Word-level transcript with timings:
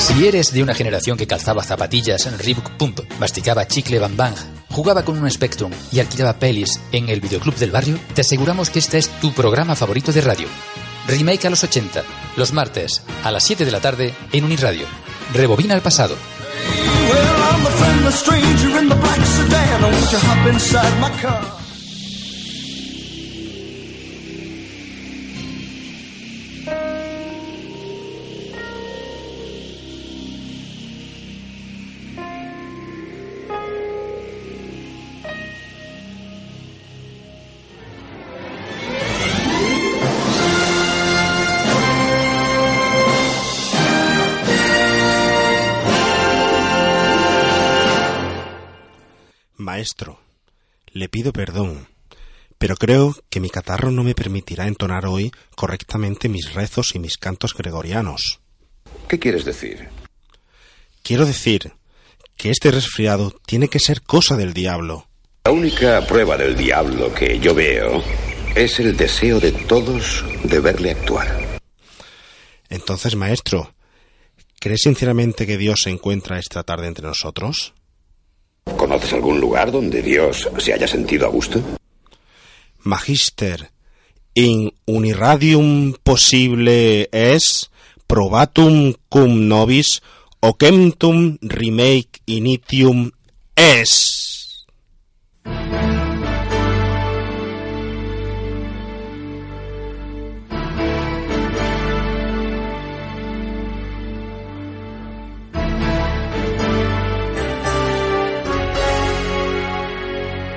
Si 0.00 0.26
eres 0.26 0.50
de 0.52 0.62
una 0.62 0.74
generación 0.74 1.18
que 1.18 1.26
calzaba 1.26 1.62
zapatillas 1.62 2.24
en 2.26 2.38
Reebok 2.38 2.70
Pump, 2.78 3.00
masticaba 3.20 3.66
chicle 3.66 3.98
Bang 3.98 4.16
Bang, 4.16 4.34
jugaba 4.70 5.04
con 5.04 5.22
un 5.22 5.30
Spectrum 5.30 5.70
y 5.92 6.00
alquilaba 6.00 6.38
pelis 6.38 6.80
en 6.90 7.10
el 7.10 7.20
videoclub 7.20 7.54
del 7.56 7.70
barrio, 7.70 7.98
te 8.14 8.22
aseguramos 8.22 8.70
que 8.70 8.78
este 8.78 8.96
es 8.96 9.08
tu 9.20 9.32
programa 9.32 9.76
favorito 9.76 10.10
de 10.10 10.22
radio. 10.22 10.48
Remake 11.06 11.46
a 11.46 11.50
los 11.50 11.62
80, 11.64 12.02
los 12.36 12.54
martes 12.54 13.02
a 13.22 13.30
las 13.30 13.44
7 13.44 13.66
de 13.66 13.70
la 13.70 13.80
tarde 13.80 14.14
en 14.32 14.44
Uniradio. 14.44 14.86
Rebobina 15.34 15.74
el 15.74 15.82
pasado. 15.82 16.16
Well, 17.10 17.40
Maestro, 49.80 50.20
le 50.92 51.08
pido 51.08 51.32
perdón, 51.32 51.88
pero 52.58 52.76
creo 52.76 53.16
que 53.30 53.40
mi 53.40 53.48
catarro 53.48 53.90
no 53.90 54.04
me 54.04 54.14
permitirá 54.14 54.66
entonar 54.66 55.06
hoy 55.06 55.32
correctamente 55.56 56.28
mis 56.28 56.52
rezos 56.52 56.94
y 56.94 56.98
mis 56.98 57.16
cantos 57.16 57.54
gregorianos. 57.54 58.40
¿Qué 59.08 59.18
quieres 59.18 59.46
decir? 59.46 59.88
Quiero 61.02 61.24
decir 61.24 61.72
que 62.36 62.50
este 62.50 62.70
resfriado 62.70 63.34
tiene 63.46 63.68
que 63.68 63.78
ser 63.78 64.02
cosa 64.02 64.36
del 64.36 64.52
diablo. 64.52 65.08
La 65.44 65.52
única 65.52 66.06
prueba 66.06 66.36
del 66.36 66.54
diablo 66.58 67.14
que 67.14 67.40
yo 67.40 67.54
veo 67.54 68.04
es 68.54 68.80
el 68.80 68.94
deseo 68.98 69.40
de 69.40 69.52
todos 69.52 70.26
de 70.44 70.60
verle 70.60 70.90
actuar. 70.90 71.58
Entonces, 72.68 73.16
maestro, 73.16 73.72
¿crees 74.60 74.82
sinceramente 74.82 75.46
que 75.46 75.56
Dios 75.56 75.80
se 75.80 75.88
encuentra 75.88 76.38
esta 76.38 76.64
tarde 76.64 76.86
entre 76.86 77.06
nosotros? 77.06 77.72
¿Conoces 78.76 79.12
algún 79.12 79.40
lugar 79.40 79.70
donde 79.72 80.02
Dios 80.02 80.48
se 80.58 80.72
haya 80.72 80.86
sentido 80.86 81.26
a 81.26 81.30
gusto? 81.30 81.60
Magister, 82.82 83.70
in 84.34 84.72
uniradium 84.86 85.94
possible 86.02 87.08
es 87.12 87.70
probatum 88.06 88.94
cum 89.08 89.48
nobis 89.48 90.02
ocemtum 90.40 91.38
remake 91.42 92.22
initium 92.26 93.10
es. 93.54 94.29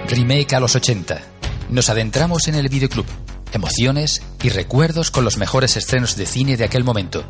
Remake 0.08 0.56
a 0.56 0.60
los 0.60 0.76
80. 0.76 1.22
Nos 1.70 1.90
adentramos 1.90 2.48
en 2.48 2.56
el 2.56 2.70
videoclub. 2.70 3.06
Emociones 3.52 4.22
y 4.42 4.50
recuerdos 4.50 5.12
con 5.12 5.24
los 5.24 5.38
mejores 5.38 5.78
estrenos 5.78 6.16
de 6.16 6.26
cine 6.26 6.58
de 6.58 6.66
aquel 6.66 6.84
momento. 6.84 7.24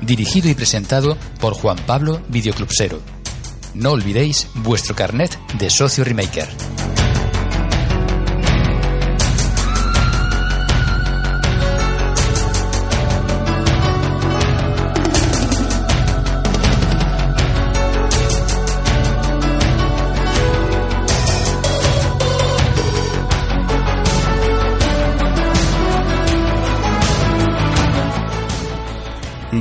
Dirigido 0.00 0.48
y 0.48 0.54
presentado 0.54 1.16
por 1.40 1.54
Juan 1.54 1.78
Pablo 1.86 2.20
Videoclubsero. 2.28 3.00
No 3.74 3.92
olvidéis 3.92 4.48
vuestro 4.54 4.94
carnet 4.94 5.38
de 5.58 5.70
socio 5.70 6.04
remaker. 6.04 6.48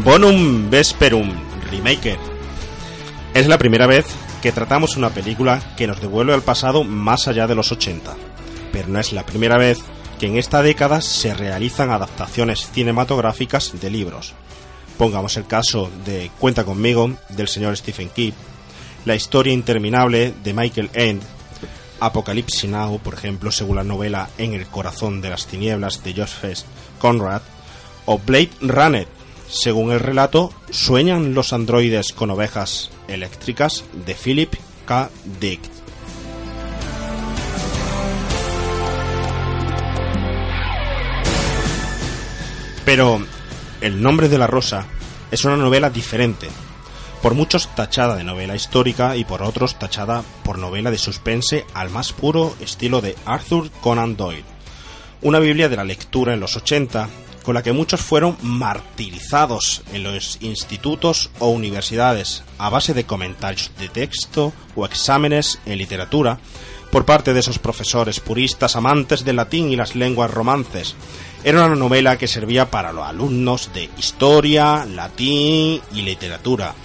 Bonum 0.10 0.72
Vesperum 0.72 1.32
Remaker. 1.70 2.18
Es 3.36 3.46
la 3.46 3.60
primera 3.60 3.86
vez 3.86 4.08
que 4.42 4.52
tratamos 4.52 4.98
una 4.98 5.12
película 5.12 5.62
que 5.78 5.86
nos 5.86 6.02
devuelve 6.02 6.34
al 6.34 6.42
pasado 6.42 6.84
más 6.84 7.28
allá 7.28 7.46
de 7.46 7.54
los 7.54 7.72
80, 7.72 8.16
pero 8.72 8.88
no 8.88 9.00
es 9.00 9.14
la 9.14 9.24
primera 9.24 9.60
vez 9.60 9.78
que 10.20 10.26
en 10.26 10.40
esta 10.40 10.64
década 10.64 11.02
se 11.02 11.36
realizan 11.36 11.92
adaptaciones 11.92 12.72
cinematográficas 12.72 13.80
de 13.80 13.92
libros. 13.92 14.34
Pongamos 14.98 15.38
el 15.38 15.46
caso 15.46 15.92
de 16.06 16.32
Cuenta 16.40 16.64
conmigo 16.64 17.12
del 17.30 17.48
señor 17.48 17.78
Stephen 17.78 18.10
King, 18.10 18.32
la 19.06 19.16
historia 19.16 19.54
interminable 19.54 20.34
de 20.44 20.54
Michael 20.56 20.90
End, 20.96 21.22
Apocalypse 22.00 22.68
Now, 22.68 22.98
por 22.98 23.14
ejemplo, 23.14 23.52
según 23.52 23.76
la 23.76 23.84
novela 23.84 24.28
En 24.40 24.56
el 24.56 24.66
corazón 24.66 25.22
de 25.22 25.30
las 25.30 25.46
tinieblas 25.46 26.04
de 26.04 26.16
Joseph 26.16 26.66
Conrad, 26.98 27.44
o 28.08 28.18
Blade 28.18 28.50
Runner, 28.62 29.19
según 29.50 29.92
el 29.92 30.00
relato, 30.00 30.54
sueñan 30.70 31.34
los 31.34 31.54
androides 31.54 32.14
con 32.14 32.30
ovejas 32.30 32.92
eléctricas 33.08 33.84
de 34.06 34.14
Philip 34.14 34.54
K. 34.86 35.10
Dick. 35.40 35.60
Pero 42.86 43.20
El 43.82 44.02
nombre 44.02 44.28
de 44.28 44.38
la 44.38 44.48
rosa 44.48 44.88
es 45.32 45.46
una 45.46 45.56
novela 45.56 45.90
diferente, 45.90 46.50
por 47.22 47.34
muchos 47.34 47.74
tachada 47.76 48.16
de 48.18 48.26
novela 48.26 48.56
histórica 48.56 49.16
y 49.16 49.24
por 49.24 49.42
otros 49.42 49.80
tachada 49.80 50.24
por 50.44 50.58
novela 50.58 50.92
de 50.92 50.98
suspense 50.98 51.66
al 51.74 51.90
más 51.90 52.12
puro 52.12 52.54
estilo 52.60 53.00
de 53.00 53.16
Arthur 53.26 53.72
Conan 53.80 54.18
Doyle. 54.18 54.44
Una 55.22 55.40
Biblia 55.40 55.70
de 55.70 55.78
la 55.78 55.86
lectura 55.86 56.34
en 56.34 56.42
los 56.42 56.58
80 56.58 57.08
con 57.50 57.56
la 57.56 57.64
que 57.64 57.74
muchos 57.74 58.02
fueron 58.02 58.38
martirizados 58.44 59.82
en 59.92 60.04
los 60.04 60.38
institutos 60.40 61.32
o 61.40 61.50
universidades 61.50 62.44
a 62.60 62.70
base 62.70 62.94
de 62.94 63.06
comentarios 63.06 63.72
de 63.80 63.90
texto 63.90 64.54
o 64.76 64.86
exámenes 64.86 65.60
en 65.66 65.80
literatura 65.80 66.38
por 66.92 67.06
parte 67.06 67.34
de 67.34 67.40
esos 67.40 67.58
profesores 67.58 68.20
puristas 68.20 68.76
amantes 68.76 69.26
del 69.26 69.38
latín 69.38 69.72
y 69.72 69.76
las 69.76 69.96
lenguas 69.96 70.30
romances. 70.30 70.94
Era 71.44 71.66
una 71.66 71.76
novela 71.76 72.20
que 72.20 72.28
servía 72.28 72.70
para 72.70 72.94
los 72.94 73.08
alumnos 73.08 73.72
de 73.74 73.90
historia, 73.98 74.86
latín 74.86 75.82
y 75.92 76.04
literatura. 76.04 76.76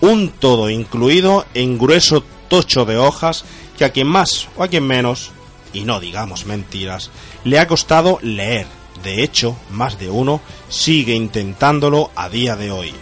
Un 0.00 0.30
todo 0.30 0.70
incluido 0.70 1.44
en 1.52 1.76
grueso 1.76 2.24
tocho 2.48 2.86
de 2.86 2.96
hojas 2.96 3.44
que 3.76 3.84
a 3.84 3.92
quien 3.92 4.06
más 4.06 4.48
o 4.56 4.62
a 4.62 4.68
quien 4.68 4.86
menos, 4.86 5.32
y 5.74 5.84
no 5.84 6.00
digamos 6.00 6.46
mentiras, 6.46 7.10
le 7.44 7.58
ha 7.58 7.68
costado 7.68 8.18
leer 8.22 8.66
de 9.04 9.22
hecho, 9.22 9.56
más 9.70 9.98
de 9.98 10.10
uno 10.10 10.40
sigue 10.68 11.14
intentándolo 11.14 12.10
a 12.16 12.28
día 12.28 12.56
de 12.56 12.70
hoy. 12.70 12.92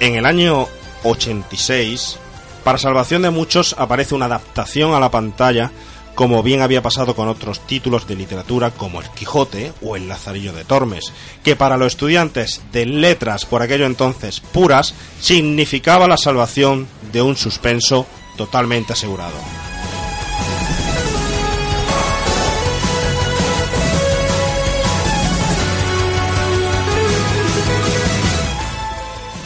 En 0.00 0.14
el 0.16 0.24
año 0.24 0.66
86, 1.04 2.16
para 2.64 2.78
salvación 2.78 3.20
de 3.20 3.30
muchos, 3.30 3.74
aparece 3.76 4.14
una 4.14 4.24
adaptación 4.24 4.94
a 4.94 5.00
la 5.00 5.10
pantalla, 5.10 5.70
como 6.14 6.42
bien 6.42 6.62
había 6.62 6.82
pasado 6.82 7.14
con 7.14 7.28
otros 7.28 7.60
títulos 7.66 8.06
de 8.06 8.16
literatura 8.16 8.70
como 8.70 9.02
El 9.02 9.10
Quijote 9.10 9.74
o 9.82 9.96
El 9.96 10.08
Lazarillo 10.08 10.54
de 10.54 10.64
Tormes, 10.64 11.12
que 11.44 11.54
para 11.54 11.76
los 11.76 11.88
estudiantes 11.92 12.62
de 12.72 12.86
letras 12.86 13.44
por 13.44 13.60
aquello 13.60 13.84
entonces 13.84 14.40
puras 14.40 14.94
significaba 15.20 16.08
la 16.08 16.16
salvación 16.16 16.88
de 17.12 17.20
un 17.20 17.36
suspenso 17.36 18.06
totalmente 18.40 18.94
asegurado. 18.94 19.36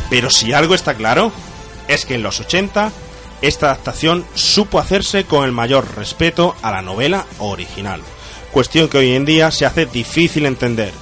Pero 0.08 0.31
si 0.31 0.52
algo 0.52 0.76
está 0.76 0.94
claro, 0.94 1.32
es 1.88 2.06
que 2.06 2.14
en 2.14 2.23
los 2.23 2.38
80 2.38 2.93
esta 3.43 3.67
adaptación 3.67 4.25
supo 4.35 4.79
hacerse 4.79 5.25
con 5.25 5.44
el 5.44 5.50
mayor 5.50 5.97
respeto 5.97 6.55
a 6.62 6.70
la 6.70 6.81
novela 6.81 7.26
original, 7.38 8.00
cuestión 8.52 8.88
que 8.88 8.99
hoy 8.99 9.11
en 9.11 9.25
día 9.25 9.50
se 9.50 9.67
hace 9.67 9.87
difícil 9.87 10.47
entender. 10.47 10.93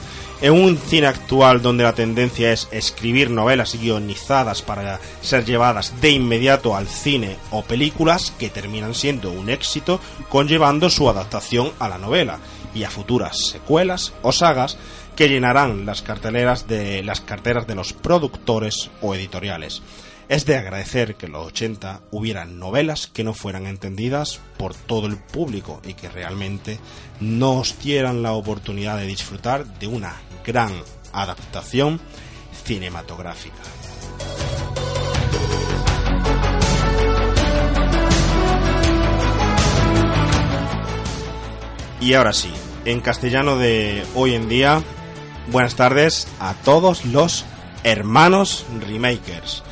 En 0.43 0.55
un 0.55 0.77
cine 0.77 1.07
actual 1.07 1.63
donde 1.63 1.85
la 1.85 1.95
tendencia 1.95 2.53
es 2.53 2.67
escribir 2.73 3.31
novelas 3.31 3.81
guionizadas 3.81 4.61
para 4.61 4.99
ser 5.21 5.45
llevadas 5.45 6.01
de 6.01 6.11
inmediato 6.11 6.75
al 6.75 6.89
cine 6.89 7.37
o 7.53 7.63
películas 7.63 8.33
que 8.41 8.51
terminan 8.51 8.93
siendo 8.93 9.31
un 9.31 9.49
éxito 9.49 10.01
conllevando 10.29 10.91
su 10.91 11.09
adaptación 11.09 11.71
a 11.79 11.89
la 11.89 11.99
novela. 11.99 12.41
y 12.75 12.85
a 12.85 12.91
futuras 12.91 13.37
secuelas 13.53 14.15
o 14.23 14.33
sagas 14.33 14.79
que 15.15 15.29
llenarán 15.29 15.85
las 15.85 16.01
carteleras 16.01 16.67
de 16.67 17.03
las 17.03 17.21
carteras 17.21 17.67
de 17.67 17.75
los 17.75 17.93
productores 17.93 18.91
o 19.03 19.15
editoriales. 19.15 19.83
Es 20.31 20.47
de 20.47 20.57
agradecer 20.57 21.17
que 21.17 21.27
en 21.27 21.33
los 21.33 21.49
80 21.49 22.01
hubieran 22.11 22.59
novelas 22.59 23.09
que 23.09 23.25
no 23.25 23.35
fueran 23.35 23.67
entendidas 23.67 24.41
por 24.57 24.75
todo 24.75 25.07
el 25.07 25.19
público 25.19 25.83
y 25.85 25.93
que 25.93 26.09
realmente 26.09 26.81
nos 27.21 27.79
dieran 27.79 28.23
la 28.23 28.33
oportunidad 28.33 28.97
de 28.97 29.07
disfrutar 29.07 29.67
de 29.79 29.87
una 29.87 30.15
gran 30.45 30.73
adaptación 31.13 32.01
cinematográfica. 32.65 33.63
Y 42.01 42.15
ahora 42.15 42.33
sí, 42.33 42.51
en 42.85 43.01
castellano 43.01 43.57
de 43.59 44.05
hoy 44.17 44.35
en 44.35 44.49
día, 44.49 44.83
buenas 45.53 45.77
tardes 45.77 46.27
a 46.41 46.55
todos 46.55 47.05
los 47.05 47.45
hermanos 47.85 48.67
remakers. 48.81 49.63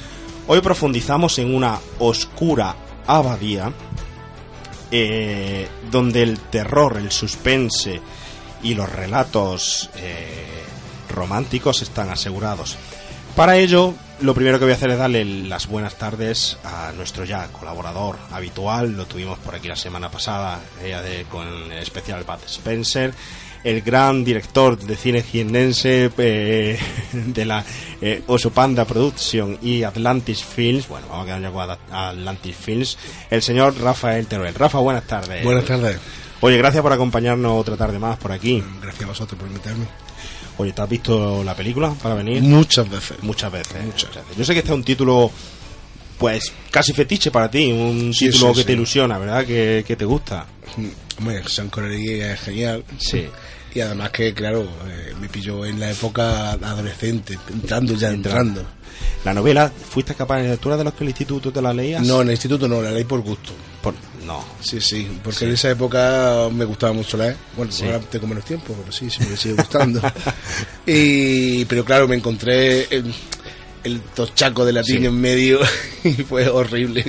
Hoy 0.47 0.61
profundizamos 0.61 1.39
en 1.39 1.55
una 1.55 1.79
oscura 1.99 2.77
abadía 3.07 3.73
eh, 4.93 5.69
donde 5.91 6.23
el 6.23 6.39
terror, 6.39 6.97
el 6.97 7.11
suspense 7.11 8.01
y 8.63 8.75
los 8.75 8.91
relatos 8.91 9.91
eh, 9.97 10.63
románticos 11.09 11.83
están 11.83 12.11
asegurados. 12.11 12.77
Para 13.37 13.57
ello, 13.57 13.95
lo 14.21 14.35
primero 14.35 14.59
que 14.59 14.65
voy 14.65 14.73
a 14.73 14.77
hacer 14.77 14.91
es 14.91 14.99
darle 14.99 15.25
las 15.25 15.67
buenas 15.67 15.97
tardes 15.97 16.59
a 16.65 16.93
nuestro 16.97 17.25
ya 17.25 17.49
colaborador 17.49 18.19
habitual. 18.33 18.97
Lo 18.97 19.07
tuvimos 19.07 19.39
por 19.39 19.55
aquí 19.55 19.69
la 19.69 19.77
semana 19.77 20.11
pasada 20.11 20.61
ella 20.83 21.01
de, 21.01 21.25
con 21.25 21.47
el 21.47 21.79
especial 21.79 22.25
Bad 22.25 22.41
Spencer. 22.47 23.15
El 23.63 23.83
gran 23.83 24.25
director 24.25 24.79
de 24.79 24.97
cine 24.97 25.23
jiennense 25.23 26.11
eh, 26.17 26.79
de 27.13 27.45
la 27.45 27.65
eh, 28.01 28.23
Oso 28.27 28.51
Panda 28.51 28.85
Production 28.85 29.59
y 29.63 29.85
Atlantis 29.85 30.43
Films. 30.43 30.89
Bueno, 30.89 31.07
vamos 31.09 31.25
a 31.25 31.27
quedar 31.27 31.43
ya 31.43 31.51
con 31.51 31.95
Atlantis 31.95 32.57
Films. 32.57 32.99
El 33.31 33.43
señor 33.43 33.79
Rafael 33.81 34.27
Teruel. 34.27 34.55
Rafa, 34.55 34.79
buenas 34.79 35.05
tardes. 35.05 35.45
Buenas 35.45 35.65
tardes. 35.67 35.99
Oye, 36.43 36.57
gracias 36.57 36.83
por 36.83 36.93
acompañarnos 36.93 37.53
otra 37.61 37.77
tarde 37.77 37.99
más 37.99 38.17
por 38.19 38.33
aquí. 38.33 38.63
Gracias 38.81 39.05
a 39.05 39.09
vosotros 39.09 39.39
por 39.39 39.49
invitarme. 39.49 39.87
Oye, 40.57 40.73
¿te 40.73 40.83
has 40.83 40.89
visto 40.89 41.43
la 41.45 41.55
película 41.55 41.93
para 42.03 42.15
venir? 42.15 42.43
Muchas 42.43 42.89
veces. 42.89 43.17
Muchas 43.23 43.53
veces. 43.53 43.83
Muchas. 43.85 44.11
veces. 44.15 44.37
Yo 44.37 44.45
sé 44.45 44.53
que 44.53 44.61
este 44.61 44.71
es 44.71 44.75
un 44.77 44.85
título, 44.85 45.31
pues, 46.19 46.53
casi 46.71 46.93
fetiche 46.93 47.31
para 47.31 47.51
ti. 47.51 47.71
Un 47.73 48.13
Sí, 48.15 48.27
título 48.31 48.49
sí, 48.49 48.55
que 48.55 48.61
sí. 48.61 48.67
te 48.67 48.73
ilusiona, 48.73 49.19
¿verdad? 49.19 49.45
Que, 49.47 49.85
que 49.87 49.97
te 49.97 50.05
gusta. 50.05 50.47
Hombre, 51.19 51.43
Sean 51.47 51.69
Connery 51.69 52.21
es 52.21 52.41
genial. 52.41 52.85
Sí. 52.99 53.27
Y 53.75 53.81
además 53.81 54.11
que, 54.11 54.35
claro, 54.35 54.63
eh, 54.89 55.15
me 55.21 55.29
pilló 55.29 55.65
en 55.65 55.79
la 55.79 55.91
época 55.91 56.53
adolescente, 56.53 57.39
entrando 57.53 57.95
ya, 57.95 58.11
Entrando. 58.11 58.65
La 59.25 59.33
novela, 59.35 59.71
¿fuiste 59.71 60.15
capaz 60.15 60.41
de 60.41 60.49
lectura 60.49 60.77
de 60.77 60.85
los 60.85 60.95
que 60.95 61.05
el 61.05 61.11
instituto 61.11 61.53
te 61.53 61.61
la 61.63 61.73
leías? 61.73 62.03
No, 62.07 62.21
en 62.23 62.29
el 62.29 62.33
instituto 62.33 62.67
no, 62.67 62.81
la 62.83 62.91
leí 62.91 63.05
por 63.05 63.21
gusto. 63.21 63.53
Por- 63.83 63.95
no. 64.27 64.45
Sí, 64.61 64.81
sí, 64.81 65.09
porque 65.23 65.39
Sí. 65.41 65.45
en 65.47 65.53
esa 65.53 65.71
época 65.71 66.49
me 66.53 66.65
gustaba 66.65 66.93
mucho 66.93 67.17
leer. 67.17 67.37
Bueno, 67.57 67.71
Sí. 67.73 67.85
ahora 67.85 68.01
tengo 68.01 68.27
menos 68.27 68.45
tiempo, 68.45 68.75
pero 68.79 68.91
sí, 68.93 69.09
sí 69.11 69.21
me 69.29 69.37
sigue 69.37 69.55
gustando. 69.55 70.01
y, 70.87 71.65
pero 71.67 71.85
claro, 71.85 72.09
me 72.09 72.17
encontré 72.17 72.87
el, 72.95 73.15
el 73.85 74.01
toschaco 74.01 74.65
de 74.65 74.73
latín 74.73 74.99
Sí. 75.01 75.07
en 75.07 75.21
medio 75.21 75.61
y 76.05 76.13
fue 76.15 76.49
horrible. 76.49 77.05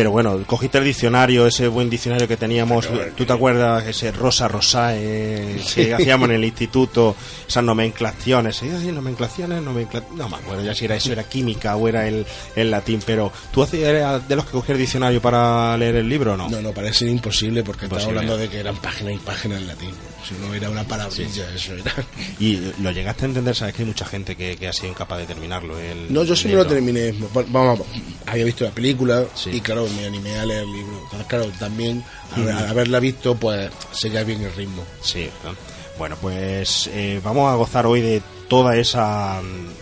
Pero 0.00 0.12
bueno, 0.12 0.42
cogiste 0.46 0.78
el 0.78 0.84
diccionario, 0.84 1.46
ese 1.46 1.68
buen 1.68 1.90
diccionario 1.90 2.26
que 2.26 2.38
teníamos. 2.38 2.86
Pero, 2.86 3.12
¿Tú 3.14 3.26
te 3.26 3.34
acuerdas 3.34 3.86
ese 3.86 4.10
Rosa 4.12 4.48
Rosae 4.48 5.60
que 5.74 5.92
hacíamos 5.92 6.30
en 6.30 6.36
el 6.36 6.44
instituto? 6.46 7.14
Esas 7.46 7.62
nomenclaciones. 7.64 8.62
¿eh? 8.62 8.72
Ay, 8.80 8.92
nomenclaciones, 8.92 9.62
nomencla- 9.62 10.02
No 10.14 10.30
me 10.30 10.36
acuerdo 10.36 10.64
ya 10.64 10.74
si 10.74 10.86
era 10.86 10.96
eso, 10.96 11.12
era 11.12 11.24
química 11.24 11.76
o 11.76 11.86
era 11.86 12.08
el, 12.08 12.24
el 12.56 12.70
latín. 12.70 13.02
Pero 13.04 13.30
¿tú 13.52 13.62
hacías- 13.62 13.90
eras 13.90 14.26
de 14.26 14.36
los 14.36 14.46
que 14.46 14.52
cogías 14.52 14.76
el 14.76 14.78
diccionario 14.80 15.20
para 15.20 15.76
leer 15.76 15.96
el 15.96 16.08
libro 16.08 16.32
o 16.32 16.36
no? 16.38 16.48
No, 16.48 16.62
no, 16.62 16.72
parece 16.72 17.06
imposible 17.06 17.62
porque 17.62 17.84
Imposible. 17.84 18.12
estaba 18.12 18.20
hablando 18.22 18.38
de 18.38 18.48
que 18.48 18.58
eran 18.58 18.76
páginas 18.76 19.12
y 19.12 19.18
páginas 19.18 19.60
en 19.60 19.66
latín. 19.66 19.90
Si 20.26 20.34
no 20.34 20.52
era 20.54 20.68
una 20.70 20.84
palabrilla, 20.84 21.52
eso 21.54 21.74
era. 21.74 21.92
Y 22.38 22.56
lo 22.80 22.90
llegaste 22.90 23.24
a 23.24 23.28
entender, 23.28 23.54
sabes 23.56 23.74
que 23.74 23.82
hay 23.82 23.88
mucha 23.88 24.04
gente 24.04 24.36
que, 24.36 24.56
que 24.56 24.68
ha 24.68 24.72
sido 24.72 24.88
incapaz 24.88 25.18
de 25.18 25.26
terminarlo. 25.26 25.78
El, 25.78 26.12
No, 26.12 26.22
yo 26.24 26.36
sí 26.36 26.48
me 26.48 26.54
lo 26.54 26.66
terminé. 26.66 27.14
Vamos, 27.48 27.80
había 28.26 28.44
visto 28.44 28.64
la 28.64 28.70
película 28.70 29.24
Sí. 29.34 29.50
y 29.50 29.60
claro, 29.60 29.86
me 29.96 30.06
animé 30.06 30.38
a 30.38 30.44
leer 30.46 30.62
el 30.64 30.72
libro. 30.72 31.00
Entonces, 31.04 31.26
claro, 31.26 31.46
también 31.58 32.04
al, 32.36 32.48
al 32.50 32.66
haberla 32.68 33.00
visto, 33.00 33.34
pues 33.34 33.70
seguía 33.92 34.22
bien 34.24 34.42
el 34.42 34.52
ritmo. 34.54 34.84
Sí, 35.02 35.28
¿no? 35.44 35.54
bueno, 35.98 36.16
pues 36.20 36.88
eh, 36.94 37.20
vamos 37.22 37.52
a 37.52 37.56
gozar 37.56 37.84
hoy 37.86 38.00
de 38.00 38.22
toda 38.48 38.74
esa, 38.76 39.40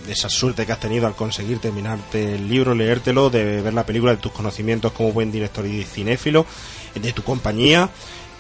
esa 0.09 0.29
suerte 0.29 0.67
que 0.67 0.73
has 0.73 0.81
tenido 0.81 1.07
al 1.07 1.15
conseguir 1.15 1.59
terminarte 1.61 2.35
el 2.35 2.49
libro, 2.49 2.75
leértelo, 2.75 3.31
de 3.31 3.63
ver 3.63 3.73
la 3.73 3.87
película, 3.87 4.13
de 4.13 4.19
tus 4.19 4.33
conocimientos 4.33 4.93
como 4.93 5.13
buen 5.13 5.31
director 5.31 5.65
y 5.65 5.85
cinéfilo, 5.85 6.45
de 6.95 7.13
tu 7.13 7.23
compañía. 7.23 7.89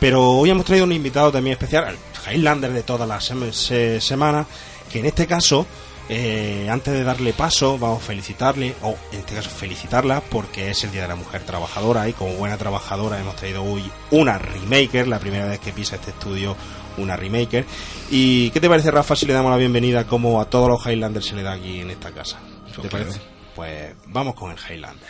Pero 0.00 0.22
hoy 0.30 0.50
hemos 0.50 0.64
traído 0.64 0.84
un 0.84 0.92
invitado 0.92 1.32
también 1.32 1.52
especial, 1.54 1.88
el 1.88 2.34
Highlander 2.34 2.72
de 2.72 2.82
todas 2.82 3.08
las 3.08 3.30
sem- 3.30 3.52
se- 3.52 4.00
semanas, 4.00 4.46
que 4.92 5.00
en 5.00 5.06
este 5.06 5.26
caso, 5.26 5.66
eh, 6.08 6.68
antes 6.70 6.94
de 6.94 7.02
darle 7.04 7.32
paso, 7.32 7.78
vamos 7.78 8.02
a 8.02 8.06
felicitarle, 8.06 8.74
o 8.82 8.96
en 9.12 9.18
este 9.20 9.34
caso 9.34 9.50
felicitarla, 9.50 10.20
porque 10.20 10.70
es 10.70 10.84
el 10.84 10.92
Día 10.92 11.02
de 11.02 11.08
la 11.08 11.16
Mujer 11.16 11.42
Trabajadora 11.42 12.08
y 12.08 12.12
como 12.12 12.32
buena 12.34 12.56
trabajadora 12.56 13.18
hemos 13.20 13.34
traído 13.36 13.64
hoy 13.64 13.90
una 14.12 14.38
remaker, 14.38 15.08
la 15.08 15.18
primera 15.18 15.46
vez 15.46 15.58
que 15.58 15.72
pisa 15.72 15.96
este 15.96 16.10
estudio 16.12 16.56
una 16.96 17.16
remaker. 17.16 17.64
¿Y 18.10 18.50
qué 18.50 18.60
te 18.60 18.68
parece, 18.68 18.90
Rafa, 18.90 19.14
si 19.16 19.26
le 19.26 19.32
damos 19.32 19.50
la 19.50 19.56
bienvenida 19.56 20.06
como 20.06 20.40
a 20.40 20.44
todos 20.48 20.68
los 20.68 20.86
Highlanders 20.86 21.26
se 21.26 21.34
le 21.34 21.42
da 21.42 21.52
aquí 21.54 21.80
en 21.80 21.90
esta 21.90 22.10
casa? 22.12 22.38
¿Te 22.66 22.88
Claro. 22.88 22.88
parece? 23.06 23.20
Pues 23.56 23.94
vamos 24.06 24.34
con 24.34 24.52
el 24.52 24.56
Highlander. 24.58 25.08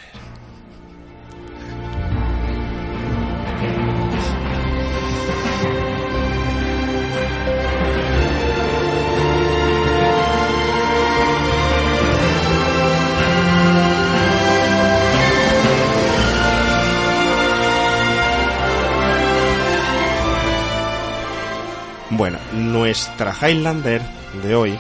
Bueno, 22.11 22.39
nuestra 22.55 23.35
Highlander 23.35 24.01
de 24.43 24.55
hoy 24.55 24.79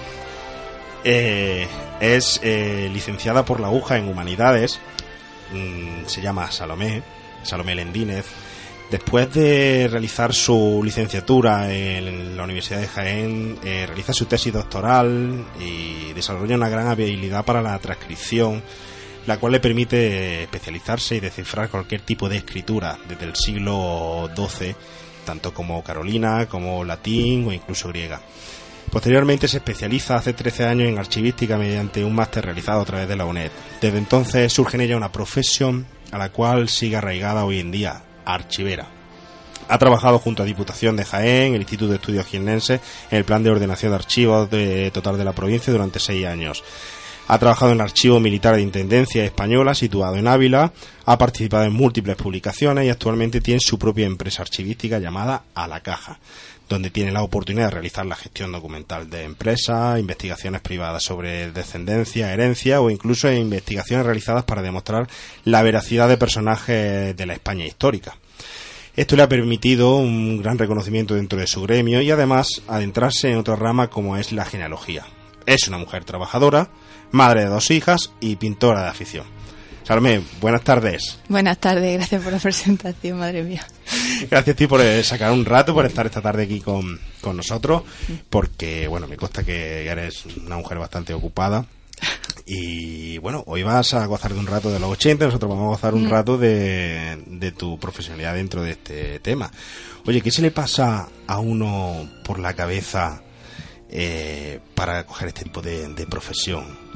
eh, 1.05 1.69
es 2.01 2.41
eh, 2.43 2.89
licenciada 2.91 3.45
por 3.45 3.61
la 3.61 3.67
aguja 3.67 3.99
en 3.99 4.09
humanidades, 4.09 4.81
mm, 5.53 6.07
se 6.07 6.23
llama 6.23 6.51
Salomé, 6.51 7.03
Salomé 7.43 7.75
Lendínez. 7.75 8.25
Después 8.91 9.33
de 9.35 9.89
realizar 9.91 10.33
su 10.33 10.81
licenciatura 10.83 11.71
en 11.71 12.35
la 12.35 12.45
Universidad 12.45 12.81
de 12.81 12.89
Jaén, 12.89 13.59
eh, 13.63 13.85
realiza 13.87 14.15
su 14.15 14.25
tesis 14.25 14.55
doctoral 14.55 15.45
y 15.61 16.15
desarrolla 16.15 16.57
una 16.57 16.71
gran 16.71 16.87
habilidad 16.87 17.45
para 17.45 17.61
la 17.61 17.79
transcripción, 17.79 18.63
la 19.27 19.37
cual 19.37 19.53
le 19.53 19.61
permite 19.61 20.45
especializarse 20.45 21.17
y 21.17 21.21
descifrar 21.21 21.69
cualquier 21.69 22.01
tipo 22.01 22.31
de 22.31 22.39
escritura 22.39 22.97
desde 23.07 23.27
el 23.27 23.37
siglo 23.37 24.31
XII, 24.35 24.75
tanto 25.29 25.53
como 25.53 25.85
carolina, 25.85 26.47
como 26.47 26.83
latín 26.85 27.47
o 27.47 27.53
incluso 27.53 27.89
griega. 27.89 28.19
Posteriormente 28.91 29.47
se 29.47 29.59
especializa 29.59 30.17
hace 30.17 30.33
13 30.33 30.65
años 30.65 30.89
en 30.89 30.99
archivística 30.99 31.59
mediante 31.59 32.03
un 32.03 32.15
máster 32.15 32.47
realizado 32.47 32.81
a 32.81 32.87
través 32.87 33.07
de 33.07 33.17
la 33.17 33.27
UNED. 33.27 33.51
Desde 33.79 33.99
entonces 33.99 34.51
surge 34.51 34.79
en 34.79 34.81
ella 34.81 34.97
una 34.97 35.13
profesión 35.13 35.87
a 36.13 36.17
la 36.17 36.31
cual 36.31 36.71
sigue 36.71 36.97
arraigada 36.97 37.45
hoy 37.45 37.59
en 37.61 37.71
día, 37.71 38.03
archivera. 38.25 38.87
Ha 39.69 39.77
trabajado 39.77 40.19
junto 40.19 40.43
a 40.43 40.47
Diputación 40.47 40.97
de 40.97 41.05
Jaén, 41.05 41.53
el 41.53 41.61
Instituto 41.61 41.91
de 41.91 41.97
Estudios 41.97 42.25
Jiennenses, 42.25 42.81
en 43.11 43.19
el 43.19 43.25
plan 43.27 43.43
de 43.43 43.51
ordenación 43.51 43.93
de 43.93 43.97
archivos 43.97 44.49
de, 44.49 44.91
total 44.93 45.19
de 45.19 45.25
la 45.25 45.35
provincia 45.35 45.71
durante 45.71 46.01
seis 46.01 46.25
años. 46.25 46.65
Ha 47.31 47.39
trabajado 47.39 47.73
en 47.73 47.77
el 47.77 47.83
Archivo 47.83 48.21
Militar 48.21 48.57
de 48.57 48.63
Intendencia 48.63 49.23
Española, 49.23 49.75
situado 49.75 50.17
en 50.17 50.27
Ávila, 50.27 50.73
ha 51.05 51.19
participado 51.19 51.65
en 51.65 51.75
múltiples 51.75 52.17
publicaciones 52.17 52.87
y 52.87 52.89
actualmente 52.89 53.43
tiene 53.43 53.61
su 53.61 53.79
propia 53.79 54.07
empresa 54.07 54.41
archivística 54.41 54.99
llamada 54.99 55.43
A 55.55 55.69
la 55.69 55.81
Caja, 55.81 56.19
donde 56.71 56.89
tiene 56.89 57.13
la 57.13 57.23
oportunidad 57.23 57.67
de 57.67 57.73
realizar 57.73 58.07
la 58.07 58.17
gestión 58.17 58.51
documental 58.51 59.11
de 59.11 59.25
empresas, 59.25 60.01
investigaciones 60.01 60.63
privadas 60.63 61.03
sobre 61.03 61.53
descendencia, 61.53 62.33
herencia 62.33 62.81
o 62.81 62.89
incluso 62.89 63.31
investigaciones 63.31 64.07
realizadas 64.07 64.45
para 64.45 64.63
demostrar 64.63 65.07
la 65.45 65.63
veracidad 65.63 66.09
de 66.09 66.17
personajes 66.17 67.15
de 67.15 67.27
la 67.27 67.35
España 67.35 67.67
histórica. 67.67 68.17
Esto 68.97 69.17
le 69.17 69.23
ha 69.23 69.29
permitido 69.29 69.97
un 69.97 70.41
gran 70.41 70.57
reconocimiento 70.57 71.15
dentro 71.15 71.39
de 71.39 71.47
su 71.47 71.61
gremio 71.61 72.01
y 72.01 72.11
además 72.11 72.63
adentrarse 72.69 73.31
en 73.31 73.37
otra 73.37 73.55
rama 73.55 73.91
como 73.91 74.17
es 74.17 74.33
la 74.33 74.47
genealogía. 74.47 75.05
Es 75.45 75.69
una 75.69 75.77
mujer 75.77 76.05
trabajadora, 76.05 76.71
madre 77.11 77.43
de 77.43 77.47
dos 77.47 77.71
hijas 77.71 78.13
y 78.21 78.37
pintora 78.37 78.83
de 78.83 78.89
afición. 78.89 79.39
Salomé, 79.89 80.21
buenas 80.41 80.63
tardes. 80.63 81.19
Buenas 81.31 81.57
tardes, 81.59 81.95
gracias 81.97 82.23
por 82.23 82.33
la 82.33 82.39
presentación, 82.43 83.19
madre 83.19 83.43
mía. 83.43 83.67
Gracias 84.31 84.55
a 84.55 84.57
ti 84.57 84.67
por 84.67 84.83
eh, 84.83 85.03
sacar 85.03 85.33
un 85.33 85.47
rato, 85.47 85.73
por 85.73 85.87
estar 85.87 86.05
esta 86.05 86.21
tarde 86.21 86.43
aquí 86.43 86.61
con, 86.61 87.01
con 87.23 87.39
nosotros, 87.39 87.85
porque, 88.29 88.87
bueno, 88.87 89.07
me 89.07 89.17
consta 89.17 89.45
que 89.45 89.87
eres 89.87 90.27
una 90.45 90.59
mujer 90.59 90.79
bastante 90.79 91.15
ocupada. 91.15 91.65
Y 92.45 93.19
bueno, 93.19 93.45
hoy 93.47 93.63
vas 93.63 93.95
a 93.95 94.05
gozar 94.07 94.35
de 94.35 94.41
un 94.41 94.47
rato 94.47 94.71
de 94.71 94.79
los 94.79 94.91
80, 94.91 95.25
nosotros 95.25 95.51
vamos 95.51 95.65
a 95.65 95.69
gozar 95.69 95.95
un 95.95 96.09
rato 96.09 96.37
de, 96.37 97.23
de 97.27 97.53
tu 97.53 97.79
profesionalidad 97.79 98.35
dentro 98.35 98.63
de 98.63 98.73
este 98.73 99.21
tema. 99.21 99.51
Oye, 100.07 100.21
¿qué 100.21 100.31
se 100.31 100.43
le 100.43 100.51
pasa 100.51 101.09
a 101.27 101.39
uno 101.39 102.09
por 102.25 102.39
la 102.39 102.55
cabeza 102.55 103.23
eh, 103.91 104.61
para 104.75 105.05
coger 105.05 105.29
este 105.29 105.45
tipo 105.45 105.63
de, 105.63 105.89
de 105.89 106.07
profesión? 106.07 106.88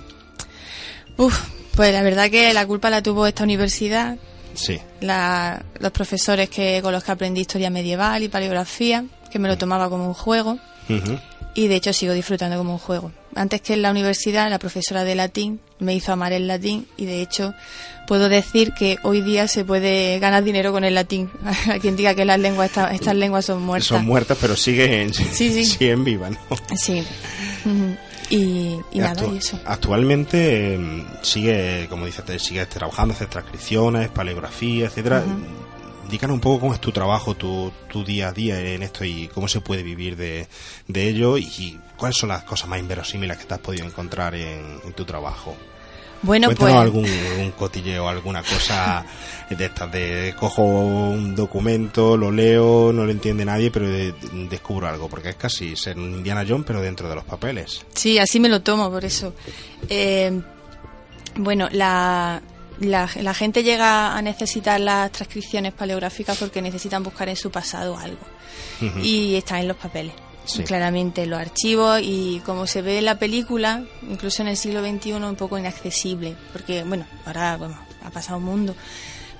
Uf, 1.16 1.38
pues 1.75 1.92
la 1.92 2.02
verdad 2.02 2.31
que 2.31 2.52
la 2.52 2.66
culpa 2.66 2.90
la 2.90 3.02
tuvo 3.02 3.26
esta 3.26 3.45
universidad, 3.45 4.16
Sí, 4.54 4.78
la- 5.00 5.64
los 5.81 5.92
profesores 5.92 6.50
que 6.50 6.81
con 6.83 6.92
los 6.92 7.02
que 7.02 7.12
aprendí 7.12 7.40
historia 7.40 7.71
medieval 7.71 8.23
y 8.23 8.28
paleografía, 8.28 9.04
que 9.31 9.38
me 9.38 9.49
lo 9.49 9.57
tomaba 9.57 9.88
como 9.88 10.07
un 10.07 10.12
juego 10.14 10.59
Ujú. 10.90 11.19
y 11.54 11.69
de 11.69 11.76
hecho 11.76 11.92
sigo 11.95 12.12
disfrutando 12.12 12.59
como 12.59 12.73
un 12.73 12.78
juego. 12.78 13.12
Antes 13.35 13.62
que 13.62 13.73
en 13.73 13.81
la 13.81 13.90
universidad, 13.90 14.50
la 14.50 14.59
profesora 14.59 15.04
de 15.04 15.14
latín 15.14 15.59
me 15.78 15.95
hizo 15.95 16.12
amar 16.12 16.35
el 16.35 16.47
latín 16.49 16.87
y 16.99 17.07
de 17.07 17.23
hecho 17.23 17.54
puedo 18.07 18.28
decir 18.28 18.75
que 18.75 18.99
hoy 19.04 19.23
día 19.23 19.49
se 19.49 19.64
puede 19.64 20.19
ganar 20.19 20.45
dinero 20.45 20.71
con 20.71 20.85
el 20.85 20.95
latín. 20.95 21.31
A 21.73 21.78
quien 21.78 21.97
diga 21.97 22.14
que 22.14 22.26
las 22.26 22.38
lenguas 22.38 22.69
esta- 22.69 22.92
estas 22.92 23.14
lenguas 23.14 23.47
son 23.47 23.62
muertas. 23.62 23.88
son 23.88 24.04
muertas, 24.04 24.37
pero 24.38 24.54
siguen, 24.54 25.14
sí. 25.14 25.64
siguen 25.64 26.04
vivas, 26.04 26.33
¿no? 26.33 26.38
Sí. 26.76 27.02
Y, 28.37 28.81
y 28.93 28.99
nada, 28.99 29.15
Actu- 29.15 29.35
y 29.35 29.39
eso. 29.39 29.61
Actualmente 29.67 30.75
eh, 30.75 31.05
sigue, 31.23 31.87
como 31.91 32.07
dices, 32.07 32.25
sigues 32.43 32.69
trabajando, 32.69 33.15
haces 33.15 33.29
transcripciones, 33.29 34.09
paleografía, 34.11 34.87
etcétera. 34.87 35.23
Díganos 36.11 36.35
un 36.35 36.41
poco 36.41 36.61
cómo 36.61 36.75
es 36.75 36.81
tu 36.81 36.93
trabajo, 36.93 37.35
tu, 37.35 37.73
tu 37.89 38.05
día 38.05 38.29
a 38.29 38.33
día 38.33 38.59
en 38.61 38.83
esto 38.83 39.05
y 39.05 39.29
cómo 39.29 39.49
se 39.49 39.61
puede 39.61 39.83
vivir 39.83 40.17
de, 40.17 40.47
de 40.89 41.09
ello 41.09 41.39
y, 41.39 41.45
y 41.45 41.79
cuáles 41.97 42.17
son 42.19 42.29
las 42.31 42.43
cosas 42.45 42.69
más 42.69 42.79
inverosímiles 42.81 43.37
que 43.39 43.45
te 43.45 43.55
has 43.55 43.61
podido 43.61 43.87
encontrar 43.87 44.35
en, 44.35 44.79
en 44.85 44.93
tu 44.95 45.05
trabajo. 45.05 45.57
Bueno, 46.23 46.47
Cuéntanos 46.49 46.73
pues 46.73 46.83
algún, 46.83 47.07
algún 47.33 47.50
cotilleo, 47.52 48.09
alguna 48.09 48.43
cosa 48.43 49.05
de 49.50 49.64
estas 49.64 49.91
de 49.91 50.35
cojo 50.38 50.62
un 50.62 51.35
documento, 51.35 52.17
lo 52.17 52.31
leo, 52.31 52.93
no 52.93 53.05
lo 53.05 53.11
entiende 53.11 53.45
nadie, 53.45 53.71
pero 53.73 53.88
de- 53.88 54.14
descubro 54.49 54.87
algo, 54.88 55.09
porque 55.09 55.31
es 55.31 55.35
casi 55.37 55.75
ser 55.75 55.99
un 55.99 56.12
Indiana 56.14 56.45
Jones, 56.49 56.64
pero 56.67 56.81
dentro 56.81 57.09
de 57.09 57.17
los 57.17 57.25
papeles. 57.25 57.85
sí, 57.95 58.19
así 58.19 58.38
me 58.38 58.49
lo 58.49 58.62
tomo, 58.62 58.88
por 58.91 59.05
eso. 59.05 59.35
Eh, 59.88 60.41
bueno, 61.37 61.69
la, 61.73 62.41
la, 62.81 63.11
la 63.21 63.35
gente 63.35 63.62
llega 63.64 64.17
a 64.17 64.23
necesitar 64.23 64.81
las 64.81 65.11
transcripciones 65.11 65.73
paleográficas 65.73 66.38
porque 66.38 66.62
necesitan 66.62 67.02
buscar 67.02 67.29
en 67.29 67.37
su 67.37 67.50
pasado 67.50 67.99
algo. 67.99 68.21
Y 69.02 69.35
está 69.37 69.61
en 69.61 69.69
los 69.69 69.76
papeles. 69.76 70.12
Sí. 70.45 70.65
Claramente 70.65 71.23
en 71.23 71.31
los 71.31 71.41
archivos 71.41 72.01
y 72.03 72.43
como 72.45 72.67
se 72.67 72.83
ve 72.83 72.99
en 72.99 73.05
la 73.05 73.19
película, 73.19 73.85
incluso 74.09 74.43
en 74.43 74.49
el 74.49 74.57
siglo 74.57 74.81
XXI 74.81 75.13
un 75.13 75.37
poco 75.37 75.57
inaccesible, 75.57 76.37
porque 76.53 76.83
bueno, 76.83 77.07
ahora 77.25 77.57
bueno, 77.57 77.79
ha 78.05 78.11
pasado 78.11 78.39
un 78.39 78.45
mundo. 78.45 78.75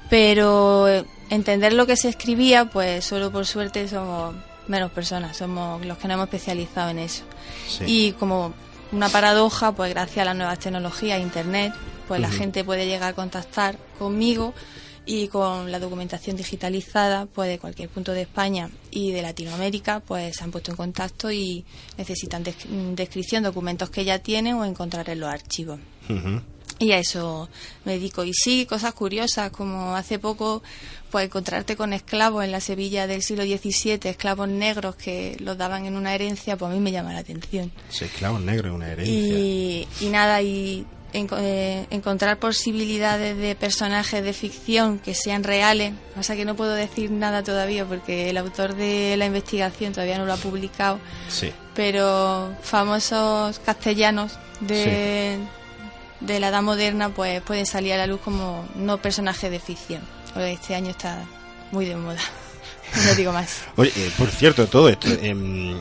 Pero 0.09 0.89
eh, 0.89 1.05
entender 1.31 1.73
lo 1.73 1.87
que 1.87 1.97
se 1.97 2.09
escribía, 2.09 2.67
pues 2.67 3.05
solo 3.05 3.33
por 3.33 3.47
suerte 3.47 3.89
somos 3.89 4.35
menos 4.69 4.93
personas, 4.93 5.37
somos 5.37 5.85
los 5.85 5.99
que 5.99 6.07
nos 6.07 6.15
hemos 6.15 6.27
especializado 6.27 6.91
en 6.91 7.01
eso. 7.01 7.25
Sí. 7.69 7.85
Y 7.87 8.13
como 8.13 8.55
una 8.93 9.09
paradoja, 9.09 9.73
pues 9.73 9.91
gracias 9.91 10.19
a 10.19 10.27
las 10.27 10.37
nuevas 10.37 10.59
tecnologías, 10.59 11.21
Internet, 11.21 11.73
pues 12.07 12.21
la 12.21 12.31
gente 12.31 12.63
puede 12.63 12.87
llegar 12.87 13.11
a 13.11 13.15
contactar 13.15 13.77
conmigo 13.99 14.55
y 15.05 15.29
con 15.29 15.73
la 15.73 15.79
documentación 15.81 16.37
digitalizada, 16.37 17.27
pues 17.27 17.49
de 17.49 17.59
cualquier 17.59 17.89
punto 17.89 18.13
de 18.13 18.23
España 18.23 18.71
y 18.91 19.11
de 19.11 19.23
Latinoamérica, 19.23 20.01
pues 20.01 20.37
se 20.37 20.45
han 20.45 20.51
puesto 20.53 20.71
en 20.71 20.77
contacto 20.77 21.31
y 21.33 21.65
necesitan 21.99 22.45
desc- 22.45 22.69
mm, 22.69 22.95
descripción, 22.95 23.43
documentos 23.43 23.91
que 23.91 24.05
ya 24.05 24.21
tienen 24.21 24.55
o 24.55 24.65
encontrar 24.65 25.09
en 25.11 25.21
los 25.21 25.29
archivos. 25.29 25.81
Y 26.79 26.91
a 26.93 26.99
eso 26.99 27.49
me 27.85 27.93
dedico. 27.93 28.25
Y 28.25 28.33
sí, 28.35 28.67
cosas 28.67 28.93
curiosas, 28.95 29.51
como 29.53 29.95
hace 29.95 30.19
poco, 30.19 30.63
pues 31.11 31.27
encontrarte 31.27 31.77
con 31.77 31.93
esclavos 31.93 32.43
en 32.45 32.51
la 32.51 32.61
Sevilla 32.61 33.07
del 33.07 33.23
siglo 33.23 33.45
XVII, 33.45 34.01
esclavos 34.11 34.49
negros 34.49 34.97
que 34.97 35.37
los 35.41 35.57
daban 35.59 35.85
en 35.87 35.95
una 35.97 36.15
herencia, 36.15 36.57
pues 36.57 36.71
a 36.71 36.75
mí 36.75 36.81
me 36.81 36.91
llama 36.91 37.13
la 37.13 37.21
atención. 37.21 37.71
Sí, 37.89 38.05
esclavos 38.07 38.41
negros 38.41 38.67
es 38.73 38.77
una 38.77 38.91
herencia. 38.91 39.15
Y, 39.15 39.87
y 40.01 40.07
nada, 40.09 40.43
y 40.43 40.85
eh, 41.13 41.87
encontrar 41.91 42.39
posibilidades 42.39 43.37
de 43.37 43.55
personajes 43.55 44.23
de 44.25 44.33
ficción 44.33 44.99
que 44.99 45.15
sean 45.15 45.45
reales. 45.45 45.93
Pasa 46.15 46.35
que 46.37 46.45
no 46.45 46.57
puedo 46.57 46.73
decir 46.75 47.11
nada 47.11 47.43
todavía 47.43 47.85
porque 47.85 48.31
el 48.31 48.37
autor 48.37 48.75
de 48.75 49.17
la 49.17 49.27
investigación 49.27 49.93
todavía 49.93 50.19
no 50.19 50.25
lo 50.27 50.33
ha 50.33 50.37
publicado. 50.39 50.99
Sí. 51.29 51.53
Pero 51.75 52.55
famosos 52.63 53.59
castellanos 53.61 54.39
de, 54.61 55.39
de 56.21 56.41
la 56.41 56.49
edad 56.49 56.63
moderna 56.63 57.09
pues 57.11 57.41
pueden 57.43 57.67
salir 57.67 57.93
a 57.95 57.97
la 57.99 58.07
luz 58.07 58.21
como 58.21 58.67
no 58.75 58.99
personajes 58.99 59.51
de 59.51 59.59
ficción. 59.61 60.03
Este 60.37 60.75
año 60.75 60.91
está 60.91 61.25
muy 61.71 61.85
de 61.87 61.97
moda. 61.97 62.21
No 63.07 63.15
digo 63.15 63.33
más. 63.33 63.63
Oye, 63.77 63.91
eh, 63.97 64.11
por 64.19 64.29
cierto, 64.29 64.67
todo 64.67 64.91
esto. 64.91 65.09
em, 65.23 65.81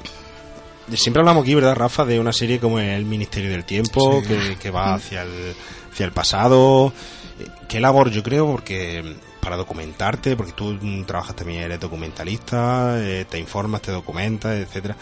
siempre 0.97 1.21
hablamos 1.21 1.43
aquí, 1.43 1.55
¿verdad, 1.55 1.75
Rafa, 1.75 2.05
de 2.05 2.19
una 2.19 2.33
serie 2.33 2.59
como 2.59 2.79
El 2.79 3.05
Ministerio 3.05 3.51
del 3.51 3.63
Tiempo, 3.65 4.21
Sí. 4.21 4.27
que, 4.27 4.55
que 4.57 4.71
va 4.71 4.93
hacia 4.95 5.23
el, 5.23 5.55
hacia 5.91 6.05
el 6.05 6.11
pasado. 6.11 6.93
Eh, 7.39 7.47
¿Qué 7.67 7.79
labor, 7.79 8.09
yo 8.11 8.23
creo, 8.23 8.45
porque 8.47 9.01
mm, 9.03 9.41
para 9.43 9.57
documentarte, 9.57 10.35
porque 10.35 10.51
tú 10.53 10.77
mm, 10.79 11.03
trabajas 11.05 11.35
también, 11.35 11.61
eres 11.63 11.79
documentalista, 11.79 12.95
eh, 12.99 13.25
te 13.29 13.39
informas, 13.39 13.81
te 13.81 13.91
documentas, 13.91 14.55
etcétera. 14.57 14.95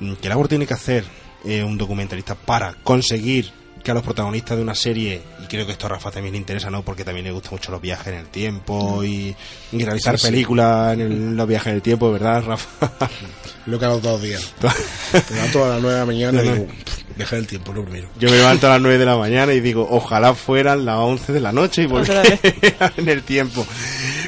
Mm, 0.00 0.14
¿Qué 0.14 0.28
labor 0.28 0.48
tiene 0.48 0.66
que 0.66 0.74
hacer 0.74 1.04
eh, 1.44 1.62
un 1.62 1.78
documentalista 1.78 2.34
para 2.34 2.74
conseguir 2.82 3.52
que 3.86 3.92
a 3.92 3.94
los 3.94 4.02
protagonistas 4.02 4.56
de 4.56 4.62
una 4.64 4.74
serie, 4.74 5.22
y 5.42 5.46
creo 5.46 5.64
que 5.64 5.70
esto 5.72 5.86
a 5.86 5.90
Rafa 5.90 6.10
también 6.10 6.32
le 6.32 6.38
interesa, 6.38 6.70
¿no? 6.70 6.82
Porque 6.82 7.04
también 7.04 7.24
le 7.24 7.30
gustan 7.30 7.52
mucho 7.52 7.70
los 7.70 7.80
viajes 7.80 8.08
en 8.08 8.14
el 8.14 8.26
tiempo 8.26 9.04
y, 9.04 9.34
y 9.70 9.84
realizar 9.84 10.18
Sí, 10.18 10.26
sí. 10.26 10.32
películas 10.32 10.94
en 10.94 11.00
el- 11.02 11.36
los 11.36 11.46
viajes 11.46 11.68
en 11.68 11.74
el 11.76 11.82
tiempo, 11.82 12.10
¿verdad, 12.10 12.42
Rafa? 12.44 12.90
Lo 13.66 13.78
que 13.78 13.84
hago 13.84 13.98
todos 13.98 14.20
los 14.20 14.22
días. 14.22 14.52
Me 15.30 15.36
levanto 15.36 15.64
a 15.64 15.68
las 15.68 15.80
9 15.82 15.94
de 15.94 16.00
la 16.00 16.06
mañana 16.06 16.42
y 16.42 16.48
digo, 16.48 16.66
"Pff, 16.66 17.16
viaje 17.16 17.36
del 17.36 17.46
tiempo, 17.46 17.72
no 17.72 17.82
miro. 17.84 18.08
Yo 18.18 18.28
me 18.30 18.36
levanto 18.36 18.66
a 18.66 18.70
las 18.70 18.80
9 18.80 18.98
de 18.98 19.04
la 19.04 19.16
mañana 19.16 19.52
y 19.54 19.60
digo, 19.60 19.86
ojalá 19.90 20.34
fueran 20.34 20.84
las 20.84 20.98
11 20.98 21.32
de 21.32 21.40
la 21.40 21.52
noche 21.52 21.82
y 21.82 21.86
volver 21.86 22.38
en 22.96 23.08
el 23.08 23.22
tiempo. 23.22 23.64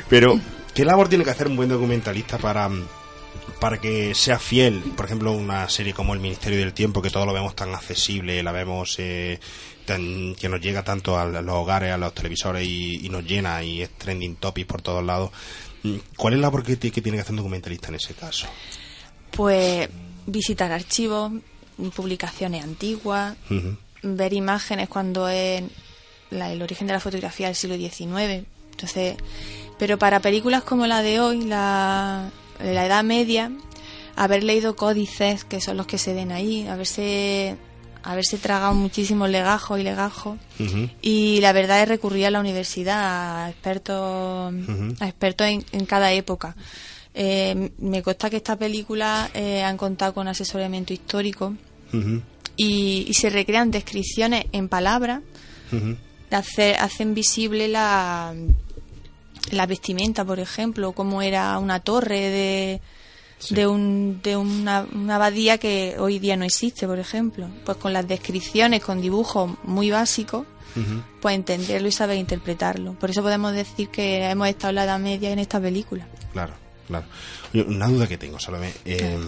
Pero, 0.09 0.41
¿qué 0.75 0.85
labor 0.85 1.09
tiene 1.09 1.25
que 1.25 1.31
hacer 1.31 1.49
un 1.49 1.57
buen 1.57 1.69
documentalista 1.69 2.39
para, 2.39 2.69
para 3.61 3.81
que 3.81 4.15
sea 4.15 4.39
fiel? 4.39 4.81
Por 4.97 5.07
ejemplo, 5.07 5.33
una 5.33 5.69
serie 5.69 5.93
como 5.95 6.15
El 6.15 6.21
Ministerio 6.21 6.59
del 6.59 6.73
Tiempo, 6.73 7.03
que 7.03 7.11
todo 7.11 7.27
lo 7.27 7.33
vemos 7.33 7.55
tan 7.57 7.75
accesible, 7.75 8.43
la 8.43 8.53
vemos 8.53 8.97
eh, 8.99 9.41
tan- 9.85 10.35
que 10.37 10.49
nos 10.49 10.61
llega 10.61 10.85
tanto 10.85 11.19
a 11.19 11.25
los 11.27 11.55
hogares, 11.55 11.93
a 11.93 11.97
los 11.99 12.15
televisores 12.15 12.65
y, 12.67 13.05
y 13.07 13.09
nos 13.09 13.25
llena 13.25 13.63
y 13.63 13.83
es 13.83 13.91
trending 13.91 14.37
topic 14.37 14.67
por 14.67 14.83
todos 14.83 15.05
lados. 15.05 15.31
¿Cuál 16.17 16.35
es 16.35 16.41
la 16.41 16.47
labor 16.47 16.63
que, 16.65 16.77
ti- 16.77 16.91
que 16.91 17.01
tiene 17.03 17.19
que 17.19 17.23
hacer 17.23 17.33
un 17.33 17.39
documentalista 17.39 17.89
en 17.89 17.95
ese 17.97 18.15
caso? 18.15 18.47
Pues 19.31 19.89
visitar 20.27 20.71
archivos, 20.73 21.33
publicaciones 21.95 22.63
antiguas, 22.65 23.37
ver 24.03 24.33
imágenes 24.33 24.89
cuando 24.89 25.29
es 25.29 25.63
la- 26.31 26.53
el 26.53 26.61
origen 26.63 26.87
de 26.87 26.93
la 26.93 27.01
fotografía 27.01 27.47
del 27.47 27.57
siglo 27.57 27.77
XIX. 27.77 28.45
Entonces, 28.73 29.17
pero 29.79 29.99
para 29.99 30.21
películas 30.21 30.63
como 30.63 30.87
la 30.87 31.03
de 31.03 31.21
hoy, 31.21 31.45
la, 31.45 32.29
de 32.61 32.75
la 32.75 32.87
Edad 32.87 33.05
Media, 33.05 33.51
haber 34.17 34.43
leído 34.45 34.75
códices, 34.77 35.45
que 35.45 35.61
son 35.61 35.77
los 35.77 35.87
que 35.87 35.99
se 35.99 36.13
ven 36.15 36.33
ahí, 36.33 36.67
haberse, 36.67 37.57
haberse 38.03 38.37
tragado 38.39 38.75
muchísimos 38.75 39.31
legajos 39.31 39.79
y 39.79 39.83
legajos. 39.83 40.39
Ujú. 40.59 40.89
Y 41.03 41.41
la 41.41 41.53
verdad 41.53 41.83
es 41.83 41.89
recurrir 41.89 42.27
a 42.27 42.31
la 42.31 42.41
universidad, 42.41 43.45
a 43.45 43.51
expertos, 43.51 44.55
a 45.01 45.07
expertos 45.09 45.47
en, 45.47 45.65
en 45.73 45.87
cada 45.87 46.13
época. 46.13 46.57
Eh, 47.15 47.71
me 47.79 48.03
consta 48.03 48.31
que 48.31 48.37
esta 48.37 48.57
película 48.57 49.31
eh, 49.35 49.63
han 49.63 49.77
contado 49.77 50.15
con 50.15 50.29
asesoramiento 50.29 50.93
histórico 50.93 51.55
y, 52.57 53.05
y 53.09 53.15
se 53.15 53.31
recrean 53.31 53.71
descripciones 53.71 54.47
en 54.53 54.69
palabras, 54.69 55.21
Ujú. 55.73 55.97
hace- 56.31 56.75
hacen 56.77 57.15
visible 57.15 57.67
la, 57.69 58.35
la 59.53 59.67
vestimenta, 59.67 60.25
por 60.25 60.39
ejemplo, 60.41 60.93
cómo 60.93 61.23
era 61.23 61.59
una 61.59 61.81
torre 61.81 62.21
de, 62.21 62.81
de, 63.51 63.67
un, 63.67 64.21
de 64.23 64.37
una, 64.37 64.87
una 64.93 65.17
abadía 65.17 65.59
que 65.59 65.97
hoy 65.99 66.19
día 66.19 66.37
no 66.37 66.45
existe, 66.45 66.87
por 66.87 66.99
ejemplo. 66.99 67.49
Pues 67.65 67.77
con 67.79 67.93
las 67.93 68.07
descripciones, 68.09 68.83
con 68.83 69.01
dibujos 69.01 69.51
muy 69.65 69.91
básicos, 69.91 70.47
Ujú. 70.77 71.03
pues 71.21 71.35
entenderlo 71.35 71.89
y 71.89 71.93
saber 71.93 72.19
interpretarlo. 72.19 72.93
Por 72.95 73.11
eso 73.11 73.23
podemos 73.23 73.53
decir 73.53 73.89
que 73.89 74.25
hemos 74.25 74.49
estado 74.49 74.71
en 74.71 74.75
la 74.77 74.85
Edad 74.85 74.99
Media 75.01 75.31
en 75.31 75.39
esta 75.39 75.61
película. 75.61 76.07
Claro, 76.33 76.55
claro. 76.87 77.07
Una 77.55 77.87
duda 77.89 78.07
que 78.07 78.19
tengo, 78.19 78.39
Salomé. 78.39 78.73
Eh, 78.85 79.19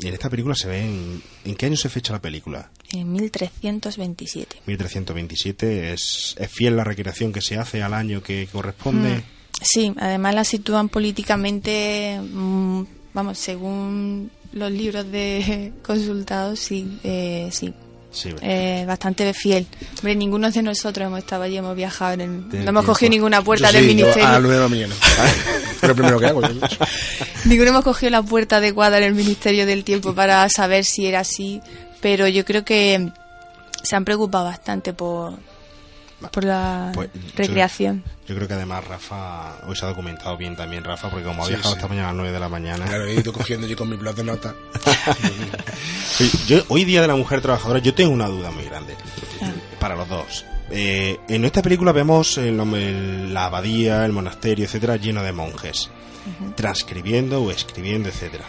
en 0.00 0.14
esta 0.14 0.28
película 0.28 0.54
se 0.56 0.66
ve 0.68 0.80
en, 0.80 1.22
¿en 1.44 1.54
qué 1.54 1.66
año 1.66 1.76
se 1.76 1.88
fecha 1.88 2.12
la 2.12 2.20
película? 2.20 2.70
En 2.92 3.12
1327. 3.12 4.62
1327 4.66 5.92
es, 5.92 6.34
es 6.38 6.50
fiel 6.50 6.76
la 6.76 6.84
recreación 6.84 7.32
que 7.32 7.40
se 7.40 7.56
hace 7.56 7.82
al 7.82 7.94
año 7.94 8.22
que 8.22 8.48
corresponde. 8.50 9.18
Mm. 9.18 9.22
Sí, 9.62 9.92
además 9.98 10.34
la 10.34 10.44
sitúan 10.44 10.88
políticamente, 10.88 12.18
mm, 12.20 12.82
vamos, 13.14 13.38
según 13.38 14.30
los 14.52 14.70
libros 14.70 15.10
de 15.10 15.72
consultados, 15.82 16.58
sí, 16.60 16.98
eh, 17.04 17.48
sí, 17.52 17.72
Sí, 18.14 18.28
eh, 18.42 18.84
bastante 18.86 19.32
fiel. 19.32 19.66
Hombre, 20.00 20.14
ninguno 20.14 20.50
de 20.50 20.62
nosotros 20.62 21.06
hemos 21.06 21.20
estado 21.20 21.44
allí, 21.44 21.56
hemos 21.56 21.74
viajado, 21.74 22.12
en 22.12 22.20
el- 22.20 22.62
no 22.62 22.68
hemos 22.68 22.84
cogido 22.84 23.08
ninguna 23.08 23.40
puerta 23.42 23.68
Yo 23.70 23.78
del 23.78 23.88
sí, 23.88 23.94
ministerio. 23.94 24.28
a 24.28 24.38
de 24.38 24.58
la 24.60 24.68
mañana. 24.68 24.94
Lo 25.82 25.94
primero 25.94 26.20
que 26.20 26.26
hago. 26.26 26.42
yo. 26.42 26.48
Ninguno 27.46 27.70
hemos 27.70 27.84
cogido 27.84 28.10
la 28.10 28.22
puerta 28.22 28.58
adecuada 28.58 28.98
en 28.98 29.04
el 29.04 29.14
Ministerio 29.14 29.64
del 29.64 29.82
Tiempo 29.82 30.14
para 30.14 30.46
saber 30.50 30.84
si 30.84 31.06
era 31.06 31.20
así, 31.20 31.62
pero 32.02 32.28
yo 32.28 32.44
creo 32.44 32.66
que 32.66 33.10
se 33.82 33.96
han 33.96 34.04
preocupado 34.04 34.44
bastante 34.44 34.92
por, 34.92 35.38
por 36.30 36.44
la 36.44 36.90
Pues, 36.94 37.10
recreación. 37.36 38.02
Yo 38.26 38.34
creo 38.34 38.48
que 38.48 38.54
además 38.54 38.84
Rafa, 38.86 39.56
hoy 39.66 39.76
se 39.76 39.84
ha 39.84 39.88
documentado 39.88 40.36
bien 40.36 40.56
también 40.56 40.84
Rafa, 40.84 41.10
porque 41.10 41.24
como 41.24 41.42
ha 41.42 41.46
Sí, 41.46 41.52
viajado 41.52 41.74
sí. 41.74 41.78
esta 41.78 41.88
mañana 41.88 42.08
a 42.08 42.12
las 42.12 42.16
9 42.16 42.32
de 42.32 42.40
la 42.40 42.48
mañana. 42.48 42.84
Claro, 42.86 43.06
he 43.06 43.14
ido 43.14 43.32
cogiendo 43.32 43.66
yo 43.66 43.76
con 43.76 43.88
mi 43.88 43.96
blog 43.96 44.14
de 44.14 44.24
Yo, 46.46 46.62
hoy 46.68 46.84
día 46.84 47.00
de 47.00 47.08
la 47.08 47.16
mujer 47.16 47.40
trabajadora, 47.40 47.80
yo 47.80 47.94
tengo 47.94 48.12
una 48.12 48.28
duda 48.28 48.50
muy 48.50 48.64
grande. 48.64 48.94
Ah. 49.40 49.50
Para 49.80 49.96
los 49.96 50.08
dos. 50.08 50.44
Eh, 50.70 51.18
en 51.28 51.44
esta 51.44 51.62
película 51.62 51.92
vemos 51.92 52.38
el 52.38 52.56
nombre- 52.56 52.88
el- 52.88 53.34
la 53.34 53.46
abadía, 53.46 54.04
el 54.04 54.12
monasterio, 54.12 54.64
etcétera, 54.64 54.96
lleno 54.96 55.22
de 55.22 55.32
monjes. 55.32 55.90
Transcribiendo 56.54 57.42
o 57.42 57.50
escribiendo, 57.50 58.08
etcétera. 58.08 58.44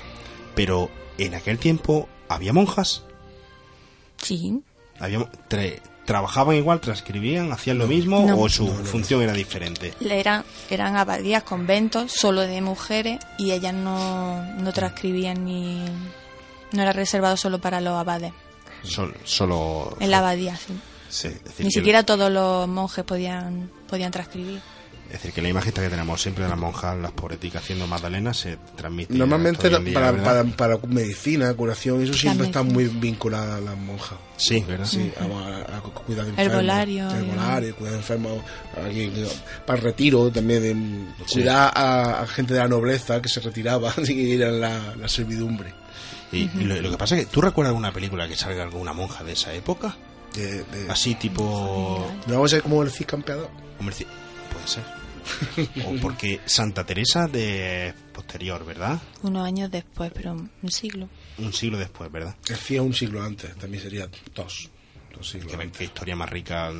Pero 0.55 0.91
en 1.17 1.33
aquel 1.33 1.57
tiempo, 1.57 2.07
¿había 2.29 2.53
monjas? 2.53 3.03
Sí. 4.21 4.61
¿Había, 4.99 5.19
tra- 5.49 5.81
¿Trabajaban 6.05 6.55
igual, 6.57 6.81
transcribían, 6.81 7.51
hacían 7.53 7.77
lo 7.77 7.87
mismo 7.87 8.25
No. 8.27 8.37
o 8.37 8.49
su 8.49 8.67
función 8.67 9.21
era 9.21 9.31
diferente? 9.33 9.93
Eran, 10.01 10.43
eran 10.69 10.97
abadías, 10.97 11.43
conventos, 11.43 12.11
solo 12.11 12.41
de 12.41 12.61
mujeres, 12.61 13.19
y 13.37 13.51
ellas 13.51 13.73
no, 13.73 14.43
no 14.57 14.73
transcribían 14.73 15.45
ni. 15.45 15.85
No 16.73 16.81
era 16.81 16.91
reservado 16.91 17.37
solo 17.37 17.59
para 17.59 17.79
los 17.79 17.93
abades. 17.93 18.33
Sol- 18.83 19.15
solo. 19.23 19.95
En 20.01 20.11
la 20.11 20.17
abadía, 20.17 20.55
sí. 20.57 20.73
Sí, 21.07 21.27
es 21.27 21.43
decir, 21.43 21.65
Ni 21.67 21.71
siquiera 21.71 22.03
todos 22.03 22.31
los 22.31 22.67
monjes 22.67 23.05
podían, 23.05 23.69
podían 23.87 24.11
transcribir. 24.11 24.59
Es 25.07 25.19
decir, 25.19 25.31
que 25.33 25.43
la 25.43 25.49
imagen 25.49 25.71
que 25.73 25.89
tenemos 25.89 26.19
siempre 26.21 26.43
de 26.43 26.49
las 26.49 26.57
monjas, 26.57 26.97
las 26.97 27.11
pobreticas 27.11 27.61
haciendo 27.61 27.85
magdalenas, 27.85 28.35
se 28.37 28.57
transmite. 28.75 29.13
Normalmente 29.13 29.69
día, 29.69 29.93
para, 29.93 30.11
¿verdad? 30.11 30.45
para, 30.55 30.77
para 30.77 30.87
medicina, 30.87 31.53
curación, 31.53 32.01
eso 32.01 32.13
siempre 32.13 32.47
está 32.47 32.63
muy 32.63 32.85
vinculada 32.85 33.57
a 33.57 33.61
las 33.61 33.77
monjas. 33.77 34.17
Sí, 34.37 34.63
¿verdad? 34.67 34.87
Sí, 34.87 35.11
a, 35.19 35.23
a- 35.23 35.77
a 35.77 35.81
cuidar 35.81 36.25
de 36.25 36.31
enfermos. 36.31 36.53
Herbolario, 36.53 37.09
Herbolario, 37.11 37.75
cuidar 37.75 37.91
de 37.93 37.99
enfermos. 37.99 38.41
aquí, 38.83 39.11
para 39.67 39.77
el 39.77 39.85
retiro 39.85 40.31
también. 40.31 40.61
De, 40.63 40.73
Sí. 41.27 41.33
Cuidar 41.35 41.71
a, 41.75 42.21
a 42.21 42.27
gente 42.27 42.53
de 42.55 42.59
la 42.61 42.67
nobleza 42.67 43.21
que 43.21 43.29
se 43.29 43.39
retiraba 43.39 43.93
y 44.07 44.31
era 44.33 44.49
la, 44.49 44.95
la 44.95 45.07
servidumbre. 45.07 45.73
Y, 46.31 46.49
y 46.59 46.63
lo, 46.63 46.81
lo 46.81 46.89
que 46.89 46.97
pasa 46.97 47.15
es 47.15 47.25
que, 47.27 47.31
¿tú 47.31 47.39
recuerdas 47.39 47.69
alguna 47.69 47.93
película 47.93 48.27
que 48.27 48.35
salga 48.35 48.63
alguna 48.63 48.93
monja 48.93 49.23
de 49.23 49.33
esa 49.33 49.53
época? 49.53 49.95
De, 50.33 50.63
de- 50.63 50.89
Así 50.89 51.13
tipo... 51.13 52.03
¿No 52.25 52.33
vamos 52.33 52.51
a 52.51 52.55
ser 52.55 52.63
como 52.63 52.81
el 52.81 52.89
Cid 52.89 53.05
campeador? 53.05 53.49
Puede 54.53 54.67
ser. 54.67 54.83
o 55.85 55.95
porque 56.01 56.41
Santa 56.45 56.85
Teresa 56.85 57.27
de 57.27 57.93
posterior, 58.13 58.65
¿verdad? 58.65 59.01
Unos 59.21 59.45
años 59.47 59.71
después, 59.71 60.11
pero 60.13 60.33
un 60.33 60.71
siglo. 60.71 61.07
Un 61.37 61.53
siglo 61.53 61.77
después, 61.77 62.11
¿verdad? 62.11 62.35
Es 62.49 62.69
un 62.79 62.93
siglo 62.93 63.21
antes, 63.23 63.55
también 63.55 63.81
sería 63.83 64.07
dos. 64.35 64.69
Dos 65.15 65.29
siglos 65.29 65.51
Que 65.51 65.57
ven 65.57 65.67
antes. 65.67 65.77
qué 65.77 65.83
historia 65.85 66.15
más 66.15 66.29
rica 66.29 66.71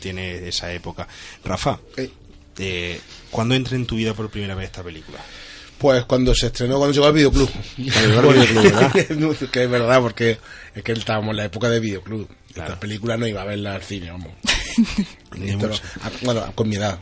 tiene 0.00 0.48
esa 0.48 0.72
época. 0.72 1.06
Rafa, 1.44 1.78
Eh, 1.96 2.10
eh, 2.58 3.00
¿cuándo 3.30 3.54
entra 3.54 3.76
en 3.76 3.86
tu 3.86 3.96
vida 3.96 4.14
por 4.14 4.30
primera 4.30 4.54
vez 4.54 4.66
esta 4.66 4.82
película? 4.82 5.18
Pues 5.78 6.04
cuando 6.04 6.32
se 6.34 6.46
estrenó, 6.46 6.78
cuando 6.78 6.92
llegó 6.94 7.06
al 7.06 7.12
videoclub. 7.12 7.50
videoclub, 7.76 8.62
¿verdad? 8.62 8.92
que 9.52 9.62
es 9.64 9.70
verdad, 9.70 10.00
porque 10.00 10.38
es 10.74 10.82
que 10.82 10.92
estábamos 10.92 11.30
en 11.30 11.36
la 11.38 11.44
época 11.46 11.68
de 11.68 11.80
videoclub. 11.80 12.28
Claro. 12.54 12.68
Esta 12.70 12.80
película 12.80 13.16
no 13.16 13.26
iba 13.26 13.42
a 13.42 13.46
verla 13.46 13.74
al 13.74 13.82
cine, 13.82 14.10
vamos. 14.12 14.32
No- 15.36 15.70
ah, 16.02 16.10
bueno, 16.22 16.52
con 16.54 16.68
mi 16.68 16.76
edad. 16.76 16.98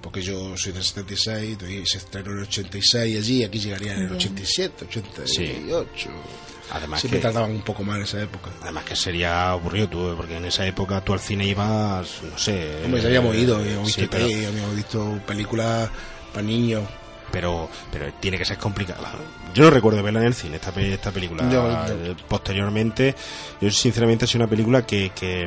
Porque 0.00 0.22
yo 0.22 0.56
soy 0.56 0.72
del 0.72 0.82
76, 0.82 1.58
y 1.68 1.86
se 1.86 1.98
estrenó 1.98 2.30
en 2.32 2.38
el 2.38 2.42
86 2.44 3.18
allí, 3.18 3.44
aquí 3.44 3.58
llegaría 3.58 3.92
en 3.92 3.98
el 4.00 4.06
Bien. 4.06 4.16
87, 4.18 4.84
88. 4.86 6.10
Además 6.72 7.00
Siempre 7.00 7.18
que- 7.18 7.22
tardaban 7.26 7.50
un 7.50 7.62
poco 7.62 7.82
más 7.82 7.96
en 7.96 8.02
esa 8.04 8.22
época. 8.22 8.50
Además 8.62 8.84
que 8.84 8.94
sería 8.96 9.50
aburrido 9.50 9.88
tú, 9.88 10.14
porque 10.16 10.36
en 10.36 10.44
esa 10.44 10.64
época 10.66 11.00
tú 11.04 11.12
al 11.12 11.20
cine 11.20 11.44
ibas, 11.46 12.08
no 12.22 12.38
sé... 12.38 12.76
Hombre, 12.84 13.00
ya 13.02 13.08
habíamos 13.08 13.34
eh, 13.34 13.40
ido, 13.40 13.56
habíamos 13.56 13.92
sí, 13.92 14.00
visto, 14.02 14.16
pero, 14.16 14.26
tele, 14.28 14.46
habíamos 14.46 14.76
visto 14.76 15.20
películas 15.26 15.90
para 16.32 16.46
niños. 16.46 16.84
pero, 17.32 17.68
pero 17.92 18.12
tiene 18.20 18.38
que 18.38 18.44
ser 18.44 18.56
complicado. 18.56 19.04
Yo 19.52 19.64
no 19.64 19.70
recuerdo 19.70 20.00
verla 20.02 20.20
en 20.20 20.26
el 20.26 20.34
cine, 20.34 20.56
esta, 20.56 20.70
esta 20.80 21.10
película. 21.10 21.86
Eh, 21.90 22.14
Posteriormente, 22.28 23.16
yo 23.60 23.70
sinceramente 23.72 24.26
sido 24.28 24.44
una 24.44 24.50
película 24.50 24.86
que, 24.86 25.10
que, 25.10 25.46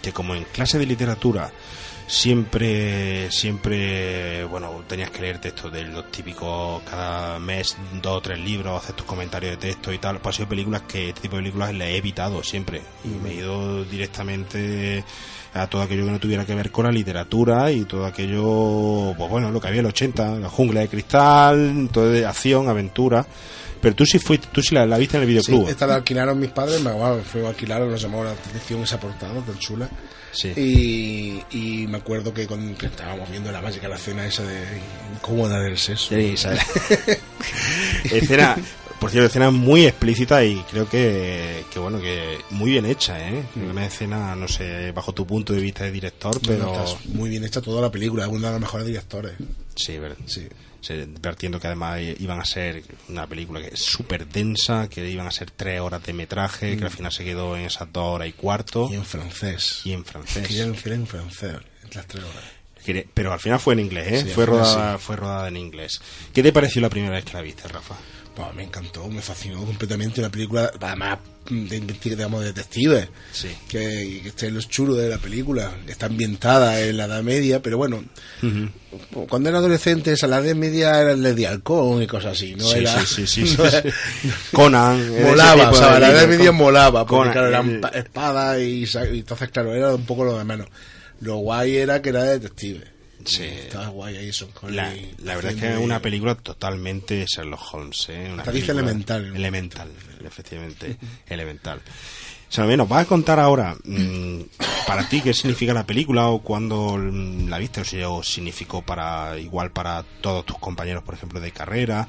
que 0.00 0.12
como 0.12 0.34
en 0.34 0.44
clase 0.44 0.78
de 0.78 0.86
literatura 0.86 1.50
siempre, 2.06 3.30
siempre, 3.30 4.44
bueno, 4.44 4.82
tenías 4.86 5.10
que 5.10 5.22
leer 5.22 5.38
textos 5.38 5.72
de 5.72 5.84
los 5.84 6.10
típicos, 6.10 6.82
cada 6.88 7.38
mes 7.38 7.76
dos 8.02 8.18
o 8.18 8.20
tres 8.20 8.38
libros, 8.38 8.82
hacer 8.82 8.94
tus 8.94 9.06
comentarios 9.06 9.52
de 9.52 9.56
texto 9.68 9.92
y 9.92 9.98
tal. 9.98 10.18
Pues 10.20 10.34
ha 10.34 10.36
sido 10.38 10.48
películas 10.48 10.82
que, 10.82 11.08
este 11.08 11.22
tipo 11.22 11.36
de 11.36 11.42
películas 11.42 11.74
las 11.74 11.88
he 11.88 11.96
evitado 11.96 12.42
siempre. 12.42 12.82
Y 13.04 13.08
me 13.08 13.30
he 13.30 13.34
ido 13.34 13.84
directamente 13.84 15.04
a 15.54 15.66
todo 15.66 15.82
aquello 15.82 16.04
que 16.06 16.10
no 16.12 16.18
tuviera 16.20 16.46
que 16.46 16.54
ver 16.54 16.70
con 16.70 16.86
la 16.86 16.92
literatura 16.92 17.70
y 17.70 17.84
todo 17.84 18.06
aquello, 18.06 19.14
pues 19.16 19.30
bueno, 19.30 19.50
lo 19.50 19.60
que 19.60 19.68
había 19.68 19.80
en 19.80 19.86
el 19.86 19.90
80, 19.90 20.36
la 20.38 20.48
jungla 20.48 20.80
de 20.80 20.88
cristal, 20.88 21.88
todo 21.92 22.10
de 22.10 22.26
acción, 22.26 22.68
aventura. 22.68 23.26
Pero 23.80 23.96
tú 23.96 24.06
sí 24.06 24.18
fuiste, 24.20 24.46
tú 24.52 24.62
sí 24.62 24.74
la, 24.76 24.86
la 24.86 24.96
viste 24.96 25.16
en 25.16 25.24
el 25.24 25.28
Sí, 25.28 25.32
videoclub. 25.34 25.68
esta 25.68 25.86
la 25.88 25.96
alquilaron 25.96 26.38
mis 26.38 26.50
padres, 26.50 26.80
me 26.80 26.92
bueno, 26.92 27.18
fue 27.24 27.44
a 27.44 27.48
alquilar, 27.48 27.82
nos 27.82 28.00
llamó 28.00 28.22
la 28.22 28.30
atención 28.30 28.80
esa 28.82 29.00
portada 29.00 29.40
tan 29.40 29.58
chula. 29.58 29.88
Sí. 30.32 30.52
Y, 30.56 31.56
y 31.56 31.86
me 31.86 31.98
acuerdo 31.98 32.32
que, 32.32 32.46
que 32.78 32.86
estábamos 32.86 33.30
viendo 33.30 33.52
la 33.52 33.60
mágica, 33.60 33.88
la 33.88 33.96
escena 33.96 34.26
esa 34.26 34.42
de 34.44 34.62
incómoda 35.14 35.60
del 35.60 35.78
sexo. 35.78 36.08
Sí, 36.08 36.34
escena, 38.10 38.56
por 38.98 39.10
cierto, 39.10 39.26
escena 39.26 39.50
muy 39.50 39.84
explícita 39.86 40.44
y 40.44 40.56
creo 40.70 40.88
que, 40.88 41.64
que 41.72 41.78
bueno, 41.78 42.00
que 42.00 42.38
muy 42.50 42.70
bien 42.70 42.86
hecha, 42.86 43.18
¿eh? 43.28 43.44
Una 43.56 43.86
escena, 43.86 44.34
no 44.34 44.48
sé, 44.48 44.92
bajo 44.92 45.12
tu 45.12 45.26
punto 45.26 45.52
de 45.52 45.60
vista 45.60 45.84
de 45.84 45.90
director, 45.90 46.40
pero... 46.46 46.84
Muy 47.08 47.28
bien 47.28 47.44
hecha 47.44 47.60
toda 47.60 47.82
la 47.82 47.90
película, 47.90 48.24
es 48.24 48.30
uno 48.30 48.46
de 48.46 48.52
los 48.52 48.60
mejores 48.60 48.86
directores. 48.86 49.32
Sí, 49.74 49.98
verdad. 49.98 50.16
Sí. 50.26 50.48
Sí, 50.82 50.94
Vertiendo 51.20 51.58
que 51.58 51.68
además 51.68 52.00
iban 52.18 52.40
a 52.40 52.44
ser 52.44 52.82
una 53.08 53.26
película 53.26 53.60
que 53.60 53.68
es 53.68 53.80
súper 53.80 54.26
densa, 54.26 54.88
que 54.90 55.08
iban 55.08 55.26
a 55.26 55.30
ser 55.30 55.50
tres 55.52 55.80
horas 55.80 56.02
de 56.02 56.12
metraje, 56.12 56.76
que 56.76 56.84
al 56.84 56.90
final 56.90 57.12
se 57.12 57.24
quedó 57.24 57.56
en 57.56 57.64
esas 57.64 57.90
dos 57.92 58.04
horas 58.16 58.28
y 58.28 58.32
cuarto, 58.32 58.88
Y 58.90 58.96
en 58.96 59.04
francés. 59.04 59.80
y 59.84 59.92
en 59.92 60.04
francés. 60.04 60.46
Querían 60.46 60.72
decir 60.72 60.92
en 60.92 61.06
francés, 61.06 61.56
las 61.94 62.06
tres 62.06 62.24
horas. 62.24 63.06
Pero 63.14 63.32
al 63.32 63.38
final 63.38 63.60
fue 63.60 63.74
en 63.74 63.80
inglés, 63.80 64.12
¿eh? 64.12 64.22
Sí, 64.26 64.30
fue, 64.34 64.44
rodada, 64.44 64.98
fue 64.98 65.14
rodada 65.14 65.46
en 65.46 65.56
inglés. 65.56 66.00
¿Qué 66.34 66.42
te 66.42 66.52
pareció 66.52 66.82
la 66.82 66.90
primera 66.90 67.14
vez 67.14 67.24
que 67.24 67.32
la 67.34 67.40
viste, 67.42 67.68
Rafa? 67.68 67.94
Pues 68.34 68.54
me 68.54 68.62
encantó, 68.64 69.08
me 69.08 69.20
fascinó 69.20 69.62
completamente 69.64 70.20
una 70.20 70.30
película, 70.30 70.70
además 70.80 71.18
de 71.50 71.80
digamos, 72.02 72.40
de 72.40 72.46
detectives. 72.46 73.08
Sí. 73.30 73.48
Que, 73.68 74.20
que 74.22 74.28
esté 74.28 74.46
en 74.46 74.54
los 74.54 74.68
chulos 74.70 74.96
de 74.96 75.08
la 75.10 75.18
película, 75.18 75.70
está 75.86 76.06
ambientada 76.06 76.80
en 76.80 76.96
la 76.96 77.04
Edad 77.04 77.22
Media, 77.22 77.60
pero 77.60 77.76
bueno, 77.76 78.02
cuando 79.28 79.48
era 79.50 79.58
adolescente, 79.58 80.12
esa 80.12 80.26
la 80.28 80.38
Edad 80.38 80.54
Media 80.54 80.98
era 81.00 81.12
el 81.12 81.34
de 81.34 81.46
halcón 81.46 82.02
y 82.02 82.06
cosas 82.06 82.32
así, 82.32 82.54
¿no? 82.54 82.64
Sí, 82.64 82.78
era, 82.78 83.04
sí, 83.04 83.26
sí, 83.26 83.46
sí, 83.46 83.54
no 83.58 83.66
era-. 83.66 83.82
Conan. 84.52 85.22
molaba, 85.22 85.70
o 85.70 85.74
sea, 85.74 85.94
de 85.94 86.00
la 86.00 86.10
Edad 86.10 86.28
Media 86.28 86.52
molaba, 86.52 87.04
porque 87.06 87.16
Conan, 87.18 87.32
claro, 87.32 87.48
eran 87.48 87.70
el- 87.70 87.80
pa- 87.80 87.88
espadas 87.88 88.58
y, 88.60 88.84
y 89.14 89.18
entonces, 89.18 89.50
claro, 89.50 89.74
era 89.74 89.94
un 89.94 90.06
poco 90.06 90.24
lo 90.24 90.38
de 90.38 90.44
menos. 90.44 90.68
Lo 91.20 91.36
guay 91.36 91.76
era 91.76 92.00
que 92.00 92.08
era 92.08 92.24
de 92.24 92.38
detective. 92.38 92.84
Sí. 93.24 93.44
Estaba 93.44 93.88
guay 93.88 94.16
ahí, 94.16 94.30
La, 94.70 94.92
la 95.18 95.34
verdad 95.36 95.52
es 95.52 95.60
que 95.60 95.72
es 95.72 95.78
una 95.78 96.00
película 96.00 96.34
totalmente 96.34 97.24
Sherlock 97.26 97.74
Holmes, 97.74 98.08
¿eh? 98.08 98.30
Una 98.32 98.42
película- 98.42 98.72
elemental. 98.80 99.36
Elemental, 99.36 99.90
efectivamente, 100.24 100.96
elemental. 101.28 101.80
Salomé, 102.48 102.76
nos 102.76 102.88
vas 102.88 103.06
a 103.06 103.08
contar 103.08 103.40
ahora, 103.40 103.74
mm, 103.84 104.40
para 104.86 105.08
ti, 105.08 105.22
qué 105.22 105.32
significa 105.32 105.72
la 105.72 105.86
película 105.86 106.28
o 106.28 106.42
cuándo 106.42 106.98
mm, 106.98 107.48
la 107.48 107.56
viste, 107.58 107.80
o 107.80 107.84
si 107.84 108.02
o 108.02 108.22
significó 108.22 108.82
para 108.82 109.38
igual 109.38 109.70
para 109.70 110.02
todos 110.20 110.44
tus 110.44 110.58
compañeros, 110.58 111.02
por 111.02 111.14
ejemplo, 111.14 111.40
de 111.40 111.50
carrera. 111.50 112.06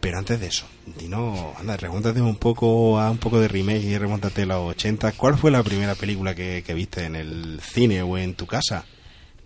Pero 0.00 0.18
antes 0.18 0.38
de 0.38 0.48
eso, 0.48 0.66
Dino, 0.98 1.54
anda, 1.58 1.78
remóntate 1.78 2.20
un 2.20 2.36
poco 2.36 3.00
a 3.00 3.10
un 3.10 3.16
poco 3.16 3.40
de 3.40 3.48
remake 3.48 3.84
y 3.84 3.96
remóntate 3.96 4.42
a 4.42 4.46
los 4.46 4.70
80. 4.72 5.12
¿Cuál 5.12 5.38
fue 5.38 5.50
la 5.50 5.62
primera 5.62 5.94
película 5.94 6.34
que, 6.34 6.62
que 6.66 6.74
viste 6.74 7.04
en 7.06 7.16
el 7.16 7.58
cine 7.62 8.02
o 8.02 8.18
en 8.18 8.34
tu 8.34 8.46
casa? 8.46 8.84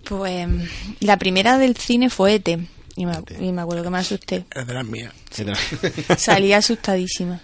Pues 0.08 0.48
la 1.00 1.16
primera 1.18 1.58
del 1.58 1.76
cine 1.76 2.08
fue 2.10 2.34
ET. 2.36 2.48
Y 2.96 3.06
me, 3.06 3.12
E.T.. 3.12 3.36
y 3.44 3.52
me 3.52 3.62
acuerdo 3.62 3.84
que 3.84 3.90
me 3.90 3.98
asusté. 3.98 4.44
Es 4.54 4.66
de 4.66 4.74
las 4.74 4.84
mías. 4.84 5.12
Salí 6.18 6.52
asustadísima. 6.52 7.40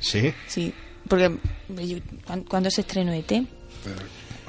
¿Sí? 0.00 0.32
Sí. 0.46 0.72
porque 1.08 1.36
yo- 1.68 1.98
¿cuán- 2.26 2.44
cuando 2.44 2.70
se 2.70 2.82
estrenó 2.82 3.12
ET, 3.12 3.42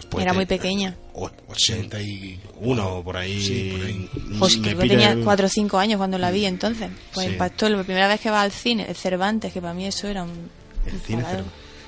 Pues 0.10 0.24
era 0.24 0.34
muy 0.34 0.46
pequeña. 0.46 0.96
o- 1.13 1.32
80 1.48 2.00
y... 2.02 2.39
Uno 2.60 3.02
por 3.04 3.18
ahí. 3.18 3.41
Sí, 3.41 3.74
por 3.76 3.86
ahí. 3.88 4.10
Pues 4.38 4.58
Me 4.58 4.63
creo 4.68 4.78
que 4.78 4.82
pilla 4.84 4.94
tenía 4.94 5.12
el- 5.13 5.24
4 5.24 5.46
o 5.48 5.50
5 5.50 5.78
años 5.80 5.98
cuando 5.98 6.18
la 6.20 6.30
vi 6.32 6.46
entonces. 6.46 6.89
Pues 7.13 7.26
Sí. 7.28 7.34
impactó 7.34 7.68
la 7.70 7.82
primera 7.84 8.08
vez 8.08 8.20
que 8.22 8.30
va 8.30 8.41
al 8.41 8.52
cine, 8.52 8.86
el 8.88 8.96
Cervantes, 8.96 9.52
que 9.52 9.62
para 9.62 9.74
mí 9.74 9.86
eso 9.88 10.08
era 10.08 10.24
un... 10.24 10.50
El 10.86 11.00
cine. 11.02 11.24
Cervantes. 11.24 11.46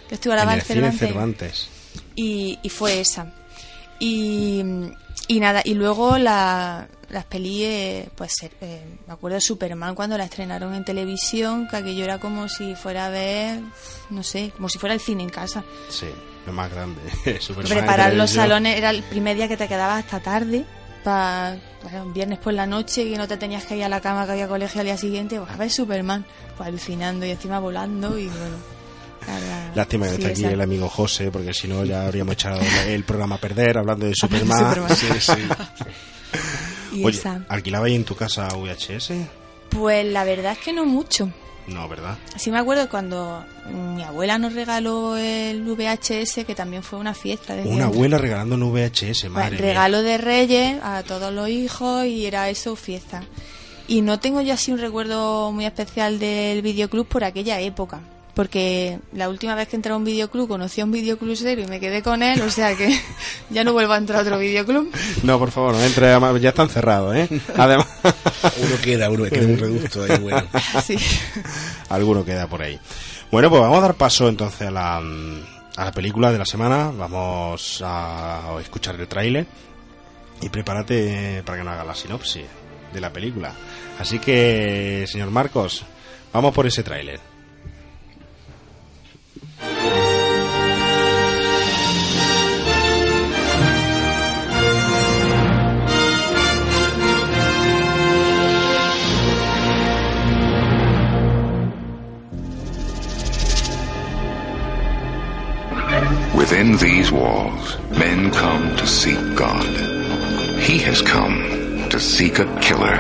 Yo 0.10 0.13
estuve 0.15 0.34
el 0.34 0.62
cine. 0.62 0.91
Cervantes. 0.93 1.67
y, 2.15 2.58
y 2.63 2.69
fue 2.69 2.99
esa. 3.01 3.32
Y, 3.99 4.63
y 5.27 5.39
nada, 5.39 5.62
y 5.63 5.73
luego 5.73 6.17
la, 6.17 6.88
las 7.10 7.25
peli, 7.25 7.63
eh, 7.63 8.10
pues 8.15 8.34
eh, 8.62 8.84
me 9.08 9.13
acuerdo 9.13 9.36
de 9.36 9.41
Superman 9.41 9.95
cuando 9.95 10.17
la 10.17 10.25
estrenaron 10.25 10.73
en 10.73 10.86
televisión, 10.86 11.67
que 11.67 11.77
aquello 11.77 12.03
era 12.03 12.19
como 12.19 12.49
si 12.49 12.75
fuera 12.75 13.08
a 13.08 13.10
ver, 13.10 13.60
no 14.10 14.23
sé, 14.23 14.51
como 14.56 14.69
si 14.69 14.80
fuera 14.80 14.93
el 14.93 15.01
cine 15.01 15.23
en 15.23 15.30
casa. 15.30 15.63
Sí, 15.89 16.08
lo 16.45 16.53
más 16.53 16.71
grande. 16.71 17.01
Superman 17.39 17.77
Preparar 17.77 18.13
los 18.13 18.32
salones 18.32 18.77
era 18.77 18.89
el 18.91 19.03
primer 19.03 19.36
día 19.36 19.47
que 19.47 19.58
te 19.58 19.67
quedabas 19.67 20.03
hasta 20.03 20.19
tarde, 20.19 20.65
para 21.03 21.58
un 22.03 22.13
viernes 22.13 22.39
por 22.39 22.53
la 22.53 22.65
noche, 22.65 23.10
que 23.10 23.17
no 23.17 23.27
te 23.27 23.38
tenías 23.38 23.65
que 23.65 23.77
ir 23.77 23.84
a 23.84 23.89
la 23.89 24.01
cama, 24.01 24.25
que 24.25 24.34
había 24.34 24.47
colegio 24.47 24.82
al 24.82 24.88
día 24.88 24.97
siguiente, 24.97 25.39
pues 25.39 25.51
a 25.51 25.56
ver 25.56 25.71
Superman, 25.71 26.25
pues 26.58 26.67
alucinando 26.67 27.25
y 27.25 27.32
encima 27.32 27.60
volando 27.60 28.17
y 28.17 28.27
bueno. 28.27 28.76
La 29.27 29.75
Lástima 29.75 30.05
que 30.05 30.11
no 30.11 30.17
sí, 30.17 30.23
está 30.23 30.33
aquí 30.47 30.53
el 30.53 30.61
amigo 30.61 30.89
José, 30.89 31.29
porque 31.31 31.53
si 31.53 31.67
no 31.67 31.83
ya 31.85 32.05
habríamos 32.05 32.33
echado 32.33 32.59
el 32.87 33.03
programa 33.03 33.35
a 33.35 33.39
perder 33.39 33.77
hablando 33.77 34.05
de 34.05 34.13
Superman. 34.19 34.87
de 34.87 34.95
Sí, 34.95 35.07
sí. 35.19 35.31
Oye. 37.03 37.21
¿alquilabais 37.49 37.95
en 37.95 38.03
tu 38.03 38.15
casa 38.15 38.47
VHS? 38.55 39.11
Pues 39.69 40.05
la 40.05 40.23
verdad 40.23 40.53
es 40.53 40.59
que 40.59 40.73
no 40.73 40.85
mucho. 40.85 41.29
No, 41.67 41.87
¿verdad? 41.89 42.17
Sí 42.37 42.49
me 42.49 42.59
acuerdo 42.59 42.87
cuando 42.89 43.43
mi 43.95 44.01
abuela 44.01 44.37
nos 44.39 44.53
regaló 44.53 45.17
el 45.17 45.61
VHS, 45.63 46.45
que 46.45 46.55
también 46.55 46.81
fue 46.81 46.97
una 46.97 47.13
fiesta. 47.13 47.55
decían. 47.55 47.75
Una 47.75 47.85
abuela 47.85 48.17
regalando 48.17 48.55
un 48.55 48.71
VHS, 48.71 49.21
Pues, 49.23 49.31
madre 49.31 49.57
regalo 49.57 50.01
de 50.01 50.17
Reyes 50.17 50.79
a 50.81 51.03
todos 51.03 51.33
los 51.33 51.49
hijos 51.49 52.05
y 52.05 52.25
era 52.25 52.49
eso, 52.49 52.75
fiesta. 52.77 53.23
Y 53.89 54.01
no 54.01 54.19
tengo 54.19 54.41
yo 54.41 54.53
así 54.53 54.71
un 54.71 54.79
recuerdo 54.79 55.51
muy 55.51 55.65
especial 55.65 56.19
del 56.19 56.61
videoclub 56.61 57.05
por 57.05 57.25
aquella 57.25 57.59
época. 57.59 57.99
Porque 58.38 59.00
la 59.13 59.30
última 59.30 59.56
vez 59.56 59.67
que 59.67 59.76
entré 59.76 59.91
a 59.91 59.95
un 59.95 60.04
videoclub 60.04 60.47
conocí 60.47 60.80
a 60.80 60.86
un 60.86 60.91
videoclubero 60.91 61.60
y 61.60 61.65
me 61.65 61.80
quedé 61.80 62.04
con 62.04 62.21
él, 62.21 62.39
o 62.43 62.52
sea 62.52 62.76
que 62.76 62.95
ya 63.50 63.63
no 63.63 63.73
vuelvo 63.73 63.93
a 63.93 63.97
entrar 63.97 64.19
a 64.19 64.21
otro 64.21 64.38
videoclub. 64.38 64.91
No, 65.23 65.39
por 65.39 65.50
favor, 65.50 65.73
no 65.73 65.84
entre, 65.84 66.12
ya 66.39 66.50
están 66.50 66.69
cerrados, 66.69 67.15
¿eh? 67.15 67.28
Además, 67.58 67.88
Uno 68.62 68.76
queda, 68.80 69.10
uno 69.10 69.23
queda 69.23 69.47
un 69.47 69.58
reducto 69.58 70.04
ahí, 70.04 70.19
bueno. 70.19 70.43
Sí. 70.86 70.97
alguno 71.89 72.23
queda 72.23 72.45
por 72.45 72.62
ahí. 72.62 72.80
Bueno, 73.32 73.50
pues 73.50 73.60
vamos 73.60 73.80
a 73.80 73.82
dar 73.82 73.95
paso 73.95 74.30
entonces 74.30 74.67
a 74.67 74.71
la, 74.71 74.97
a 74.97 75.86
la 75.86 75.91
película 75.91 76.32
de 76.32 76.38
la 76.38 76.45
semana. 76.45 76.91
Vamos 76.95 77.82
a 77.84 78.56
escuchar 78.62 79.02
el 79.02 79.08
tráiler 79.08 79.47
y 80.41 80.50
prepárate 80.50 81.41
para 81.43 81.58
que 81.58 81.63
nos 81.63 81.73
haga 81.73 81.86
la 81.86 81.95
sinopsis 81.95 82.45
de 82.93 83.02
la 83.02 83.12
película. 83.12 83.52
Así 83.97 84.19
que, 84.19 85.06
señor 85.08 85.32
Marcos, 85.32 85.84
vamos 86.32 86.54
por 86.54 86.67
ese 86.67 86.84
tráiler. 86.84 87.37
Within 106.49 106.77
these 106.77 107.12
walls, 107.12 107.77
men 107.89 108.31
come 108.31 108.73
to 108.77 108.88
seek 108.88 109.19
God. 109.36 109.67
He 110.62 110.77
has 110.77 111.01
come 111.01 111.89
to 111.89 111.99
seek 111.99 112.39
a 112.39 112.45
killer. 112.62 112.95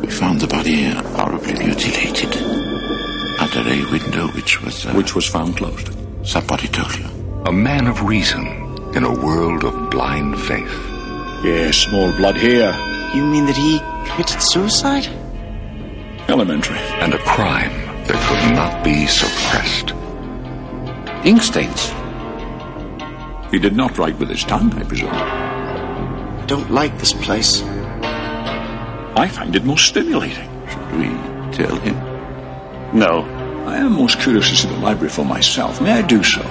We 0.00 0.08
found 0.08 0.40
the 0.40 0.46
body 0.46 0.84
horribly 0.84 1.52
mutilated 1.52 2.34
under 3.38 3.60
a 3.60 3.84
window 3.92 4.28
which 4.28 4.62
was 4.62 4.86
uh, 4.86 4.94
Which 4.94 5.14
was 5.14 5.28
found 5.28 5.58
closed. 5.58 5.90
somebody 6.26 6.66
told 6.66 6.96
you. 6.96 7.04
A 7.44 7.52
man 7.52 7.88
of 7.88 8.02
reason 8.04 8.46
in 8.94 9.04
a 9.04 9.12
world 9.14 9.64
of 9.64 9.90
blind 9.90 10.40
faith. 10.40 10.72
Yes, 11.44 11.76
small 11.76 12.10
blood 12.16 12.36
here. 12.36 12.72
You 13.14 13.22
mean 13.22 13.44
that 13.44 13.56
he 13.58 13.80
committed 14.10 14.40
suicide? 14.40 15.08
Elementary. 16.30 16.78
And 17.04 17.12
a 17.12 17.18
crime 17.18 17.70
that 18.06 18.16
could 18.28 18.54
not 18.56 18.82
be 18.82 19.04
suppressed. 19.06 19.92
Ink 21.24 21.42
stains. 21.42 21.92
He 23.50 23.58
did 23.58 23.74
not 23.74 23.96
write 23.98 24.18
with 24.18 24.28
his 24.28 24.44
tongue, 24.44 24.72
I 24.74 24.82
presume. 24.84 25.08
I 25.10 26.44
don't 26.46 26.70
like 26.70 26.98
this 26.98 27.12
place. 27.14 27.62
I 29.16 29.28
find 29.28 29.56
it 29.56 29.64
most 29.64 29.86
stimulating. 29.86 30.50
Should 30.68 30.92
we 30.92 31.08
tell 31.52 31.76
him? 31.76 31.94
No. 32.92 33.22
I 33.66 33.76
am 33.78 33.92
most 33.92 34.20
curious 34.20 34.50
to 34.50 34.56
see 34.56 34.68
the 34.68 34.76
library 34.76 35.08
for 35.08 35.24
myself. 35.24 35.80
May 35.80 35.92
I 35.92 36.02
do 36.02 36.22
so? 36.22 36.42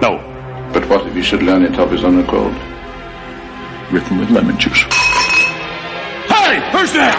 No. 0.00 0.18
But 0.72 0.88
what 0.88 1.06
if 1.06 1.14
he 1.14 1.22
should 1.22 1.42
learn 1.42 1.62
it 1.62 1.78
of 1.78 1.92
his 1.92 2.02
own 2.02 2.18
accord? 2.18 2.54
Written 3.92 4.18
with 4.18 4.30
lemon 4.30 4.58
juice. 4.58 4.82
Hey! 6.26 6.60
Who's 6.72 6.92
there? 6.92 7.14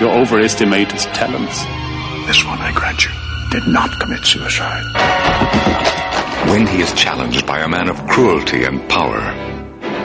You 0.00 0.08
overestimate 0.08 0.90
his 0.90 1.06
talents. 1.06 1.64
This 2.26 2.44
one, 2.44 2.58
I 2.58 2.72
grant 2.74 3.04
you, 3.04 3.10
did 3.50 3.66
not 3.68 3.90
commit 4.00 4.24
suicide. 4.24 4.84
When 6.50 6.66
he 6.66 6.80
is 6.80 6.92
challenged 6.94 7.46
by 7.46 7.60
a 7.60 7.68
man 7.68 7.88
of 7.88 8.06
cruelty 8.06 8.64
and 8.64 8.88
power, 8.88 9.20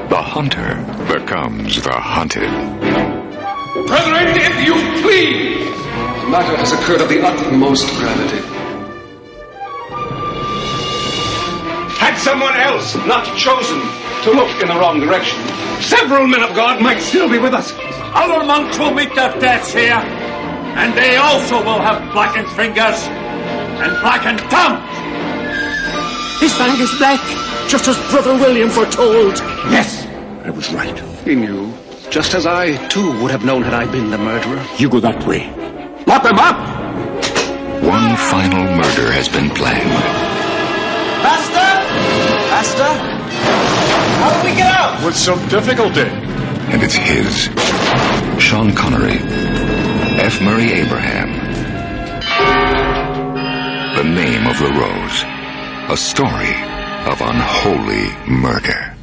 the 0.10 0.22
hunter 0.22 0.76
becomes 1.08 1.82
the 1.82 1.92
hunted. 1.92 2.50
Brethren, 3.88 4.28
if 4.36 4.66
you 4.66 4.74
please! 5.02 5.70
The 6.24 6.30
matter 6.30 6.58
has 6.58 6.72
occurred 6.72 7.02
of 7.02 7.10
the 7.10 7.22
utmost 7.22 7.88
gravity. 7.98 8.42
Had 12.00 12.18
someone 12.18 12.56
else 12.56 12.96
not 13.06 13.26
chosen 13.38 13.80
to 14.24 14.32
look 14.32 14.50
in 14.62 14.68
the 14.70 14.80
wrong 14.80 15.00
direction, 15.00 15.40
several 15.82 16.28
men 16.28 16.42
of 16.44 16.56
God 16.56 16.82
might 16.82 17.00
still 17.00 17.30
be 17.30 17.38
with 17.38 17.54
us. 17.54 17.74
Other 18.16 18.46
monks 18.46 18.80
will 18.80 18.94
meet 18.94 19.14
their 19.14 19.38
deaths 19.40 19.74
here, 19.74 20.02
and 20.78 20.94
they 20.98 21.16
also 21.18 21.58
will 21.64 21.80
have 21.82 22.12
blackened 22.14 22.48
fingers 22.50 23.08
and 23.82 23.92
blackened 24.02 24.40
tongues. 24.52 24.84
His 26.40 26.54
fang 26.56 26.80
is 26.80 26.94
black, 26.98 27.20
just 27.70 27.88
as 27.88 27.98
Brother 28.12 28.34
William 28.36 28.70
foretold. 28.70 29.38
Yes, 29.72 30.06
I 30.46 30.50
was 30.50 30.72
right. 30.74 30.98
He 31.26 31.36
knew, 31.36 31.74
just 32.10 32.34
as 32.34 32.46
I, 32.46 32.76
too, 32.88 33.12
would 33.22 33.32
have 33.32 33.44
known 33.44 33.64
had 33.64 33.74
I 33.74 33.86
been 33.92 34.10
the 34.10 34.18
murderer. 34.18 34.64
You 34.78 34.90
go 34.90 35.00
that 35.02 35.26
way. 35.28 35.48
Lock 36.08 36.24
them 36.24 36.40
up! 36.40 36.58
One 37.84 38.16
final 38.16 38.64
murder 38.76 39.12
has 39.12 39.28
been 39.30 39.50
planned. 39.52 39.90
Master! 41.24 41.70
Master! 42.52 42.92
How 44.20 44.42
do 44.42 44.50
we 44.50 44.56
get 44.56 44.74
out? 44.74 45.06
With 45.06 45.16
some 45.16 45.40
difficulty. 45.50 46.02
and 46.72 46.84
it's 46.84 46.94
his. 46.96 47.50
Sean 48.42 48.74
Connery, 48.74 49.18
F. 50.22 50.42
Murray 50.42 50.74
Abraham. 50.74 51.32
The 53.96 54.04
name 54.04 54.48
of 54.48 54.60
the 54.60 54.68
rose. 54.68 55.24
A 55.88 55.96
story 55.96 56.54
of 57.08 57.22
unholy 57.22 58.12
murder. 58.28 58.96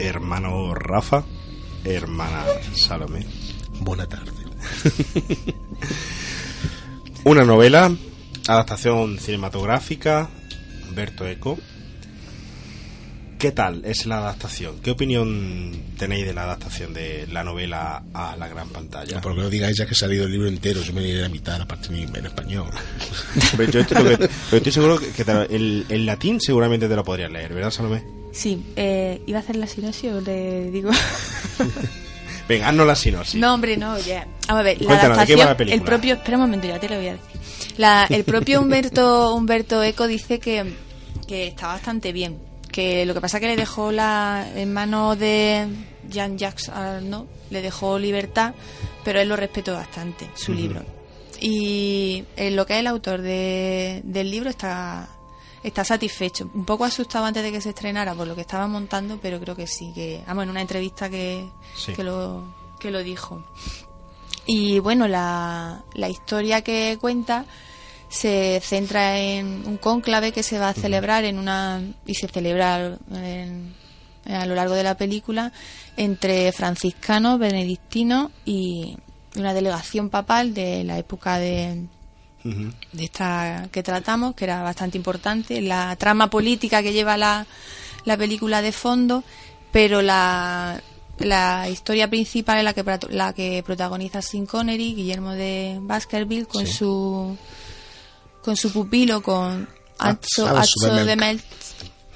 Hermano 0.00 0.74
Rafa, 0.74 1.24
hermana 1.84 2.42
Salomé. 2.74 3.24
Buena 3.80 4.06
tarde. 4.06 4.29
Una 7.24 7.44
novela, 7.44 7.92
adaptación 8.48 9.18
cinematográfica, 9.18 10.28
Humberto 10.88 11.26
Eco. 11.26 11.58
¿Qué 13.38 13.52
tal 13.52 13.82
es 13.86 14.04
la 14.04 14.18
adaptación? 14.18 14.80
¿Qué 14.82 14.90
opinión 14.90 15.72
tenéis 15.98 16.26
de 16.26 16.34
la 16.34 16.42
adaptación 16.42 16.92
de 16.92 17.26
la 17.32 17.42
novela 17.42 18.02
a 18.12 18.36
la 18.36 18.48
gran 18.48 18.68
pantalla? 18.68 19.14
No, 19.16 19.22
porque 19.22 19.40
no 19.40 19.48
digáis 19.48 19.78
ya 19.78 19.86
que 19.86 19.92
ha 19.92 19.96
salido 19.96 20.26
el 20.26 20.32
libro 20.32 20.46
entero, 20.46 20.82
yo 20.82 20.92
me 20.92 21.00
diré 21.02 21.22
la 21.22 21.30
mitad, 21.30 21.58
la 21.58 21.66
parte 21.66 21.88
en 21.88 22.26
español. 22.26 22.68
Hombre, 23.52 23.70
yo 23.72 23.80
estoy, 23.80 24.04
pero 24.18 24.28
estoy 24.52 24.72
seguro 24.72 24.98
que 24.98 25.24
te- 25.24 25.56
el, 25.56 25.86
el 25.88 26.04
latín 26.04 26.38
seguramente 26.38 26.86
te 26.86 26.94
lo 26.94 27.02
podrías 27.02 27.32
leer, 27.32 27.54
¿verdad, 27.54 27.70
Salomé? 27.70 28.04
Sí, 28.32 28.62
eh, 28.76 29.22
iba 29.26 29.38
a 29.38 29.42
hacer 29.42 29.56
la 29.56 29.66
sinopsis 29.66 30.12
o 30.12 30.20
le 30.20 30.70
digo. 30.70 30.90
Venga, 32.50 32.68
haznos 32.68 32.86
la 32.86 32.94
sinopsis. 32.94 33.40
No, 33.40 33.54
hombre, 33.54 33.76
no, 33.76 33.98
ya. 33.98 34.26
Vamos 34.48 34.60
a 34.60 34.62
ver, 34.64 34.80
la 34.80 34.86
Cuéntanos, 34.86 35.18
¿de 35.18 35.26
qué 35.26 35.32
va 35.34 35.38
la 35.38 35.44
adaptación, 35.44 35.56
película? 35.56 35.74
el 35.74 35.82
propio, 35.82 36.14
espera 36.14 36.36
un 36.36 36.42
momento, 36.42 36.66
ya 36.66 36.78
te 36.80 36.88
lo 36.88 36.96
voy 36.96 37.06
a 37.08 37.12
decir. 37.12 37.40
La, 37.78 38.06
el 38.10 38.24
propio 38.24 38.60
Humberto, 38.60 39.34
Humberto 39.34 39.82
Eco 39.82 40.06
dice 40.06 40.38
que, 40.38 40.74
que 41.26 41.46
está 41.46 41.68
bastante 41.68 42.12
bien. 42.12 42.38
Que 42.70 43.04
lo 43.06 43.14
que 43.14 43.20
pasa 43.20 43.40
que 43.40 43.46
le 43.48 43.56
dejó 43.56 43.90
la, 43.92 44.46
en 44.54 44.72
manos 44.72 45.18
de 45.18 45.66
Jean-Jacques 46.08 46.68
Arnaud, 46.68 47.26
le 47.50 47.62
dejó 47.62 47.98
libertad, 47.98 48.54
pero 49.04 49.20
él 49.20 49.28
lo 49.28 49.36
respetó 49.36 49.74
bastante, 49.74 50.28
su 50.34 50.52
libro. 50.54 50.82
Y 51.40 52.24
lo 52.50 52.66
que 52.66 52.74
es 52.74 52.80
el 52.80 52.86
autor 52.86 53.22
de- 53.22 54.02
del 54.04 54.30
libro 54.30 54.50
está, 54.50 55.08
está 55.62 55.84
satisfecho. 55.84 56.48
Un 56.54 56.64
poco 56.64 56.84
asustado 56.84 57.24
antes 57.24 57.42
de 57.42 57.52
que 57.52 57.60
se 57.60 57.70
estrenara 57.70 58.14
por 58.14 58.26
lo 58.26 58.34
que 58.34 58.40
estaba 58.42 58.66
montando, 58.66 59.18
pero 59.20 59.38
creo 59.40 59.54
que 59.56 59.66
sí, 59.66 59.92
que, 59.94 60.22
vamos, 60.26 60.44
en 60.44 60.50
una 60.50 60.60
entrevista 60.62 61.08
que, 61.10 61.48
Sí. 61.76 61.92
que, 61.92 62.02
lo, 62.04 62.44
que 62.78 62.90
lo 62.90 63.02
dijo. 63.02 63.44
Y 64.46 64.78
bueno, 64.78 65.06
la, 65.06 65.82
la 65.94 66.08
historia 66.08 66.62
que 66.62 66.98
cuenta 67.00 67.44
se 68.08 68.60
centra 68.64 69.18
en 69.18 69.62
un 69.66 69.76
cónclave 69.76 70.32
que 70.32 70.42
se 70.42 70.58
va 70.58 70.70
a 70.70 70.74
celebrar 70.74 71.24
en 71.24 71.38
una 71.38 71.80
y 72.06 72.14
se 72.14 72.26
celebra 72.26 72.98
en- 73.12 73.74
a 74.26 74.44
lo 74.46 74.54
largo 74.54 74.74
de 74.74 74.82
la 74.82 74.96
película 74.96 75.52
entre 75.96 76.50
franciscanos, 76.52 77.38
benedictinos 77.38 78.30
y 78.44 78.96
una 79.36 79.54
delegación 79.54 80.10
papal 80.10 80.52
de 80.54 80.82
la 80.84 80.98
época 80.98 81.38
de, 81.38 81.86
De 82.42 83.04
esta 83.04 83.68
que 83.70 83.82
tratamos, 83.82 84.34
que 84.34 84.44
era 84.44 84.62
bastante 84.62 84.96
importante, 84.96 85.60
la 85.60 85.94
trama 85.96 86.30
política 86.30 86.82
que 86.82 86.92
lleva 86.92 87.16
la, 87.18 87.46
la 88.04 88.16
película 88.16 88.62
de 88.62 88.72
fondo, 88.72 89.22
pero 89.72 90.00
la, 90.00 90.80
la 91.18 91.68
historia 91.68 92.08
principal 92.08 92.58
es 92.58 92.64
la 92.64 92.72
que, 92.72 92.84
la 93.10 93.32
que 93.34 93.62
protagoniza 93.64 94.22
Sin 94.22 94.46
Connery, 94.46 94.94
Guillermo 94.94 95.32
de 95.32 95.78
Baskerville, 95.82 96.46
con 96.46 96.66
Sí. 96.66 96.72
su 96.72 97.36
con 98.42 98.56
su 98.56 98.72
pupilo, 98.72 99.22
con 99.22 99.68
Atso, 99.98 100.46
Atso 100.48 100.56
Atso 100.56 100.94
de 100.94 101.38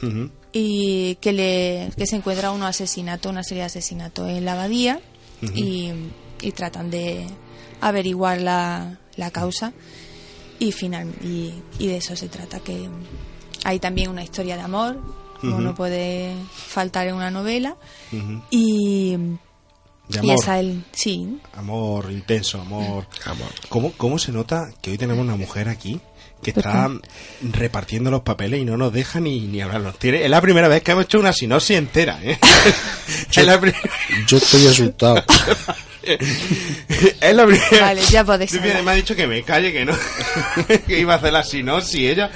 Ujú. 0.03 0.31
y 0.53 1.17
que 1.17 1.33
le 1.35 1.91
que 1.99 2.07
se 2.07 2.17
encuentra 2.17 2.51
unos 2.51 2.69
asesinatos, 2.71 3.31
una 3.31 3.45
serie 3.45 3.63
de 3.63 3.67
asesinatos 3.67 4.31
en 4.31 4.47
la 4.47 4.53
abadía 4.53 5.01
y, 5.55 5.91
y 6.41 6.53
tratan 6.53 6.91
de 6.91 7.27
averiguar 7.83 8.41
la, 8.41 8.99
la 9.17 9.31
causa 9.31 9.75
y 10.65 10.73
final 10.73 11.09
y, 11.23 11.53
y 11.79 11.87
de 11.89 11.97
eso 11.99 12.17
se 12.17 12.29
trata 12.29 12.61
que 12.61 12.89
hay 13.65 13.79
también 13.79 14.11
una 14.11 14.23
historia 14.23 14.57
de 14.57 14.63
amor 14.63 14.99
como 15.41 15.61
no 15.61 15.75
puede 15.75 16.35
faltar 16.53 17.07
en 17.07 17.15
una 17.17 17.31
novela 17.31 17.77
Ujú. 18.13 18.41
y, 18.51 19.11
De 20.09 20.17
y 20.17 20.19
amor. 20.19 20.35
esa 20.41 20.59
el 20.59 20.83
sí 20.93 21.39
Amor 21.55 22.11
intenso, 22.11 22.61
amor. 22.63 23.07
¿Cómo, 23.69 23.93
¿Cómo 23.99 24.19
se 24.19 24.33
nota 24.33 24.71
que 24.81 24.91
hoy 24.93 24.97
tenemos 24.99 25.23
una 25.23 25.37
mujer 25.37 25.69
aquí 25.69 26.01
que 26.43 26.51
está 26.51 26.91
repartiendo 27.53 28.11
los 28.11 28.21
papeles 28.23 28.61
y 28.61 28.65
no 28.65 28.77
nos 28.79 28.91
deja 28.93 29.21
ni, 29.21 29.41
ni 29.41 29.61
hablarnos? 29.61 29.99
Tiene, 29.99 30.25
es 30.25 30.31
la 30.31 30.41
primera 30.41 30.69
vez 30.69 30.83
que 30.83 30.93
hemos 30.93 31.05
hecho 31.05 31.19
una 31.19 31.33
sinopsis 31.35 31.77
entera, 31.77 32.19
¿eh? 32.23 32.39
es, 33.31 33.47
la 33.47 33.61
pri- 33.61 33.75
Yo 34.27 34.39
estoy 34.39 34.67
asustado. 34.67 35.23
es 37.21 37.35
la 37.35 37.47
primera 37.47 37.81
Vale, 37.81 38.03
ya 38.11 38.25
podéis. 38.27 38.53
Me 38.61 38.91
ha 38.91 38.95
dicho 38.95 39.15
que 39.17 39.27
me 39.27 39.43
calle, 39.43 39.73
que 39.73 39.85
no. 39.85 39.97
que 40.87 40.99
iba 40.99 41.15
a 41.15 41.17
hacer 41.17 41.33
la 41.33 41.43
sinopsis 41.45 42.11
ella. 42.11 42.31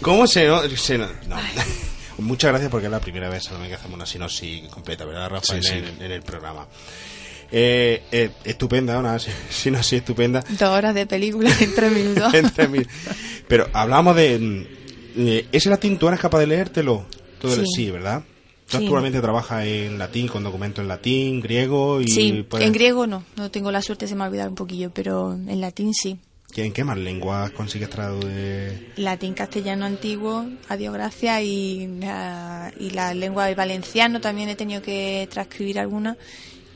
¿Cómo 0.00 0.26
se 0.26 0.46
no? 0.46 0.62
se 0.76 0.98
no- 0.98 1.08
no. 1.26 1.36
Muchas 2.18 2.50
gracias 2.50 2.70
porque 2.70 2.86
es 2.86 2.90
la 2.92 3.00
primera 3.00 3.28
vez 3.28 3.48
que 3.48 3.74
hacemos 3.74 3.94
una 3.94 4.06
sinopsis 4.06 4.66
completa, 4.68 5.04
¿verdad, 5.04 5.30
Rafa? 5.30 5.46
Sí, 5.46 5.56
en, 5.56 5.62
sí. 5.62 5.72
el- 5.72 6.02
en 6.02 6.12
el 6.12 6.22
programa. 6.22 6.66
Eh, 7.50 8.02
eh, 8.12 8.30
estupenda, 8.44 8.98
una 8.98 9.18
sinopsis 9.18 9.94
estupenda. 10.00 10.44
dos 10.48 10.68
horas 10.68 10.94
de 10.94 11.06
película 11.06 11.50
en 11.60 11.74
tres 11.74 11.90
minutos 11.92 12.34
Entre 12.34 12.68
mil. 12.68 12.86
Pero 13.48 13.68
hablamos 13.72 14.14
de. 14.16 14.38
mm, 14.38 14.66
eh, 15.16 15.46
¿Ese 15.52 15.70
latín 15.70 15.98
tú 15.98 16.08
eres 16.08 16.20
capaz 16.20 16.40
de 16.40 16.46
leértelo? 16.48 17.06
Todo 17.40 17.54
el- 17.54 17.60
Sí. 17.60 17.66
sí, 17.76 17.90
¿verdad? 17.90 18.22
Tú 18.68 18.76
Sí. 18.78 18.84
actualmente 18.84 19.20
trabajas 19.22 19.64
en 19.64 19.98
latín, 19.98 20.28
con 20.28 20.44
documentos 20.44 20.82
en 20.82 20.88
latín, 20.88 21.40
griego 21.40 22.00
y. 22.02 22.08
sí 22.08 22.42
puedes- 22.48 22.66
en 22.66 22.72
griego 22.72 23.06
no 23.06 23.24
no 23.36 23.50
tengo 23.50 23.70
la 23.72 23.80
suerte 23.82 24.06
se 24.06 24.14
me 24.14 24.24
ha 24.24 24.26
olvidado 24.28 24.50
un 24.50 24.56
poquillo 24.56 24.90
pero 24.92 25.32
en 25.32 25.60
latín 25.60 25.94
sí 25.94 26.18
¿En 26.56 26.72
qué 26.72 26.82
más 26.82 26.96
lenguas 26.98 27.50
consigues 27.50 27.90
traducir? 27.90 28.92
latín 28.96 29.34
castellano 29.34 29.84
antiguo, 29.84 30.46
adiós 30.68 30.94
gracias, 30.94 31.42
y, 31.42 31.86
la- 32.00 32.72
y 32.80 32.88
la 32.90 33.12
lengua 33.14 33.44
del 33.46 33.54
valenciano 33.54 34.18
también 34.20 34.48
he 34.48 34.56
tenido 34.56 34.80
que 34.80 35.28
transcribir 35.30 35.78
alguna, 35.78 36.16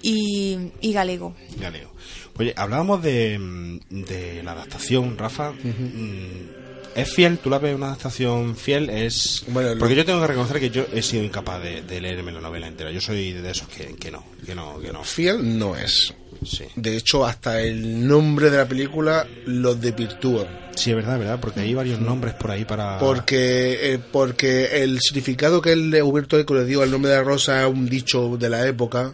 y, 0.03 0.59
y 0.83 0.93
galego. 0.93 1.35
Galeo. 1.59 1.91
Oye, 2.39 2.53
hablábamos 2.57 3.03
de, 3.03 3.81
de 3.89 4.43
la 4.43 4.53
adaptación, 4.53 5.17
Rafa. 5.17 5.53
Mm, 5.53 6.62
¿Es 6.95 7.13
fiel? 7.13 7.39
¿Tú 7.39 7.49
la 7.49 7.59
ves 7.59 7.75
una 7.75 7.87
adaptación 7.87 8.57
fiel? 8.57 8.91
Es 8.91 9.45
Bueno, 9.49 9.71
Porque 9.79 9.95
yo 9.95 10.05
tengo 10.05 10.21
que 10.21 10.27
reconocer 10.27 10.61
que 10.61 10.71
yo 10.71 10.87
he 10.93 11.03
sido 11.03 11.25
incapaz 11.25 11.63
de, 11.63 11.83
de 11.83 12.01
leerme 12.01 12.33
la 12.33 12.41
novela 12.41 12.67
entera. 12.67 12.91
Yo 12.91 13.01
soy 13.01 13.33
de 13.33 13.51
esos 13.51 13.69
que, 13.69 13.95
que 13.97 14.11
no, 14.11 14.25
que 14.45 14.55
no, 14.55 14.79
que 14.79 14.93
no. 14.93 15.03
Fiel 15.03 15.59
no 15.59 15.77
es. 15.77 16.15
Sí. 16.45 16.65
De 16.75 16.97
hecho, 16.97 17.25
hasta 17.25 17.61
el 17.61 18.07
nombre 18.07 18.51
de 18.51 18.59
la 18.59 18.67
película 18.67 19.27
lo 19.47 19.75
desvirtúa. 19.75 20.47
Sí, 20.75 20.91
es 20.91 20.97
verdad, 20.97 21.19
verdad, 21.19 21.41
porque 21.41 21.61
hay 21.61 21.75
varios 21.75 22.01
nombres 22.01 22.35
por 22.35 22.51
ahí 22.51 22.65
para... 22.65 22.99
Porque, 22.99 23.93
eh, 23.93 23.99
porque 23.99 24.83
el 24.83 24.99
significado 25.01 25.61
que 25.61 25.73
el 25.73 26.03
Huberto 26.03 26.39
Eco 26.39 26.55
le 26.55 26.65
dio 26.65 26.83
al 26.83 26.91
nombre 26.91 27.11
de 27.11 27.19
la 27.19 27.23
rosa 27.23 27.63
es 27.63 27.73
un 27.73 27.87
dicho 27.89 28.37
de 28.37 28.51
la 28.51 28.67
época. 28.67 29.13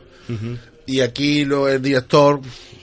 Y 0.87 1.01
aquí 1.01 1.45
lo, 1.45 1.69
el 1.69 1.81
director, 1.83 2.41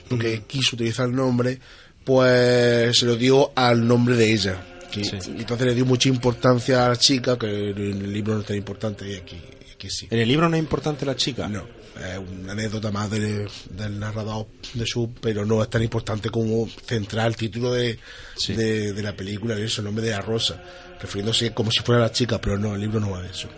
porque 0.08 0.42
quiso 0.46 0.76
utilizar 0.76 1.06
el 1.08 1.14
nombre, 1.14 1.58
pues 2.04 2.98
se 2.98 3.06
lo 3.06 3.16
dio 3.16 3.52
al 3.54 3.86
nombre 3.86 4.16
de 4.16 4.32
ella. 4.32 4.75
Y- 4.94 5.04
Sí. 5.04 5.16
entonces 5.38 5.66
le 5.66 5.74
dio 5.74 5.84
mucha 5.84 6.08
importancia 6.08 6.86
a 6.86 6.88
la 6.90 6.96
chica, 6.96 7.38
que 7.38 7.70
en 7.70 7.78
el 7.78 8.12
libro 8.12 8.34
no 8.34 8.40
es 8.40 8.46
tan 8.46 8.56
importante, 8.56 9.10
y 9.10 9.14
aquí, 9.16 9.36
aquí 9.74 9.90
sí. 9.90 10.06
¿En 10.10 10.18
el 10.20 10.28
libro 10.28 10.48
no 10.48 10.56
es 10.56 10.62
importante 10.62 11.04
la 11.04 11.16
chica? 11.16 11.48
No, 11.48 11.64
es 11.96 12.18
una 12.18 12.52
anécdota 12.52 12.90
más 12.90 13.10
del, 13.10 13.46
del 13.70 13.98
narrador 13.98 14.46
de 14.74 14.86
su, 14.86 15.12
pero 15.20 15.44
no 15.44 15.62
es 15.62 15.68
tan 15.70 15.82
importante 15.82 16.30
como 16.30 16.68
centrar 16.86 17.26
el 17.26 17.36
título 17.36 17.72
de, 17.72 17.98
Sí. 18.36 18.54
de, 18.54 18.92
de 18.92 19.02
la 19.02 19.14
película, 19.16 19.58
y 19.58 19.62
eso, 19.62 19.80
el 19.82 19.86
nombre 19.86 20.04
de 20.04 20.12
la 20.12 20.20
rosa, 20.22 20.62
refiriéndose 21.00 21.52
como 21.52 21.70
si 21.70 21.80
fuera 21.80 22.00
la 22.00 22.12
chica, 22.12 22.40
pero 22.40 22.58
no, 22.58 22.74
el 22.74 22.80
libro 22.80 23.00
no 23.00 23.10
va 23.10 23.22
de 23.22 23.30
eso. 23.30 23.48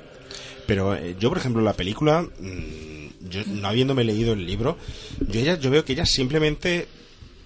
Pero 0.67 0.95
eh, 0.95 1.17
yo, 1.19 1.29
por 1.31 1.39
ejemplo, 1.39 1.63
la 1.63 1.73
película, 1.73 2.23
mm, 2.23 3.29
yo 3.31 3.41
no 3.47 3.69
habiéndome 3.69 4.05
leído 4.05 4.33
el 4.35 4.45
libro, 4.45 4.77
yo 5.21 5.41
ella, 5.41 5.59
yo 5.59 5.71
veo 5.71 5.85
que 5.85 5.93
ella 5.95 6.05
simplemente 6.05 6.87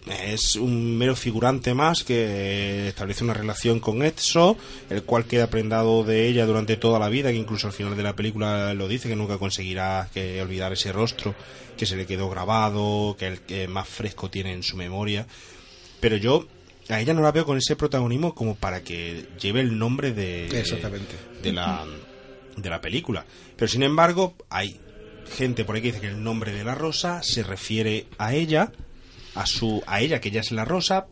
es 0.06 0.56
un 0.56 0.96
mero 0.96 1.14
figurante 1.14 1.74
más 1.74 2.02
que 2.02 2.88
establece 2.88 3.24
una 3.24 3.34
relación 3.34 3.80
con 3.80 4.02
Etso, 4.02 4.56
el 4.90 5.04
cual 5.04 5.26
queda 5.26 5.48
prendado 5.48 6.04
de 6.04 6.26
ella 6.26 6.46
durante 6.46 6.76
toda 6.76 6.98
la 6.98 7.08
vida, 7.08 7.30
que 7.30 7.36
incluso 7.36 7.66
al 7.68 7.72
final 7.72 7.96
de 7.96 8.02
la 8.02 8.16
película 8.16 8.74
lo 8.74 8.88
dice, 8.88 9.08
que 9.08 9.16
nunca 9.16 9.38
conseguirá 9.38 10.08
que 10.12 10.40
olvidar 10.42 10.72
ese 10.72 10.92
rostro 10.92 11.34
que 11.76 11.86
se 11.86 11.96
le 11.96 12.06
quedó 12.06 12.28
grabado, 12.28 13.16
que 13.18 13.26
el 13.26 13.40
que 13.40 13.68
más 13.68 13.88
fresco 13.88 14.30
tiene 14.30 14.52
en 14.52 14.62
su 14.62 14.76
memoria. 14.76 15.26
Pero 16.00 16.16
yo 16.16 16.46
a 16.88 17.00
ella 17.00 17.14
no 17.14 17.22
la 17.22 17.32
veo 17.32 17.46
con 17.46 17.58
ese 17.58 17.76
protagonismo 17.76 18.34
como 18.34 18.56
para 18.56 18.82
que 18.82 19.26
lleve 19.40 19.60
el 19.60 19.78
nombre 19.78 20.12
de, 20.12 20.46
Exactamente. 20.46 21.14
de 21.42 21.52
la 21.52 21.86
de 22.56 22.70
la 22.70 22.80
película. 22.80 23.24
Pero 23.56 23.68
sin 23.68 23.82
embargo, 23.82 24.34
hay 24.50 24.78
gente 25.36 25.64
por 25.64 25.76
ahí 25.76 25.82
que 25.82 25.88
dice 25.88 26.00
que 26.00 26.08
el 26.08 26.22
nombre 26.22 26.52
de 26.52 26.64
la 26.64 26.74
rosa 26.74 27.22
se 27.22 27.42
refiere 27.42 28.06
a 28.18 28.34
ella, 28.34 28.72
a 29.34 29.46
su 29.46 29.82
a 29.86 30.00
ella 30.00 30.20
que 30.20 30.28
ella 30.28 30.40
es 30.40 30.52
la 30.52 30.64
rosa, 30.64 31.06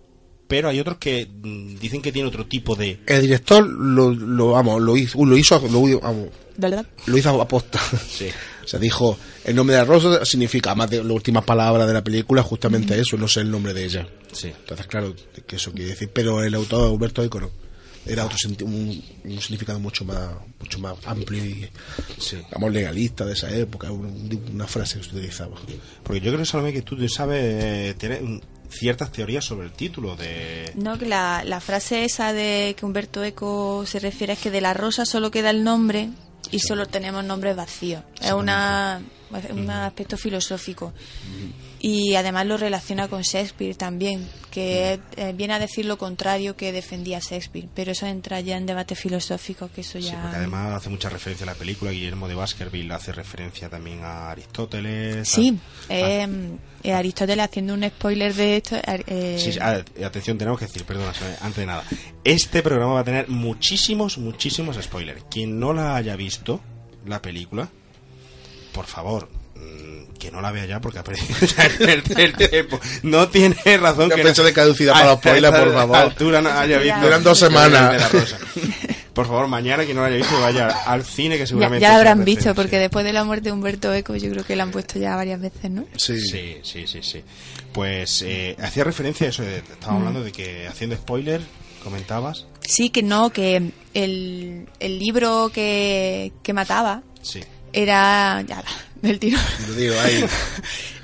pero 0.47 0.69
hay 0.69 0.81
otros 0.81 0.99
que 0.99 1.27
mm, 1.27 1.77
dicen 1.77 2.03
que 2.03 2.13
tiene 2.13 2.29
otro 2.29 2.47
tipo 2.47 2.75
de 2.75 3.01
El 3.07 3.23
director 3.23 3.67
lo, 3.67 4.11
lo, 4.11 4.51
vamos, 4.51 4.81
lo 4.83 4.97
hizo, 4.97 5.25
lo 5.25 5.37
hizo, 5.37 5.61
lo, 5.69 6.01
vamos, 6.01 6.29
¿Verdad? 6.57 6.87
lo 7.07 7.17
hizo 7.17 7.41
a 7.41 7.49
posta. 7.49 7.81
Sí. 8.09 8.29
O 8.63 8.69
sea, 8.71 8.79
dijo, 8.79 9.19
el 9.45 9.57
nombre 9.57 9.75
de 9.75 9.83
la 9.83 9.85
rosa 9.85 10.25
significa, 10.25 10.77
más 10.77 10.89
de 10.89 10.99
las 10.99 11.11
últimas 11.11 11.45
palabras 11.45 11.89
de 11.89 11.95
la 11.95 12.05
película, 12.05 12.41
justamente 12.41 12.97
eso, 13.01 13.17
no 13.17 13.27
sé 13.27 13.41
el 13.41 13.51
nombre 13.51 13.75
de 13.75 13.85
ella. 13.85 14.07
Sí. 14.31 14.47
Entonces, 14.47 14.87
claro, 14.87 15.13
que 15.45 15.57
eso 15.57 15.73
quiere 15.73 15.91
decir, 15.91 16.11
pero 16.13 16.45
el 16.45 16.55
autor 16.55 16.93
Humberto 16.93 17.25
Eco 17.25 17.41
no. 17.41 17.51
Era 18.07 18.25
otro 18.25 18.37
senti- 18.39 18.65
un, 18.65 19.03
un 19.25 19.41
significado 19.41 19.79
mucho 19.79 20.05
más 20.05 20.31
mucho 20.59 20.79
más 20.79 20.95
amplio 21.05 21.45
y 21.45 21.69
Sí. 22.19 22.37
digamos 22.37 22.73
legalista 22.73 23.25
de 23.27 23.35
esa 23.35 23.51
época, 23.55 23.91
un- 23.93 24.43
una 24.53 24.67
frase 24.67 24.99
que 24.99 25.05
se 25.05 25.11
utilizaba. 25.17 25.57
Porque 26.03 26.21
yo 26.21 26.33
creo, 26.33 26.45
Salomé, 26.45 26.73
que 26.73 26.83
tú 26.83 26.97
sabes, 27.09 27.39
eh, 27.43 27.95
tienes 27.99 28.21
ciertas 28.71 29.11
teorías 29.13 29.45
sobre 29.45 29.67
el 29.67 29.73
título 29.73 30.15
de... 30.17 30.71
No, 30.77 30.97
que 30.99 31.05
la, 31.07 31.43
la 31.45 31.61
frase 31.61 32.05
esa 32.05 32.33
de 32.33 32.75
que 32.79 32.87
Humberto 32.87 33.23
Eco 33.25 33.85
se 33.85 33.99
refiere 33.99 34.35
es 34.35 34.39
que 34.39 34.51
de 34.51 34.61
la 34.61 34.73
rosa 34.75 35.05
solo 35.05 35.31
queda 35.31 35.51
el 35.51 35.65
nombre 35.65 36.09
y 36.53 36.61
solo 36.61 36.87
tenemos 36.87 37.25
nombres 37.25 37.55
vacíos. 37.57 38.03
Es 38.23 38.33
una, 38.33 39.03
es 39.45 39.51
un 39.51 39.69
aspecto 39.71 40.17
filosófico. 40.17 40.93
Y 41.83 42.15
además 42.15 42.47
lo 42.47 42.57
relaciona 42.59 43.09
con 43.09 43.23
Shakespeare 43.23 43.75
también, 43.75 44.29
que 44.51 45.01
eh, 45.17 45.33
viene 45.35 45.55
a 45.55 45.59
decir 45.59 45.87
lo 45.87 45.97
contrario 45.97 46.55
que 46.57 46.73
defendía 46.73 47.21
Shakespeare, 47.21 47.69
pero 47.75 47.93
eso 47.93 48.07
entra 48.07 48.41
ya 48.41 48.57
en 48.59 48.67
debate 48.67 48.95
filosófico, 48.95 49.71
que 49.75 49.81
eso 49.81 49.99
ya... 49.99 50.11
Sí, 50.11 50.17
porque 50.21 50.37
además 50.37 50.75
hace 50.75 50.91
mucha 50.91 51.09
referencia 51.09 51.45
a 51.45 51.47
la 51.47 51.55
película, 51.55 51.91
Guillermo 51.91 52.29
de 52.29 52.35
Baskerville 52.35 52.93
hace 52.93 53.13
referencia 53.13 53.69
también 53.71 54.01
a 54.05 54.31
Aristóteles. 54.31 55.27
Sí, 55.29 55.59
a- 55.89 55.95
eh, 55.95 56.29
eh, 56.83 56.93
Aristóteles 56.93 57.45
haciendo 57.47 57.73
un 57.75 57.85
spoiler 57.89 58.35
de 58.35 58.57
esto... 58.59 58.77
eh, 58.87 59.37
Sí, 59.39 59.59
ah, 59.61 59.81
atención, 60.05 60.37
tenemos 60.37 60.59
que 60.59 60.67
decir, 60.67 60.85
perdona, 60.85 61.13
antes 61.41 61.57
de 61.57 61.67
nada. 61.67 61.85
Este 62.25 62.63
programa 62.63 62.95
va 62.95 63.01
a 63.01 63.05
tener 63.05 63.29
muchísimos, 63.29 64.19
muchísimos 64.19 64.77
spoilers. 64.83 65.25
Quien 65.31 65.59
no 65.59 65.73
la 65.73 65.97
haya 65.97 66.15
visto, 66.17 66.61
la 67.07 67.23
película, 67.23 67.71
por 68.75 68.85
favor, 68.87 69.31
que 70.19 70.31
no 70.31 70.41
la 70.43 70.53
vea 70.53 70.67
ya 70.67 70.81
porque 70.81 70.99
ha 70.99 71.05
perdido 71.05 71.27
el 72.19 72.35
tiempo. 72.37 72.79
No 73.03 73.29
tiene 73.29 73.57
razón 73.79 74.11
que 74.11 74.23
fecha 74.23 74.43
no- 74.43 74.47
de 74.47 74.53
caducidad 74.53 74.93
para 74.93 75.07
los 75.07 75.19
spoilers, 75.19 75.59
por 75.59 75.73
favor. 75.73 75.97
altura 75.97 76.43
no 76.43 76.51
haya 76.51 76.79
visto 76.79 77.01
Duran 77.01 77.25
dos 77.25 77.39
semanas. 77.39 78.13
la. 78.13 78.39
Por 79.15 79.27
favor, 79.27 79.49
mañana 79.49 79.85
quien 79.85 79.97
no 79.97 80.03
la 80.03 80.09
haya 80.09 80.17
visto 80.19 80.41
vaya 80.41 80.69
al 80.69 81.05
cine 81.05 81.37
que 81.37 81.47
seguramente 81.47 81.81
ya 81.83 81.89
sea 81.89 81.97
habrán 81.99 82.25
visto, 82.25 82.55
porque 82.55 82.79
después 82.79 83.05
de 83.05 83.13
la 83.13 83.25
muerte 83.25 83.49
de 83.49 83.53
Humberto 83.53 83.93
Eco 83.93 84.15
yo 84.17 84.31
creo 84.31 84.45
que 84.45 84.57
la 84.57 84.63
han 84.63 84.71
puesto 84.71 84.99
ya 84.99 85.17
varias 85.17 85.41
veces, 85.41 85.71
¿no? 85.71 85.85
Sí. 85.97 86.21
Sí, 86.21 86.59
sí, 86.63 86.87
sí, 86.87 87.01
sí. 87.03 87.23
Pues 87.73 88.23
eh, 88.23 88.57
hacía 88.63 88.85
referencia 88.85 89.27
a 89.27 89.31
eso, 89.31 89.43
de, 89.43 89.59
estaba 89.59 89.95
Mm. 89.95 89.97
hablando 89.97 90.23
de 90.23 90.33
que 90.33 90.67
haciendo 90.69 90.97
spoiler, 90.97 91.41
comentabas. 91.83 92.47
Sí, 92.61 92.91
que 92.91 93.03
no, 93.03 93.31
que 93.31 93.73
el, 93.95 94.67
el 94.79 94.99
libro 94.99 95.51
que, 95.53 96.33
que 96.43 96.53
mataba 96.53 97.03
Sí. 97.23 97.41
Era... 97.73 98.43
Ya, 98.43 98.63
del 99.03 99.19
tiro. 99.19 99.39
Lo 99.69 99.75
digo 99.75 99.95
ahí. 100.01 100.25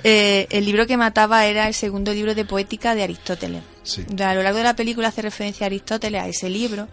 Eh, 0.09 0.47
el 0.51 0.65
libro 0.65 0.87
que 0.87 0.97
mataba 0.97 1.47
era 1.47 1.67
el 1.67 1.75
segundo 1.75 2.13
libro 2.13 2.33
de 2.37 2.45
poética 2.45 2.95
de 2.95 3.03
Aristóteles. 3.03 3.65
Sí. 3.83 4.07
A 4.23 4.35
lo 4.35 4.43
largo 4.45 4.59
de 4.59 4.63
la 4.63 4.77
película 4.77 5.09
hace 5.09 5.21
referencia 5.21 5.65
a 5.65 5.67
Aristóteles, 5.67 6.23
a 6.23 6.29
ese 6.29 6.49
libro, 6.49 6.87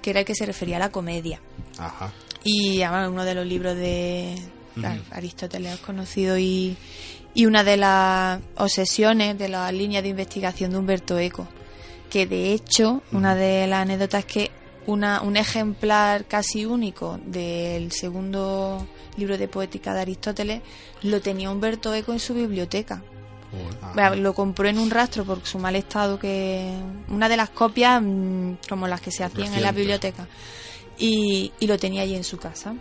que 0.00 0.10
era 0.10 0.20
el 0.20 0.26
que 0.26 0.36
se 0.36 0.46
refería 0.46 0.76
a 0.76 0.78
la 0.78 0.92
comedia. 0.92 1.40
Ajá. 1.76 2.12
Y 2.44 2.82
además, 2.82 3.08
uno 3.08 3.24
de 3.24 3.34
los 3.34 3.46
libros 3.46 3.74
de. 3.74 4.36
Aristóteles 5.10 5.74
es 5.74 5.80
conocido 5.80 6.38
y, 6.38 6.76
y 7.34 7.46
una 7.46 7.64
de 7.64 7.78
las 7.78 8.40
obsesiones 8.56 9.36
de 9.38 9.48
las 9.48 9.72
líneas 9.72 10.04
de 10.04 10.10
investigación 10.10 10.70
de 10.70 10.78
Humberto 10.78 11.18
Eco. 11.18 11.48
Que 12.10 12.26
de 12.26 12.52
hecho, 12.52 13.02
una 13.10 13.34
de 13.34 13.66
las 13.66 13.82
anécdotas 13.82 14.20
es 14.20 14.26
que 14.26 14.50
una, 14.86 15.20
un 15.22 15.36
ejemplar 15.36 16.26
casi 16.26 16.64
único 16.64 17.18
del 17.26 17.90
segundo 17.90 18.86
libro 19.16 19.36
de 19.38 19.48
poética 19.48 19.94
de 19.94 20.00
Aristóteles 20.00 20.62
lo 21.02 21.20
tenía 21.20 21.50
Humberto 21.50 21.94
Eco 21.94 22.12
en 22.12 22.20
su 22.20 22.34
biblioteca. 22.34 23.02
Bueno, 23.94 24.16
Lo 24.16 24.32
compró 24.32 24.68
en 24.68 24.78
un 24.78 24.90
rastro 24.90 25.24
por 25.24 25.44
su 25.44 25.58
mal 25.58 25.76
estado, 25.76 26.18
que 26.18 26.72
una 27.08 27.28
de 27.28 27.36
las 27.36 27.50
copias 27.50 28.00
mm, 28.02 28.52
como 28.68 28.88
las 28.88 29.00
que 29.02 29.10
se 29.10 29.24
hacían 29.24 29.52
en 29.52 29.62
la 29.62 29.72
biblioteca. 29.72 30.26
Y, 30.98 31.52
y 31.60 31.66
lo 31.66 31.78
tenía 31.78 32.02
allí 32.02 32.14
en 32.14 32.24
su 32.24 32.38
casa. 32.38 32.74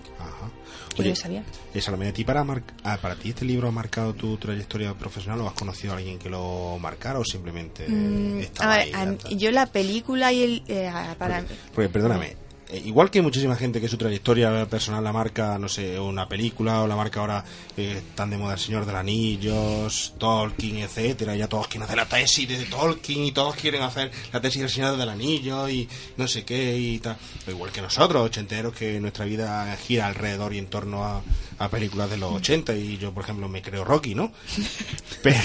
Y 0.97 1.01
Oye, 1.01 1.09
lo 1.09 1.15
sabía. 1.15 1.43
eh, 1.73 1.81
Salomé, 1.81 2.09
¿a 2.09 2.13
ti 2.13 2.23
para, 2.25 2.43
mar- 2.43 2.63
ah, 2.83 2.97
para 3.01 3.15
ti 3.15 3.29
este 3.29 3.45
libro 3.45 3.69
ha 3.69 3.71
marcado 3.71 4.13
tu 4.13 4.35
trayectoria 4.37 4.93
profesional 4.93 5.39
o 5.41 5.47
has 5.47 5.53
conocido 5.53 5.93
a 5.93 5.97
alguien 5.97 6.19
que 6.19 6.29
lo 6.29 6.77
marcara 6.79 7.17
o 7.19 7.23
simplemente 7.25 7.87
Mm, 7.87 8.39
estaba 8.39 8.73
a 8.73 8.77
ahí? 8.79 8.91
ver, 8.91 9.17
a- 9.25 9.29
yo 9.29 9.51
la 9.51 9.65
película 9.67 10.31
y 10.33 10.43
el... 10.43 10.63
eh, 10.67 10.91
para, 11.17 11.43
Porque 11.73 11.89
perdóname, 11.89 12.35
eh, 12.71 12.81
igual 12.85 13.11
que 13.11 13.21
muchísima 13.21 13.55
gente 13.55 13.81
que 13.81 13.87
su 13.87 13.97
trayectoria 13.97 14.65
personal 14.67 15.03
la 15.03 15.11
marca, 15.11 15.57
no 15.59 15.67
sé, 15.67 15.99
una 15.99 16.27
película 16.27 16.81
o 16.81 16.87
la 16.87 16.95
marca 16.95 17.19
ahora 17.19 17.43
eh, 17.75 18.01
tan 18.15 18.29
de 18.29 18.37
moda 18.37 18.53
El 18.53 18.59
Señor 18.59 18.85
de 18.85 18.93
los 18.93 19.01
Anillos, 19.01 20.13
Tolkien, 20.17 20.77
etcétera, 20.77 21.35
ya 21.35 21.47
todos 21.47 21.67
quieren 21.67 21.83
hacer 21.83 21.97
la 21.97 22.07
tesis 22.07 22.47
de 22.47 22.65
Tolkien 22.65 23.25
y 23.25 23.31
todos 23.31 23.55
quieren 23.55 23.81
hacer 23.81 24.11
la 24.31 24.39
tesis 24.39 24.61
del 24.61 24.69
Señor 24.69 24.97
del 24.97 25.09
Anillo 25.09 25.67
y 25.67 25.87
no 26.17 26.27
sé 26.27 26.45
qué 26.45 26.77
y 26.77 26.99
tal. 26.99 27.17
Igual 27.47 27.71
que 27.71 27.81
nosotros, 27.81 28.23
ochenteros, 28.23 28.73
que 28.73 28.99
nuestra 28.99 29.25
vida 29.25 29.75
gira 29.75 30.07
alrededor 30.07 30.53
y 30.53 30.59
en 30.59 30.67
torno 30.67 31.03
a, 31.03 31.21
a 31.59 31.69
películas 31.69 32.09
de 32.09 32.17
los 32.17 32.31
80 32.31 32.73
y 32.75 32.97
yo, 32.97 33.13
por 33.13 33.23
ejemplo, 33.23 33.49
me 33.49 33.61
creo 33.61 33.83
Rocky, 33.83 34.15
¿no? 34.15 34.31
Pero, 35.21 35.39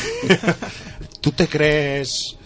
¿Tú 1.20 1.32
te 1.32 1.48
crees 1.48 2.36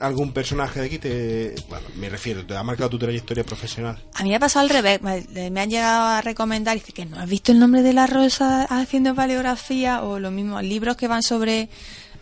algún 0.00 0.32
personaje 0.32 0.80
de 0.80 0.86
aquí? 0.86 0.98
Te, 0.98 1.54
bueno, 1.68 1.86
me 1.96 2.08
refiero, 2.08 2.44
¿te 2.44 2.56
ha 2.56 2.62
marcado 2.62 2.90
tu 2.90 2.98
trayectoria 2.98 3.44
profesional? 3.44 4.02
A 4.14 4.22
mí 4.22 4.30
me 4.30 4.36
ha 4.36 4.40
pasado 4.40 4.64
al 4.64 4.70
revés. 4.70 5.00
Me 5.02 5.50
me 5.50 5.60
han 5.60 5.70
llegado 5.70 6.06
a 6.06 6.20
recomendar 6.20 6.76
dice 6.76 6.92
que 6.92 7.06
no 7.06 7.18
has 7.18 7.28
visto 7.28 7.52
el 7.52 7.58
nombre 7.58 7.82
de 7.82 7.92
la 7.92 8.06
rosa 8.06 8.64
haciendo 8.64 9.14
paleografía 9.14 10.02
o 10.02 10.18
lo 10.18 10.30
mismo, 10.30 10.60
libros 10.60 10.96
que 10.96 11.08
van 11.08 11.22
sobre 11.22 11.68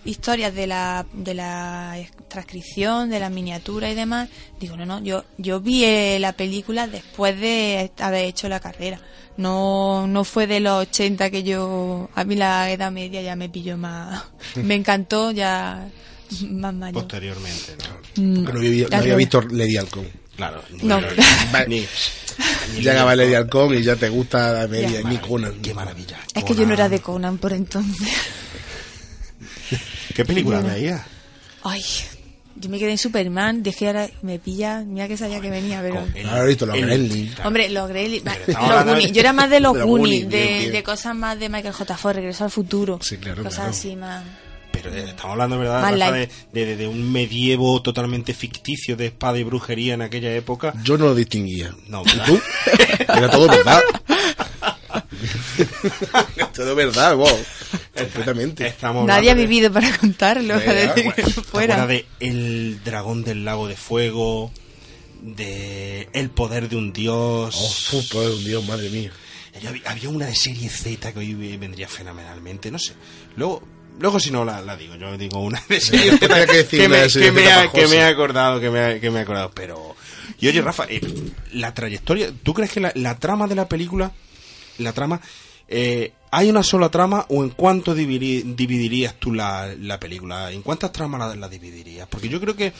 historias 0.04 0.54
de 0.54 0.66
la, 0.66 1.06
de 1.12 1.34
la 1.34 1.96
transcripción, 2.28 3.10
de 3.10 3.20
la 3.20 3.30
miniatura 3.30 3.90
y 3.90 3.94
demás. 3.94 4.28
Digo, 4.60 4.76
no, 4.76 4.86
no, 4.86 5.02
yo, 5.02 5.24
yo 5.38 5.60
vi 5.60 5.84
eh, 5.84 6.18
la 6.20 6.32
película 6.32 6.86
después 6.86 7.38
de 7.40 7.90
haber 7.98 8.26
hecho 8.26 8.48
la 8.48 8.60
carrera. 8.60 9.00
No, 9.36 10.06
no 10.06 10.24
fue 10.24 10.46
de 10.46 10.60
los 10.60 10.82
80 10.88 11.30
que 11.30 11.42
yo, 11.42 12.08
a 12.14 12.24
mí 12.24 12.36
la 12.36 12.70
edad 12.70 12.92
media 12.92 13.20
ya 13.22 13.34
me 13.34 13.48
pilló 13.48 13.76
más, 13.76 14.24
me 14.54 14.74
encantó 14.74 15.32
ya 15.32 15.88
más 16.50 16.74
mayor. 16.74 17.02
Posteriormente, 17.02 17.76
¿no? 18.16 18.22
Mm, 18.22 18.44
Porque 18.44 18.52
no 18.52 18.96
había, 18.96 19.12
no 19.12 19.16
visto 19.16 19.40
Lady 19.42 19.76
Halcón. 19.76 20.08
Claro. 20.36 20.62
No. 20.82 21.00
Ni, 21.68 21.80
ni 22.74 22.80
Llegaba 22.82 23.14
Lady 23.14 23.34
Halcón 23.34 23.74
y 23.74 23.82
ya 23.82 23.94
te 23.96 24.08
gusta 24.08 24.52
la 24.52 24.66
media, 24.66 25.00
ni 25.04 25.18
Conan. 25.18 25.60
Qué 25.62 25.72
maravilla. 25.72 26.18
Es 26.34 26.42
que 26.44 26.54
yo 26.54 26.66
no 26.66 26.74
era 26.74 26.88
de 26.88 27.00
Conan 27.00 27.38
por 27.38 27.52
entonces. 27.52 28.08
¿Qué 30.14 30.24
película 30.24 30.60
Yo 30.60 30.68
no. 30.68 30.74
veías? 30.74 31.02
Ay, 31.62 31.82
yo 32.56 32.68
me 32.70 32.78
quedé 32.78 32.92
en 32.92 32.98
Superman, 32.98 33.62
dejé 33.62 33.88
ahora, 33.88 34.08
me 34.22 34.38
pilla, 34.38 34.82
mira 34.86 35.08
que 35.08 35.16
sabía 35.16 35.40
que 35.40 35.50
venía, 35.50 35.80
pero... 35.82 36.06
Ahora 36.28 36.44
visto 36.44 36.66
los 36.66 36.76
Gremlins. 36.76 37.40
Hombre, 37.44 37.68
los 37.70 37.88
Gremlins, 37.88 39.12
yo 39.12 39.20
era 39.20 39.32
más 39.32 39.50
de 39.50 39.60
los 39.60 39.76
Goonies, 39.76 40.28
de, 40.28 40.70
de 40.70 40.82
cosas 40.82 41.16
más 41.16 41.38
de 41.38 41.48
Michael 41.48 41.74
J. 41.74 41.96
Ford, 41.96 42.16
Regreso 42.16 42.44
al 42.44 42.50
Futuro, 42.50 42.98
Sí, 43.02 43.16
claro, 43.16 43.42
cosas 43.42 43.56
claro. 43.56 43.70
así 43.70 43.96
más... 43.96 44.22
Pero 44.74 44.94
eh, 44.94 45.04
estamos 45.08 45.32
hablando, 45.32 45.58
¿verdad, 45.58 45.82
Rafa, 45.82 46.12
de, 46.12 46.28
de, 46.52 46.66
de- 46.66 46.76
de 46.76 46.86
un 46.86 47.10
medievo 47.12 47.80
totalmente 47.82 48.34
ficticio 48.34 48.96
de 48.96 49.06
espada 49.06 49.38
y 49.38 49.42
brujería 49.44 49.94
en 49.94 50.02
aquella 50.02 50.34
época? 50.34 50.74
Yo 50.84 50.96
no 50.98 51.06
lo 51.06 51.14
distinguía. 51.14 51.74
No, 51.88 52.02
¿Y 52.02 52.10
¿verdad? 52.10 52.26
tú? 52.26 52.40
Era 53.12 53.30
todo 53.30 53.48
verdad. 53.48 53.80
todo 56.54 56.74
verdad, 56.74 57.16
wow. 57.16 57.28
Completamente. 57.96 58.66
Estamos 58.66 59.06
Nadie 59.06 59.30
ha 59.30 59.34
de- 59.34 59.40
vivido 59.42 59.72
para 59.72 59.96
contarlo, 59.96 60.54
para 60.60 60.72
Venga, 60.72 60.94
decir 60.94 61.12
que 61.14 61.22
no 61.22 61.28
¿Te 61.28 61.42
fuera. 61.42 61.86
de 61.86 62.06
El 62.20 62.80
dragón 62.84 63.24
del 63.24 63.44
lago 63.44 63.68
de 63.68 63.76
fuego? 63.76 64.52
De 65.22 66.08
El 66.12 66.30
poder 66.30 66.68
de 66.68 66.76
un 66.76 66.92
dios. 66.92 67.54
Oh, 67.58 67.68
fu, 68.00 68.08
poder 68.08 68.30
de 68.30 68.36
un 68.36 68.44
dios, 68.44 68.66
madre 68.66 68.90
mía. 68.90 69.10
Había 69.86 70.08
una 70.08 70.26
de 70.26 70.34
serie 70.34 70.68
Z 70.68 71.12
que 71.12 71.18
hoy 71.20 71.34
vendría 71.56 71.86
fenomenalmente, 71.88 72.70
no 72.72 72.78
sé. 72.78 72.92
Luego, 73.36 73.62
luego 73.98 74.18
si 74.20 74.30
no 74.30 74.44
la, 74.44 74.60
la 74.62 74.76
digo, 74.76 74.94
yo 74.96 75.16
digo 75.18 75.40
una 75.40 75.62
de 75.68 75.80
serie 75.80 76.18
Z 76.18 76.28
Tenía 76.28 76.46
que 76.46 76.88
me, 76.88 77.08
que 77.08 77.32
me 77.32 77.50
ha, 77.52 77.56
para 77.56 77.72
que 77.72 77.82
José. 77.82 77.96
me 77.96 78.02
ha 78.02 78.08
acordado, 78.08 78.60
que 78.60 78.70
me 78.70 78.80
ha, 78.80 79.00
que 79.00 79.10
me 79.10 79.18
ha 79.20 79.22
acordado. 79.22 79.50
Pero, 79.54 79.96
y 80.40 80.48
oye, 80.48 80.60
Rafa, 80.62 80.86
eh, 80.88 81.00
la 81.52 81.72
trayectoria, 81.74 82.30
¿tú 82.42 82.54
crees 82.54 82.70
que 82.72 82.80
la, 82.80 82.92
la 82.94 83.18
trama 83.18 83.46
de 83.46 83.54
la 83.54 83.68
película, 83.68 84.12
la 84.78 84.92
trama, 84.92 85.20
eh, 85.68 86.12
hay 86.30 86.50
una 86.50 86.62
sola 86.62 86.88
trama 86.90 87.26
o 87.28 87.42
en 87.44 87.50
cuánto 87.50 87.94
dividi- 87.96 88.42
dividirías 88.56 89.14
tú 89.18 89.32
la, 89.32 89.72
la 89.80 89.98
película? 90.00 90.50
¿En 90.52 90.62
cuántas 90.62 90.92
tramas 90.92 91.20
la, 91.20 91.34
la 91.36 91.48
dividirías? 91.48 92.06
Porque 92.08 92.28
yo 92.28 92.40
creo 92.40 92.56
que 92.56 92.72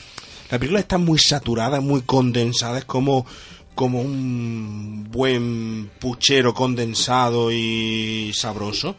la 0.51 0.59
película 0.59 0.81
está 0.81 0.99
muy 0.99 1.19
saturada, 1.19 1.81
muy 1.81 2.03
condensada, 2.03 2.79
es 2.79 2.85
como 2.85 3.27
como 3.75 4.01
un 4.01 5.09
buen 5.11 5.91
puchero 5.99 6.55
condensado 6.55 7.51
y 7.51 8.31
sabroso. 8.33 8.95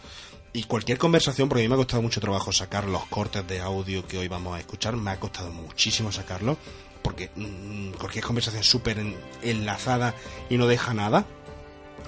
Y 0.55 0.63
cualquier 0.63 0.97
conversación, 0.97 1.49
porque 1.49 1.61
a 1.61 1.65
mí 1.65 1.67
me 1.69 1.73
ha 1.75 1.77
costado 1.77 2.01
mucho 2.01 2.21
trabajo 2.21 2.51
sacar 2.53 2.85
los 2.85 3.05
cortes 3.07 3.45
de 3.47 3.59
audio 3.59 4.07
que 4.07 4.17
hoy 4.17 4.27
vamos 4.29 4.55
a 4.55 4.59
escuchar, 4.59 4.95
me 4.95 5.11
ha 5.11 5.19
costado 5.19 5.51
muchísimo 5.51 6.11
sacarlo, 6.13 6.57
porque 7.01 7.29
mm, 7.35 7.91
cualquier 7.99 8.23
conversación 8.23 8.63
súper 8.63 8.99
en- 8.99 9.17
enlazada 9.41 10.13
y 10.49 10.57
no 10.57 10.65
deja 10.65 10.93
nada. 10.93 11.25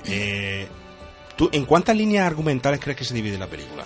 Eh, 0.05 0.67
¿tú, 1.35 1.49
¿En 1.51 1.65
cuántas 1.65 1.97
líneas 1.97 2.25
argumentales 2.25 2.79
crees 2.79 2.97
que 2.97 3.03
se 3.03 3.13
divide 3.13 3.37
la 3.37 3.47
película? 3.47 3.83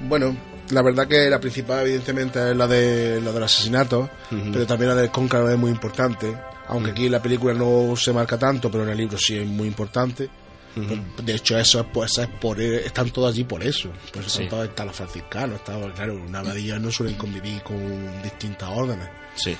Bueno, 0.00 0.36
la 0.70 0.82
verdad 0.82 1.06
que 1.06 1.30
la 1.30 1.38
principal 1.38 1.82
evidentemente 1.86 2.50
es 2.50 2.56
la 2.56 2.66
de 2.66 3.20
la 3.20 3.30
del 3.30 3.42
asesinato, 3.44 4.10
pero 4.52 4.66
también 4.66 4.88
la 4.88 4.96
del 4.96 5.10
cóncavo 5.12 5.48
es 5.48 5.58
muy 5.58 5.70
importante. 5.70 6.36
Aunque 6.66 6.90
aquí 6.90 7.06
en 7.06 7.12
la 7.12 7.22
película 7.22 7.54
no 7.54 7.94
se 7.96 8.12
marca 8.12 8.36
tanto, 8.38 8.68
pero 8.70 8.82
en 8.82 8.90
el 8.90 8.96
libro 8.98 9.16
sí 9.16 9.36
es 9.36 9.46
muy 9.46 9.68
importante. 9.68 10.28
De 10.74 11.34
hecho, 11.34 11.58
eso 11.58 11.80
es, 11.80 11.86
pues, 11.92 12.18
es 12.18 12.28
por, 12.40 12.60
están 12.60 13.10
todos 13.10 13.32
allí 13.32 13.44
por 13.44 13.62
eso. 13.62 13.90
Pues 14.12 14.26
Sí. 14.26 14.44
están 14.44 14.48
todos, 14.48 14.68
están 14.68 14.86
los 14.86 14.96
franciscanos, 14.96 15.56
está, 15.56 15.78
claro, 15.94 16.14
una 16.14 16.38
abadía 16.40 16.78
no 16.78 16.90
suelen 16.90 17.16
convivir 17.16 17.62
con 17.62 18.22
distintas 18.22 18.68
órdenes. 18.72 19.08
Sí. 19.36 19.56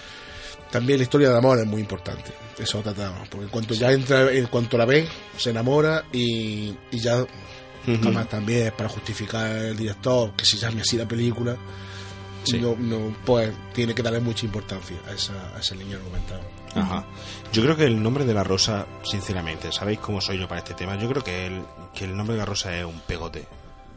También 0.70 0.98
la 0.98 1.02
historia 1.02 1.30
de 1.30 1.36
amor 1.36 1.58
es 1.58 1.66
muy 1.66 1.80
importante. 1.82 2.32
Eso 2.58 2.80
tratamos. 2.80 3.28
Porque 3.28 3.44
en 3.44 3.50
cuanto 3.50 3.74
ya 3.74 3.92
entra, 3.92 4.32
en 4.32 4.46
cuanto 4.46 4.78
la 4.78 4.86
ve, 4.86 5.06
se 5.36 5.50
enamora 5.50 6.04
y, 6.12 6.74
y 6.90 6.98
ya 6.98 7.24
Ujú. 7.84 7.98
Además, 8.00 8.28
también 8.28 8.66
es 8.68 8.72
para 8.72 8.88
justificar 8.88 9.50
el 9.56 9.76
director 9.76 10.32
que 10.36 10.44
se 10.44 10.56
llame 10.56 10.82
así 10.82 10.96
la 10.96 11.06
película. 11.08 11.56
Sí. 12.44 12.58
No, 12.60 12.76
no, 12.78 13.12
pues 13.24 13.50
tiene 13.74 13.92
que 13.92 14.02
darle 14.04 14.20
mucha 14.20 14.46
importancia 14.46 14.96
a 15.08 15.12
esa, 15.12 15.32
a 15.56 15.58
esa 15.58 15.74
línea 15.74 15.96
argumental. 15.96 16.40
Ajá. 16.74 17.04
Yo 17.52 17.62
creo 17.62 17.76
que 17.76 17.84
el 17.84 18.02
nombre 18.02 18.24
de 18.24 18.34
la 18.34 18.44
rosa, 18.44 18.86
sinceramente, 19.02 19.72
¿sabéis 19.72 19.98
cómo 19.98 20.20
soy 20.20 20.38
yo 20.38 20.48
para 20.48 20.60
este 20.60 20.74
tema? 20.74 20.96
Yo 20.96 21.08
creo 21.08 21.22
que 21.22 21.46
el, 21.46 21.62
que 21.94 22.04
el 22.04 22.16
nombre 22.16 22.34
de 22.34 22.40
la 22.40 22.46
rosa 22.46 22.76
es 22.76 22.84
un 22.84 23.00
pegote. 23.00 23.46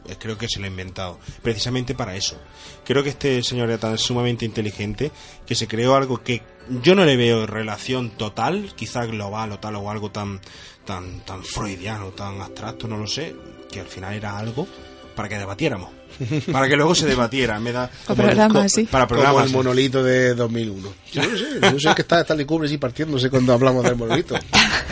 Eh, 0.06 0.16
Creo 0.18 0.38
que 0.38 0.48
se 0.48 0.58
lo 0.58 0.66
ha 0.66 0.68
inventado 0.68 1.18
precisamente 1.42 1.94
para 1.94 2.14
eso. 2.14 2.38
Creo 2.84 3.02
que 3.02 3.10
este 3.10 3.42
señor 3.42 3.68
era 3.68 3.78
tan 3.78 3.98
sumamente 3.98 4.44
inteligente 4.44 5.10
que 5.46 5.54
se 5.54 5.66
creó 5.66 5.94
algo 5.94 6.22
que 6.22 6.42
yo 6.82 6.94
no 6.94 7.04
le 7.04 7.16
veo 7.16 7.46
relación 7.46 8.10
total, 8.10 8.72
quizá 8.76 9.06
global 9.06 9.52
o 9.52 9.58
tal 9.58 9.76
o 9.76 9.90
algo 9.90 10.10
tan 10.10 10.40
tan 10.84 11.20
tan 11.20 11.42
freudiano, 11.42 12.10
tan 12.10 12.40
abstracto, 12.40 12.86
no 12.86 12.96
lo 12.96 13.06
sé, 13.08 13.34
que 13.70 13.80
al 13.80 13.86
final 13.86 14.14
era 14.14 14.38
algo 14.38 14.68
para 15.16 15.28
que 15.28 15.38
debatiéramos, 15.38 15.90
para 16.52 16.68
que 16.68 16.76
luego 16.76 16.94
se 16.94 17.06
debatiera, 17.06 17.58
me 17.60 17.72
da 17.72 17.90
O 18.08 18.14
programas, 18.14 18.72
sí. 18.72 18.84
para 18.84 19.06
Como 19.06 19.20
programas. 19.20 19.46
el 19.46 19.52
monolito 19.52 20.02
de 20.02 20.34
2001. 20.34 20.88
Yo 21.12 21.22
no 21.22 21.36
sé, 21.38 21.44
yo 21.72 21.78
sé 21.80 21.94
que 21.94 22.02
está 22.02 22.20
Stanley 22.20 22.46
Kubrick 22.46 22.68
así 22.68 22.78
partiéndose 22.78 23.30
cuando 23.30 23.52
hablamos 23.52 23.82
del 23.84 23.96
monolito. 23.96 24.36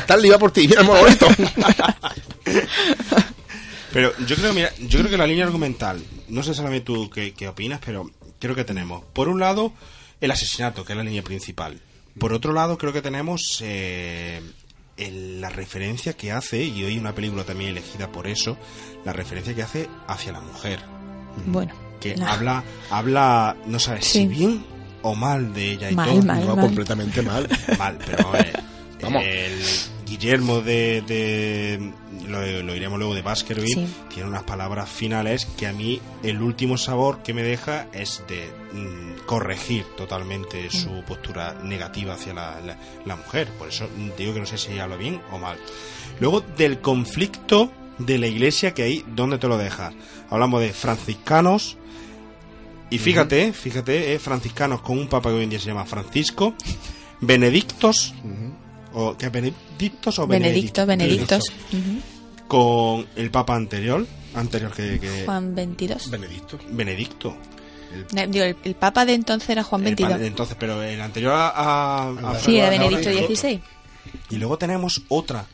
Stanley 0.00 0.30
va 0.30 0.38
por 0.38 0.50
ti, 0.50 0.66
mira 0.68 0.80
el 0.82 0.86
monolito. 0.86 1.26
Pero 3.92 4.12
yo 4.26 4.34
creo, 4.36 4.52
mira, 4.52 4.72
yo 4.80 4.98
creo 4.98 5.10
que 5.10 5.16
la 5.16 5.26
línea 5.26 5.44
argumental, 5.44 6.02
no 6.28 6.42
sé 6.42 6.52
solamente 6.54 6.86
tú 6.86 7.08
qué, 7.10 7.32
qué 7.32 7.46
opinas, 7.46 7.80
pero 7.84 8.10
creo 8.40 8.54
que 8.56 8.64
tenemos, 8.64 9.04
por 9.12 9.28
un 9.28 9.38
lado, 9.38 9.72
el 10.20 10.30
asesinato, 10.32 10.84
que 10.84 10.92
es 10.94 10.96
la 10.96 11.04
línea 11.04 11.22
principal. 11.22 11.80
Por 12.18 12.32
otro 12.32 12.52
lado, 12.52 12.76
creo 12.76 12.92
que 12.92 13.02
tenemos 13.02 13.58
eh, 13.62 14.40
el- 14.96 15.40
la 15.40 15.48
referencia 15.48 16.14
que 16.14 16.32
hace, 16.32 16.64
y 16.64 16.82
hoy 16.82 16.98
una 16.98 17.14
película 17.14 17.44
también 17.44 17.70
elegida 17.70 18.10
por 18.10 18.26
eso, 18.26 18.56
la 19.04 19.12
referencia 19.12 19.54
que 19.54 19.62
hace 19.62 19.88
hacia 20.08 20.32
la 20.32 20.40
mujer. 20.40 20.80
Bueno. 21.46 21.72
Que 22.00 22.16
no. 22.16 22.26
habla, 22.26 22.62
habla, 22.90 23.56
no 23.66 23.78
sabes 23.78 24.04
Sí. 24.04 24.20
si 24.20 24.26
bien 24.26 24.64
o 25.02 25.14
mal 25.14 25.52
de 25.54 25.72
ella 25.72 25.90
y 25.90 25.94
Mal, 25.94 26.10
todo. 26.10 26.22
mal, 26.22 26.46
No, 26.46 26.56
mal. 26.56 26.64
completamente 26.66 27.22
mal. 27.22 27.48
Mal, 27.78 27.98
pero 28.04 28.34
eh, 28.36 28.52
Vamos. 29.02 29.22
el 29.24 29.60
Guillermo 30.06 30.60
de, 30.60 31.02
de- 31.06 31.92
lo, 32.28 32.62
lo 32.62 32.74
iremos 32.74 32.98
luego 32.98 33.14
de 33.14 33.22
Baskerville 33.22 33.86
Sí. 33.86 33.94
tiene 34.12 34.28
unas 34.28 34.44
palabras 34.44 34.88
finales 34.88 35.46
que 35.58 35.66
a 35.66 35.72
mí 35.72 36.00
el 36.22 36.40
último 36.40 36.76
sabor 36.78 37.22
que 37.22 37.34
me 37.34 37.42
deja 37.42 37.86
es 37.92 38.22
de 38.28 38.50
mm, 38.72 39.24
corregir 39.26 39.84
totalmente 39.96 40.70
su 40.70 41.02
postura 41.06 41.54
negativa 41.62 42.14
hacia 42.14 42.32
la, 42.34 42.60
la- 42.60 42.78
la 43.04 43.16
mujer. 43.16 43.48
Por 43.58 43.68
eso 43.68 43.88
digo 44.16 44.32
que 44.34 44.40
no 44.40 44.46
sé 44.46 44.56
si 44.58 44.78
habla 44.78 44.96
bien 44.96 45.20
o 45.32 45.38
mal. 45.38 45.56
Luego 46.20 46.40
del 46.56 46.80
conflicto 46.80 47.70
de 47.98 48.18
la 48.18 48.26
iglesia 48.26 48.74
que 48.74 48.82
hay, 48.82 49.04
¿dónde 49.14 49.38
te 49.38 49.48
lo 49.48 49.56
dejas? 49.58 49.94
Hablamos 50.30 50.60
de 50.60 50.72
franciscanos. 50.72 51.76
Y 52.90 52.98
fíjate, 52.98 53.52
fíjate, 53.52 54.14
eh, 54.14 54.18
franciscanos 54.18 54.80
con 54.82 54.98
un 54.98 55.08
papa 55.08 55.30
que 55.30 55.36
hoy 55.36 55.44
en 55.44 55.50
día 55.50 55.58
se 55.58 55.66
llama 55.66 55.84
Francisco, 55.84 56.54
benedictos, 57.20 58.14
o 58.92 59.16
¿qué, 59.16 59.28
benedictos 59.30 60.18
o 60.18 60.26
Benedicto, 60.26 60.86
benedictos? 60.86 61.42
Benedictos. 61.72 62.12
Con 62.46 63.06
el 63.16 63.30
papa 63.30 63.56
anterior, 63.56 64.06
anterior 64.34 64.70
que, 64.72 65.00
que- 65.00 65.24
Juan 65.24 65.54
22. 65.54 66.10
Benedicto. 66.10 66.58
Benedicto. 66.70 67.36
Digo, 68.28 68.44
el, 68.44 68.56
el 68.64 68.74
papa 68.74 69.04
de 69.04 69.14
entonces 69.14 69.48
era 69.50 69.62
Juan 69.64 69.80
El 69.82 69.84
22. 69.86 70.12
padre- 70.12 70.26
entonces, 70.26 70.56
pero 70.58 70.82
el 70.82 71.00
anterior 71.00 71.32
a, 71.32 71.48
a- 71.48 72.08
a 72.32 72.38
Sí. 72.38 72.60
Benedicto 72.60 73.10
XVI. 73.10 73.60
Y 74.30 74.36
luego 74.36 74.58
tenemos 74.58 75.02
otra, 75.08 75.46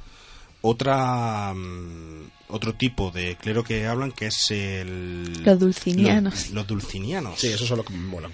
otra, 0.62 1.52
mm, 1.54 2.30
otro 2.48 2.74
tipo 2.74 3.10
de 3.10 3.36
clero 3.36 3.62
que 3.62 3.86
hablan 3.86 4.12
que 4.12 4.26
es 4.26 4.50
el... 4.50 5.42
Los 5.44 5.58
dulcinianos. 5.58 6.34
Los, 6.46 6.50
los 6.50 6.66
dulcinianos. 6.66 7.38
Sí, 7.38 7.46
esos 7.48 7.68
son 7.68 7.78
los 7.78 7.86
que 7.86 7.92
me 7.92 8.00
molan. 8.06 8.32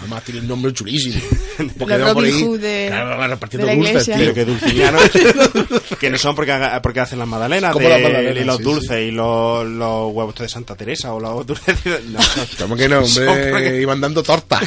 Además 0.00 0.24
tiene 0.24 0.40
un 0.40 0.48
nombre 0.48 0.72
chulísimo. 0.72 1.20
Porque 1.78 1.96
Los 1.98 2.14
Robin 2.14 2.34
ahí, 2.34 2.42
Hood 2.42 2.60
de- 2.60 2.86
claro, 2.88 3.28
repartiendo 3.28 3.66
de 3.66 3.72
la 3.72 3.78
dulces, 3.78 4.08
iglesia. 4.08 4.16
Pero 4.18 4.34
que 4.34 4.44
dulcinianos, 4.44 5.02
que 6.00 6.10
no 6.10 6.18
son 6.18 6.34
porque, 6.34 6.52
porque 6.82 7.00
hacen 7.00 7.18
las 7.20 7.28
magdalenas 7.28 7.72
Como 7.72 7.86
de- 7.86 7.92
las 7.94 8.02
magdalenas, 8.02 8.42
y 8.42 8.44
los 8.46 8.56
sí, 8.56 8.62
dulces 8.62 9.00
y 9.08 9.10
los, 9.12 9.66
los 9.66 10.12
huevos 10.12 10.34
de 10.34 10.48
Santa 10.48 10.74
Teresa 10.74 11.14
o 11.14 11.20
los 11.20 11.46
dulces 11.46 11.84
de- 11.84 12.00
no, 12.08 12.18
¿Cómo 12.58 12.76
que 12.76 12.88
no, 12.88 12.98
hombre? 13.00 13.50
porque- 13.50 13.80
Iban 13.80 14.00
dando 14.00 14.22
torta. 14.22 14.60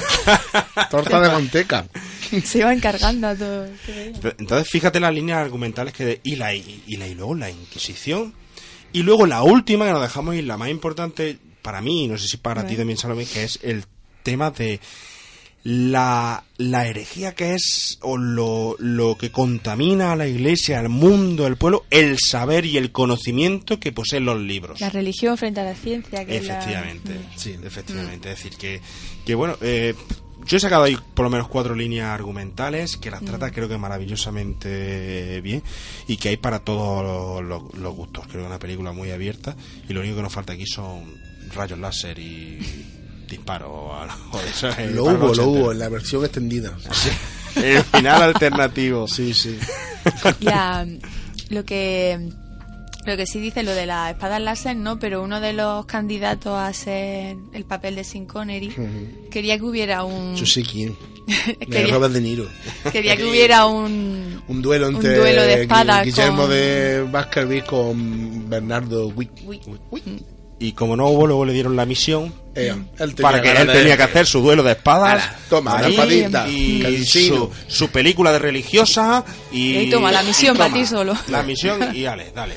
torta 0.90 1.20
de 1.20 1.30
manteca. 1.30 1.86
Se 2.46 2.60
iban 2.60 2.80
cargando 2.80 3.28
a 3.28 3.36
todos. 3.36 3.70
Entonces, 4.38 4.68
fíjate 4.70 5.00
las 5.00 5.14
líneas 5.14 5.40
argumentales 5.40 5.94
que 5.94 6.06
de, 6.06 6.22
y, 6.24 6.36
la, 6.36 6.54
y, 6.56 6.84
la, 6.98 7.08
y 7.08 7.16
luego 7.16 7.36
la 7.36 7.50
Inquisición. 7.50 8.34
Y 8.92 9.02
luego 9.04 9.26
la 9.26 9.42
última 9.44 9.86
que 9.86 9.92
nos 9.92 10.02
dejamos 10.02 10.36
y 10.36 10.42
la 10.44 10.58
más 10.58 10.70
importante 10.70 11.38
para 11.62 11.82
mí, 11.82 12.08
no 12.08 12.18
sé 12.18 12.28
si 12.28 12.38
para 12.38 12.66
ti 12.68 12.76
también, 12.76 12.98
Salomé, 12.98 13.26
que 13.26 13.44
es 13.44 13.60
el 13.64 13.86
tema 14.22 14.52
de 14.52 14.80
la, 15.64 16.44
la 16.58 16.88
herejía 16.88 17.34
que 17.36 17.54
es 17.54 17.98
o 18.02 18.18
lo, 18.18 18.76
lo 18.80 19.18
que 19.18 19.32
contamina 19.32 20.12
a 20.12 20.16
la 20.18 20.28
iglesia, 20.28 20.80
al 20.80 20.90
mundo, 20.90 21.46
al 21.46 21.56
pueblo, 21.58 21.86
el 21.90 22.18
saber 22.20 22.66
y 22.66 22.78
el 22.78 22.92
conocimiento 22.92 23.80
que 23.80 23.94
poseen 23.94 24.26
los 24.26 24.40
libros. 24.42 24.82
La 24.82 24.90
religión 24.90 25.38
frente 25.38 25.62
a 25.62 25.64
la 25.64 25.76
ciencia. 25.76 26.26
Que 26.26 26.38
es 26.38 26.46
la- 26.46 26.58
Efectivamente, 26.60 27.14
Mm. 27.14 27.38
sí, 27.40 27.56
efectivamente. 27.64 28.32
Es 28.32 28.38
decir, 28.44 28.58
que, 28.58 28.82
que 29.26 29.36
bueno, 29.36 29.58
eh, 29.62 29.96
yo 30.46 30.58
he 30.58 30.60
sacado 30.60 30.84
ahí 30.84 30.98
por 31.14 31.24
lo 31.26 31.30
menos 31.30 31.48
cuatro 31.48 31.76
líneas 31.76 32.08
argumentales 32.10 32.98
que 32.98 33.10
las 33.12 33.22
trata 33.24 33.52
creo 33.52 33.68
que 33.70 33.78
maravillosamente 33.78 35.42
bien 35.42 35.64
y 36.08 36.18
que 36.18 36.30
hay 36.30 36.38
para 36.38 36.60
todos 36.60 37.04
los, 37.44 37.62
los- 37.64 37.74
los 37.80 37.96
gustos. 37.96 38.24
Creo 38.28 38.36
que 38.38 38.42
es 38.44 38.48
una 38.48 38.60
película 38.60 38.92
muy 38.92 39.12
abierta 39.12 39.56
y 39.88 39.94
lo 39.94 40.02
único 40.02 40.18
que 40.18 40.22
nos 40.24 40.34
falta 40.34 40.54
aquí 40.54 40.66
son 40.66 41.04
rayos 41.56 41.80
láser 41.80 42.20
y 42.20 42.60
disparos. 43.30 43.70
o 43.72 43.94
algo 43.96 44.40
de 44.42 44.50
eso, 44.50 44.70
eh, 44.70 44.92
Lo 44.94 45.04
hubo, 45.06 45.34
lo 45.34 45.48
hubo, 45.48 45.72
en 45.72 45.80
la 45.80 45.90
versión 45.90 46.24
extendida. 46.24 46.76
El 47.56 47.84
final 47.84 48.22
alternativo. 48.24 49.08
Sí, 49.08 49.34
sí. 49.34 49.60
Ya, 50.40 50.86
lo 51.50 51.64
que 51.64 52.30
lo 53.06 53.18
que 53.18 53.26
sí 53.28 53.40
dice 53.40 53.64
lo 53.64 53.72
de 53.74 53.86
las 53.86 54.12
espadas 54.12 54.42
láser, 54.42 54.76
no, 54.76 54.98
pero 55.00 55.22
uno 55.24 55.40
de 55.42 55.54
los 55.54 55.86
candidatos 55.86 56.54
a 56.58 56.72
ser 56.74 57.36
el 57.54 57.66
papel 57.66 57.96
de 57.96 58.04
Sin 58.04 58.26
Connery 58.26 58.74
quería 59.32 59.58
que 59.58 59.64
hubiera 59.64 60.04
un 60.04 60.36
Yo 60.36 60.46
sé 60.46 60.64
quién. 60.64 60.96
Quería, 61.72 61.94
Robert 61.94 62.14
De 62.14 62.20
Niro. 62.20 62.46
quería 62.92 63.16
que 63.16 63.24
hubiera 63.24 63.66
un 63.66 64.42
Un 64.50 64.62
duelo 64.62 64.90
un 64.90 64.96
entre 64.96 65.16
duelo 65.18 65.42
de 65.44 65.62
espadas 65.62 66.04
Guillermo 66.06 66.42
con- 66.42 66.50
de 66.52 67.02
Baskerville 67.10 67.64
con 67.66 68.50
Bernardo 68.50 69.08
Wick. 69.08 69.32
Y 70.60 70.72
como 70.74 70.96
no 70.96 71.08
hubo, 71.08 71.26
luego 71.28 71.46
le 71.46 71.52
dieron 71.54 71.76
la 71.76 71.86
misión 71.86 72.34
Eh, 72.56 72.74
él 73.00 73.16
para 73.16 73.42
que 73.42 73.52
él 73.52 73.68
de- 73.68 73.74
tenía 73.74 73.98
que 73.98 74.04
hacer 74.04 74.26
su 74.26 74.40
duelo 74.42 74.64
de 74.64 74.72
espadas. 74.74 75.14
Ala, 75.24 75.38
toma, 75.50 75.82
la 75.82 75.88
ahí, 75.88 75.94
espadita, 75.94 76.48
y 76.50 77.06
su, 77.06 77.50
su 77.68 77.88
película 77.90 78.32
de 78.32 78.40
religiosa 78.40 79.24
y, 79.52 79.78
Y 79.78 79.90
toma, 79.90 80.12
la 80.12 80.24
misión 80.24 80.56
para 80.58 80.74
ti 80.74 80.86
solo. 80.86 81.16
La 81.30 81.42
misión 81.44 81.94
y 81.96 82.04
dale, 82.04 82.32
dale. 82.36 82.56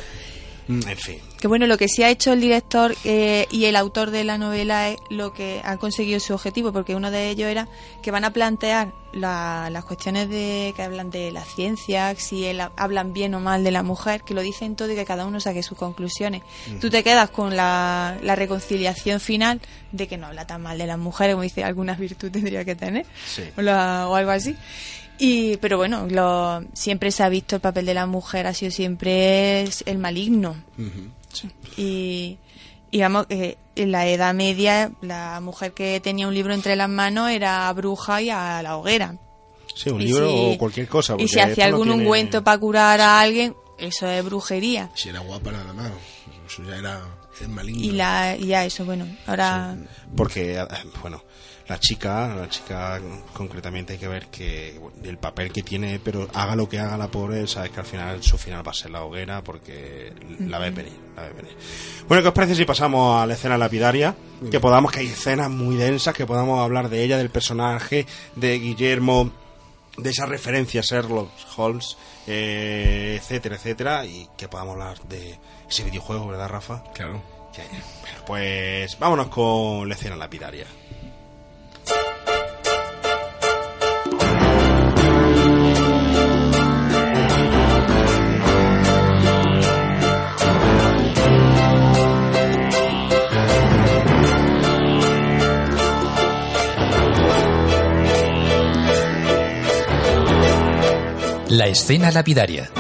En 0.68 0.82
fin. 0.96 1.18
Que 1.40 1.46
bueno, 1.48 1.66
lo 1.66 1.78
que 1.78 1.86
sí 1.88 2.02
ha 2.02 2.08
hecho 2.08 2.32
el 2.32 2.40
director 2.40 2.94
eh, 3.04 3.46
y 3.52 3.66
el 3.66 3.76
autor 3.76 4.10
de 4.10 4.24
la 4.24 4.36
novela 4.36 4.88
es 4.88 4.98
lo 5.10 5.32
que 5.32 5.60
han 5.64 5.78
conseguido 5.78 6.18
su 6.18 6.34
objetivo, 6.34 6.72
porque 6.72 6.94
uno 6.96 7.10
de 7.10 7.28
ellos 7.30 7.48
era 7.48 7.68
que 8.02 8.10
van 8.10 8.24
a 8.24 8.32
plantear 8.32 8.92
la- 9.12 9.68
las 9.70 9.84
cuestiones 9.84 10.28
de 10.28 10.72
que 10.74 10.82
hablan 10.82 11.10
de 11.10 11.30
la 11.30 11.44
ciencia, 11.44 12.14
si 12.16 12.44
el- 12.46 12.60
hablan 12.76 13.12
bien 13.12 13.34
o 13.34 13.40
mal 13.40 13.62
de 13.64 13.70
la 13.70 13.82
mujer, 13.82 14.22
que 14.22 14.34
lo 14.34 14.40
dicen 14.42 14.74
todo 14.76 14.90
y 14.90 14.96
que 14.96 15.04
cada 15.04 15.24
uno 15.24 15.38
saque 15.40 15.62
sus 15.62 15.78
conclusiones. 15.78 16.42
Tú 16.80 16.90
te 16.90 17.04
quedas 17.04 17.30
con 17.30 17.54
la, 17.54 18.18
la 18.22 18.34
reconciliación 18.34 19.20
final 19.20 19.60
de 19.92 20.08
que 20.08 20.16
no 20.16 20.26
habla 20.26 20.46
tan 20.46 20.62
mal 20.62 20.78
de 20.78 20.86
las 20.86 20.98
mujeres, 20.98 21.34
como 21.34 21.42
dice, 21.44 21.62
algunas 21.64 21.98
virtud 21.98 22.30
tendría 22.32 22.64
que 22.64 22.74
tener, 22.74 23.06
Sí. 23.26 23.42
o, 23.56 23.62
la- 23.62 24.08
o 24.08 24.14
algo 24.16 24.32
así. 24.32 24.56
Y, 25.18 25.56
pero 25.58 25.76
bueno, 25.78 26.06
lo, 26.10 26.62
siempre 26.74 27.10
se 27.10 27.22
ha 27.22 27.28
visto 27.28 27.56
el 27.56 27.62
papel 27.62 27.86
de 27.86 27.94
la 27.94 28.06
mujer, 28.06 28.46
ha 28.46 28.54
sido 28.54 28.70
siempre 28.70 29.62
es 29.62 29.82
el 29.86 29.98
maligno. 29.98 30.56
Y, 31.76 32.38
y 32.90 33.00
vamos, 33.00 33.26
que 33.26 33.58
en 33.76 33.92
la 33.92 34.06
Edad 34.06 34.34
Media 34.34 34.90
la 35.02 35.40
mujer 35.40 35.72
que 35.72 36.00
tenía 36.00 36.28
un 36.28 36.34
libro 36.34 36.54
entre 36.54 36.76
las 36.76 36.88
manos 36.88 37.30
era 37.30 37.72
bruja 37.72 38.22
y 38.22 38.30
a 38.30 38.62
la 38.62 38.76
hoguera. 38.76 39.16
Sí, 39.74 39.90
un 39.90 40.00
Y 40.00 40.06
libro 40.06 40.28
si- 40.30 40.54
o 40.54 40.58
cualquier 40.58 40.88
cosa. 40.88 41.16
Y 41.18 41.28
si 41.28 41.40
hacía 41.40 41.64
no 41.68 41.74
algún 41.76 41.88
tiene- 41.88 42.02
ungüento 42.02 42.42
para 42.44 42.58
curar 42.58 43.00
a 43.00 43.20
alguien, 43.20 43.54
eso 43.78 44.06
es 44.08 44.24
brujería. 44.24 44.90
Si 44.94 45.08
era 45.10 45.20
guapa 45.20 45.52
nada 45.52 45.72
más. 45.74 45.92
Eso 46.46 46.62
ya 46.62 46.76
era 46.76 47.00
el 47.40 47.48
maligno. 47.48 47.82
Y, 47.84 47.90
la, 47.90 48.36
y 48.36 48.46
ya 48.46 48.64
eso, 48.64 48.84
bueno, 48.86 49.06
ahora... 49.26 49.76
Porque, 50.16 50.64
bueno, 51.02 51.22
la 51.68 51.80
chica, 51.80 52.34
la 52.34 52.48
chica 52.48 53.00
concretamente 53.32 53.94
hay 53.94 53.98
que 53.98 54.08
ver 54.08 54.28
que 54.28 54.76
bueno, 54.80 54.96
el 55.02 55.18
papel 55.18 55.52
que 55.52 55.62
tiene, 55.62 55.98
pero 55.98 56.28
haga 56.32 56.54
lo 56.54 56.68
que 56.68 56.78
haga 56.78 56.96
la 56.96 57.08
pobre, 57.08 57.46
sabes 57.46 57.70
que 57.70 57.80
al 57.80 57.86
final 57.86 58.22
su 58.22 58.38
final 58.38 58.66
va 58.66 58.70
a 58.70 58.74
ser 58.74 58.90
la 58.90 59.02
hoguera 59.02 59.42
porque 59.42 60.12
la 60.40 60.58
ves 60.58 60.74
venir, 60.74 60.98
la 61.16 61.22
ves 61.22 61.36
venir. 61.36 61.56
Bueno, 62.06 62.22
¿qué 62.22 62.28
os 62.28 62.34
parece 62.34 62.54
si 62.54 62.64
pasamos 62.64 63.20
a 63.20 63.26
la 63.26 63.34
escena 63.34 63.58
lapidaria? 63.58 64.14
Que 64.50 64.60
podamos, 64.60 64.92
que 64.92 65.00
hay 65.00 65.06
escenas 65.06 65.50
muy 65.50 65.76
densas, 65.76 66.14
que 66.14 66.26
podamos 66.26 66.60
hablar 66.60 66.88
de 66.88 67.02
ella, 67.02 67.18
del 67.18 67.30
personaje, 67.30 68.06
de 68.36 68.58
Guillermo 68.58 69.32
de 69.96 70.10
esa 70.10 70.26
referencia 70.26 70.80
a 70.80 70.84
Sherlock 70.84 71.30
Holmes, 71.56 71.96
eh, 72.26 73.18
etcétera, 73.18 73.56
etcétera, 73.56 74.04
y 74.04 74.28
que 74.36 74.48
podamos 74.48 74.74
hablar 74.74 75.00
de 75.08 75.38
ese 75.68 75.84
videojuego, 75.84 76.28
¿verdad, 76.28 76.48
Rafa? 76.48 76.82
Claro. 76.92 77.22
Sí. 77.52 77.62
Pues 78.26 78.98
vámonos 78.98 79.28
con 79.28 79.88
la 79.88 79.94
escena 79.94 80.16
lapidaria. 80.16 80.66
La 101.56 101.68
escena 101.68 102.10
lapidaria. 102.10 102.70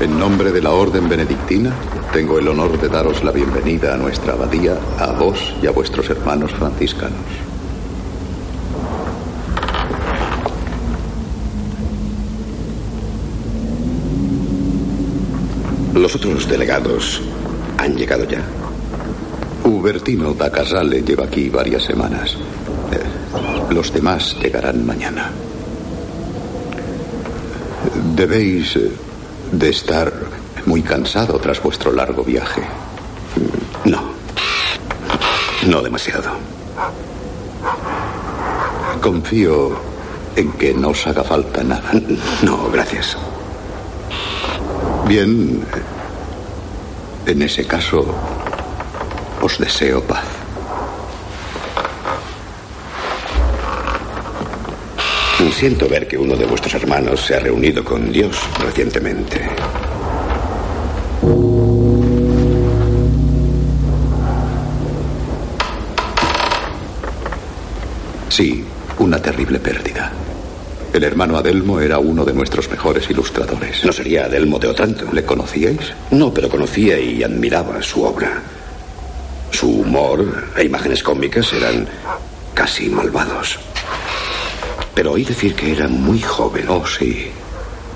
En 0.00 0.18
nombre 0.18 0.50
de 0.50 0.60
la 0.60 0.72
Orden 0.72 1.08
Benedictina, 1.08 1.72
tengo 2.12 2.40
el 2.40 2.48
honor 2.48 2.80
de 2.80 2.88
daros 2.88 3.22
la 3.22 3.30
bienvenida 3.30 3.94
a 3.94 3.96
nuestra 3.96 4.32
abadía, 4.32 4.76
a 4.98 5.12
vos 5.12 5.54
y 5.62 5.68
a 5.68 5.70
vuestros 5.70 6.10
hermanos 6.10 6.50
franciscanos. 6.50 7.43
Los 15.94 16.14
otros 16.16 16.48
delegados 16.48 17.22
han 17.78 17.94
llegado 17.96 18.24
ya. 18.24 18.42
Ubertino 19.64 20.34
da 20.34 20.50
Casale 20.50 21.02
lleva 21.02 21.24
aquí 21.24 21.48
varias 21.48 21.84
semanas. 21.84 22.36
Los 23.70 23.92
demás 23.92 24.36
llegarán 24.42 24.84
mañana. 24.84 25.30
Debéis 28.14 28.76
eh, 28.76 28.90
de 29.52 29.68
estar 29.70 30.12
muy 30.66 30.82
cansado 30.82 31.38
tras 31.38 31.62
vuestro 31.62 31.92
largo 31.92 32.24
viaje. 32.24 32.62
No. 33.84 34.02
No 35.66 35.82
demasiado. 35.82 36.30
Confío 39.00 39.76
en 40.36 40.52
que 40.52 40.74
no 40.74 40.88
os 40.88 41.06
haga 41.06 41.22
falta 41.22 41.62
nada. 41.62 41.90
No, 42.42 42.68
gracias. 42.70 43.16
Bien, 45.06 45.60
en 47.26 47.42
ese 47.42 47.66
caso, 47.66 48.04
os 49.40 49.58
deseo 49.58 50.02
paz. 50.02 50.44
Siento 55.64 55.88
ver 55.88 56.08
que 56.08 56.18
uno 56.18 56.36
de 56.36 56.44
vuestros 56.46 56.74
hermanos 56.74 57.20
se 57.20 57.36
ha 57.36 57.38
reunido 57.38 57.84
con 57.84 58.12
Dios 58.12 58.36
recientemente. 58.58 59.40
Sí, 68.28 68.64
una 68.98 69.22
terrible 69.22 69.60
pérdida. 69.60 70.12
El 70.94 71.02
hermano 71.02 71.36
Adelmo 71.36 71.80
era 71.80 71.98
uno 71.98 72.24
de 72.24 72.32
nuestros 72.32 72.70
mejores 72.70 73.10
ilustradores. 73.10 73.84
¿No 73.84 73.92
sería 73.92 74.26
Adelmo 74.26 74.60
de 74.60 74.68
Otranto? 74.68 75.06
¿Le 75.12 75.24
conocíais? 75.24 75.92
No, 76.12 76.32
pero 76.32 76.48
conocía 76.48 76.96
y 77.00 77.20
admiraba 77.24 77.82
su 77.82 78.04
obra. 78.04 78.40
Su 79.50 79.80
humor 79.80 80.50
e 80.56 80.64
imágenes 80.64 81.02
cómicas 81.02 81.52
eran 81.52 81.88
casi 82.54 82.88
malvados. 82.88 83.58
Pero 84.94 85.12
oí 85.12 85.24
decir 85.24 85.56
que 85.56 85.72
era 85.72 85.88
muy 85.88 86.20
joven. 86.20 86.66
Oh, 86.68 86.86
sí. 86.86 87.28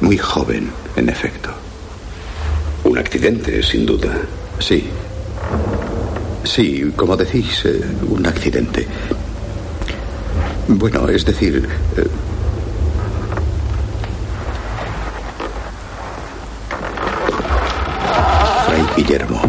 Muy 0.00 0.18
joven, 0.18 0.68
en 0.96 1.08
efecto. 1.08 1.50
Un 2.82 2.98
accidente, 2.98 3.62
sin 3.62 3.86
duda. 3.86 4.12
Sí. 4.58 4.88
Sí, 6.42 6.92
como 6.96 7.16
decís, 7.16 7.64
eh, 7.64 7.80
un 8.08 8.26
accidente. 8.26 8.88
Bueno, 10.66 11.08
es 11.08 11.24
decir... 11.24 11.68
eh, 11.96 12.04
Fray 18.66 18.82
Guillermo, 19.08 19.40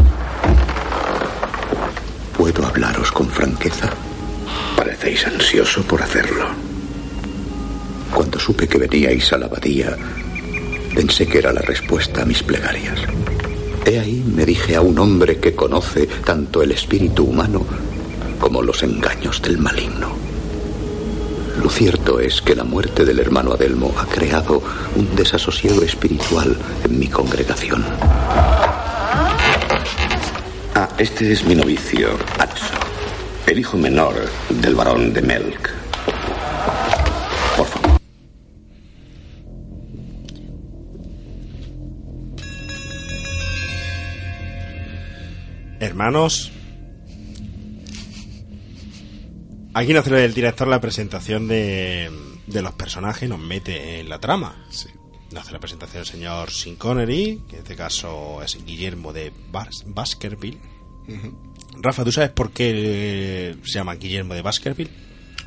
¿puedo 2.38 2.66
hablaros 2.66 3.12
con 3.12 3.28
franqueza? 3.28 3.90
Parecéis 4.78 5.28
ansioso 5.28 5.84
por 5.84 6.02
hacerlo. 6.02 6.46
Cuando 8.14 8.40
supe 8.40 8.70
que 8.70 8.78
veníais 8.78 9.34
a 9.34 9.38
la 9.38 9.48
abadía, 9.48 9.98
pensé 10.96 11.28
que 11.28 11.40
era 11.40 11.52
la 11.52 11.60
respuesta 11.60 12.22
a 12.22 12.26
mis 12.26 12.42
plegarias. 12.42 13.02
He 13.86 14.00
ahí 14.00 14.24
me 14.34 14.46
dije 14.46 14.78
a 14.78 14.82
un 14.82 14.98
hombre 14.98 15.42
que 15.42 15.54
conoce 15.54 16.08
tanto 16.24 16.64
el 16.64 16.72
espíritu 16.72 17.26
humano 17.26 17.66
como 18.40 18.62
los 18.62 18.82
engaños 18.82 19.42
del 19.42 19.58
maligno. 19.58 20.16
Lo 21.62 21.70
cierto 21.70 22.22
es 22.22 22.42
que 22.42 22.56
la 22.56 22.64
muerte 22.64 23.04
del 23.04 23.20
hermano 23.20 23.52
Adelmo 23.52 23.94
ha 23.98 24.06
creado 24.06 24.64
un 24.96 25.18
desasosiego 25.18 25.82
espiritual 25.82 26.56
en 26.86 26.98
mi 26.98 27.08
congregación. 27.10 27.84
Este 31.00 31.32
es 31.32 31.44
mi 31.46 31.56
novicio, 31.56 32.18
Atso, 32.40 32.74
el 33.48 33.60
hijo 33.60 33.78
menor 33.78 34.14
del 34.50 34.76
barón 34.76 35.14
de 35.14 35.22
Melk. 35.22 35.70
Por 37.58 37.66
favor. 37.66 38.00
Hermanos, 45.80 46.52
aquí 49.74 49.94
nos 49.94 50.06
hace 50.06 50.26
el 50.26 50.34
director 50.34 50.68
la 50.68 50.82
presentación 50.82 51.48
de, 51.48 52.10
de 52.48 52.62
los 52.62 52.74
personajes, 52.74 53.30
nos 53.30 53.40
mete 53.40 54.00
en 54.02 54.10
la 54.10 54.20
trama. 54.20 54.66
Nos 55.32 55.44
hace 55.44 55.54
la 55.54 55.60
presentación 55.60 56.02
el 56.02 56.08
señor 56.08 56.52
Sin 56.52 56.76
Connery, 56.76 57.44
que 57.48 57.58
en 57.58 57.62
este 57.62 57.76
caso 57.76 58.42
es 58.44 58.64
Guillermo 58.66 59.14
de 59.14 59.32
Bas- 59.52 59.84
Baskerville. 59.86 60.60
Rafa, 61.82 62.04
¿tú 62.04 62.12
sabes 62.12 62.30
por 62.32 62.52
qué 62.52 62.72
eh, 62.76 63.56
se 63.64 63.74
llama 63.74 63.96
Guillermo 63.96 64.34
de 64.34 64.42
Baskerville? 64.42 64.90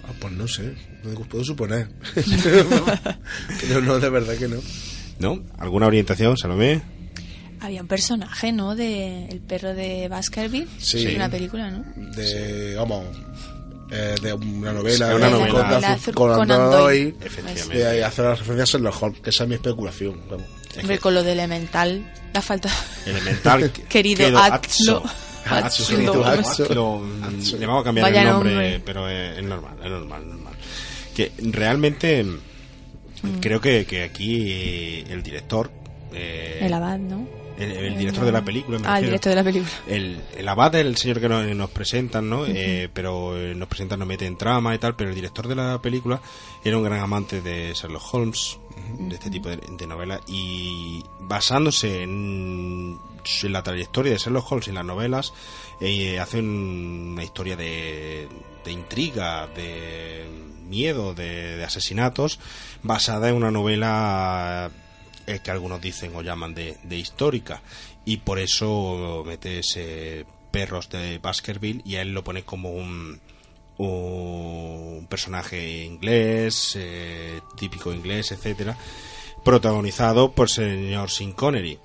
Ah, 0.04 0.12
pues 0.20 0.32
no 0.32 0.48
sé, 0.48 0.74
no 1.04 1.20
puedo 1.20 1.44
suponer. 1.44 1.88
Pero 3.60 3.80
no, 3.80 3.98
de 3.98 4.10
verdad 4.10 4.34
que 4.36 4.48
no. 4.48 4.56
¿No? 5.18 5.42
¿Alguna 5.58 5.86
orientación, 5.86 6.36
Salomé? 6.36 6.82
Había 7.60 7.82
un 7.82 7.86
personaje, 7.86 8.50
¿no? 8.52 8.74
De 8.74 9.26
El 9.26 9.40
perro 9.40 9.72
de 9.74 10.08
Baskerville. 10.08 10.66
Sí. 10.78 11.06
En 11.06 11.16
una 11.16 11.28
película, 11.30 11.70
¿no? 11.70 11.84
De, 12.16 12.74
vamos, 12.74 13.04
eh, 13.92 14.16
de 14.20 14.32
una 14.32 14.72
novela, 14.72 15.08
Sí, 15.10 15.14
una 15.14 15.26
de 15.26 15.30
novela. 15.32 15.50
Con, 15.52 15.70
La 15.70 15.80
de 15.80 15.86
Azur- 15.86 16.14
con 16.14 16.34
Conan 16.34 16.70
Doyle. 16.70 17.12
Doyle, 17.12 17.16
Efectivamente. 17.24 17.78
de 17.78 17.86
ahí 17.86 18.00
hacer 18.00 18.24
las 18.24 18.38
referencias 18.40 18.74
en 18.74 18.82
los 18.82 19.00
Holmes, 19.00 19.20
que 19.20 19.30
esa 19.30 19.44
es 19.44 19.48
mi 19.48 19.54
especulación. 19.54 20.20
vamos. 20.28 20.46
Hombre, 20.80 20.98
con 20.98 21.14
lo 21.14 21.22
de 21.22 21.32
elemental, 21.32 22.10
la 22.32 22.42
falta. 22.42 22.70
Elemental. 23.06 23.70
Querido 23.88 24.18
querido 24.24 25.02
Atzo. 25.46 26.24
Atzo. 26.24 26.98
mm, 27.00 27.58
Le 27.58 27.66
vamos 27.66 27.80
a 27.82 27.84
cambiar 27.84 28.06
Vaya 28.10 28.22
el 28.22 28.28
nombre, 28.28 28.50
nombre. 28.52 28.82
pero 28.84 29.08
es, 29.08 29.38
es 29.38 29.44
normal, 29.44 29.74
es 29.82 29.90
normal, 29.90 30.28
normal. 30.28 30.54
Que 31.14 31.32
realmente 31.42 32.24
Mm. 33.22 33.38
creo 33.40 33.60
que, 33.60 33.84
que 33.86 34.02
aquí 34.02 34.46
eh, 34.50 35.04
el 35.08 35.22
director, 35.22 35.70
eh, 36.12 36.58
El 36.62 36.72
abad, 36.74 36.98
¿no? 36.98 37.24
el, 37.56 37.70
el 37.70 37.96
director 37.98 38.24
de 38.24 38.32
la 38.32 38.42
película, 38.44 38.80
me 38.80 38.86
Ah, 38.88 38.98
el 38.98 39.04
director 39.04 39.30
de 39.30 39.36
la 39.36 39.44
película. 39.44 39.70
El, 39.86 40.20
el 40.36 40.48
abad 40.48 40.74
es 40.74 40.84
el 40.84 40.96
señor 40.96 41.20
que 41.20 41.28
nos, 41.28 41.46
nos 41.54 41.70
presentan, 41.70 42.28
¿no? 42.28 42.44
Eh, 42.46 42.88
pero 42.92 43.36
eh, 43.38 43.54
nos 43.54 43.68
presentan, 43.68 44.00
nos 44.00 44.08
mete 44.08 44.26
en 44.26 44.36
trama 44.36 44.74
y 44.74 44.78
tal, 44.78 44.96
pero 44.96 45.10
el 45.10 45.14
director 45.14 45.46
de 45.46 45.54
la 45.54 45.80
película 45.80 46.20
era 46.64 46.76
un 46.76 46.82
gran 46.82 46.98
amante 46.98 47.40
de 47.42 47.72
Sherlock 47.74 48.12
Holmes, 48.12 48.58
de 48.98 49.14
este 49.14 49.30
tipo 49.30 49.48
de, 49.48 49.56
de 49.56 49.86
novelas, 49.86 50.20
y 50.26 51.02
basándose 51.20 52.02
en, 52.02 52.98
la 53.44 53.62
trayectoria 53.62 54.12
de 54.12 54.18
Sherlock 54.18 54.50
Holmes 54.50 54.68
en 54.68 54.74
las 54.74 54.84
novelas, 54.84 55.32
eh, 55.80 56.18
hace 56.18 56.38
un- 56.40 57.10
una 57.12 57.24
historia 57.24 57.56
de, 57.56 58.28
de 58.64 58.72
intriga, 58.72 59.46
de 59.48 60.24
miedo, 60.68 61.14
de, 61.14 61.56
de 61.56 61.64
asesinatos, 61.64 62.38
basada 62.82 63.28
en 63.28 63.36
una 63.36 63.50
novela 63.50 64.70
eh, 65.26 65.40
que 65.42 65.50
algunos 65.50 65.80
dicen 65.80 66.12
o 66.16 66.22
llaman 66.22 66.54
de, 66.54 66.76
de 66.82 66.96
histórica. 66.98 67.62
Y 68.04 68.16
por 68.18 68.38
eso 68.40 69.22
mete 69.26 69.60
ese 69.60 70.26
perros 70.50 70.88
de 70.90 71.18
Baskerville 71.18 71.82
y 71.84 71.96
a 71.96 72.02
él 72.02 72.12
lo 72.12 72.24
pone 72.24 72.42
como 72.42 72.70
un 72.72 73.20
un 73.78 75.06
personaje 75.08 75.84
inglés 75.84 76.74
eh, 76.76 77.40
típico 77.56 77.92
inglés 77.92 78.32
etcétera 78.32 78.76
protagonizado 79.44 80.32
por 80.32 80.48
señor 80.48 81.10
Sin 81.10 81.32
Connery 81.32 81.78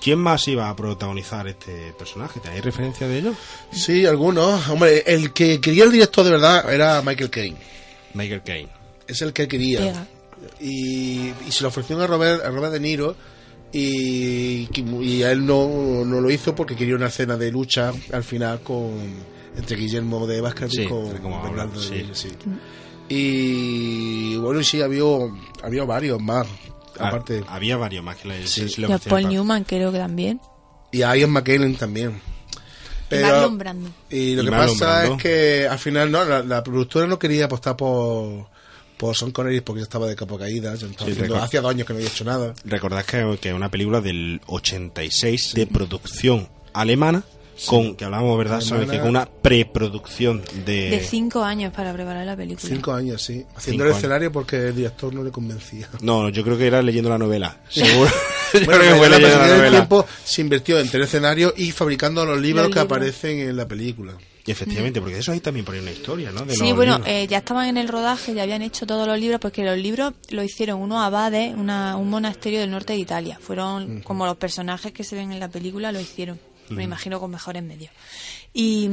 ¿Quién 0.00 0.18
más 0.18 0.46
iba 0.46 0.68
a 0.68 0.76
protagonizar 0.76 1.48
este 1.48 1.92
personaje? 1.98 2.38
¿Tenéis 2.40 2.64
referencia 2.64 3.08
de 3.08 3.18
ello? 3.18 3.34
Sí, 3.72 4.06
algunos. 4.06 4.68
Hombre, 4.68 5.02
el 5.06 5.32
que 5.32 5.60
quería 5.60 5.84
el 5.84 5.90
director 5.90 6.24
de 6.24 6.30
verdad 6.30 6.72
era 6.72 7.02
Michael 7.02 7.30
Caine. 7.30 7.56
Michael 8.14 8.42
Caine. 8.44 8.68
Es 9.08 9.22
el 9.22 9.32
que 9.32 9.48
quería. 9.48 10.06
Y, 10.60 11.32
y 11.46 11.50
se 11.50 11.62
lo 11.62 11.68
ofreció 11.68 12.00
a 12.00 12.06
Robert, 12.06 12.44
a 12.44 12.50
Robert 12.50 12.72
De 12.72 12.80
Niro. 12.80 13.16
Y, 13.72 14.68
y 15.02 15.22
a 15.24 15.32
él 15.32 15.44
no, 15.44 16.04
no 16.04 16.20
lo 16.20 16.30
hizo 16.30 16.54
porque 16.54 16.76
quería 16.76 16.94
una 16.94 17.08
escena 17.08 17.36
de 17.36 17.50
lucha 17.50 17.92
al 18.12 18.22
final 18.22 18.60
con 18.60 18.92
entre 19.56 19.76
Guillermo 19.76 20.26
de 20.26 20.40
Vázquez 20.40 20.70
Sí, 20.72 20.82
y 20.82 20.86
con 20.86 21.16
como 21.18 21.42
Bernardo 21.42 21.80
de 21.80 21.86
sí. 21.86 21.94
Niro, 21.94 22.14
sí. 22.14 22.28
Y 23.08 24.36
bueno, 24.36 24.62
sí, 24.62 24.82
había, 24.82 25.02
había 25.62 25.84
varios 25.84 26.20
más. 26.20 26.46
Ah, 26.98 27.08
Aparte. 27.08 27.42
había 27.48 27.76
varios 27.76 28.02
más 28.04 28.16
que 28.16 28.28
le, 28.28 28.46
Sí. 28.46 28.66
Y 28.78 28.84
a 28.84 28.88
Paul 28.98 29.00
para- 29.08 29.28
Newman 29.28 29.64
creo 29.64 29.92
que 29.92 29.98
también. 29.98 30.40
Y 30.92 31.02
a 31.02 31.14
Ian 31.16 31.30
McKellen 31.30 31.76
también. 31.76 32.20
Y 33.10 33.16
Marlon 33.16 33.58
Brando. 33.58 33.90
y 34.10 34.34
lo 34.34 34.42
Y 34.42 34.44
que 34.46 34.50
pasa 34.50 34.96
Brando. 35.00 35.16
es 35.16 35.22
que 35.22 35.68
al 35.68 35.78
final 35.78 36.10
no, 36.10 36.24
la, 36.24 36.42
la 36.42 36.62
productora 36.64 37.06
no 37.06 37.18
quería 37.18 37.44
apostar 37.44 37.76
por, 37.76 38.48
por 38.96 39.14
Sean 39.16 39.30
Connery 39.30 39.60
porque 39.60 39.80
ya 39.80 39.84
estaba 39.84 40.06
de 40.08 40.16
capa 40.16 40.38
caída. 40.38 40.70
ya 40.74 40.86
estaba 40.86 40.90
Sí, 40.90 40.96
haciendo- 41.02 41.22
recuerdo. 41.22 41.44
hacía 41.44 41.60
dos 41.60 41.70
años 41.70 41.86
que 41.86 41.92
no 41.92 41.98
había 41.98 42.08
hecho 42.08 42.24
nada. 42.24 42.54
Recordad 42.64 43.04
que, 43.04 43.38
que 43.40 43.48
es 43.50 43.54
una 43.54 43.70
película 43.70 44.00
del 44.00 44.40
86 44.46 45.52
de 45.54 45.66
producción 45.68 46.48
alemana, 46.72 47.22
con 47.64 47.96
que 47.96 48.04
hablábamos, 48.04 48.36
¿verdad? 48.36 48.60
Sobre 48.60 48.82
Alemana. 48.82 48.92
que 48.98 49.00
con 49.02 49.10
una 49.10 49.26
preproducción 49.26 50.42
de... 50.64 50.90
De 50.90 51.00
cinco 51.00 51.42
años 51.42 51.72
para 51.72 51.92
preparar 51.92 52.26
la 52.26 52.36
película. 52.36 52.68
Cinco 52.68 52.92
años, 52.92 53.22
sí. 53.22 53.34
Cinco 53.38 53.50
Haciendo 53.56 53.84
el 53.84 53.88
años. 53.90 53.98
escenario 53.98 54.32
porque 54.32 54.56
el 54.68 54.76
director 54.76 55.14
no 55.14 55.22
le 55.24 55.30
convencía. 55.30 55.88
No, 56.02 56.28
yo 56.28 56.42
creo 56.44 56.58
que 56.58 56.66
era 56.66 56.82
leyendo 56.82 57.08
la 57.10 57.18
novela. 57.18 57.60
Seguro. 57.68 58.10
Yo 58.52 58.60
Bueno, 58.64 58.80
creo 58.80 58.92
que 58.92 58.98
fue 58.98 59.08
la 59.08 59.18
leyendo 59.18 59.46
novela. 59.56 59.70
tiempo 59.70 60.06
se 60.24 60.40
invirtió 60.40 60.78
en 60.78 60.88
el 60.92 61.02
escenario 61.02 61.52
y 61.56 61.72
fabricando 61.72 62.24
los 62.24 62.40
libros 62.40 62.66
Los 62.66 62.74
que 62.74 62.80
libros. 62.80 62.96
aparecen 62.96 63.38
en 63.40 63.56
la 63.56 63.66
película. 63.66 64.12
Y 64.46 64.52
efectivamente, 64.52 65.00
porque 65.00 65.18
eso 65.18 65.32
ahí 65.32 65.40
también 65.40 65.66
ponía 65.66 65.82
una 65.82 65.90
historia, 65.90 66.30
¿no? 66.30 66.44
De 66.44 66.54
Sí, 66.54 66.70
bueno, 66.72 67.00
eh, 67.04 67.26
ya 67.28 67.38
estaban 67.38 67.66
en 67.66 67.76
el 67.76 67.88
rodaje, 67.88 68.32
ya 68.32 68.44
habían 68.44 68.62
hecho 68.62 68.86
todos 68.86 69.04
los 69.08 69.18
libros, 69.18 69.40
porque 69.40 69.64
los 69.64 69.76
libros 69.76 70.12
lo 70.30 70.44
hicieron 70.44 70.80
unos 70.80 71.02
abades, 71.02 71.52
una, 71.56 71.96
un 71.96 72.08
monasterio 72.08 72.60
del 72.60 72.70
norte 72.70 72.92
de 72.92 73.00
Italia. 73.00 73.38
Fueron 73.42 74.02
como 74.02 74.24
los 74.24 74.36
personajes 74.36 74.92
que 74.92 75.02
se 75.02 75.16
ven 75.16 75.32
en 75.32 75.40
la 75.40 75.48
película, 75.48 75.90
lo 75.90 75.98
hicieron. 76.00 76.38
Me 76.70 76.84
imagino 76.84 77.20
con 77.20 77.30
mejores 77.30 77.62
medios. 77.62 77.90
Y, 78.52 78.88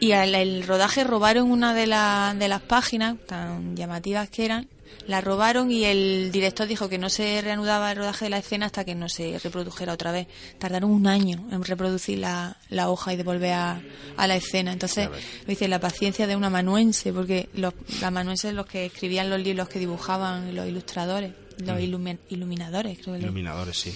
y 0.00 0.12
al 0.12 0.34
el 0.34 0.66
rodaje 0.66 1.04
robaron 1.04 1.50
una 1.50 1.74
de, 1.74 1.86
la- 1.86 2.34
de 2.38 2.48
las 2.48 2.60
páginas, 2.62 3.16
tan 3.26 3.76
llamativas 3.76 4.28
que 4.30 4.44
eran, 4.44 4.68
la 5.06 5.20
robaron 5.20 5.70
y 5.70 5.84
el 5.84 6.30
director 6.32 6.66
dijo 6.66 6.88
que 6.88 6.98
no 6.98 7.08
se 7.10 7.40
reanudaba 7.42 7.90
el 7.92 7.98
rodaje 7.98 8.26
de 8.26 8.30
la 8.30 8.38
escena 8.38 8.66
hasta 8.66 8.84
que 8.84 8.94
no 8.94 9.08
se 9.08 9.38
reprodujera 9.38 9.92
otra 9.94 10.12
vez. 10.12 10.28
Tardaron 10.58 10.90
un 10.90 11.06
año 11.06 11.46
en 11.50 11.62
reproducir 11.64 12.18
la, 12.18 12.56
la 12.68 12.90
hoja 12.90 13.12
y 13.12 13.16
devolver 13.16 13.52
a, 13.52 13.80
a 14.16 14.26
la 14.26 14.36
escena. 14.36 14.72
Entonces, 14.72 15.08
lo 15.08 15.46
dice 15.46 15.68
la 15.68 15.80
paciencia 15.80 16.26
de 16.26 16.36
un 16.36 16.44
amanuense, 16.44 17.12
porque 17.12 17.48
los 17.54 17.72
amanuenses 18.02 18.52
los 18.54 18.66
que 18.66 18.86
escribían 18.86 19.30
los 19.30 19.40
libros 19.40 19.68
que 19.68 19.78
dibujaban 19.78 20.54
los 20.54 20.66
ilustradores, 20.66 21.32
los 21.58 21.76
Mm. 21.76 21.80
ilumi- 21.82 22.18
iluminadores, 22.28 22.98
creo 23.02 23.14
que 23.16 23.22
Iluminadores, 23.22 23.76
sí. 23.78 23.92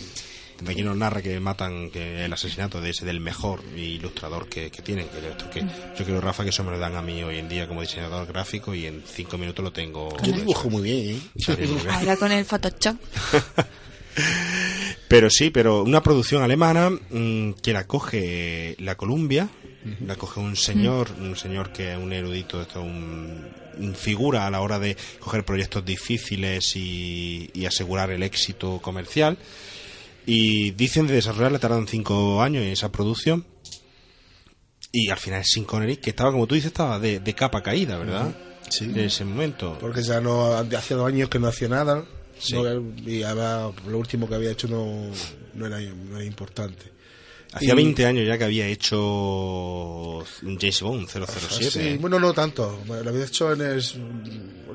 Aquí 0.66 0.82
nos 0.82 0.96
narra 0.96 1.22
que 1.22 1.38
matan 1.40 1.90
que 1.90 2.24
el 2.24 2.32
asesinato 2.32 2.80
de 2.80 2.90
ese 2.90 3.04
del 3.04 3.20
mejor 3.20 3.62
ilustrador 3.76 4.48
que, 4.48 4.70
que 4.70 4.82
tienen. 4.82 5.08
Que 5.08 5.28
esto 5.28 5.50
que 5.50 5.60
yo 5.60 6.04
creo, 6.04 6.20
Rafa, 6.20 6.44
que 6.44 6.50
eso 6.50 6.64
me 6.64 6.70
lo 6.70 6.78
dan 6.78 6.96
a 6.96 7.02
mí 7.02 7.22
hoy 7.22 7.38
en 7.38 7.48
día 7.48 7.66
como 7.66 7.80
diseñador 7.80 8.26
gráfico 8.26 8.74
y 8.74 8.86
en 8.86 9.02
cinco 9.06 9.38
minutos 9.38 9.64
lo 9.64 9.72
tengo. 9.72 10.16
Yo 10.22 10.32
dibujo 10.32 10.70
muy 10.70 10.82
bien, 10.82 11.16
¿eh? 11.16 11.20
Sí, 11.36 11.52
muy 11.52 11.66
bien. 11.66 11.88
Ahora 11.90 12.16
con 12.16 12.32
el 12.32 12.44
Photoshop. 12.44 12.96
Pero 15.08 15.28
sí, 15.28 15.50
pero 15.50 15.82
una 15.82 16.02
producción 16.02 16.42
alemana 16.42 16.88
mm, 16.90 17.52
que 17.62 17.74
la 17.74 17.86
coge 17.86 18.76
la 18.78 18.94
Columbia, 18.94 19.50
la 20.06 20.16
coge 20.16 20.40
un 20.40 20.56
señor, 20.56 21.10
un 21.20 21.36
señor 21.36 21.70
que 21.70 21.92
es 21.92 21.98
un 21.98 22.14
erudito, 22.14 22.62
esto, 22.62 22.80
un, 22.80 23.46
un 23.78 23.94
figura 23.94 24.46
a 24.46 24.50
la 24.50 24.62
hora 24.62 24.78
de 24.78 24.96
coger 25.20 25.44
proyectos 25.44 25.84
difíciles 25.84 26.76
y, 26.76 27.50
y 27.52 27.66
asegurar 27.66 28.10
el 28.10 28.22
éxito 28.22 28.80
comercial. 28.80 29.36
Y 30.26 30.70
dicen 30.72 31.06
de 31.06 31.14
desarrollarla 31.14 31.58
tardan 31.58 31.86
cinco 31.88 32.42
años 32.42 32.62
en 32.64 32.70
esa 32.70 32.92
producción. 32.92 33.44
Y 34.92 35.08
al 35.10 35.18
final 35.18 35.40
es 35.40 35.50
Sin 35.50 35.64
Connery, 35.64 35.96
que 35.96 36.10
estaba, 36.10 36.32
como 36.32 36.46
tú 36.46 36.54
dices, 36.54 36.68
estaba 36.70 36.98
de, 36.98 37.18
de 37.20 37.34
capa 37.34 37.62
caída, 37.62 37.96
¿verdad? 37.98 38.34
Sí. 38.68 38.84
En 38.84 38.98
ese 39.00 39.24
momento. 39.24 39.76
Porque 39.80 40.02
ya 40.02 40.20
no 40.20 40.52
hacía 40.54 40.96
dos 40.96 41.08
años 41.08 41.28
que 41.28 41.38
no 41.38 41.48
hacía 41.48 41.68
nada. 41.68 42.04
Sí. 42.38 42.54
no- 42.54 42.92
y 43.08 43.22
además 43.22 43.72
lo 43.86 43.98
último 43.98 44.28
que 44.28 44.34
había 44.34 44.50
hecho 44.50 44.68
no, 44.68 45.10
no, 45.54 45.66
era, 45.66 45.78
no 45.80 46.16
era 46.16 46.24
importante. 46.24 46.84
Hacía 47.52 47.72
Y- 47.72 47.76
20 47.76 48.06
años 48.06 48.26
ya 48.26 48.38
que 48.38 48.44
había 48.44 48.66
hecho 48.66 50.24
James 50.42 50.80
Bond 50.82 51.08
007. 51.08 51.70
Sí, 51.70 51.96
bueno, 52.00 52.18
no 52.18 52.32
tanto. 52.32 52.80
Lo 52.86 52.94
había 53.10 53.24
hecho 53.24 53.52
en 53.52 53.60
el. 53.60 53.82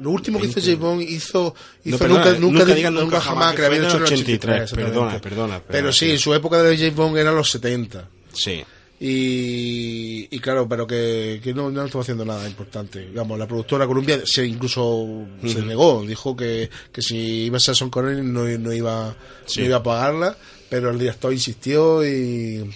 Lo 0.02 0.12
último 0.12 0.40
que 0.40 0.46
hizo 0.46 0.56
20. 0.62 0.62
James 0.62 0.80
Bond 0.80 1.02
hizo, 1.02 1.56
hizo 1.84 1.98
No, 1.98 1.98
perdona, 1.98 2.40
nunca, 2.40 2.66
nunca, 2.66 2.92
nunca 2.92 3.22
jamás, 3.22 3.52
que 3.52 3.56
que 3.58 3.62
lo 3.64 3.68
había 3.68 3.80
en 3.80 3.86
hecho 3.86 3.98
en 3.98 4.02
el 4.04 4.08
83, 4.08 4.72
83. 4.72 4.72
perdona, 4.72 5.20
perdona, 5.22 5.62
Pero 5.68 5.92
sí, 5.92 6.12
sí. 6.12 6.18
su 6.20 6.34
época 6.36 6.62
de 6.62 6.78
James 6.78 6.96
Bond 6.96 7.18
eran 7.18 7.36
los 7.36 7.50
70. 7.50 8.08
Sí. 8.32 8.64
Y, 9.00 10.28
y 10.36 10.40
claro, 10.40 10.68
pero 10.68 10.86
que, 10.88 11.40
que 11.44 11.54
no, 11.54 11.70
no 11.70 11.86
estaba 11.86 12.02
haciendo 12.02 12.26
nada 12.26 12.48
importante. 12.48 13.08
Digamos, 13.10 13.38
la 13.38 13.48
productora 13.48 13.86
Columbia 13.88 14.22
se 14.26 14.46
incluso 14.46 15.26
se 15.46 15.62
negó, 15.62 16.04
dijo 16.06 16.36
que, 16.36 16.70
que 16.92 17.02
si 17.02 17.16
iba 17.46 17.58
a 17.58 17.60
ser 17.60 17.76
Son 17.76 17.90
Connery 17.90 18.22
no, 18.24 18.44
no 18.46 18.74
iba, 18.74 19.16
Sí. 19.46 19.62
no 19.62 19.66
iba 19.68 19.78
a 19.78 19.84
pagarla, 19.84 20.38
pero 20.70 20.90
el 20.92 21.00
director 21.00 21.32
insistió 21.32 22.06
y, 22.06 22.70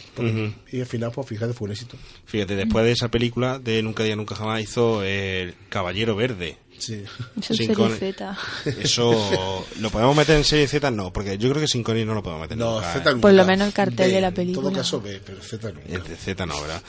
y 0.72 0.80
al 0.80 0.86
final, 0.86 1.12
pues 1.12 1.28
fíjate, 1.28 1.54
fue 1.54 1.66
un 1.66 1.72
éxito. 1.74 1.98
Fíjate, 2.26 2.56
después 2.56 2.86
de 2.86 2.92
esa 2.92 3.10
película 3.10 3.60
de 3.60 3.82
Nunca 3.84 4.04
Día 4.04 4.16
Nunca 4.16 4.36
Jamás 4.36 4.62
hizo 4.62 5.04
El 5.04 5.56
Caballero 5.70 6.16
Verde. 6.16 6.58
Sí. 6.78 7.04
Eso 7.40 7.54
es 7.54 7.58
serie. 7.58 7.76
Z. 8.00 8.38
Eso 8.82 9.66
lo 9.80 9.90
podemos 9.92 10.16
meter 10.16 10.36
en 10.38 10.44
serie 10.44 10.68
Z, 10.68 10.90
no, 10.90 11.14
porque 11.14 11.38
yo 11.38 11.50
creo 11.50 11.62
que 11.62 11.68
sin 11.68 11.84
Connery 11.84 12.06
no 12.06 12.16
lo 12.16 12.24
podemos 12.24 12.42
meter 12.42 12.58
No, 12.58 12.76
nunca. 12.76 12.94
Z 12.94 13.12
nunca. 13.12 13.22
Por 13.22 13.34
lo 13.34 13.46
menos 13.46 13.68
el 13.68 13.74
cartel 13.74 14.08
B, 14.10 14.16
de 14.16 14.22
la 14.22 14.28
En 14.30 14.34
película. 14.34 14.70
todo 14.70 14.78
caso 14.78 15.00
B, 15.02 15.22
pero 15.24 15.42
Z 15.44 15.72
nunca. 15.72 16.16
Z 16.16 16.46
no, 16.48 16.60
¿verdad? 16.60 16.82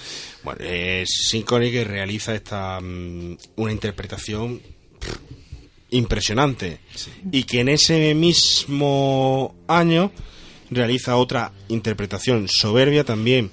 Bueno, 0.44 0.60
es 0.64 1.10
Sin 1.28 1.42
Connery 1.42 1.72
que 1.72 1.84
realiza 1.84 2.34
esta 2.34 2.80
mm, 2.80 3.36
una 3.56 3.72
interpretación 3.72 4.60
pff, 4.98 5.16
impresionante 5.90 6.80
y 7.30 7.44
que 7.44 7.60
en 7.60 7.68
ese 7.68 8.14
mismo 8.14 9.54
año 9.68 10.10
realiza 10.74 11.16
otra 11.16 11.52
interpretación 11.68 12.48
soberbia 12.48 13.04
también 13.04 13.50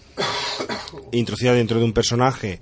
introducida 1.12 1.54
dentro 1.54 1.80
de 1.80 1.86
un 1.86 1.94
personaje 1.94 2.60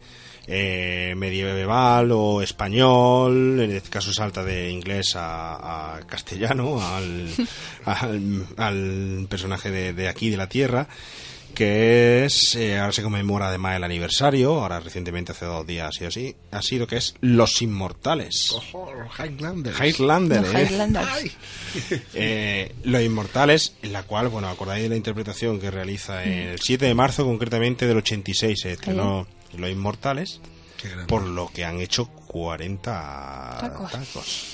eh, 0.47 1.13
medieval 1.17 2.11
o 2.13 2.41
español, 2.41 3.59
en 3.59 3.71
este 3.71 3.89
caso 3.89 4.13
salta 4.13 4.43
de 4.45 4.71
inglés 4.71 5.15
a, 5.15 5.97
a 5.97 5.99
castellano, 6.07 6.81
al, 6.81 7.27
al, 7.85 8.45
al 8.55 9.27
personaje 9.29 9.71
de, 9.71 9.93
de 9.93 10.07
aquí, 10.07 10.29
de 10.29 10.37
la 10.37 10.47
Tierra, 10.47 10.87
que 11.57 12.23
es, 12.23 12.53
eh, 12.53 12.77
ahora 12.77 12.91
se 12.91 13.01
conmemora 13.01 13.47
además 13.47 13.77
el 13.77 13.83
aniversario, 13.83 14.61
ahora 14.61 14.79
recientemente 14.79 15.31
hace 15.31 15.45
dos 15.45 15.65
días 15.65 15.87
ha 15.87 15.91
sido 15.91 16.07
así, 16.09 16.35
ha 16.51 16.61
sido 16.61 16.85
que 16.85 16.97
es 16.97 17.15
Los 17.19 17.63
Inmortales. 17.63 18.51
Ojo, 18.51 18.93
Highlander. 19.17 19.73
Highlander, 19.73 20.41
Los 20.43 20.53
¿eh? 20.53 20.67
Highlanders. 20.69 21.31
Eh, 22.13 22.75
Los 22.83 23.01
Inmortales, 23.01 23.73
en 23.81 23.91
la 23.91 24.03
cual, 24.03 24.27
bueno, 24.29 24.49
acordáis 24.49 24.83
de 24.83 24.89
la 24.89 24.97
interpretación 24.97 25.59
que 25.59 25.71
realiza 25.71 26.23
el 26.23 26.59
7 26.59 26.85
de 26.85 26.93
marzo 26.93 27.25
concretamente 27.25 27.87
del 27.87 27.97
86, 27.97 28.59
se 28.61 28.73
estrenó 28.73 29.25
Los 29.57 29.71
Inmortales, 29.71 30.39
por 31.07 31.23
lo 31.23 31.51
que 31.51 31.65
han 31.65 31.81
hecho 31.81 32.05
40 32.05 33.57
Tacos. 33.61 33.91
tacos. 33.91 34.45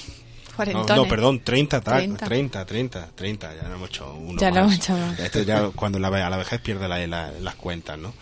No, 0.54 0.58
Cuarentones. 0.58 0.96
no, 0.96 1.08
perdón, 1.08 1.40
30 1.44 1.82
tacos, 1.82 1.98
30. 2.00 2.26
30, 2.26 2.66
30, 2.66 3.10
30, 3.16 3.56
ya 3.56 3.68
no 3.70 3.76
hemos 3.76 3.90
hecho 3.90 4.14
uno 4.14 4.40
Ya 4.40 4.50
lo 4.50 4.56
más. 4.56 4.64
hemos 4.64 4.76
hecho 4.76 4.94
más. 4.94 5.20
Esto 5.20 5.42
ya 5.42 5.70
cuando 5.70 5.98
la, 6.00 6.10
ve- 6.10 6.22
a 6.22 6.30
la 6.30 6.38
vejez 6.38 6.62
pierde 6.62 6.88
la- 6.88 7.06
la- 7.08 7.32
las 7.32 7.56
cuentas, 7.56 7.98
¿no? 7.98 8.14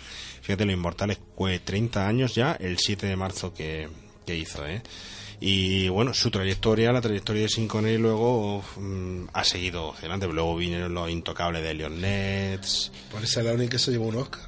Fíjate, 0.42 0.66
Los 0.66 0.74
Inmortales 0.74 1.20
fue 1.38 1.60
30 1.60 2.08
años 2.08 2.34
ya, 2.34 2.54
el 2.60 2.78
7 2.80 3.06
de 3.08 3.16
marzo 3.16 3.54
que, 3.54 3.90
que 4.26 4.36
hizo, 4.38 4.66
¿eh? 4.66 4.82
Y 5.44 5.90
bueno, 5.90 6.14
su 6.14 6.30
trayectoria, 6.32 6.92
la 6.92 7.02
trayectoria 7.02 7.42
de 7.44 7.50
Sin 7.50 7.68
Connery 7.68 7.98
luego 7.98 8.64
mm, 8.78 9.24
ha 9.34 9.44
seguido 9.44 9.94
adelante. 9.98 10.28
Luego 10.28 10.56
vinieron 10.56 10.94
los 10.94 11.10
intocables 11.10 11.64
de 11.64 11.74
Leon 11.74 12.00
Nets. 12.00 12.92
Por 13.12 13.24
esa 13.24 13.40
es 13.40 13.46
la 13.48 13.54
única 13.54 13.72
que 13.72 13.80
se 13.80 13.90
llevó 13.92 14.06
un 14.06 14.18
Oscar. 14.18 14.42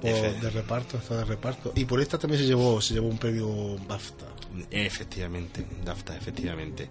Por, 0.00 0.10
de 0.40 0.48
reparto, 0.50 0.96
está 0.96 1.16
de 1.18 1.24
reparto. 1.26 1.72
Y 1.76 1.84
por 1.84 2.00
esta 2.00 2.18
también 2.18 2.40
se 2.40 2.46
llevó, 2.48 2.80
se 2.80 2.94
llevó 2.94 3.08
un 3.08 3.18
premio 3.18 3.76
BAFTA. 3.86 4.24
Efectivamente, 4.70 5.64
DAFTA, 5.84 6.16
efectivamente. 6.16 6.88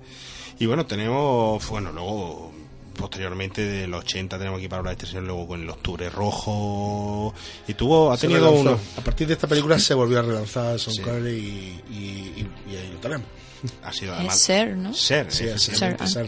Y 0.60 0.66
bueno, 0.66 0.86
tenemos, 0.86 1.68
bueno, 1.70 1.92
luego, 1.92 2.52
posteriormente 2.96 3.62
de 3.66 3.88
los 3.88 4.04
80 4.04 4.38
tenemos 4.38 4.58
aquí 4.60 4.68
para 4.68 4.80
hablar 4.80 4.96
de 4.96 5.04
este 5.04 5.08
señor, 5.12 5.24
luego 5.26 5.48
con 5.48 5.62
el 5.62 5.70
Octubre 5.70 6.10
Rojo. 6.10 7.34
Y 7.68 7.74
tuvo, 7.74 8.12
ha 8.12 8.18
Se 8.18 8.28
tenido 8.28 8.52
uno. 8.52 8.78
A 8.98 9.02
partir 9.02 9.28
de 9.28 9.34
esta 9.34 9.48
película 9.48 9.78
se 9.80 9.94
volvió 9.94 10.20
a 10.20 10.22
relanzar 10.24 10.80
Son 10.80 10.94
Sí. 10.94 11.02
Connery 11.02 11.38
y, 11.38 11.94
y, 11.94 11.98
y- 11.98 12.72
y 12.72 12.76
ahí 12.76 12.90
lo 12.94 13.00
tenemos. 13.00 13.26
Ha 13.84 13.92
sido 13.94 14.14
Es 14.14 14.18
además. 14.20 14.40
Ser, 14.40 14.76
¿no? 14.78 14.94
Ser, 14.94 15.32
Sí, 15.32 15.46
Sir 15.58 15.78
Sir. 16.08 16.28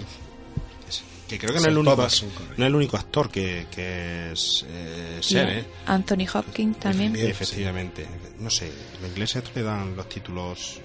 Que 1.28 1.38
creo 1.40 1.54
que 1.54 1.60
no 1.62 1.66
es 1.68 1.72
el 1.72 1.78
único, 1.78 1.96
no 1.96 2.06
es 2.06 2.24
el 2.68 2.76
único 2.76 2.98
actor 2.98 3.30
que, 3.32 3.68
que 3.72 4.34
es 4.34 4.66
eh, 4.68 5.18
ser, 5.22 5.48
¿eh? 5.50 5.66
Anthony 5.86 6.26
Hopkins 6.34 6.78
también. 6.78 7.16
Efectivamente. 7.16 8.06
No 8.40 8.50
sé, 8.50 8.70
los 9.02 9.10
ingleses 9.12 9.44
le 9.56 9.64
dan 9.64 9.96
los 9.96 10.10
títulos 10.10 10.82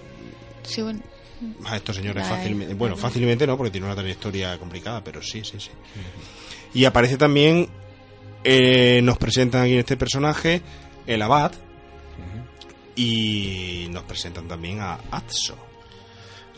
Sí, 0.66 0.82
bueno. 0.82 1.00
a 1.64 1.76
estos 1.76 1.96
señores 1.96 2.24
Ay, 2.24 2.30
fácilmente. 2.30 2.74
Bueno, 2.74 2.96
fácilmente 2.96 3.46
no, 3.46 3.56
porque 3.56 3.70
tiene 3.70 3.86
una 3.86 3.96
trayectoria 3.96 4.58
complicada, 4.58 5.02
pero 5.02 5.22
sí, 5.22 5.42
sí, 5.44 5.58
sí. 5.58 5.70
Y 6.74 6.84
aparece 6.84 7.16
también, 7.16 7.68
eh, 8.44 9.00
nos 9.02 9.18
presentan 9.18 9.62
aquí 9.62 9.72
en 9.72 9.78
este 9.80 9.96
personaje 9.96 10.62
el 11.06 11.22
abad 11.22 11.52
y 12.94 13.88
nos 13.90 14.04
presentan 14.04 14.48
también 14.48 14.80
a 14.80 14.98
Atso. 15.10 15.56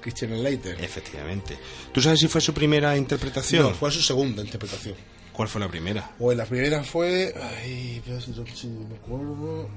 Christian 0.01 0.31
Slater. 0.39 0.83
Efectivamente. 0.83 1.59
¿Tú 1.93 2.01
sabes 2.01 2.21
si 2.21 2.29
fue 2.29 2.41
su 2.41 2.55
primera 2.55 2.97
interpretación? 2.97 3.65
No, 3.65 3.75
fue 3.75 3.91
su 3.91 4.01
segunda 4.01 4.43
interpretación. 4.43 4.95
¿Cuál 5.33 5.49
fue 5.49 5.61
la 5.61 5.69
primera? 5.69 6.11
Pues 6.19 6.37
la 6.37 6.47
primera 6.47 6.83
fue. 6.83 7.35
Ay, 7.41 8.03
si 8.05 8.33
si 8.55 8.67
me 8.69 8.97
acuerdo. 8.97 9.69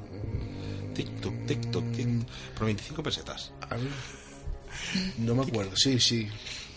Tic-toc, 0.96 1.34
tic-toc, 1.46 1.92
tic. 1.92 2.08
Por 2.56 2.66
25 2.66 3.04
pesetas. 3.04 3.52
A 3.62 3.76
ver. 3.76 3.90
No 5.20 5.36
me 5.36 5.44
acuerdo, 5.44 5.76
sí, 5.76 6.00
sí. 6.00 6.28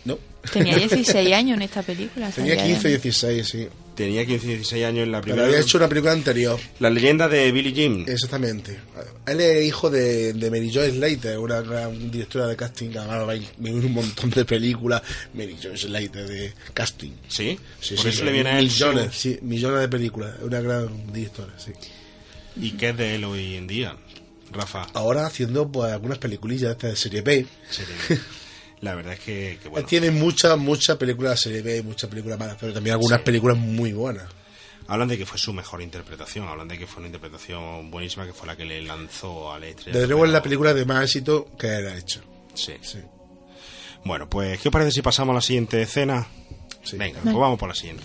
No. 0.05 0.19
Tenía 0.53 0.77
16 0.77 1.33
años 1.33 1.57
en 1.57 1.63
esta 1.63 1.83
película. 1.83 2.29
Tenía 2.31 2.55
salía 2.57 2.67
15 2.75 2.89
de- 2.89 2.99
16, 2.99 3.49
sí. 3.49 3.69
Tenía 3.95 4.27
15 4.27 4.47
16 4.49 4.85
años 4.85 5.05
en 5.05 5.13
la 5.13 5.21
Pero 5.21 5.35
primera. 5.37 5.47
había 5.47 5.61
hecho 5.61 5.79
una 5.79 5.89
película 5.89 6.13
anterior. 6.13 6.59
La 6.81 6.91
leyenda 6.91 7.29
de 7.29 7.51
Billy 7.53 7.73
Jim. 7.73 8.05
Exactamente. 8.09 8.77
Él 9.25 9.41
es 9.41 9.65
hijo 9.65 9.89
de, 9.89 10.33
de 10.35 10.51
Mary 10.51 10.71
Jo 10.75 10.83
Slater, 10.85 11.39
una 11.39 11.61
gran 11.63 12.11
directora 12.11 12.49
de 12.49 12.57
casting. 12.57 12.91
Además, 12.99 13.37
ir 13.39 13.73
un 13.87 13.93
montón 13.95 14.31
de 14.31 14.45
películas. 14.45 15.01
Mary 15.33 15.57
Jo 15.63 15.75
Slater 15.77 16.27
de 16.29 16.53
casting. 16.75 17.13
¿Sí? 17.29 17.57
Sí, 17.81 17.95
Por 17.95 18.03
sí, 18.05 18.09
eso 18.11 18.25
le 18.25 18.33
viene 18.33 18.51
a 18.51 18.59
él 18.59 18.65
millones, 18.67 19.15
sí, 19.15 19.39
millones 19.43 19.81
de 19.81 19.89
películas. 19.89 20.35
Una 20.43 20.61
gran 20.61 21.13
directora, 21.13 21.53
sí. 21.57 21.71
¿Y 22.61 22.73
qué 22.73 22.91
es 22.91 22.97
de 22.97 23.15
él 23.15 23.25
hoy 23.25 23.55
en 23.57 23.67
día, 23.69 23.97
Rafa? 24.55 24.87
Ahora 24.95 25.27
haciendo 25.27 25.71
pues 25.71 25.93
algunas 25.93 26.19
peliculillas 26.19 26.79
de 26.79 26.97
serie 26.97 27.23
B. 27.23 27.47
Serie- 27.71 28.21
La 28.81 28.95
verdad 28.95 29.15
es 29.15 29.21
que, 29.21 29.59
que 29.63 29.69
bueno. 29.69 29.87
Tiene 29.87 30.11
muchas, 30.11 30.59
muchas 30.59 30.97
películas 30.99 31.33
de 31.33 31.37
serie 31.39 31.63
B, 31.63 31.83
muchas 31.83 32.11
películas 32.11 32.39
malas, 32.39 32.57
pero 32.61 32.73
también 32.73 32.95
algunas 32.95 33.21
películas 33.23 33.57
muy 33.57 33.93
buenas. 33.93 34.25
Hablan 34.87 35.09
de 35.09 35.17
que 35.17 35.25
fue 35.25 35.39
su 35.39 35.55
mejor 35.55 35.81
interpretación, 35.81 36.47
hablan 36.47 36.69
de 36.69 36.79
que 36.79 36.87
fue 36.87 36.99
una 36.99 37.07
interpretación 37.09 37.91
buenísima, 37.91 38.27
que 38.27 38.35
fue 38.35 38.47
la 38.47 38.57
que 38.57 38.67
le 38.67 38.83
lanzó 38.83 39.51
a 39.53 39.59
la 39.59 39.69
estrella. 39.69 39.93
Desde 39.93 40.07
luego 40.09 40.27
es 40.27 40.33
la 40.33 40.43
película 40.43 40.75
de 40.75 40.85
más 40.85 41.05
éxito 41.05 41.49
que 41.59 41.79
él 41.79 41.89
ha 41.89 41.97
hecho. 41.97 42.21
Sí. 42.53 42.75
Bueno, 44.05 44.29
pues, 44.29 44.61
¿qué 44.61 44.69
os 44.69 44.73
parece 44.73 44.91
si 44.91 45.01
pasamos 45.01 45.33
a 45.33 45.37
la 45.37 45.41
siguiente 45.41 45.81
escena? 45.81 46.27
Venga, 46.93 47.21
pues 47.23 47.35
vamos 47.35 47.59
por 47.59 47.71
la 47.71 47.75
siguiente. 47.75 48.05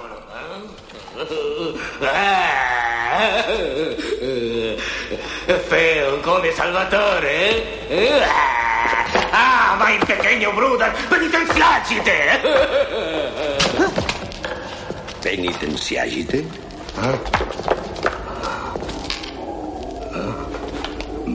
Feo 5.66 6.20
come 6.20 6.52
Salvatore? 6.52 8.28
Ah, 9.30 9.74
ma 9.76 9.90
il 9.90 10.04
pequeño 10.04 10.52
Bruder, 10.52 10.92
penitenziagite! 11.08 12.40
¿Penitenciagite? 15.20 16.46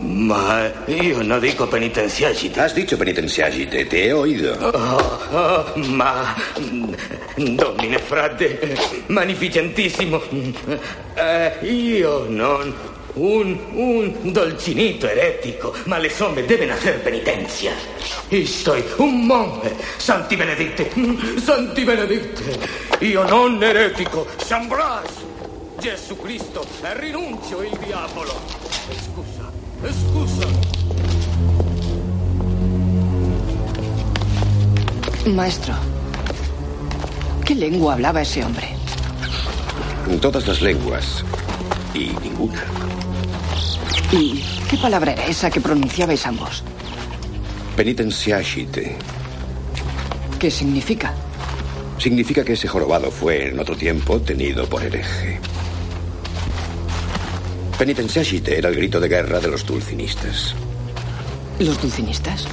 Ma 0.02 0.72
io 0.86 1.22
non 1.22 1.40
dico 1.40 1.68
penitenziagite. 1.68 2.62
Has 2.62 2.74
dicho 2.74 2.98
penitenciagite, 2.98 3.88
te 3.88 4.06
he 4.06 4.12
oído. 4.12 4.54
Oh, 4.60 5.20
oh, 5.32 5.72
ma 5.76 6.36
Domine 7.36 7.98
frate, 8.00 8.78
magnificentissimo. 9.08 10.22
Eh, 11.16 11.58
io 11.62 12.26
non 12.30 12.74
un, 13.16 13.58
un 13.74 14.32
dolcinito 14.32 15.08
eretico, 15.08 15.74
ma 15.86 15.98
le 15.98 16.10
somme 16.10 16.46
deben 16.46 16.72
hacer 16.72 17.02
penitencia. 17.02 17.72
Io 18.30 18.46
soy 18.46 18.84
un 18.98 19.26
monje, 19.26 19.76
santi 19.98 20.36
benedicte, 20.36 20.92
santi 21.42 21.84
benedicte. 21.84 22.60
Io 23.00 23.24
non 23.28 23.62
eretico, 23.62 24.28
San 24.38 24.68
Blas. 24.68 25.24
Gesù 25.78 26.18
Cristo, 26.18 26.66
e 26.82 27.00
rinuncio 27.00 27.62
il 27.62 27.78
diavolo. 27.84 28.34
Scusa, 28.90 29.52
Maestro, 35.28 35.74
¿qué 37.46 37.56
lengua 37.56 37.94
hablaba 37.94 38.22
ese 38.22 38.44
hombre? 38.44 38.70
Todas 40.22 40.48
las 40.48 40.62
lenguas 40.62 41.24
y 41.94 42.12
ninguna. 42.24 42.64
¿Y 44.12 44.44
qué 44.70 44.78
palabra 44.78 45.14
era 45.14 45.26
esa 45.26 45.50
que 45.50 45.60
pronunciabais 45.60 46.26
ambos? 46.26 46.64
Penitenciagite. 47.76 48.96
¿Qué 50.40 50.52
significa? 50.52 51.14
Significa 51.98 52.44
que 52.44 52.54
ese 52.54 52.68
jorobado 52.68 53.10
fue 53.10 53.50
en 53.50 53.60
otro 53.60 53.76
tiempo 53.76 54.22
tenido 54.22 54.68
por 54.68 54.84
hereje. 54.84 55.40
Penitenciagite 57.78 58.58
era 58.58 58.70
el 58.70 58.76
grito 58.76 59.02
de 59.02 59.10
guerra 59.10 59.40
de 59.42 59.50
los 59.50 59.66
dulcinistas. 59.66 60.56
¿Los 61.60 61.82
dulcinistas? 61.82 62.48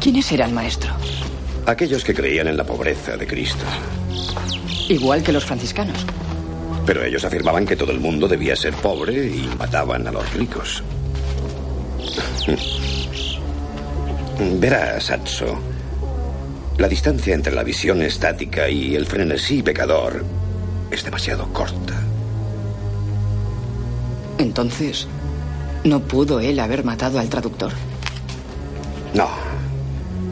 ¿Quiénes 0.00 0.30
eran, 0.32 0.52
maestro? 0.52 0.94
Aquellos 1.64 2.04
que 2.04 2.14
creían 2.14 2.48
en 2.48 2.58
la 2.58 2.64
pobreza 2.64 3.16
de 3.16 3.26
Cristo. 3.26 3.64
Igual 4.88 5.22
que 5.22 5.32
los 5.32 5.46
franciscanos. 5.46 6.04
Pero 6.84 7.02
ellos 7.02 7.24
afirmaban 7.24 7.64
que 7.64 7.74
todo 7.74 7.90
el 7.90 8.00
mundo 8.00 8.28
debía 8.28 8.54
ser 8.54 8.74
pobre 8.74 9.26
y 9.26 9.48
mataban 9.58 10.06
a 10.06 10.12
los 10.12 10.30
ricos. 10.34 10.82
Verás, 14.60 15.10
Atso. 15.10 15.58
La 16.76 16.86
distancia 16.86 17.34
entre 17.34 17.54
la 17.54 17.64
visión 17.64 18.02
estática 18.02 18.68
y 18.68 18.94
el 18.94 19.06
frenesí 19.06 19.62
pecador 19.62 20.22
es 20.90 21.02
demasiado 21.02 21.50
corta. 21.52 22.05
Entonces, 24.38 25.06
¿no 25.84 26.00
pudo 26.00 26.40
él 26.40 26.58
haber 26.60 26.84
matado 26.84 27.18
al 27.18 27.28
traductor? 27.28 27.72
No. 29.14 29.28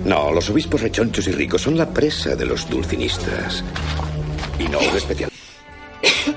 No, 0.05 0.31
los 0.33 0.51
obispos 0.51 0.83
rechonchos 0.83 1.27
y 1.29 1.33
ricos 1.33 1.63
son 1.63 1.79
la 1.79 1.89
presa 1.89 2.37
de 2.37 2.45
los 2.45 2.69
dulcinistas. 2.69 3.65
Y 4.59 4.65
no 4.65 4.79
especial. 4.81 5.31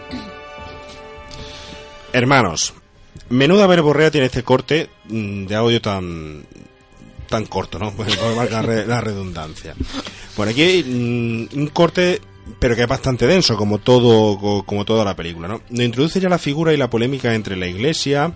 Hermanos, 2.14 2.74
menuda 3.30 3.68
verborrea 3.68 4.12
tiene 4.12 4.28
este 4.28 4.44
corte 4.44 4.90
mm, 5.10 5.46
de 5.46 5.56
audio 5.56 5.82
tan 5.82 6.44
tan 7.30 7.46
corto, 7.46 7.78
¿no? 7.78 7.92
Por 7.92 8.08
marcar 8.36 8.66
re- 8.66 8.86
la 8.88 9.02
redundancia. 9.02 9.76
Bueno, 10.38 10.52
aquí 10.52 10.62
hay 10.62 10.84
mm, 10.84 11.58
un 11.60 11.68
corte, 11.68 12.22
pero 12.60 12.76
que 12.76 12.82
es 12.84 12.88
bastante 12.88 13.28
denso, 13.28 13.56
como 13.58 13.80
todo, 13.80 14.38
co- 14.40 14.64
como 14.66 14.86
toda 14.86 15.04
la 15.06 15.16
película, 15.16 15.48
¿no? 15.48 15.62
Nos 15.70 15.86
introduce 15.86 16.20
ya 16.20 16.30
la 16.30 16.38
figura 16.40 16.74
y 16.74 16.78
la 16.78 16.90
polémica 16.90 17.34
entre 17.36 17.56
la 17.56 17.68
Iglesia, 17.68 18.34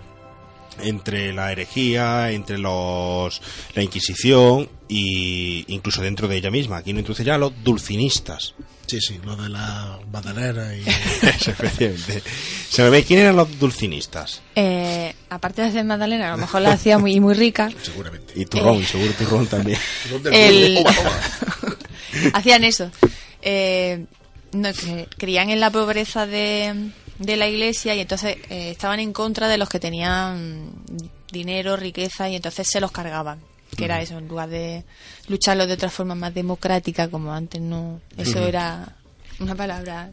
entre 0.82 1.32
la 1.32 1.52
herejía, 1.52 2.30
entre 2.32 2.58
los 2.58 3.40
la 3.74 3.82
Inquisición 3.82 4.68
y 4.88 5.64
incluso 5.72 6.00
dentro 6.02 6.28
de 6.28 6.36
ella 6.36 6.50
misma. 6.50 6.78
Aquí 6.78 6.92
nos 6.92 7.00
introduce 7.00 7.24
ya 7.24 7.34
a 7.34 7.38
los 7.38 7.52
dulcinistas. 7.62 8.54
Sí, 8.86 9.00
sí, 9.00 9.18
lo 9.24 9.36
de 9.36 9.48
la 9.48 9.98
badalera 10.10 10.76
y... 10.76 10.80
Efectivamente. 11.22 12.22
¿Sabéis 12.68 13.06
quién 13.06 13.20
eran 13.20 13.36
los 13.36 13.58
dulcinistas? 13.58 14.42
Eh, 14.54 15.14
aparte 15.30 15.62
de 15.62 15.68
hacer 15.68 15.84
magdalena, 15.84 16.28
a 16.28 16.32
lo 16.32 16.38
mejor 16.38 16.60
la 16.62 16.72
hacía 16.72 16.98
muy, 16.98 17.18
muy 17.20 17.32
rica. 17.34 17.70
Seguramente. 17.82 18.32
Y 18.36 18.44
turrón, 18.44 18.78
Eh. 18.82 18.84
seguro 18.84 19.12
turrón 19.14 19.46
también. 19.46 19.78
El- 20.32 20.84
Hacían 22.34 22.64
eso. 22.64 22.90
Eh, 23.42 24.06
no, 24.52 24.68
creían 25.18 25.50
en 25.50 25.60
la 25.60 25.70
pobreza 25.70 26.26
de, 26.26 26.90
de 27.18 27.36
la 27.36 27.48
iglesia 27.48 27.94
y 27.94 28.00
entonces 28.00 28.36
eh, 28.50 28.70
estaban 28.70 29.00
en 29.00 29.12
contra 29.12 29.48
de 29.48 29.58
los 29.58 29.68
que 29.68 29.80
tenían 29.80 30.70
dinero, 31.30 31.76
riqueza 31.76 32.28
y 32.28 32.36
entonces 32.36 32.68
se 32.70 32.80
los 32.80 32.92
cargaban. 32.92 33.40
Que 33.76 33.86
era 33.86 34.02
eso, 34.02 34.18
en 34.18 34.28
lugar 34.28 34.50
de 34.50 34.84
lucharlo 35.28 35.66
de 35.66 35.72
otra 35.72 35.88
forma 35.88 36.14
más 36.14 36.34
democrática, 36.34 37.08
como 37.08 37.32
antes 37.32 37.60
no. 37.60 38.02
Eso 38.18 38.46
era 38.46 38.96
una 39.40 39.54
palabra 39.54 40.10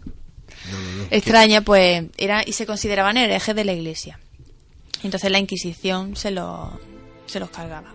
extraña, 1.12 1.62
pues 1.62 2.06
era 2.18 2.42
y 2.46 2.54
se 2.54 2.66
consideraban 2.66 3.18
herejes 3.18 3.54
de 3.54 3.66
la 3.66 3.74
iglesia. 3.74 4.18
Entonces 5.04 5.30
la 5.30 5.40
Inquisición 5.40 6.16
se, 6.16 6.32
los 6.32 6.70
se 7.26 7.42
los 7.42 7.50
cargaba, 7.50 7.94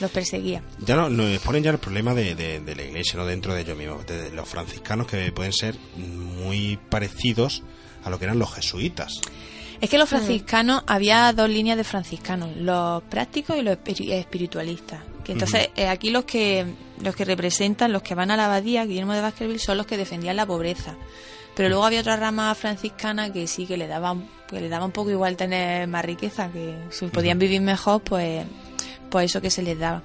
los 0.00 0.10
perseguía. 0.10 0.62
Ya 0.78 0.96
no, 0.96 1.08
nos 1.08 1.38
ponen 1.40 1.62
ya 1.62 1.70
el 1.70 1.78
problema 1.78 2.14
de, 2.14 2.34
de- 2.34 2.60
de 2.60 2.74
la 2.76 2.82
iglesia, 2.82 3.18
no 3.18 3.26
dentro 3.26 3.54
de 3.54 3.60
ellos 3.62 3.76
mismos, 3.76 4.06
de 4.06 4.30
los 4.32 4.48
franciscanos 4.48 5.06
que 5.06 5.30
pueden 5.32 5.52
ser 5.52 5.76
muy 5.96 6.78
parecidos 6.88 7.62
a 8.04 8.10
lo 8.10 8.18
que 8.18 8.24
eran 8.24 8.38
los 8.38 8.52
jesuitas. 8.54 9.20
Es 9.80 9.88
que 9.88 9.96
los 9.98 10.08
franciscanos, 10.10 10.82
había 10.86 11.32
dos 11.32 11.48
líneas 11.48 11.76
de 11.78 11.84
franciscanos, 11.84 12.54
los 12.56 13.02
prácticos 13.04 13.56
y 13.56 13.62
los 13.62 13.78
espiri- 13.78 14.12
espiritualistas. 14.12 15.00
Que 15.24 15.32
entonces, 15.32 15.68
eh, 15.76 15.86
aquí 15.86 16.10
los 16.10 16.24
que 16.24 16.66
los 17.02 17.14
que 17.16 17.24
representan, 17.24 17.92
los 17.92 18.02
que 18.02 18.14
van 18.14 18.30
a 18.30 18.36
la 18.36 18.44
abadía, 18.46 18.84
Guillermo 18.84 19.14
de 19.14 19.20
Baskerville, 19.22 19.58
son 19.58 19.78
los 19.78 19.86
que 19.86 19.96
defendían 19.96 20.36
la 20.36 20.44
pobreza. 20.46 20.96
Pero 21.54 21.68
luego 21.70 21.84
había 21.84 22.00
otra 22.00 22.16
rama 22.16 22.54
franciscana 22.54 23.32
que 23.32 23.46
sí 23.46 23.66
que 23.66 23.76
le 23.78 23.86
daba, 23.86 24.16
que 24.48 24.60
le 24.60 24.68
daba 24.68 24.84
un 24.84 24.92
poco 24.92 25.10
igual 25.10 25.36
tener 25.36 25.88
más 25.88 26.04
riqueza, 26.04 26.50
que 26.52 26.74
si 26.90 27.06
podían 27.06 27.38
vivir 27.38 27.60
mejor, 27.62 28.02
pues, 28.02 28.44
pues 29.10 29.30
eso 29.30 29.40
que 29.40 29.50
se 29.50 29.62
les 29.62 29.78
daba. 29.78 30.02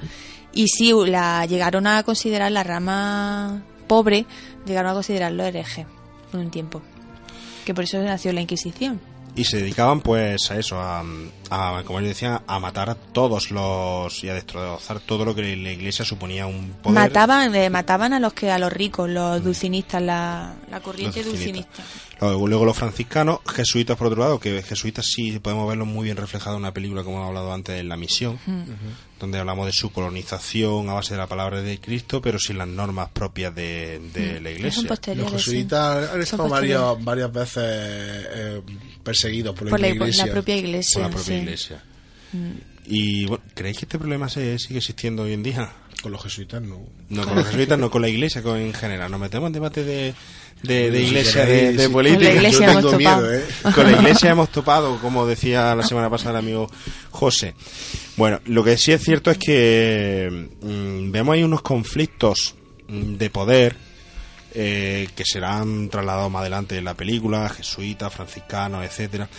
Y 0.54 0.68
sí, 0.68 0.94
la 1.08 1.46
llegaron 1.46 1.88
a 1.88 2.04
considerar 2.04 2.52
la 2.52 2.64
rama 2.64 3.64
pobre, 3.88 4.26
llegaron 4.66 4.92
a 4.92 4.94
considerarlo 4.94 5.44
hereje 5.44 5.86
por 6.32 6.40
un 6.40 6.50
tiempo. 6.50 6.82
Que 7.66 7.74
por 7.74 7.84
eso 7.84 8.02
nació 8.02 8.32
la 8.34 8.42
Inquisición. 8.42 9.00
Y 9.38 9.44
se 9.44 9.58
dedicaban 9.58 10.00
pues 10.00 10.50
a 10.50 10.58
eso, 10.58 10.80
a, 10.80 11.04
a, 11.50 11.84
como 11.84 12.00
yo 12.00 12.08
decía, 12.08 12.44
a 12.48 12.60
matar 12.60 12.90
a 12.90 12.96
todos 12.96 13.52
los 13.52 14.24
y 14.24 14.30
a 14.30 14.34
destrozar 14.34 15.02
todo 15.02 15.26
lo 15.26 15.36
que 15.36 15.42
la 15.58 15.72
iglesia 15.72 16.06
suponía 16.06 16.46
un 16.48 16.70
poder. 16.82 16.96
Mataban, 17.00 17.54
eh, 17.54 17.70
mataban 17.70 18.14
a 18.14 18.20
los 18.22 18.32
que 18.34 18.50
a 18.50 18.58
los 18.58 18.72
ricos, 18.72 19.10
los 19.10 19.44
dulcinistas, 19.44 20.02
la, 20.02 20.54
la 20.72 20.80
corriente 20.80 21.20
Los 21.22 21.34
dulcinistas. 21.34 21.78
dulcinista. 21.78 22.06
Luego, 22.22 22.48
luego 22.48 22.64
los 22.66 22.78
franciscanos, 22.78 23.40
jesuitas 23.46 23.98
por 23.98 24.08
otro 24.08 24.22
lado, 24.22 24.40
que 24.40 24.64
jesuitas 24.64 25.06
sí 25.06 25.38
podemos 25.40 25.68
verlos 25.68 25.86
muy 25.86 26.06
bien 26.06 26.16
reflejados 26.16 26.56
en 26.56 26.64
una 26.64 26.74
película 26.74 27.04
como 27.04 27.18
hemos 27.18 27.28
hablado 27.28 27.54
antes 27.54 27.78
en 27.78 27.90
La 27.90 27.98
Misión, 27.98 28.40
donde 29.20 29.38
hablamos 29.38 29.66
de 29.66 29.74
su 29.74 29.92
colonización 29.92 30.88
a 30.90 30.94
base 30.94 31.14
de 31.16 31.18
la 31.20 31.28
palabra 31.28 31.62
de 31.62 31.78
Cristo, 31.82 32.22
pero 32.22 32.40
sin 32.40 32.58
las 32.58 32.70
normas 32.70 33.10
propias 33.10 33.54
de, 33.54 34.00
de 34.14 34.40
la 34.40 34.50
iglesia. 34.50 34.84
Los 35.14 35.32
jesuitas 35.34 36.10
han 36.10 36.22
estado 36.22 36.48
varias, 36.48 37.04
varias 37.04 37.34
veces 37.34 37.58
eh, 37.66 38.62
perseguidos 39.06 39.56
por 39.56 39.66
la, 39.66 39.70
Por 39.70 39.80
la- 39.80 39.88
iglesia. 39.88 40.26
la 40.26 40.32
propia 40.34 40.58
iglesia, 40.58 40.94
Por 40.96 41.02
la 41.04 41.10
propia 41.16 41.26
sí. 41.36 41.42
iglesia. 41.42 41.84
Mm. 42.34 42.52
Y 42.88 43.26
bueno, 43.26 43.44
¿creéis 43.54 43.78
que 43.78 43.86
este 43.86 43.98
problema 43.98 44.28
se 44.30 44.60
sigue 44.60 44.78
existiendo 44.80 45.24
hoy 45.24 45.32
en 45.34 45.44
día? 45.44 45.72
Con 46.04 46.12
los 46.12 46.22
jesuitas 46.22 46.62
no. 46.62 46.82
No, 47.10 47.26
con 47.26 47.36
los 47.36 47.48
jesuitas, 47.48 47.80
no 47.80 47.90
con 47.90 48.02
la 48.02 48.10
iglesia 48.10 48.44
con, 48.44 48.58
en 48.60 48.74
general. 48.74 49.10
Nos 49.10 49.20
metemos 49.20 49.48
en 49.48 49.54
debate 49.54 49.84
de, 49.84 50.14
de, 50.62 50.92
de 50.92 51.00
Si 51.00 51.06
iglesia, 51.06 51.46
de, 51.46 51.90
política. 51.90 52.26
Con 52.26 52.26
la 52.28 52.34
iglesia 52.36 52.66
Yo 52.68 52.72
hemos 52.72 52.84
tengo 52.84 52.98
topado. 52.98 53.22
miedo, 53.28 53.34
¿eh? 53.34 53.46
Con 53.74 53.92
la 53.92 53.98
iglesia 53.98 54.30
hemos 54.32 54.50
topado, 54.52 55.00
como 55.00 55.26
decía 55.26 55.74
la 55.74 55.82
semana 55.84 56.10
pasada 56.12 56.32
el 56.32 56.38
amigo 56.46 56.70
José. 57.10 57.56
Bueno, 58.18 58.40
lo 58.46 58.64
que 58.64 58.78
sí 58.78 58.92
es 58.92 59.02
cierto 59.02 59.32
es 59.32 59.38
que 59.40 60.48
mm, 60.62 61.12
vemos 61.12 61.34
ahí 61.34 61.44
unos 61.44 61.64
conflictos 61.64 62.54
mm, 62.88 63.16
de 63.16 63.30
poder 63.32 63.76
eh, 64.56 65.08
que 65.16 65.24
serán 65.26 65.90
trasladados 65.90 66.32
más 66.32 66.42
adelante 66.42 66.78
en 66.78 66.86
la 66.86 66.94
película, 66.94 67.50
jesuitas, 67.50 68.14
franciscanos, 68.14 68.84
etcétera 68.86 69.30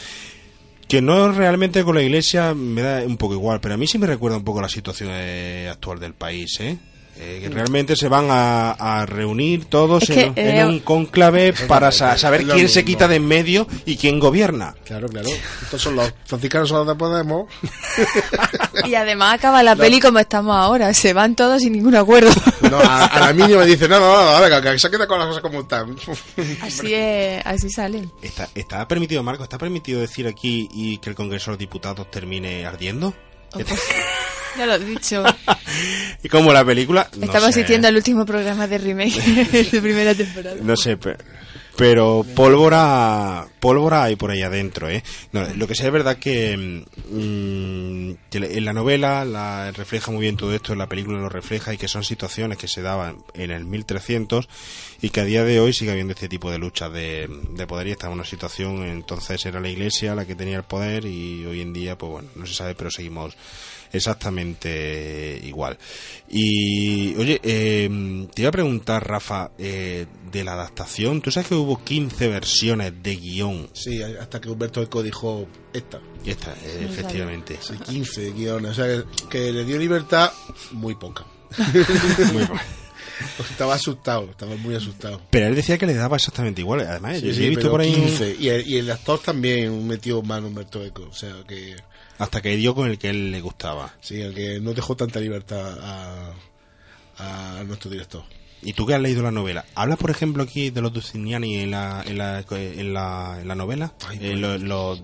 que 0.89 1.03
no 1.03 1.33
realmente 1.33 1.83
con 1.83 1.97
la 1.97 2.03
iglesia 2.03 2.55
me 2.55 2.83
da 2.83 3.03
un 3.05 3.17
poco 3.17 3.35
igual, 3.35 3.61
pero 3.61 3.75
a 3.75 3.77
mí 3.77 3.87
sí 3.87 3.99
me 3.99 4.07
recuerda 4.07 4.37
un 4.37 4.45
poco 4.45 4.61
la 4.61 4.69
situación 4.69 5.11
eh, 5.13 5.69
actual 5.71 5.99
del 5.99 6.15
país, 6.15 6.61
¿eh? 6.61 6.79
Eh, 7.19 7.39
que 7.43 7.49
realmente 7.49 7.97
se 7.97 8.09
van 8.09 8.27
a, 8.31 8.73
a 8.73 9.07
reunir 9.07 9.65
todos 9.65 10.03
Es 10.03 10.11
que, 10.11 10.21
en, 10.25 10.33
en 10.37 10.57
eh, 10.57 10.67
un 10.67 10.81
conclave 10.81 11.55
para 11.67 11.91
sa- 11.91 12.19
saber 12.19 12.45
quién 12.45 12.69
se 12.69 12.81
mismo. 12.81 12.87
quita 12.87 13.09
de 13.09 13.17
en 13.17 13.27
medio 13.27 13.67
y 13.87 13.97
quién 13.97 14.19
gobierna. 14.21 14.75
Claro, 14.85 15.09
claro. 15.09 15.29
Estos 15.63 15.81
son 15.81 15.97
los 15.97 16.13
franciscanos 16.27 16.69
son 16.69 16.79
los 16.79 16.87
de 16.89 16.95
Podemos. 16.95 17.47
Y 18.85 18.95
además 18.95 19.35
acaba 19.37 19.63
la 19.63 19.75
peli 19.75 19.99
como 20.01 20.19
estamos 20.19 20.55
ahora, 20.55 20.93
se 20.93 21.13
van 21.15 21.35
todos 21.35 21.63
sin 21.63 21.73
ningún 21.73 21.97
acuerdo. 21.97 22.31
No, 22.71 22.79
a, 22.81 23.07
a 23.07 23.21
la 23.21 23.33
mínima 23.33 23.65
dice, 23.65 23.87
no, 23.89 24.01
no, 24.01 24.07
no, 24.07 24.29
a 24.37 24.41
ver, 24.41 24.61
que 24.63 24.79
se 24.79 24.91
queda 24.91 25.07
con 25.07 25.19
las 25.19 25.29
cosas 25.29 25.43
como 25.43 25.61
están. 25.61 25.97
Así 26.63 26.93
es, 26.93 27.47
así 27.47 27.71
salen. 27.71 28.11
¿Está, 28.21 28.49
¿Está 28.55 28.87
permitido, 28.89 29.23
Marco, 29.23 29.45
está 29.45 29.57
permitido 29.57 30.01
decir 30.01 30.27
aquí 30.27 30.69
y 30.73 30.99
que 30.99 31.11
el 31.11 31.15
Congreso 31.17 31.47
de 31.47 31.53
los 31.53 31.59
Diputados 31.61 32.11
termine 32.11 32.67
ardiendo? 32.67 33.15
Ya 34.59 34.67
lo 34.67 34.75
he 34.75 34.79
dicho. 34.85 35.23
Y 36.23 36.29
como 36.29 36.53
la 36.53 36.65
película... 36.65 37.09
no 37.19 37.27
Estamos 37.27 37.53
sé. 37.55 37.61
asistiendo 37.61 37.87
al 37.89 37.97
último 37.97 38.25
programa 38.25 38.67
de 38.67 38.79
remake 38.79 39.21
de 39.71 39.81
primera 39.83 40.15
temporada. 40.15 40.57
No 40.63 40.77
sé, 40.77 40.97
pe- 40.97 41.17
pero 41.77 42.25
pólvora 42.35 43.47
pólvora 43.61 44.05
hay 44.05 44.17
por 44.17 44.31
ahí 44.31 44.41
adentro, 44.43 44.89
¿eh? 44.89 45.05
No, 45.33 45.47
lo 45.57 45.67
que 45.69 45.75
sí 45.75 45.85
es 45.85 45.93
verdad 45.93 46.17
que, 46.17 46.57
mm, 46.57 48.13
que 48.31 48.39
en 48.39 48.65
la 48.65 48.73
novela 48.73 49.25
la 49.27 49.71
refleja 49.73 50.11
muy 50.11 50.23
bien 50.23 50.37
todo 50.37 50.55
esto, 50.55 50.73
en 50.73 50.79
la 50.79 50.89
película 50.89 51.19
lo 51.19 51.29
refleja 51.29 51.75
y 51.75 51.77
que 51.79 51.87
son 51.89 52.03
situaciones 52.03 52.57
que 52.59 52.67
se 52.69 52.81
daban 52.83 53.19
en 53.35 53.51
el 53.51 53.65
1300 53.67 54.49
y 55.03 55.11
que 55.11 55.21
a 55.21 55.25
día 55.25 55.45
de 55.45 55.61
hoy 55.61 55.73
sigue 55.75 55.91
habiendo 55.93 56.15
este 56.15 56.29
tipo 56.29 56.51
de 56.51 56.59
luchas 56.59 56.93
de, 56.93 57.29
de 57.51 57.67
poder 57.67 57.89
y 57.89 57.91
está 57.93 58.07
en 58.07 58.15
una 58.15 58.25
situación, 58.25 58.83
entonces 58.85 59.45
era 59.45 59.61
la 59.61 59.69
iglesia 59.69 60.15
la 60.15 60.25
que 60.25 60.35
tenía 60.35 60.57
el 60.57 60.65
poder 60.65 61.05
y 61.05 61.45
hoy 61.45 61.61
en 61.61 61.73
día, 61.75 61.99
pues 61.99 62.11
bueno, 62.11 62.29
no 62.37 62.47
se 62.47 62.55
sabe, 62.55 62.75
pero 62.75 62.91
seguimos 62.91 63.37
exactamente 63.97 65.41
igual. 65.45 65.79
Y, 66.29 67.15
oye, 67.17 67.41
eh, 67.43 68.27
te 68.35 68.43
iba 68.43 68.49
a 68.49 68.53
preguntar, 68.53 69.07
Rafa, 69.09 69.51
eh, 69.59 70.07
de 70.31 70.45
la 70.45 70.53
adaptación. 70.55 71.21
Tú 71.23 71.31
sabes 71.31 71.49
que 71.49 71.55
hubo 71.55 71.83
15 71.83 72.29
versiones 72.29 72.93
de 73.03 73.17
guion. 73.17 73.69
Sí, 73.73 74.03
hasta 74.03 74.41
que 74.41 74.49
Humberto 74.51 74.83
Eco 74.83 75.03
dijo 75.03 75.47
esta. 75.73 76.01
Esta, 76.25 76.53
eh, 76.65 76.87
efectivamente. 76.91 77.59
Sí, 77.61 77.75
15 77.75 78.33
guiones. 78.33 78.73
O 78.73 78.75
sea, 78.75 78.87
que, 78.87 79.05
que 79.29 79.53
le 79.53 79.65
dio 79.65 79.79
libertad 79.79 80.31
muy 80.73 80.95
poca. 80.97 81.25
Muy 82.33 82.45
poca. 82.45 82.63
Porque 83.39 83.53
estaba 83.53 83.75
asustado, 83.75 84.29
estaba 84.31 84.57
muy 84.57 84.75
asustado. 84.75 85.23
Pero 85.31 85.47
él 85.47 85.55
decía 85.55 85.79
que 85.79 85.87
le 85.87 85.95
daba 85.95 86.17
exactamente 86.17 86.61
igual. 86.61 86.81
Además, 86.81 87.19
Sí, 87.21 87.29
yo 87.29 87.33
sí, 87.35 87.47
he 87.47 87.49
visto 87.49 87.71
por 87.71 87.81
ahí. 87.81 87.95
un- 87.95 88.03
15. 88.09 88.37
Y, 88.39 88.49
el, 88.51 88.69
y 88.69 88.77
el 88.77 88.91
actor 88.91 89.19
también 89.21 89.87
metió 89.87 90.21
mano 90.21 90.49
Humberto 90.49 90.85
Eco. 90.85 91.05
O 91.11 91.15
sea, 91.15 91.33
que 91.49 91.77
Hasta 92.19 92.41
que 92.43 92.57
dio 92.57 92.75
con 92.75 92.89
el 92.89 92.99
que 92.99 93.11
él 93.11 93.31
le 93.31 93.41
gustaba. 93.41 93.95
sí, 94.01 94.21
el 94.21 94.35
que 94.35 94.61
no 94.61 94.73
dejó 94.75 94.97
tanta 94.97 95.21
libertad 95.21 95.79
a, 95.81 96.33
a 97.19 97.65
nuestro 97.65 97.91
director. 97.91 98.23
¿Y 98.63 98.73
tú 98.73 98.87
que 98.87 98.95
has 98.95 99.01
leído 99.01 99.23
la 99.23 99.31
novela? 99.31 99.65
¿Habla, 99.75 99.97
por 99.97 100.11
ejemplo, 100.11 100.43
aquí 100.43 100.71
de 100.71 100.81
los 100.81 100.93
Dulciniani 100.93 101.57
en 101.59 101.71
la, 101.73 102.03
en 102.07 102.19
la, 102.19 102.45
en 102.51 102.95
la, 102.95 103.39
en 103.41 103.49
la 103.49 103.55
novela? 103.55 103.93
Eh, 104.19 104.35
lo- 104.35 104.57
lo- 104.59 104.97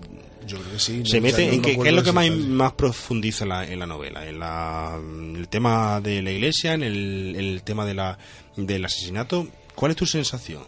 Yo 0.45 0.57
creo 0.59 0.71
que 0.73 0.79
sí. 0.79 0.85
se 0.85 0.97
no, 0.97 1.03
o 1.03 1.05
sea, 1.05 1.21
mete 1.21 1.47
no 1.47 1.53
en 1.53 1.61
qué, 1.61 1.71
es 1.89 1.93
lo 1.93 2.03
que 2.03 2.11
más, 2.11 2.29
más 2.31 2.73
profundiza 2.73 3.43
en 3.45 3.49
la, 3.49 3.65
en 3.65 3.79
la 3.79 3.85
novela 3.85 4.27
en 4.27 4.39
la, 4.39 4.99
el 5.35 5.47
tema 5.47 6.01
de 6.01 6.21
la 6.23 6.31
iglesia 6.31 6.73
en 6.73 6.83
el, 6.83 7.35
el 7.37 7.61
tema 7.63 7.85
de 7.85 7.93
la 7.93 8.17
del 8.57 8.83
asesinato 8.83 9.47
¿cuál 9.75 9.91
es 9.91 9.97
tu 9.97 10.05
sensación? 10.07 10.63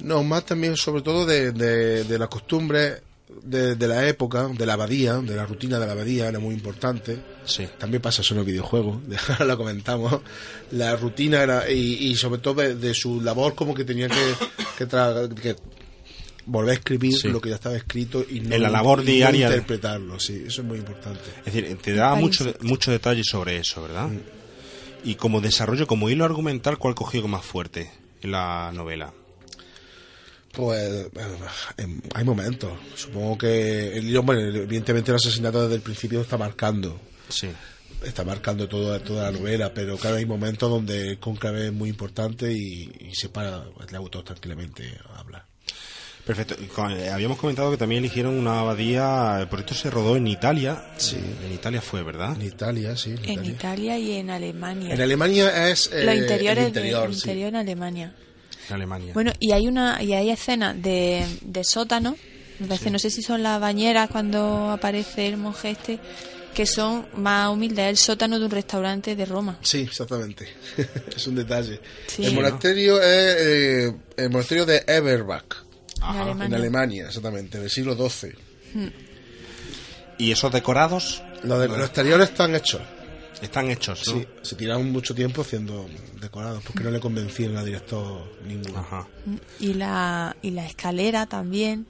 No, 0.00 0.22
más 0.24 0.44
también 0.44 0.76
sobre 0.76 1.00
todo 1.02 1.24
de, 1.24 1.52
de, 1.52 2.04
de 2.04 2.18
las 2.18 2.28
costumbres 2.28 3.00
de, 3.42 3.74
de 3.76 3.88
la 3.88 4.06
época, 4.08 4.48
de 4.48 4.66
la 4.66 4.74
abadía, 4.74 5.14
de 5.18 5.34
la 5.36 5.46
rutina 5.46 5.78
de 5.78 5.86
la 5.86 5.92
abadía, 5.92 6.28
era 6.28 6.38
muy 6.38 6.54
importante. 6.54 7.18
Sí. 7.44 7.66
También 7.78 8.02
pasa 8.02 8.22
eso 8.22 8.34
en 8.34 8.40
el 8.40 8.46
videojuego, 8.46 9.00
ahora 9.28 9.44
lo 9.44 9.56
comentamos. 9.56 10.20
La 10.72 10.96
rutina 10.96 11.42
era, 11.42 11.70
y, 11.70 12.08
y 12.10 12.14
sobre 12.16 12.40
todo 12.40 12.62
de, 12.62 12.74
de 12.74 12.94
su 12.94 13.20
labor 13.20 13.54
como 13.54 13.74
que 13.74 13.84
tenía 13.84 14.08
que, 14.08 14.34
que, 14.76 14.88
tra- 14.88 15.32
que 15.34 15.56
volver 16.46 16.70
a 16.70 16.74
escribir 16.74 17.14
Sí. 17.16 17.28
lo 17.28 17.40
que 17.40 17.50
ya 17.50 17.56
estaba 17.56 17.76
escrito 17.76 18.24
y 18.28 18.40
no, 18.40 18.54
En 18.54 18.62
la 18.62 18.70
labor 18.70 19.00
y 19.00 19.04
no 19.04 19.10
diaria. 19.12 19.46
interpretarlo, 19.48 20.18
sí, 20.18 20.44
eso 20.46 20.62
es 20.62 20.66
muy 20.66 20.78
importante. 20.78 21.20
Es 21.44 21.52
decir, 21.52 21.76
te 21.82 21.92
da 21.94 22.14
mucho, 22.14 22.52
mucho 22.62 22.90
detalle 22.90 23.22
sobre 23.24 23.58
eso, 23.58 23.82
¿verdad? 23.82 24.08
Y 25.04 25.14
como 25.16 25.40
desarrollo, 25.40 25.86
como 25.86 26.08
hilo 26.10 26.24
argumental, 26.24 26.78
¿cuál 26.78 26.94
cogió 26.94 27.26
más 27.28 27.44
fuerte 27.44 27.90
en 28.22 28.32
la 28.32 28.72
novela? 28.74 29.12
Pues 30.58 30.82
eh, 30.82 31.10
em, 31.76 32.00
hay 32.14 32.24
momentos. 32.24 32.72
Supongo 32.96 33.38
que 33.38 33.96
el 33.96 34.18
bueno, 34.18 34.40
evidentemente 34.40 35.12
el 35.12 35.14
asesinato 35.14 35.62
desde 35.62 35.76
el 35.76 35.82
principio 35.82 36.20
está 36.20 36.36
marcando. 36.36 37.00
Sí. 37.28 37.48
Está 38.04 38.24
marcando 38.24 38.68
toda, 38.68 38.98
toda 38.98 39.30
la 39.30 39.38
novela, 39.38 39.72
pero 39.72 39.96
claro, 39.96 40.16
hay 40.16 40.26
momentos 40.26 40.68
donde 40.68 41.10
el 41.10 41.18
cónclave 41.20 41.66
es 41.66 41.72
muy 41.72 41.88
importante 41.88 42.52
y, 42.52 42.90
y 43.08 43.14
se 43.14 43.28
para 43.28 43.66
el 43.88 43.94
autor 43.94 44.24
tranquilamente 44.24 44.98
a 45.14 45.20
hablar. 45.20 45.44
Perfecto. 46.26 46.56
Eh, 46.90 47.08
Habíamos 47.08 47.38
comentado 47.38 47.70
que 47.70 47.76
también 47.76 48.00
eligieron 48.00 48.34
una 48.34 48.58
abadía, 48.58 49.46
por 49.48 49.60
esto 49.60 49.74
se 49.74 49.90
rodó 49.90 50.16
en 50.16 50.26
Italia. 50.26 50.86
Sí. 50.96 51.18
En 51.46 51.52
Italia 51.52 51.80
fue, 51.80 52.02
¿verdad? 52.02 52.34
En 52.34 52.42
Italia, 52.48 52.96
sí. 52.96 53.10
En 53.12 53.18
En 53.18 53.30
Italia. 53.30 53.50
Italia 53.52 53.98
y 53.98 54.12
en 54.16 54.30
Alemania. 54.30 54.92
En 54.92 55.00
Alemania 55.00 55.68
es 55.70 55.88
eh, 55.92 56.04
Los 56.04 56.16
interiores 56.16 56.64
el 56.64 56.68
interior, 56.68 57.08
de, 57.08 57.14
sí. 57.14 57.20
interior 57.20 57.48
en 57.50 57.56
Alemania. 57.56 58.14
En 58.68 58.74
Alemania. 58.74 59.12
Bueno, 59.14 59.32
y 59.40 59.52
hay 59.52 59.66
una 59.66 60.02
y 60.02 60.12
hay 60.14 60.30
escenas 60.30 60.80
de, 60.82 61.24
de 61.42 61.64
sótano, 61.64 62.16
me 62.58 62.66
parece, 62.66 62.90
no 62.90 62.98
sé 62.98 63.10
si 63.10 63.22
son 63.22 63.42
las 63.42 63.60
bañeras 63.60 64.10
cuando 64.10 64.70
aparece 64.70 65.26
el 65.26 65.36
monje 65.36 65.70
este, 65.70 65.98
que 66.54 66.66
son 66.66 67.06
más 67.14 67.48
humildes, 67.50 67.86
el 67.86 67.96
sótano 67.96 68.38
de 68.38 68.44
un 68.46 68.50
restaurante 68.50 69.14
de 69.16 69.24
Roma. 69.24 69.58
Sí, 69.62 69.78
exactamente. 69.82 70.48
es 71.16 71.26
un 71.26 71.36
detalle. 71.36 71.80
Sí. 72.08 72.24
el 72.26 72.34
monasterio 72.34 73.00
es 73.00 73.36
eh, 73.38 73.94
el 74.16 74.30
monasterio 74.30 74.66
de 74.66 74.82
Eberbach. 74.86 75.44
Ajá. 76.00 76.14
En 76.22 76.28
Alemania. 76.28 76.56
Alemania, 76.56 77.06
exactamente, 77.06 77.58
del 77.60 77.70
siglo 77.70 77.94
XII. 77.96 78.32
Hmm. 78.74 78.88
¿Y 80.18 80.32
esos 80.32 80.52
decorados? 80.52 81.22
Los, 81.44 81.60
de- 81.60 81.68
los 81.68 81.78
exteriores 81.80 82.30
están 82.30 82.54
hechos. 82.56 82.82
Están 83.42 83.70
hechos, 83.70 84.06
¿no? 84.08 84.14
Sí, 84.14 84.26
se 84.42 84.56
tiraron 84.56 84.90
mucho 84.90 85.14
tiempo 85.14 85.42
haciendo 85.42 85.86
decorados 86.20 86.62
porque 86.64 86.82
no 86.82 86.90
le 86.90 86.98
convencieron 87.00 87.56
al 87.56 87.64
director 87.64 88.22
ninguno. 88.46 89.06
Y 89.60 89.74
la, 89.74 90.36
y 90.42 90.50
la 90.50 90.66
escalera 90.66 91.26
también 91.26 91.86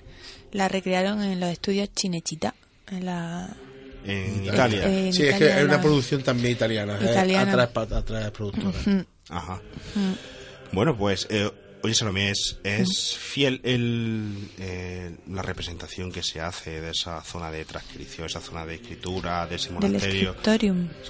la 0.52 0.68
recrearon 0.68 1.22
en 1.22 1.40
los 1.40 1.48
estudios 1.50 1.90
Chinechita, 1.94 2.54
en 2.90 3.06
la... 3.06 3.48
En 4.04 4.44
Italia. 4.44 4.84
En 4.88 5.12
sí, 5.12 5.24
es 5.26 5.36
que 5.36 5.48
es 5.48 5.64
una 5.64 5.74
la- 5.76 5.80
producción 5.82 6.22
también 6.22 6.52
italiana. 6.52 6.98
Italiana. 7.00 7.52
Atrás, 7.52 7.68
pa- 7.68 7.96
atrás 7.98 8.30
productora. 8.30 8.68
Ujú. 8.68 9.04
Ajá. 9.28 9.60
Mm. 9.94 10.74
Bueno, 10.74 10.96
pues, 10.96 11.26
eh, 11.30 11.50
oye, 11.82 11.94
Salomé, 11.94 12.30
¿es, 12.30 12.58
es 12.64 13.16
fiel 13.16 13.60
el, 13.64 14.50
eh, 14.58 15.16
la 15.30 15.42
representación 15.42 16.10
que 16.12 16.22
se 16.22 16.40
hace 16.40 16.80
de 16.80 16.90
esa 16.90 17.22
zona 17.22 17.50
de 17.50 17.64
transcripción, 17.64 18.26
esa 18.26 18.40
zona 18.40 18.64
de 18.66 18.76
escritura, 18.76 19.46
de 19.46 19.56
ese 19.56 19.70
monasterio, 19.70 20.34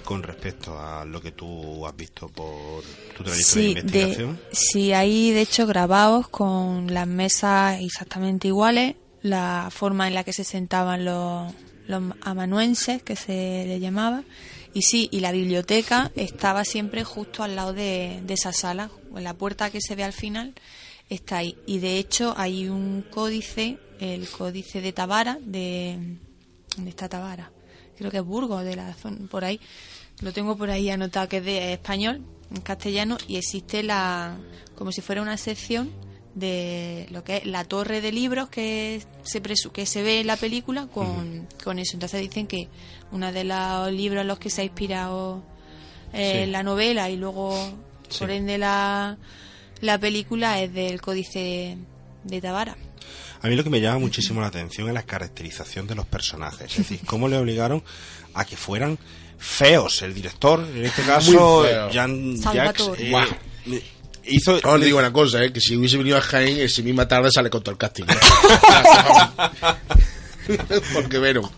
con 0.05 0.23
respecto 0.23 0.79
a 0.79 1.05
lo 1.05 1.21
que 1.21 1.33
tú 1.33 1.87
has 1.87 1.97
visto 1.97 2.29
por 2.29 2.83
tu 3.17 3.25
trayectoria 3.25 3.45
Sí, 3.45 3.75
de 3.75 3.75
de, 3.75 3.81
investigación? 3.81 4.41
sí, 4.53 4.93
hay 4.93 5.31
de 5.31 5.41
hecho 5.41 5.67
grabados 5.67 6.29
con 6.29 6.93
las 6.93 7.07
mesas 7.07 7.81
exactamente 7.81 8.49
iguales, 8.49 8.95
la 9.23 9.69
forma 9.71 10.07
en 10.07 10.15
la 10.15 10.25
que 10.25 10.33
se 10.33 10.45
sentaban 10.45 11.05
los, 11.05 11.53
los 11.87 12.03
amanuenses, 12.21 13.03
que 13.03 13.17
se 13.17 13.65
le 13.67 13.81
llamaba, 13.81 14.23
y 14.75 14.83
sí, 14.83 15.09
y 15.11 15.21
la 15.21 15.33
biblioteca 15.33 16.13
estaba 16.15 16.65
siempre 16.65 17.05
justo 17.05 17.43
al 17.43 17.57
lado 17.57 17.73
de, 17.73 18.23
esa 18.29 18.53
sala, 18.53 18.91
en 19.15 19.25
la 19.25 19.35
puerta 19.35 19.71
que 19.71 19.81
se 19.81 19.95
ve 19.95 20.05
al 20.05 20.13
final 20.13 20.55
está 21.09 21.39
ahí. 21.39 21.57
Y 21.67 21.79
de 21.79 21.99
hecho 21.99 22.35
hay 22.37 22.69
un 22.69 23.03
códice, 23.11 23.79
el 24.01 24.29
códice 24.29 24.81
de 24.81 24.93
Tabara, 24.93 25.39
de... 25.41 26.17
¿Dónde 26.77 26.91
está 26.91 27.09
Tabara? 27.09 27.51
Creo 27.97 28.11
que 28.11 28.19
es 28.19 28.25
Burgos, 28.25 28.65
de 28.65 28.77
la 28.77 28.95
zona, 28.95 29.27
por 29.29 29.45
ahí. 29.45 29.59
Lo 30.21 30.33
tengo 30.33 30.57
por 30.57 30.71
ahí 30.71 30.91
anotado 30.91 31.29
que 31.29 31.39
es 31.39 31.45
de 31.45 31.73
español, 31.73 32.25
en 32.55 32.61
castellano, 32.61 33.19
y 33.27 33.37
existe 33.37 33.83
la 33.83 34.39
como 34.77 34.93
si 34.93 35.01
fuera 35.01 35.23
una 35.23 35.37
sección 35.37 35.91
de 36.39 37.07
lo 37.11 37.25
que 37.25 37.39
es 37.39 37.47
la 37.47 37.65
torre 37.65 38.01
de 38.01 38.13
libros 38.13 38.49
que 38.49 39.03
se 39.23 39.43
presu- 39.43 39.73
que 39.73 39.87
se 39.87 40.03
ve 40.03 40.21
en 40.21 40.27
la 40.27 40.37
película 40.37 40.87
con, 40.87 41.47
con 41.65 41.79
eso. 41.79 41.95
Entonces 41.95 42.21
dicen 42.21 42.47
que 42.47 42.69
uno 43.13 43.33
de 43.33 43.45
los 43.45 43.93
libros 43.93 44.23
en 44.23 44.29
los 44.29 44.39
que 44.39 44.51
se 44.51 44.63
ha 44.63 44.65
inspirado 44.65 45.43
eh, 46.13 46.45
Sí. 46.45 46.51
la 46.51 46.63
novela 46.63 47.11
y 47.11 47.17
luego 47.17 47.55
Sí. 48.09 48.21
por 48.21 48.31
ende 48.31 48.57
la, 48.59 49.19
la 49.81 49.99
película 49.99 50.61
es 50.63 50.73
del 50.73 51.01
códice 51.01 51.77
de 52.25 52.41
Tabara. 52.41 52.77
A 53.43 53.47
mí 53.49 53.55
lo 53.55 53.63
que 53.63 53.71
me 53.71 53.81
llama 53.81 53.99
muchísimo 54.01 54.41
la 54.41 54.49
atención 54.49 54.89
es 54.89 54.95
la 54.95 55.03
caracterización 55.05 55.87
de 55.87 55.95
los 55.95 56.07
personajes. 56.07 56.71
Es 56.73 56.77
decir, 56.89 57.01
cómo 57.07 57.29
le 57.29 57.37
obligaron 57.37 57.83
a 58.35 58.45
que 58.45 58.57
fueran 58.57 58.99
feos. 59.39 60.03
El 60.03 60.15
director, 60.15 60.67
en 60.75 60.85
este 60.85 61.03
caso. 61.03 61.65
Jan. 61.93 62.37
Jacques, 62.37 62.91
eh. 62.99 63.83
Hizo... 64.29 64.59
Ahora 64.63 64.79
le 64.79 64.87
digo 64.87 64.99
una 64.99 65.13
cosa, 65.13 65.43
¿eh? 65.45 65.53
que 65.53 65.61
si 65.61 65.77
hubiese 65.77 65.97
venido 65.97 66.17
a 66.17 66.21
Jaén, 66.21 66.59
esa 66.59 66.83
misma 66.83 67.07
tarde 67.09 67.31
sale 67.31 67.51
con 67.51 67.63
todo 67.63 67.73
el 67.73 67.79
casting. 67.79 68.05
¿eh? 68.05 68.17
Porque 70.95 71.19
bueno. 71.19 71.51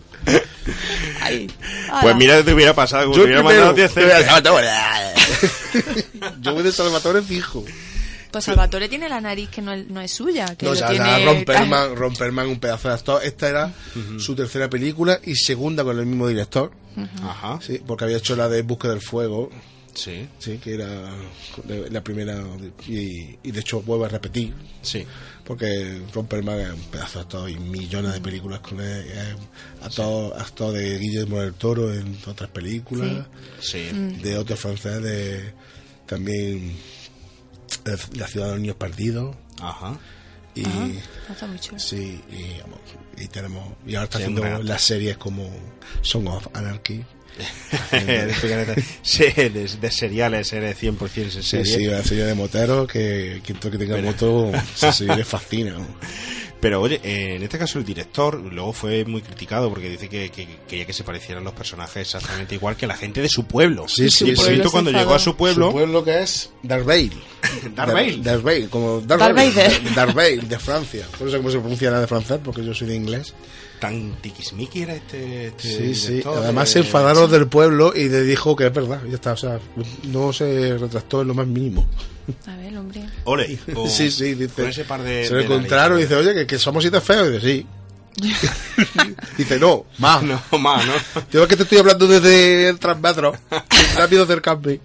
Pues 2.01 2.15
mira, 2.15 2.43
te 2.43 2.53
hubiera 2.53 2.73
pasado, 2.73 3.05
como 3.05 3.17
Yo 3.17 3.23
te 3.23 3.27
hubiera 3.27 3.41
primero, 3.43 3.65
mandado 3.67 3.75
10 3.75 3.93
te 3.93 4.01
voy 4.03 4.11
a- 4.11 4.33
centavos. 4.33 4.61
Yo 6.41 6.53
voy 6.53 6.63
de 6.63 6.71
Salvatore 6.71 7.21
fijo. 7.21 7.65
Pues 8.31 8.45
Salvatore 8.45 8.87
tiene 8.87 9.09
la 9.09 9.19
nariz 9.19 9.49
que 9.49 9.61
no 9.61 9.73
es, 9.73 9.87
no 9.87 9.99
es 9.99 10.11
suya, 10.11 10.55
que 10.55 10.65
No, 10.65 10.71
o 10.71 10.75
sea, 10.75 10.89
tiene 10.89 11.25
Romperman, 11.25 11.95
Romperman, 11.95 12.47
un 12.47 12.59
pedazo 12.61 12.87
de 12.87 12.93
actor. 12.93 13.21
Esta 13.25 13.49
era 13.49 13.73
su 14.19 14.35
tercera 14.35 14.69
película 14.69 15.19
y 15.23 15.35
segunda 15.35 15.83
con 15.83 15.99
el 15.99 16.05
mismo 16.05 16.27
director. 16.27 16.71
Ajá. 17.23 17.59
Sí, 17.61 17.81
porque 17.85 18.05
había 18.05 18.17
hecho 18.17 18.35
la 18.35 18.47
de 18.47 18.61
Búsqueda 18.61 18.91
del 18.93 19.01
Fuego. 19.01 19.49
Sí. 19.93 20.27
Sí, 20.39 20.57
que 20.57 20.73
era 20.75 21.11
la 21.67 22.03
primera. 22.03 22.41
Y, 22.87 23.37
y 23.43 23.51
de 23.51 23.59
hecho 23.59 23.81
vuelve 23.81 24.05
a 24.05 24.09
repetir. 24.09 24.53
Sí. 24.81 25.05
Porque 25.45 26.01
Romperman 26.13 26.59
es 26.59 26.71
un 26.71 26.83
pedazo 26.85 27.19
de 27.19 27.23
actor 27.23 27.49
y 27.49 27.57
millones 27.57 28.13
de 28.13 28.21
películas 28.21 28.59
con 28.59 28.79
él. 28.79 29.05
Es 29.07 29.85
actor, 29.85 30.33
actor 30.39 30.73
de 30.73 30.97
Guillermo 30.97 31.39
del 31.39 31.53
Toro 31.53 31.93
en 31.93 32.17
otras 32.25 32.49
películas. 32.51 33.25
Sí. 33.59 33.89
De 34.21 34.37
otro 34.37 34.55
francés 34.55 35.01
de. 35.01 35.53
También. 36.05 36.75
de 37.83 37.97
La 38.17 38.27
ciudad 38.27 38.47
de 38.47 38.51
los 38.53 38.61
niños 38.61 38.75
perdidos. 38.77 39.35
Ajá. 39.59 39.99
Y. 40.55 40.65
Ajá, 40.65 40.87
está 41.31 41.47
muy 41.47 41.59
chulo. 41.59 41.79
Sí, 41.79 42.21
y, 43.17 43.27
tenemos. 43.27 43.73
Y 43.85 43.95
ahora 43.95 44.05
está 44.05 44.17
Sí, 44.17 44.23
haciendo 44.23 44.63
las 44.63 44.81
series 44.81 45.17
como 45.17 45.49
Song 46.01 46.27
of 46.27 46.47
Anarchy. 46.53 47.03
sí, 49.01 49.23
de, 49.35 49.49
de 49.79 49.91
seriales, 49.91 50.53
eres 50.53 50.81
100% 50.81 51.27
ese 51.27 51.41
Sí, 51.43 51.49
serie. 51.49 51.65
sí, 51.77 51.85
la 51.85 52.03
serie 52.03 52.25
de 52.25 52.33
moteros 52.35 52.87
que 52.87 53.41
quien 53.43 53.57
que 53.57 53.77
tenga 53.77 53.97
moto, 54.01 54.51
esa 54.75 54.91
serie 54.91 55.15
le 55.15 55.23
fascina. 55.25 55.75
Pero 56.59 56.79
oye, 56.79 57.01
eh, 57.03 57.37
en 57.37 57.43
este 57.43 57.57
caso 57.57 57.79
el 57.79 57.85
director 57.85 58.35
luego 58.35 58.71
fue 58.71 59.03
muy 59.03 59.23
criticado 59.23 59.67
porque 59.69 59.89
dice 59.89 60.07
que, 60.07 60.29
que 60.29 60.47
quería 60.67 60.85
que 60.85 60.93
se 60.93 61.03
parecieran 61.03 61.43
los 61.43 61.53
personajes 61.53 62.01
exactamente 62.13 62.53
igual 62.53 62.75
que 62.75 62.85
la 62.85 62.95
gente 62.95 63.19
de 63.19 63.29
su 63.29 63.45
pueblo. 63.45 63.87
Sí, 63.87 64.11
sí, 64.11 64.29
Y 64.29 64.35
por 64.35 64.45
sí. 64.45 64.61
cuando 64.71 64.91
llegó 64.91 65.15
a 65.15 65.19
su 65.19 65.35
pueblo, 65.35 65.67
Su 65.67 65.71
pueblo 65.71 66.03
que 66.03 66.21
es 66.21 66.51
Darth 66.61 66.85
Vader. 66.85 67.09
Darth. 67.75 68.17
Darth 68.21 68.69
como 68.69 69.01
Darth, 69.01 69.35
Darth 69.95 70.15
de 70.15 70.59
Francia. 70.59 71.07
Por 71.17 71.29
eso 71.29 71.37
cómo 71.37 71.49
se 71.49 71.57
pronuncia 71.57 71.89
nada 71.89 72.01
de 72.01 72.07
francés, 72.07 72.39
porque 72.43 72.63
yo 72.63 72.75
soy 72.75 72.89
de 72.89 72.95
inglés. 72.95 73.33
Tan 73.81 74.15
tiquismiqui 74.21 74.83
era 74.83 74.93
este, 74.95 75.47
este 75.47 75.63
Sí, 75.67 75.95
sí. 75.95 76.23
Además 76.23 76.69
eh, 76.69 76.73
se 76.73 76.79
enfadaron 76.79 77.29
del 77.31 77.47
pueblo 77.47 77.93
y 77.95 78.07
le 78.09 78.21
dijo 78.21 78.55
que 78.55 78.67
es 78.67 78.73
verdad. 78.73 79.01
Ya 79.09 79.15
está, 79.15 79.33
o 79.33 79.37
sea, 79.37 79.59
no 80.03 80.31
se 80.31 80.77
retractó 80.77 81.23
en 81.23 81.27
lo 81.29 81.33
más 81.33 81.47
mínimo. 81.47 81.85
A 82.45 82.55
ver, 82.57 82.77
hombre. 82.77 83.03
Ole, 83.23 83.57
con- 83.73 83.89
sí, 83.89 84.11
sí, 84.11 84.35
dice. 84.35 84.53
con 84.61 84.67
ese 84.69 84.85
par 84.85 85.01
de- 85.01 85.25
se 85.27 85.33
lo 85.33 85.41
encontraron 85.41 85.97
y 85.97 86.03
dice, 86.03 86.15
oye, 86.15 86.33
que, 86.35 86.45
que 86.47 86.59
somos 86.59 86.83
siete 86.83 87.01
feos. 87.01 87.27
Y 87.29 87.31
dice, 87.33 87.47
sí. 87.47 87.67
dice, 89.37 89.59
no, 89.59 89.85
más. 89.97 90.21
No, 90.51 90.57
más, 90.59 90.85
¿no? 90.85 90.93
Yo 91.31 91.41
es 91.43 91.49
que 91.49 91.55
te 91.57 91.63
estoy 91.63 91.79
hablando 91.79 92.07
desde 92.07 92.69
el 92.69 92.77
transmetro. 92.79 93.33
Rápido 93.97 94.23
acercarme. 94.23 94.79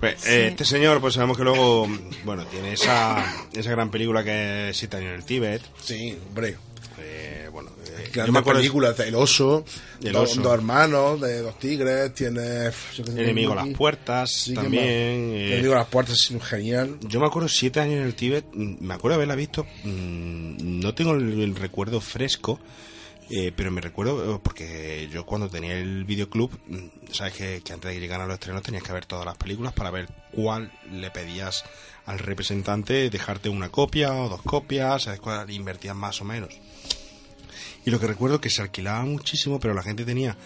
Pues, 0.00 0.26
eh, 0.26 0.48
este 0.48 0.64
señor, 0.64 1.00
pues 1.00 1.14
sabemos 1.14 1.36
que 1.36 1.44
luego, 1.44 1.86
bueno, 2.24 2.44
tiene 2.46 2.72
esa, 2.72 3.24
esa 3.52 3.70
gran 3.70 3.90
película 3.92 4.24
que 4.24 4.70
es 4.70 4.76
Siete 4.76 4.96
años 4.96 5.10
en 5.10 5.14
el 5.14 5.24
Tíbet. 5.24 5.62
Sí, 5.80 6.18
hombre. 6.28 6.56
Eh, 7.02 7.48
bueno, 7.52 7.70
eh, 7.86 8.10
yo 8.14 8.32
me 8.32 8.38
acuerdo 8.38 8.60
películas, 8.60 8.98
El 9.00 9.14
Oso, 9.14 9.64
El 10.02 10.12
dos, 10.12 10.30
Oso. 10.32 10.42
dos 10.42 10.54
hermanos, 10.54 11.20
de 11.20 11.40
dos 11.42 11.58
tigres, 11.58 12.14
tiene... 12.14 12.70
Enemigo 13.16 13.52
a 13.52 13.56
las 13.56 13.68
puertas, 13.68 14.30
Sí, 14.32 14.54
también. 14.54 14.84
eh, 14.84 15.52
Enemigo 15.54 15.74
a 15.74 15.78
las 15.78 15.88
puertas 15.88 16.30
es 16.30 16.42
genial. 16.44 16.98
Yo 17.02 17.20
me 17.20 17.26
acuerdo 17.26 17.48
siete 17.48 17.80
años 17.80 17.96
en 17.96 18.02
el 18.06 18.14
Tíbet, 18.14 18.46
mm, 18.52 18.76
me 18.84 18.94
acuerdo 18.94 19.16
haberla 19.16 19.34
visto, 19.34 19.64
mm, 19.84 20.80
no 20.80 20.94
tengo 20.94 21.12
el, 21.12 21.40
el 21.40 21.54
recuerdo 21.56 22.00
fresco, 22.00 22.58
eh, 23.30 23.52
pero 23.54 23.70
me 23.70 23.80
recuerdo 23.80 24.34
eh, 24.36 24.40
porque 24.42 25.08
yo 25.10 25.24
cuando 25.24 25.48
tenía 25.48 25.74
el 25.78 26.04
videoclub, 26.04 26.50
mm, 26.66 27.12
sabes 27.12 27.32
que, 27.34 27.62
que 27.64 27.72
antes 27.72 27.88
de 27.88 27.94
que 27.94 28.00
llegaran 28.00 28.28
los 28.28 28.34
estrenos 28.34 28.62
tenías 28.62 28.82
que 28.82 28.92
ver 28.92 29.06
todas 29.06 29.24
las 29.24 29.36
películas 29.36 29.72
para 29.72 29.90
ver 29.90 30.08
cuál 30.32 30.70
le 30.90 31.10
pedías 31.10 31.64
al 32.04 32.18
representante 32.18 33.08
dejarte 33.10 33.48
una 33.48 33.68
copia 33.70 34.12
o 34.12 34.28
dos 34.28 34.42
copias, 34.42 35.04
sabes 35.04 35.20
cuál 35.20 35.48
invertías 35.50 35.94
más 35.96 36.20
o 36.20 36.24
menos. 36.24 36.58
Y 37.84 37.90
lo 37.90 37.98
que 38.00 38.06
recuerdo 38.06 38.40
que 38.40 38.50
se 38.50 38.62
alquilaba 38.62 39.04
muchísimo, 39.04 39.58
pero 39.60 39.74
la 39.74 39.82
gente 39.82 40.04
tenía 40.04 40.36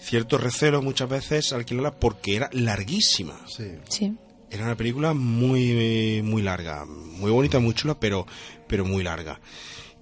cierto 0.00 0.38
recelo 0.38 0.80
muchas 0.82 1.08
veces 1.08 1.52
alquilarla 1.52 1.98
porque 1.98 2.36
era 2.36 2.48
larguísima. 2.52 3.38
Sí. 3.48 4.12
Era 4.50 4.64
una 4.64 4.76
película 4.76 5.12
muy 5.12 6.22
muy 6.22 6.40
larga, 6.42 6.84
muy 6.86 7.30
bonita, 7.30 7.58
muy 7.58 7.74
chula, 7.74 7.98
pero 7.98 8.26
pero 8.66 8.84
muy 8.84 9.02
larga. 9.02 9.40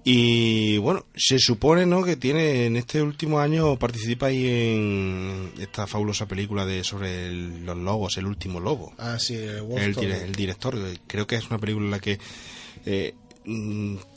Y 0.09 0.77
bueno, 0.77 1.05
se 1.15 1.37
supone 1.37 1.85
¿no? 1.85 2.01
que 2.01 2.15
tiene 2.15 2.65
en 2.65 2.77
este 2.77 3.01
último 3.01 3.39
año 3.41 3.77
participa 3.77 4.27
ahí 4.27 4.47
en 4.47 5.51
esta 5.59 5.85
fabulosa 5.85 6.27
película 6.29 6.65
de 6.65 6.83
sobre 6.85 7.27
el- 7.27 7.65
los 7.65 7.75
lobos, 7.75 8.17
el 8.17 8.25
último 8.25 8.61
lobo. 8.61 8.93
Ah, 8.97 9.17
sí, 9.19 9.33
el 9.35 9.65
El, 9.77 9.97
el 9.99 10.31
director, 10.33 10.77
creo 11.07 11.27
que 11.27 11.35
es 11.35 11.47
una 11.49 11.59
película 11.59 11.85
en 11.85 11.91
la 11.91 11.99
que 11.99 12.19
eh, 12.85 13.15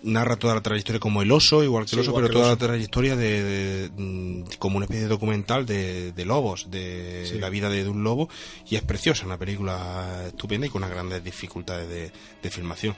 narra 0.03 0.37
toda 0.37 0.57
la 0.57 0.61
trayectoria 0.61 0.99
como 0.99 1.23
el 1.23 1.31
oso, 1.31 1.63
igual 1.63 1.87
que 1.87 1.95
el 1.95 2.01
oso, 2.01 2.13
pero 2.15 2.27
el 2.27 2.33
toda 2.33 2.47
oso. 2.47 2.53
la 2.55 2.67
trayectoria 2.67 3.15
de, 3.17 3.43
de, 3.45 3.91
mm, 3.97 4.43
como 4.59 4.77
una 4.77 4.85
especie 4.87 5.05
de 5.05 5.09
documental 5.09 5.65
de, 5.67 6.13
de 6.13 6.25
lobos, 6.25 6.69
de 6.71 7.25
Sí. 7.27 7.39
la 7.39 7.49
vida 7.49 7.69
de, 7.71 7.89
un 7.89 8.03
lobo, 8.03 8.29
y 8.69 8.77
es 8.77 8.83
preciosa, 8.83 9.25
una 9.27 9.39
película 9.39 10.25
estupenda 10.27 10.67
y 10.67 10.71
con 10.71 10.81
unas 10.83 10.91
grandes 10.95 11.23
dificultades 11.23 11.89
de, 11.89 12.11
de 12.43 12.51
filmación. 12.51 12.97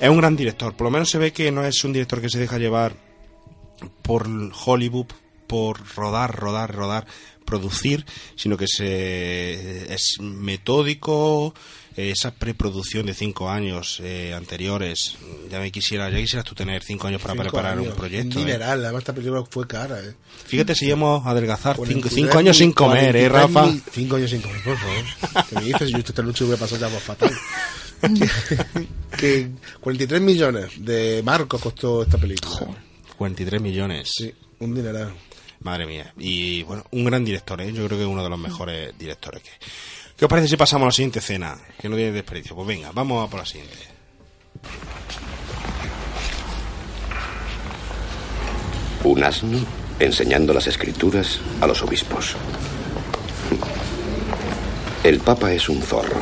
Es 0.00 0.08
un 0.08 0.16
gran 0.18 0.34
director, 0.36 0.74
por 0.74 0.86
lo 0.86 0.90
menos 0.90 1.08
se 1.10 1.18
ve 1.18 1.32
que 1.32 1.50
no 1.52 1.64
es 1.64 1.84
un 1.84 1.92
director 1.92 2.20
que 2.20 2.28
se 2.28 2.38
deja 2.40 2.58
llevar 2.58 2.94
por 4.02 4.26
Hollywood, 4.66 5.06
por 5.46 5.80
rodar, 5.94 6.34
rodar, 6.34 6.74
rodar, 6.74 7.06
producir, 7.48 8.04
sino 8.36 8.56
que 8.56 8.66
se 8.68 9.92
es 9.92 10.16
metódico, 10.20 11.54
esa 11.96 12.30
preproducción 12.32 13.06
de 13.06 13.14
cinco 13.14 13.50
años 13.50 14.00
eh, 14.04 14.32
anteriores, 14.34 15.16
ya 15.50 15.58
me 15.58 15.72
quisiera, 15.72 16.08
ya 16.10 16.18
quisieras 16.18 16.44
tú 16.44 16.54
tener 16.54 16.82
cinco 16.84 17.08
años 17.08 17.20
para 17.20 17.32
Cinco 17.34 17.42
preparar 17.44 17.78
años, 17.78 17.88
un 17.92 17.96
proyecto. 17.96 18.40
Un 18.40 18.48
eh. 18.48 18.54
además 18.62 18.98
esta 19.00 19.12
película 19.14 19.42
fue 19.50 19.66
cara, 19.66 19.98
eh. 20.00 20.14
Fíjate 20.46 20.74
si 20.76 20.86
íbamos 20.86 21.26
a 21.26 21.30
adelgazar 21.30 21.74
cinco, 21.76 21.86
43 22.08 22.14
cinco 22.14 22.38
años 22.38 22.56
sin 22.56 22.72
comer, 22.72 23.16
eh, 23.16 23.28
43 23.28 23.32
Rafa. 23.32 23.66
mil- 23.66 23.82
Cinco 23.92 24.16
años 24.16 24.30
sin 24.30 24.40
comer, 24.42 24.62
por 24.62 24.76
favor. 24.76 25.04
¿Qué 25.48 25.54
me 25.56 25.62
dices? 25.62 25.90
Yo 25.90 25.98
esta 25.98 26.22
noche 26.22 26.44
voy 26.44 26.54
a 26.54 26.58
pasar 26.58 26.78
ya 26.78 26.88
por 26.88 27.00
fatal. 27.00 27.30
que 29.18 29.50
43 29.80 30.20
millones 30.20 30.70
de 30.78 31.22
marcos 31.24 31.60
costó 31.60 32.02
esta 32.02 32.18
película. 32.18 32.76
43 33.16 33.60
millones. 33.60 34.10
Sí, 34.16 34.32
un 34.60 34.74
dineral. 34.74 35.12
Madre 35.60 35.86
mía. 35.86 36.12
Y 36.18 36.62
bueno, 36.62 36.84
un 36.92 37.04
gran 37.04 37.24
director, 37.24 37.60
¿eh? 37.60 37.72
yo 37.72 37.84
creo 37.86 37.98
que 37.98 38.04
es 38.04 38.10
uno 38.10 38.22
de 38.22 38.30
los 38.30 38.38
mejores 38.38 38.96
directores 38.98 39.42
que. 39.42 39.50
¿Qué 40.16 40.24
os 40.24 40.28
parece 40.28 40.48
si 40.48 40.56
pasamos 40.56 40.86
a 40.86 40.88
la 40.88 40.92
siguiente 40.92 41.20
escena? 41.20 41.56
Que 41.80 41.88
no 41.88 41.94
tiene 41.94 42.10
desperdicio. 42.10 42.56
Pues 42.56 42.66
venga, 42.66 42.90
vamos 42.92 43.24
a 43.24 43.30
por 43.30 43.38
la 43.38 43.46
siguiente. 43.46 43.76
Un 49.04 49.22
asno 49.22 49.58
enseñando 50.00 50.52
las 50.52 50.66
escrituras 50.66 51.40
a 51.60 51.66
los 51.68 51.82
obispos. 51.82 52.34
El 55.04 55.20
papa 55.20 55.52
es 55.52 55.68
un 55.68 55.80
zorro. 55.82 56.20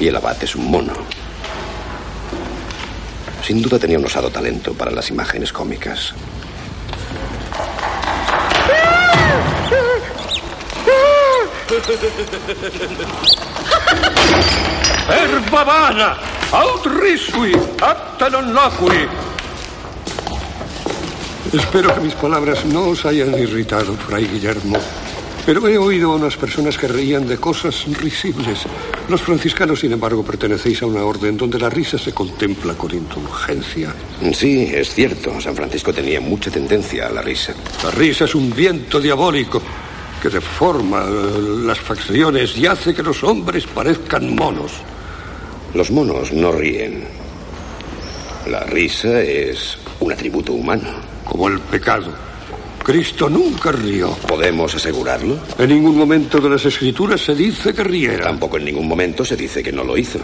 Y 0.00 0.08
el 0.08 0.16
abad 0.16 0.42
es 0.42 0.56
un 0.56 0.70
mono. 0.70 0.94
Sin 3.44 3.62
duda 3.62 3.78
tenía 3.78 3.98
un 3.98 4.04
osado 4.04 4.30
talento 4.30 4.74
para 4.74 4.90
las 4.90 5.08
imágenes 5.10 5.52
cómicas. 5.52 6.14
Erba 15.08 15.62
vana, 15.62 16.18
aut 16.50 16.86
risui, 16.98 17.54
apta 17.78 18.28
non. 18.28 18.50
Espero 21.52 21.94
que 21.94 22.00
mis 22.00 22.14
palabras 22.14 22.64
no 22.64 22.88
os 22.88 23.06
hayan 23.06 23.38
irritado, 23.38 23.94
Fray 23.94 24.26
Guillermo. 24.26 24.78
Pero 25.46 25.68
he 25.68 25.78
oído 25.78 26.10
a 26.10 26.16
unas 26.16 26.36
personas 26.36 26.76
que 26.76 26.88
reían 26.88 27.28
de 27.28 27.38
cosas 27.38 27.86
risibles. 28.00 28.66
Los 29.08 29.22
franciscanos, 29.22 29.78
sin 29.78 29.92
embargo, 29.92 30.24
pertenecéis 30.24 30.82
a 30.82 30.86
una 30.86 31.04
orden 31.04 31.36
donde 31.36 31.60
la 31.60 31.70
risa 31.70 31.98
se 31.98 32.12
contempla 32.12 32.74
con 32.74 32.90
indulgencia. 32.92 33.94
Sí, 34.34 34.72
es 34.74 34.92
cierto. 34.92 35.40
San 35.40 35.54
Francisco 35.54 35.92
tenía 35.92 36.20
mucha 36.20 36.50
tendencia 36.50 37.06
a 37.06 37.10
la 37.10 37.22
risa. 37.22 37.54
La 37.84 37.92
risa 37.92 38.24
es 38.24 38.34
un 38.34 38.52
viento 38.52 39.00
diabólico 39.00 39.62
que 40.20 40.28
deforma 40.28 41.04
las 41.04 41.80
facciones 41.80 42.56
y 42.56 42.66
hace 42.66 42.94
que 42.94 43.02
los 43.02 43.24
hombres 43.24 43.66
parezcan 43.66 44.34
monos. 44.34 44.72
Los 45.74 45.90
monos 45.90 46.32
no 46.32 46.52
ríen. 46.52 47.04
La 48.46 48.60
risa 48.64 49.20
es 49.22 49.78
un 50.00 50.12
atributo 50.12 50.52
humano. 50.52 50.88
Como 51.24 51.48
el 51.48 51.58
pecado. 51.60 52.12
Cristo 52.82 53.28
nunca 53.28 53.72
rió. 53.72 54.10
¿Podemos 54.26 54.74
asegurarlo? 54.74 55.38
En 55.58 55.68
ningún 55.68 55.96
momento 55.96 56.40
de 56.40 56.50
las 56.50 56.64
escrituras 56.64 57.20
se 57.20 57.34
dice 57.34 57.72
que 57.72 57.84
riera. 57.84 58.24
Tampoco 58.24 58.56
en 58.56 58.64
ningún 58.64 58.88
momento 58.88 59.24
se 59.24 59.36
dice 59.36 59.62
que 59.62 59.72
no 59.72 59.84
lo 59.84 59.96
hizo. 59.96 60.18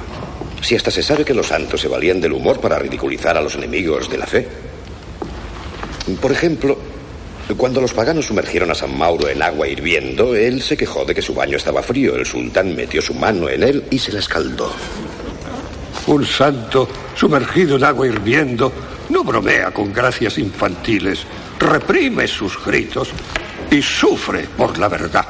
Si 0.61 0.75
hasta 0.75 0.91
se 0.91 1.03
sabe 1.03 1.25
que 1.25 1.35
los 1.35 1.47
santos 1.47 1.81
se 1.81 1.89
valían 1.89 2.21
del 2.21 2.33
humor 2.33 2.61
para 2.61 2.79
ridiculizar 2.79 3.37
a 3.37 3.43
los 3.43 3.55
enemigos 3.55 4.11
de 4.11 4.19
la 4.19 4.27
fe. 4.27 4.49
Por 6.21 6.33
ejemplo, 6.33 6.79
cuando 7.55 7.81
los 7.81 7.95
paganos 7.95 8.27
sumergieron 8.27 8.71
a 8.73 8.75
San 8.75 8.97
Mauro 8.99 9.29
en 9.29 9.41
agua 9.41 9.69
hirviendo, 9.69 10.35
él 10.35 10.61
se 10.61 10.77
quejó 10.77 11.05
de 11.05 11.15
que 11.15 11.23
su 11.23 11.33
baño 11.33 11.57
estaba 11.57 11.83
frío. 11.83 12.17
El 12.17 12.27
sultán 12.27 12.75
metió 12.75 13.01
su 13.01 13.15
mano 13.15 13.49
en 13.49 13.63
él 13.63 13.85
y 13.91 13.99
se 13.99 14.11
la 14.11 14.19
escaldó. 14.19 14.73
Un 16.09 16.27
santo 16.27 16.89
sumergido 17.15 17.77
en 17.77 17.85
agua 17.85 18.07
hirviendo 18.09 18.73
no 19.11 19.23
bromea 19.23 19.71
con 19.71 19.93
gracias 19.93 20.39
infantiles, 20.39 21.21
reprime 21.61 22.27
sus 22.27 22.63
gritos 22.65 23.11
y 23.71 23.81
sufre 23.81 24.49
por 24.57 24.77
la 24.79 24.89
verdad. 24.89 25.25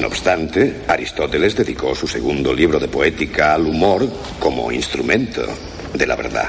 No 0.00 0.08
obstante, 0.08 0.82
Aristóteles 0.88 1.54
dedicó 1.54 1.94
su 1.94 2.08
segundo 2.08 2.52
libro 2.52 2.80
de 2.80 2.88
poética 2.88 3.54
al 3.54 3.66
humor 3.66 4.08
como 4.40 4.72
instrumento 4.72 5.42
de 5.92 6.06
la 6.06 6.16
verdad. 6.16 6.48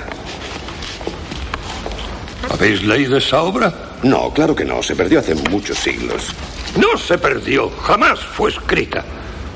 ¿Habéis 2.49 2.83
leído 2.83 3.17
esa 3.17 3.43
obra? 3.43 3.92
No, 4.03 4.31
claro 4.33 4.55
que 4.55 4.65
no. 4.65 4.83
Se 4.83 4.95
perdió 4.95 5.19
hace 5.19 5.33
muchos 5.35 5.77
siglos. 5.77 6.33
No 6.77 6.97
se 6.97 7.17
perdió, 7.17 7.69
jamás 7.81 8.19
fue 8.19 8.51
escrita. 8.51 9.03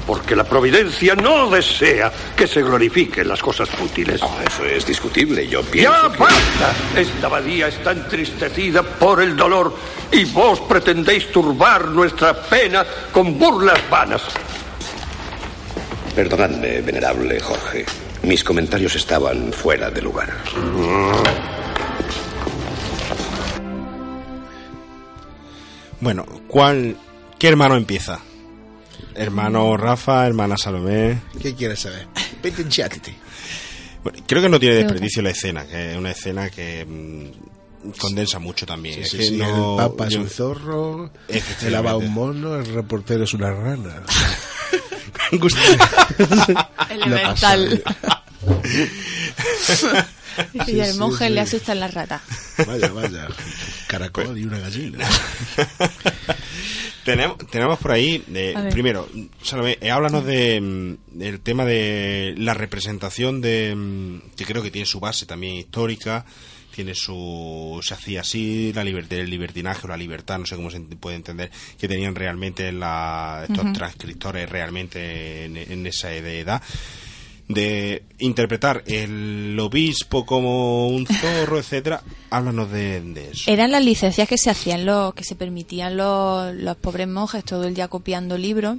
Porque 0.05 0.37
la 0.37 0.45
providencia 0.45 1.15
no 1.15 1.49
desea 1.49 2.09
que 2.33 2.47
se 2.47 2.61
glorifiquen 2.61 3.27
las 3.27 3.41
cosas 3.41 3.69
fútiles. 3.69 4.21
Oh, 4.23 4.37
eso 4.47 4.63
es 4.63 4.85
discutible. 4.85 5.45
Yo 5.49 5.61
pienso. 5.63 5.91
¡Ya 5.91 6.11
que... 6.13 6.17
basta! 6.17 6.73
Esta 6.95 7.27
abadía 7.27 7.67
está 7.67 7.91
entristecida 7.91 8.83
por 8.83 9.21
el 9.21 9.35
dolor 9.35 9.75
y 10.09 10.23
vos 10.25 10.61
pretendéis 10.61 11.29
turbar 11.29 11.89
nuestra 11.89 12.41
pena 12.41 12.85
con 13.11 13.37
burlas 13.37 13.81
vanas. 13.89 14.21
Perdonadme, 16.15 16.81
venerable 16.81 17.39
Jorge. 17.41 17.85
Mis 18.23 18.43
comentarios 18.45 18.95
estaban 18.95 19.51
fuera 19.51 19.91
de 19.91 20.01
lugar. 20.01 20.33
Bueno, 25.99 26.25
¿cuál, 26.47 26.95
¿qué 27.39 27.47
hermano 27.47 27.75
empieza? 27.75 28.19
Hermano 29.15 29.75
Rafa, 29.77 30.27
hermana 30.27 30.57
Salomé. 30.57 31.19
¿Qué 31.41 31.55
quieres 31.55 31.79
saber? 31.79 32.07
Vete. 32.41 32.63
Bueno, 34.03 34.19
creo 34.27 34.41
que 34.41 34.49
no 34.49 34.59
tiene 34.59 34.75
desperdicio 34.75 35.21
la 35.23 35.31
escena, 35.31 35.65
que 35.65 35.91
es 35.91 35.97
una 35.97 36.11
escena 36.11 36.49
que 36.51 36.85
mm, 36.85 37.91
condensa 37.99 38.37
mucho 38.39 38.65
también. 38.65 38.95
Sí, 38.95 39.01
Es 39.01 39.09
sí, 39.09 39.17
que 39.17 39.23
sí, 39.23 39.37
no- 39.37 39.71
el 39.81 39.89
papa 39.89 40.07
es 40.07 40.15
un 40.15 40.29
zorro, 40.29 41.11
el 41.27 41.75
aba 41.75 41.97
un 41.97 42.13
mono, 42.13 42.55
el 42.57 42.65
reportero 42.67 43.23
es 43.23 43.33
una 43.33 43.51
rana. 43.51 44.03
Elemental. 46.89 47.83
y 50.53 50.59
Sí, 50.61 50.79
el 50.79 50.93
sí, 50.93 50.99
monje 50.99 51.27
sí. 51.27 51.33
le 51.33 51.41
asustan 51.41 51.79
las 51.79 51.93
ratas. 51.93 52.21
Vaya, 52.65 52.89
vaya. 52.89 53.27
Caracol 53.87 54.37
y 54.37 54.43
una 54.43 54.59
gallina. 54.59 54.99
Tenemos, 57.07 57.37
tenemos 57.49 57.79
por 57.79 57.93
ahí, 57.93 58.21
eh, 58.33 58.53
primero, 58.69 59.07
Salomé, 59.41 59.77
eh, 59.79 59.91
háblanos 59.91 60.25
de, 60.25 60.59
mm, 60.59 61.17
del 61.17 61.39
tema 61.39 61.63
de 61.63 62.35
la 62.37 62.53
representación 62.53 63.39
de, 63.39 63.73
mm, 63.73 64.35
que 64.35 64.43
creo 64.43 64.61
que 64.61 64.71
tiene 64.71 64.85
su 64.85 64.99
base 64.99 65.25
también 65.25 65.55
histórica, 65.55 66.25
tiene 66.75 66.93
su, 66.95 67.79
se 67.81 67.93
hacía 67.93 68.19
así, 68.19 68.73
la 68.73 68.83
libertad, 68.83 69.19
el 69.19 69.29
libertinaje 69.29 69.85
o 69.85 69.87
la 69.87 69.95
libertad, 69.95 70.37
no 70.37 70.45
sé 70.45 70.57
cómo 70.57 70.69
se 70.69 70.81
puede 70.81 71.15
entender, 71.15 71.49
que 71.79 71.87
tenían 71.87 72.13
realmente 72.13 72.73
la, 72.73 73.45
estos 73.47 73.71
transcriptores 73.71 74.49
realmente 74.49 75.45
en, 75.45 75.55
en 75.55 75.87
esa 75.87 76.13
edad 76.13 76.61
de 77.47 78.03
interpretar 78.19 78.83
el 78.87 79.57
obispo 79.59 80.25
como 80.25 80.87
un 80.87 81.07
zorro, 81.07 81.59
etcétera. 81.59 82.01
Háblanos 82.29 82.71
de, 82.71 83.29
eso. 83.31 83.49
Eran 83.49 83.71
las 83.71 83.83
licencias 83.83 84.27
que 84.27 84.37
se 84.37 84.49
hacían, 84.49 84.85
los, 84.85 85.13
que 85.13 85.23
se 85.23 85.35
permitían 85.35 85.95
los, 85.95 86.53
los 86.55 86.75
pobres 86.77 87.07
monjes 87.07 87.45
todo 87.45 87.63
el 87.65 87.73
día 87.73 87.87
copiando 87.87 88.37
libros. 88.37 88.77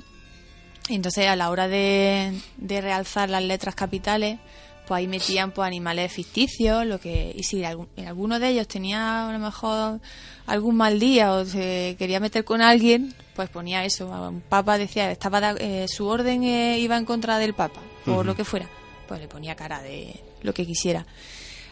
Entonces 0.90 1.26
a 1.26 1.36
la 1.36 1.50
hora 1.50 1.68
de, 1.68 2.32
de 2.56 2.80
realzar 2.80 3.30
las 3.30 3.42
letras 3.42 3.74
capitales, 3.74 4.38
pues 4.86 4.98
ahí 4.98 5.06
metían 5.06 5.50
pues 5.52 5.66
animales 5.66 6.12
ficticios, 6.12 6.86
lo 6.86 6.98
que 6.98 7.34
y 7.36 7.42
si 7.42 7.62
alguno 7.64 8.38
de 8.38 8.48
ellos 8.48 8.68
tenía 8.68 9.28
a 9.28 9.32
lo 9.32 9.38
mejor 9.38 10.00
algún 10.46 10.76
mal 10.76 10.98
día 10.98 11.32
o 11.32 11.44
se 11.44 11.94
quería 11.98 12.20
meter 12.20 12.44
con 12.44 12.62
alguien, 12.62 13.14
pues 13.36 13.50
ponía 13.50 13.84
eso. 13.84 14.08
Un 14.08 14.40
papa 14.40 14.78
decía, 14.78 15.10
estaba 15.10 15.52
eh, 15.58 15.86
su 15.88 16.06
orden 16.06 16.42
eh, 16.42 16.78
iba 16.78 16.96
en 16.96 17.04
contra 17.04 17.38
del 17.38 17.52
papa 17.52 17.80
o 18.08 18.14
Ujú. 18.14 18.24
lo 18.24 18.34
que 18.36 18.44
fuera, 18.44 18.66
pues 19.06 19.20
le 19.20 19.28
ponía 19.28 19.54
cara 19.56 19.80
de 19.82 20.18
lo 20.42 20.52
que 20.54 20.66
quisiera. 20.66 21.04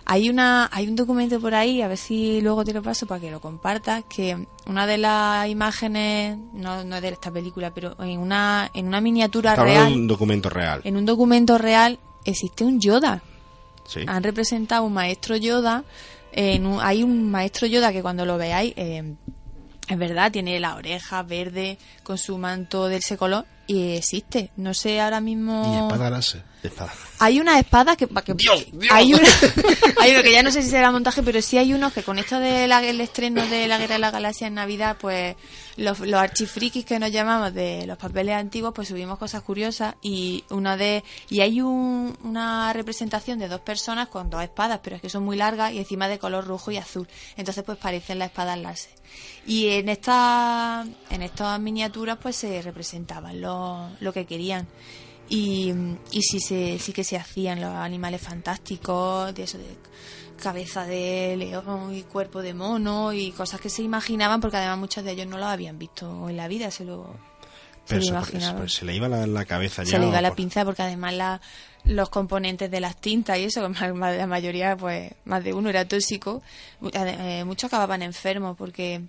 Hay 0.09 0.29
una 0.31 0.69
hay 0.73 0.87
un 0.87 0.95
documento 0.95 1.41
por 1.41 1.55
ahí, 1.57 1.83
a 1.83 1.89
ver 1.89 1.99
si 1.99 2.41
luego 2.41 2.65
te 2.65 2.73
lo 2.73 2.81
paso 2.81 3.07
para 3.07 3.21
que 3.21 3.31
lo 3.31 3.41
compartas, 3.41 4.05
que 4.09 4.37
una 4.67 4.87
de 4.87 4.99
las 4.99 5.49
imágenes, 5.49 6.39
no, 6.53 6.85
no 6.85 6.97
es 6.97 7.03
de 7.03 7.09
esta 7.09 7.33
película, 7.33 7.75
pero 7.75 7.97
en 8.01 8.21
una 8.21 8.71
en 8.73 8.87
una 8.87 9.01
miniatura 9.01 9.57
real, 9.57 9.93
un 9.93 10.07
documento 10.07 10.49
real. 10.49 10.81
en 10.85 10.97
un 10.97 11.05
documento 11.05 11.59
real 11.59 11.99
existe 12.25 12.63
un 12.65 12.81
Yoda. 12.81 13.21
Sí. 13.89 14.01
Han 14.07 14.23
representado 14.23 14.85
un 14.85 14.93
maestro 14.93 15.37
Yoda. 15.37 15.83
En 16.33 16.67
un- 16.67 16.81
hay 16.81 17.03
un 17.03 17.31
maestro 17.31 17.67
Yoda 17.67 17.93
que 17.93 18.03
cuando 18.03 18.25
lo 18.27 18.37
veáis, 18.37 18.75
eh, 18.77 19.15
es 19.89 19.99
verdad, 19.99 20.31
tiene 20.31 20.59
la 20.61 20.75
oreja 20.77 21.23
verde 21.23 21.79
con 22.05 22.19
su 22.19 22.37
manto 22.39 22.87
de 22.89 22.97
ese 22.97 23.17
color 23.17 23.45
y 23.67 23.97
existe. 23.97 24.51
No 24.57 24.75
sé 24.75 25.01
ahora 25.01 25.21
mismo. 25.21 25.89
Y 25.89 25.91
espada. 26.69 26.93
Hay 27.19 27.41
una 27.41 27.59
espada 27.59 27.97
que, 27.97 28.07
que- 28.07 28.35
hay 28.91 29.15
una, 29.15 29.29
hay 30.01 30.13
uno 30.13 30.23
que 30.23 30.33
ya 30.33 30.43
no 30.43 30.51
sé 30.51 30.63
si 30.63 30.71
será 30.71 30.91
montaje, 30.93 31.23
pero 31.23 31.41
sí 31.43 31.57
hay 31.59 31.73
unos 31.73 31.93
que 31.93 32.03
con 32.03 32.19
esto 32.19 32.39
del 32.39 33.01
estreno 33.01 33.47
de 33.47 33.67
la 33.69 33.79
Guerra 33.79 33.95
de 33.95 34.01
la 34.01 34.11
Galaxia 34.11 34.47
en 34.47 34.55
Navidad, 34.55 34.97
pues 35.01 35.35
los, 35.77 36.01
los 36.01 36.21
archifrikis 36.21 36.85
que 36.85 36.99
nos 36.99 37.11
llamamos 37.13 37.53
de 37.55 37.87
los 37.87 37.97
papeles 37.99 38.35
antiguos, 38.35 38.73
pues 38.75 38.89
subimos 38.89 39.19
cosas 39.19 39.43
curiosas 39.43 39.95
y 40.03 40.45
una 40.51 40.77
de 40.77 41.05
y 41.31 41.41
hay 41.41 41.61
un- 41.61 42.17
una 42.23 42.73
representación 42.73 43.39
de 43.39 43.49
dos 43.49 43.61
personas 43.61 44.09
con 44.09 44.29
dos 44.31 44.43
espadas, 44.43 44.81
pero 44.83 44.97
es 44.97 45.03
que 45.03 45.09
son 45.11 45.25
muy 45.25 45.37
largas 45.37 45.73
y 45.73 45.79
encima 45.79 46.09
de 46.09 46.19
color 46.19 46.47
rojo 46.47 46.71
y 46.71 46.77
azul. 46.77 47.09
Entonces 47.37 47.65
pues 47.65 47.79
parecen 47.79 48.19
las 48.19 48.29
espadas 48.29 48.59
láser. 48.59 48.93
Y 49.47 49.69
en 49.69 49.89
esta 49.89 50.85
en 51.11 51.23
estas 51.23 51.59
miniaturas 51.61 52.19
pues 52.21 52.37
se 52.37 52.61
representaban 52.63 53.41
lo, 53.41 53.89
lo 54.01 54.13
que 54.13 54.27
querían. 54.27 54.67
Y, 55.29 55.73
y 56.13 56.23
sí, 56.23 56.39
se, 56.41 56.79
sí 56.79 56.93
que 56.93 57.03
se 57.05 57.17
hacían 57.17 57.61
los 57.61 57.71
animales 57.75 58.21
fantásticos, 58.21 59.35
de 59.35 59.43
eso 59.43 59.59
de 59.59 59.65
cabeza 60.43 60.85
de 60.87 61.35
león 61.37 61.95
y 61.95 62.03
cuerpo 62.03 62.43
de 62.43 62.53
mono 62.55 63.13
y 63.13 63.31
cosas 63.33 63.61
que 63.61 63.71
se 63.71 63.83
imaginaban 63.83 64.41
porque 64.41 64.59
además 64.59 64.79
muchos 64.79 65.03
de 65.03 65.13
ellos 65.13 65.27
no 65.27 65.39
lo 65.39 65.47
habían 65.47 65.79
visto 65.79 66.29
en 66.29 66.37
la 66.37 66.47
vida, 66.49 66.71
se 66.71 66.85
lo... 66.85 67.15
Pero 67.89 68.03
se 68.03 68.53
pues 68.55 68.75
se 68.75 68.85
le 68.85 68.97
iba 68.97 69.09
la, 69.09 69.29
la 69.29 69.45
cabeza 69.45 69.85
ya. 69.85 69.91
se 69.93 69.99
le 70.01 70.09
iba 70.09 70.21
la 70.21 70.31
por- 70.31 70.37
pinza 70.37 70.65
porque 70.65 70.83
además 70.83 71.15
la- 71.15 71.41
los 71.85 72.11
componentes 72.11 72.69
de 72.69 72.81
las 72.81 72.97
tintas 73.01 73.39
y 73.39 73.45
eso, 73.45 73.67
la 73.69 74.27
mayoría, 74.27 74.77
pues 74.77 75.13
más 75.25 75.43
de 75.45 75.55
uno 75.55 75.71
era 75.71 75.87
tóxico, 75.87 76.43
eh, 76.93 77.45
muchos 77.47 77.69
acababan 77.69 78.03
enfermos 78.03 78.57
porque 78.57 79.03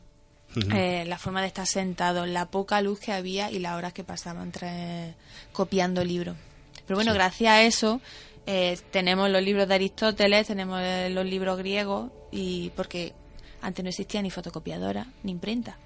Eh, 0.73 1.03
la 1.07 1.17
forma 1.19 1.41
de 1.41 1.47
estar 1.47 1.67
sentado, 1.67 2.25
la 2.25 2.47
poca 2.49 2.81
luz 2.81 2.99
que 2.99 3.11
había 3.11 3.51
y 3.51 3.59
las 3.59 3.75
horas 3.75 3.93
que 3.93 4.03
pasaban 4.03 4.51
tra- 4.51 5.13
copiando 5.51 6.03
libros. 6.03 6.35
Pero 6.87 6.95
bueno, 6.97 7.11
Sí. 7.11 7.17
gracias 7.17 7.51
a 7.51 7.61
eso 7.63 8.01
eh, 8.47 8.79
tenemos 8.91 9.29
los 9.29 9.43
libros 9.43 9.67
de 9.67 9.75
Aristóteles, 9.75 10.47
tenemos 10.47 10.79
eh, 10.81 11.09
los 11.11 11.25
libros 11.25 11.57
griegos 11.57 12.09
y 12.31 12.71
porque 12.75 13.13
antes 13.61 13.83
no 13.83 13.89
existía 13.89 14.21
ni 14.21 14.31
fotocopiadora 14.31 15.05
ni 15.23 15.31
imprenta. 15.33 15.77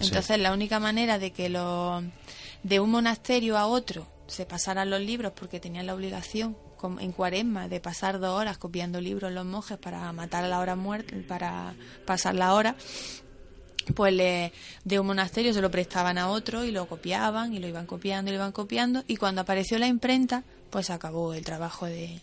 Sí. 0.00 0.06
Entonces 0.08 0.38
la 0.40 0.52
única 0.52 0.80
manera 0.80 1.18
de 1.18 1.30
que 1.32 1.48
los 1.50 2.02
de 2.62 2.80
un 2.80 2.90
monasterio 2.90 3.56
a 3.58 3.66
otro 3.66 4.06
se 4.26 4.44
pasaran 4.46 4.90
los 4.90 5.00
libros 5.00 5.32
porque 5.36 5.60
tenían 5.60 5.86
la 5.86 5.94
obligación 5.94 6.56
en 7.00 7.12
cuaresma 7.12 7.68
de 7.68 7.80
pasar 7.80 8.18
dos 8.20 8.38
horas 8.38 8.58
copiando 8.58 9.00
libros 9.00 9.30
los 9.32 9.44
monjes 9.44 9.76
para 9.78 10.10
matar 10.12 10.44
a 10.44 10.48
la 10.48 10.58
hora 10.60 10.74
muerta, 10.76 11.14
para 11.28 11.74
pasar 12.06 12.34
la 12.34 12.54
hora, 12.54 12.76
pues 13.94 14.12
le- 14.12 14.52
de 14.84 14.98
un 15.00 15.06
monasterio 15.06 15.52
se 15.54 15.60
lo 15.60 15.70
prestaban 15.70 16.18
a 16.18 16.28
otro 16.28 16.64
y 16.64 16.70
lo 16.72 16.86
copiaban 16.86 17.52
y 17.54 17.58
lo 17.60 17.68
iban 17.68 17.86
copiando 17.86 18.30
y 18.30 18.34
lo 18.34 18.38
iban 18.40 18.52
copiando 18.52 19.04
y 19.06 19.16
cuando 19.16 19.40
apareció 19.42 19.78
la 19.78 19.86
imprenta 19.86 20.42
pues 20.70 20.90
acabó 20.90 21.34
el 21.34 21.44
trabajo 21.44 21.86
de 21.86 22.20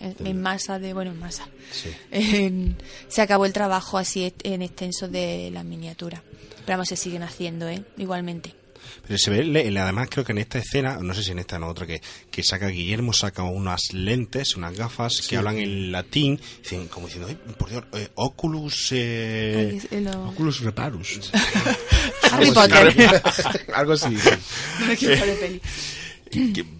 en, 0.00 0.16
en 0.26 0.40
masa 0.42 0.78
de 0.78 0.92
bueno 0.94 1.10
en 1.12 1.18
masa 1.18 1.48
Sí. 1.72 1.90
En- 2.10 2.76
se 3.08 3.22
acabó 3.22 3.46
el 3.46 3.52
trabajo 3.52 3.96
así 3.98 4.32
en 4.42 4.62
extenso 4.62 5.08
de 5.08 5.50
las 5.52 5.64
miniaturas 5.64 6.20
pero 6.66 6.76
vamos 6.78 6.88
se 6.88 6.96
siguen 6.96 7.22
haciendo 7.22 7.68
¿eh? 7.68 7.82
igualmente 7.96 8.54
Pero 9.06 9.18
se 9.18 9.30
ve, 9.30 9.78
además 9.80 10.08
creo 10.10 10.24
que 10.24 10.32
en 10.32 10.38
esta 10.38 10.58
escena, 10.58 10.98
no 11.00 11.14
sé 11.14 11.22
si 11.22 11.30
en 11.32 11.38
esta 11.38 11.56
o 11.56 11.58
en 11.58 11.64
otra, 11.64 11.86
que, 11.86 12.00
que 12.30 12.42
saca 12.42 12.68
Guillermo, 12.68 13.12
saca 13.12 13.42
unas 13.42 13.92
lentes, 13.92 14.56
unas 14.56 14.76
gafas 14.76 15.22
que 15.28 15.36
hablan 15.36 15.58
en 15.58 15.92
latín, 15.92 16.40
dicen, 16.62 16.88
como 16.88 17.06
diciendo, 17.06 17.28
"Ay, 17.28 17.38
por 17.56 17.70
Dios, 17.70 17.84
eh, 17.92 18.08
Oculus... 18.14 18.88
eh, 18.92 19.78
lo- 20.00 20.28
Oculus 20.30 20.60
Reparus. 20.60 21.30
Harry 22.30 22.48
Algo 22.48 22.60
así. 22.60 22.70
Potter. 22.70 23.22
Algo 23.74 23.92
así. 23.92 24.06
No 24.80 24.86
me 24.86 24.92
equivoco 24.94 25.26
de 25.26 25.32
peli. 25.34 25.62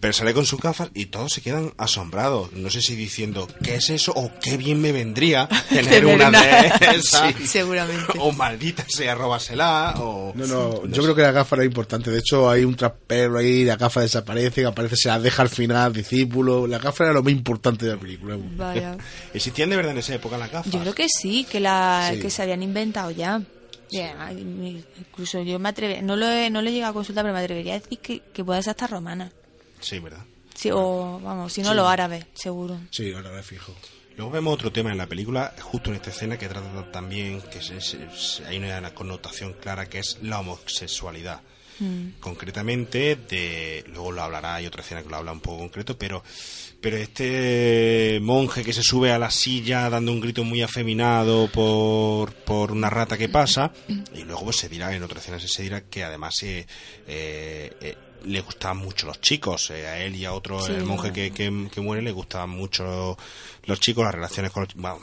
Pero 0.00 0.12
sale 0.12 0.34
con 0.34 0.46
sus 0.46 0.60
gafas 0.60 0.90
y 0.94 1.06
todos 1.06 1.32
se 1.32 1.40
quedan 1.40 1.72
asombrados. 1.78 2.52
No 2.52 2.70
sé 2.70 2.82
si 2.82 2.96
diciendo, 2.96 3.48
¿qué 3.62 3.76
es 3.76 3.90
eso? 3.90 4.12
O 4.14 4.30
qué 4.40 4.56
bien 4.56 4.80
me 4.80 4.92
vendría 4.92 5.48
tener 5.68 5.84
Tener 5.86 6.06
una, 6.06 6.28
una- 6.28 6.42
de 6.42 6.68
esas. 6.96 7.34
Sí, 7.36 7.46
seguramente. 7.46 8.04
O 8.20 8.32
maldita 8.32 8.84
sea, 8.88 9.14
róbasela. 9.14 9.94
O... 9.98 10.32
No, 10.34 10.46
no, 10.46 10.86
yo 10.86 11.02
creo 11.02 11.14
que 11.14 11.22
la 11.22 11.32
gafa 11.32 11.56
era 11.56 11.64
importante. 11.64 12.10
De 12.10 12.18
hecho, 12.18 12.50
hay 12.50 12.64
un 12.64 12.74
traspero 12.74 13.38
ahí, 13.38 13.64
la 13.64 13.76
gafa 13.76 14.00
desaparece, 14.00 14.66
aparece, 14.66 14.96
se 14.96 15.08
la 15.08 15.18
deja 15.20 15.42
al 15.42 15.48
final, 15.48 15.92
discípulo. 15.92 16.66
La 16.66 16.78
gafa 16.78 17.04
era 17.04 17.12
lo 17.12 17.22
más 17.22 17.32
importante 17.32 17.86
de 17.86 17.92
la 17.94 18.00
película. 18.00 18.36
Vaya. 18.56 18.96
¿Existían 19.34 19.70
de 19.70 19.76
verdad 19.76 19.92
en 19.92 19.98
esa 19.98 20.14
época 20.14 20.36
las 20.38 20.50
gafas? 20.50 20.72
Yo 20.72 20.80
creo 20.80 20.94
que 20.94 21.06
sí, 21.08 21.46
que 21.50 21.60
la 21.60 22.10
Sí. 22.12 22.20
que 22.20 22.30
se 22.30 22.42
habían 22.42 22.62
inventado 22.62 23.10
ya. 23.10 23.40
Mi- 23.90 24.85
incluso 24.98 25.43
yo 25.43 25.59
me 25.59 25.69
atrevería, 25.70 26.02
no 26.02 26.16
lo 26.16 26.28
he, 26.28 26.51
no 26.51 26.62
lo 26.62 26.69
he 26.69 26.73
llegado 26.73 26.90
a 26.90 26.94
consultar, 26.94 27.24
pero 27.24 27.35
me 27.35 27.40
atrevería 27.40 27.74
a 27.74 27.78
decir 27.81 27.98
que, 27.98 28.20
que 28.20 28.44
puede 28.44 28.62
ser 28.62 28.70
hasta 28.73 28.86
romana. 28.86 29.31
Sí, 29.81 29.98
¿verdad? 29.98 30.24
Sí, 30.55 30.70
o 30.73 31.20
vamos, 31.23 31.52
si 31.52 31.62
no 31.62 31.70
Sí. 31.70 31.77
lo 31.77 31.89
árabe, 31.89 32.27
seguro. 32.35 32.78
Sí, 32.90 33.12
me 33.15 33.43
fijo. 33.43 33.74
Luego 34.16 34.32
vemos 34.32 34.55
otro 34.55 34.73
tema 34.73 34.90
en 34.90 34.98
la 34.98 35.06
película, 35.06 35.55
justo 35.62 35.90
en 35.90 35.97
esta 35.97 36.10
escena, 36.10 36.36
que 36.36 36.48
trata 36.48 36.90
también, 36.90 37.40
que 37.43 37.62
se- 37.62 38.44
hay 38.47 38.59
una 38.59 38.93
connotación 38.93 39.52
clara, 39.55 39.86
que 39.89 40.01
es 40.01 40.19
la 40.23 40.40
homosexualidad. 40.40 41.40
Mm. 41.81 42.19
concretamente 42.19 43.15
de 43.15 43.85
luego 43.86 44.10
lo 44.10 44.23
hablará 44.23 44.56
hay 44.56 44.66
otra 44.66 44.82
escena 44.82 45.01
que 45.05 45.09
lo 45.10 45.15
habla 45.15 45.31
un 45.31 45.39
poco 45.39 45.59
concreto 45.59 45.97
pero 45.97 46.24
pero 46.80 46.96
este 46.96 48.20
monje 48.22 48.62
que 48.62 48.72
se 48.72 48.82
sube 48.82 49.10
a 49.10 49.18
la 49.18 49.30
silla 49.30 49.90
dando 49.90 50.12
un 50.12 50.20
grito 50.20 50.44
muy 50.44 50.62
afeminado 50.62 51.50
por, 51.50 52.32
por 52.32 52.70
una 52.70 52.88
rata 52.88 53.18
que 53.18 53.28
pasa 53.28 53.72
y 54.14 54.22
luego 54.22 54.44
pues 54.44 54.56
se 54.56 54.68
dirá 54.68 54.94
en 54.94 55.02
otra 55.02 55.18
escena 55.18 55.40
se 55.40 55.62
dirá 55.62 55.82
que 55.82 56.05
además 56.05 56.42
eh, 56.42 56.66
eh, 57.06 57.72
eh, 57.80 57.96
le 58.24 58.40
gustaban 58.40 58.78
mucho 58.78 59.06
los 59.06 59.20
chicos. 59.20 59.70
Eh, 59.70 59.86
a 59.86 59.98
él 59.98 60.16
y 60.16 60.24
a 60.24 60.32
otro 60.32 60.60
Sí, 60.60 60.72
el 60.72 60.84
monje 60.84 61.12
que, 61.12 61.30
que, 61.30 61.68
que 61.72 61.80
muere 61.80 62.02
le 62.02 62.12
gustaban 62.12 62.50
mucho 62.50 63.16
los 63.64 63.80
chicos 63.80 64.05
las 64.05 64.14
relaciones 64.14 64.52
con 64.52 64.64
los 64.64 64.74
bueno, 64.74 65.00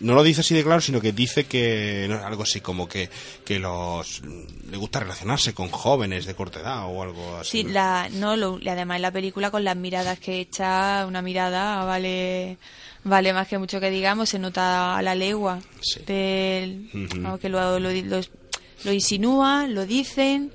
no 0.00 0.14
lo 0.14 0.22
dice 0.22 0.40
así 0.42 0.54
de 0.54 0.62
claro, 0.62 0.80
sino 0.80 1.00
que 1.00 1.12
dice 1.12 1.44
que 1.44 2.06
no, 2.08 2.24
algo 2.24 2.42
así 2.44 2.60
como 2.60 2.88
que, 2.88 3.08
que 3.44 3.58
los 3.58 4.22
le 4.70 4.76
gusta 4.76 5.00
relacionarse 5.00 5.54
con 5.54 5.68
jóvenes 5.68 6.26
de 6.26 6.34
corta 6.34 6.60
edad 6.60 6.84
o 6.86 7.02
algo 7.02 7.36
así. 7.36 7.62
Sí, 7.62 7.64
la, 7.64 8.08
no, 8.12 8.36
lo, 8.36 8.58
y 8.60 8.68
además 8.68 8.96
en 8.96 9.02
la 9.02 9.10
película 9.10 9.50
con 9.50 9.64
las 9.64 9.76
miradas 9.76 10.18
que 10.18 10.40
echa, 10.40 11.04
una 11.06 11.22
mirada 11.22 11.84
vale 11.84 12.58
vale 13.04 13.32
más 13.32 13.48
que 13.48 13.58
mucho 13.58 13.80
que 13.80 13.90
digamos, 13.90 14.28
se 14.28 14.38
nota 14.38 14.96
a 14.96 15.02
la 15.02 15.14
legua 15.14 15.60
del, 16.06 16.90
Ujú. 16.92 17.22
vamos, 17.22 17.40
que 17.40 17.48
lo, 17.48 17.78
lo, 17.78 17.90
lo, 17.90 18.20
lo 18.84 18.92
insinúa, 18.92 19.66
lo 19.66 19.86
dicen, 19.86 20.52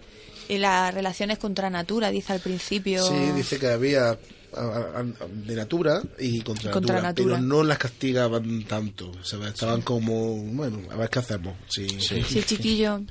y 0.47 0.57
las 0.57 0.93
relaciones 0.93 1.37
contra 1.39 1.69
natura, 1.69 2.11
dice 2.11 2.33
al 2.33 2.39
principio. 2.39 3.03
Sí, 3.03 3.31
dice 3.35 3.59
que 3.59 3.67
había 3.67 4.17
a- 4.55 4.97
a- 4.97 4.99
a- 4.99 5.27
de 5.27 5.55
natura 5.55 6.01
y 6.19 6.41
contra, 6.41 6.71
Contra 6.71 6.95
natura, 6.95 7.09
natura. 7.09 7.35
pero 7.37 7.47
no 7.47 7.63
las 7.63 7.77
castigaban 7.77 8.63
tanto. 8.63 9.09
O 9.11 9.23
sea, 9.23 9.45
estaban 9.47 9.81
como, 9.81 10.35
bueno, 10.35 10.81
a 10.91 10.95
ver 10.95 11.09
qué 11.09 11.19
hacemos. 11.19 11.55
Sí, 11.69 11.87
Sí, 11.99 12.43
chiquillo. 12.45 13.01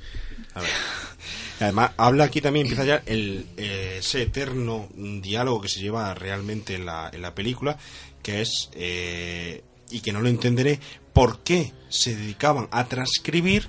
A 0.55 0.61
ver. 0.61 0.69
Además, 1.59 1.91
habla 1.97 2.25
aquí 2.25 2.41
también, 2.41 2.65
empieza 2.65 2.85
ya 2.85 3.03
el, 3.05 3.45
eh, 3.57 3.97
ese 3.99 4.23
eterno 4.23 4.89
diálogo 4.95 5.61
que 5.61 5.69
se 5.69 5.79
lleva 5.79 6.13
realmente 6.13 6.75
en 6.75 6.85
la, 6.85 7.09
en 7.13 7.21
la 7.21 7.33
película, 7.33 7.77
que 8.21 8.41
es, 8.41 8.69
eh, 8.73 9.63
y 9.89 9.99
que 10.01 10.11
no 10.11 10.21
lo 10.21 10.29
entenderé, 10.29 10.79
por 11.13 11.39
qué 11.39 11.71
se 11.89 12.15
dedicaban 12.15 12.67
a 12.71 12.85
transcribir 12.87 13.67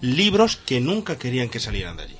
libros 0.00 0.56
que 0.56 0.80
nunca 0.80 1.16
querían 1.18 1.48
que 1.48 1.60
salieran 1.60 1.96
de 1.96 2.04
allí. 2.04 2.17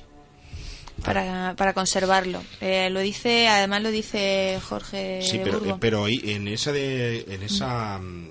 Para, 1.03 1.55
para 1.55 1.73
conservarlo. 1.73 2.41
Eh, 2.61 2.89
lo 2.89 2.99
dice, 2.99 3.47
además 3.47 3.81
lo 3.83 3.91
dice 3.91 4.59
Jorge 4.67 5.21
Sí, 5.23 5.39
pero, 5.43 5.59
Burgo. 5.59 5.75
eh, 5.75 5.77
pero 5.79 6.05
ahí, 6.05 6.21
en 6.25 6.47
esa 6.47 6.71
de, 6.71 7.25
en 7.29 7.43
esa 7.43 7.97
mm, 7.99 8.29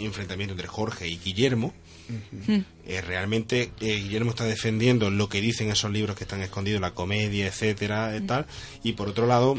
enfrentamiento 0.00 0.52
entre 0.52 0.68
Jorge 0.68 1.08
y 1.08 1.18
Guillermo, 1.18 1.72
eh, 2.86 3.00
realmente 3.00 3.72
eh, 3.80 3.96
Guillermo 3.96 4.30
está 4.30 4.44
defendiendo 4.44 5.10
lo 5.10 5.28
que 5.28 5.40
dicen 5.40 5.70
esos 5.70 5.90
libros 5.90 6.16
que 6.16 6.24
están 6.24 6.42
escondidos, 6.42 6.80
la 6.80 6.90
comedia, 6.92 7.46
etcétera, 7.46 8.10
Mm. 8.12 8.16
y 8.24 8.26
tal, 8.26 8.46
y 8.82 8.92
por 8.92 9.08
otro 9.08 9.26
lado 9.26 9.58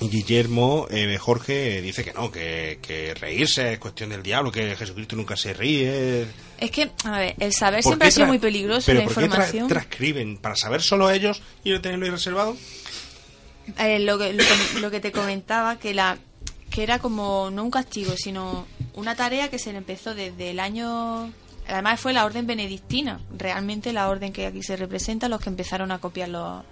Guillermo, 0.00 0.86
eh, 0.90 1.18
Jorge 1.18 1.82
dice 1.82 2.02
que 2.04 2.14
no, 2.14 2.30
que, 2.32 2.78
que 2.80 3.12
reírse 3.14 3.74
es 3.74 3.78
cuestión 3.78 4.08
del 4.10 4.22
diablo, 4.22 4.50
que 4.50 4.74
Jesucristo 4.74 5.14
nunca 5.14 5.36
se 5.36 5.52
ríe. 5.52 6.24
Es 6.60 6.70
que, 6.70 6.90
a 7.04 7.18
ver, 7.18 7.34
el 7.40 7.52
saber 7.52 7.82
¿Por 7.82 7.92
siempre 7.92 8.08
ha 8.08 8.10
sido 8.10 8.26
muy 8.26 8.38
peligroso, 8.38 8.84
pero 8.86 9.00
la 9.00 9.04
¿por 9.06 9.14
qué 9.14 9.20
tra- 9.20 9.24
información. 9.24 9.68
transcriben? 9.68 10.36
¿Para 10.36 10.56
saber 10.56 10.82
solo 10.82 11.10
ellos 11.10 11.42
y 11.64 11.70
no 11.70 11.80
tenerlo 11.80 12.04
ahí 12.04 12.10
reservado? 12.10 12.56
Eh, 13.78 13.98
lo, 14.00 14.18
que, 14.18 14.32
lo, 14.32 14.44
lo 14.80 14.90
que 14.90 15.00
te 15.00 15.12
comentaba, 15.12 15.78
que 15.78 15.94
la 15.94 16.18
que 16.70 16.82
era 16.84 16.98
como 17.00 17.50
no 17.50 17.64
un 17.64 17.70
castigo, 17.70 18.12
sino 18.16 18.66
una 18.94 19.16
tarea 19.16 19.48
que 19.50 19.58
se 19.58 19.72
le 19.72 19.78
empezó 19.78 20.14
desde 20.14 20.50
el 20.50 20.60
año... 20.60 21.32
Además 21.66 22.00
fue 22.00 22.12
la 22.12 22.24
orden 22.24 22.46
benedictina, 22.46 23.20
realmente 23.36 23.92
la 23.92 24.08
orden 24.08 24.32
que 24.32 24.46
aquí 24.46 24.62
se 24.62 24.76
representa, 24.76 25.28
los 25.28 25.40
que 25.40 25.48
empezaron 25.50 25.92
a 25.92 25.98
copiar 25.98 26.28
los, 26.28 26.62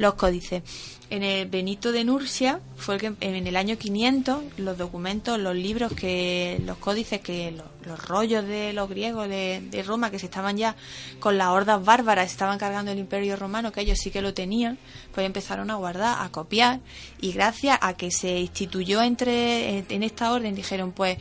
los 0.00 0.14
códices. 0.14 0.62
En 1.10 1.22
el 1.22 1.48
Benito 1.48 1.92
de 1.92 2.04
Nursia 2.04 2.60
fue 2.76 2.96
que 2.96 3.12
en 3.20 3.46
el 3.46 3.56
año 3.56 3.76
500 3.76 4.44
los 4.58 4.78
documentos, 4.78 5.38
los 5.38 5.54
libros, 5.54 5.92
que 5.92 6.62
los 6.64 6.78
códices, 6.78 7.20
que 7.20 7.50
los, 7.50 7.66
los 7.84 8.08
rollos 8.08 8.44
de 8.46 8.72
los 8.72 8.88
griegos 8.88 9.28
de, 9.28 9.84
Roma 9.86 10.10
que 10.10 10.18
se 10.18 10.26
estaban 10.26 10.56
ya 10.56 10.76
con 11.18 11.36
las 11.36 11.48
hordas 11.48 11.84
bárbaras, 11.84 12.30
estaban 12.30 12.58
cargando 12.58 12.92
el 12.92 12.98
imperio 12.98 13.36
romano, 13.36 13.72
que 13.72 13.80
ellos 13.80 13.98
sí 13.98 14.10
que 14.10 14.22
lo 14.22 14.32
tenían, 14.32 14.78
pues 15.12 15.26
empezaron 15.26 15.70
a 15.70 15.74
guardar, 15.74 16.24
a 16.24 16.30
copiar 16.30 16.80
y 17.20 17.32
gracias 17.32 17.76
a 17.82 17.94
que 17.94 18.10
se 18.10 18.38
instituyó 18.38 19.02
entre 19.02 19.84
en, 19.88 20.02
esta 20.02 20.32
orden 20.32 20.54
dijeron 20.54 20.92
pues 20.92 21.18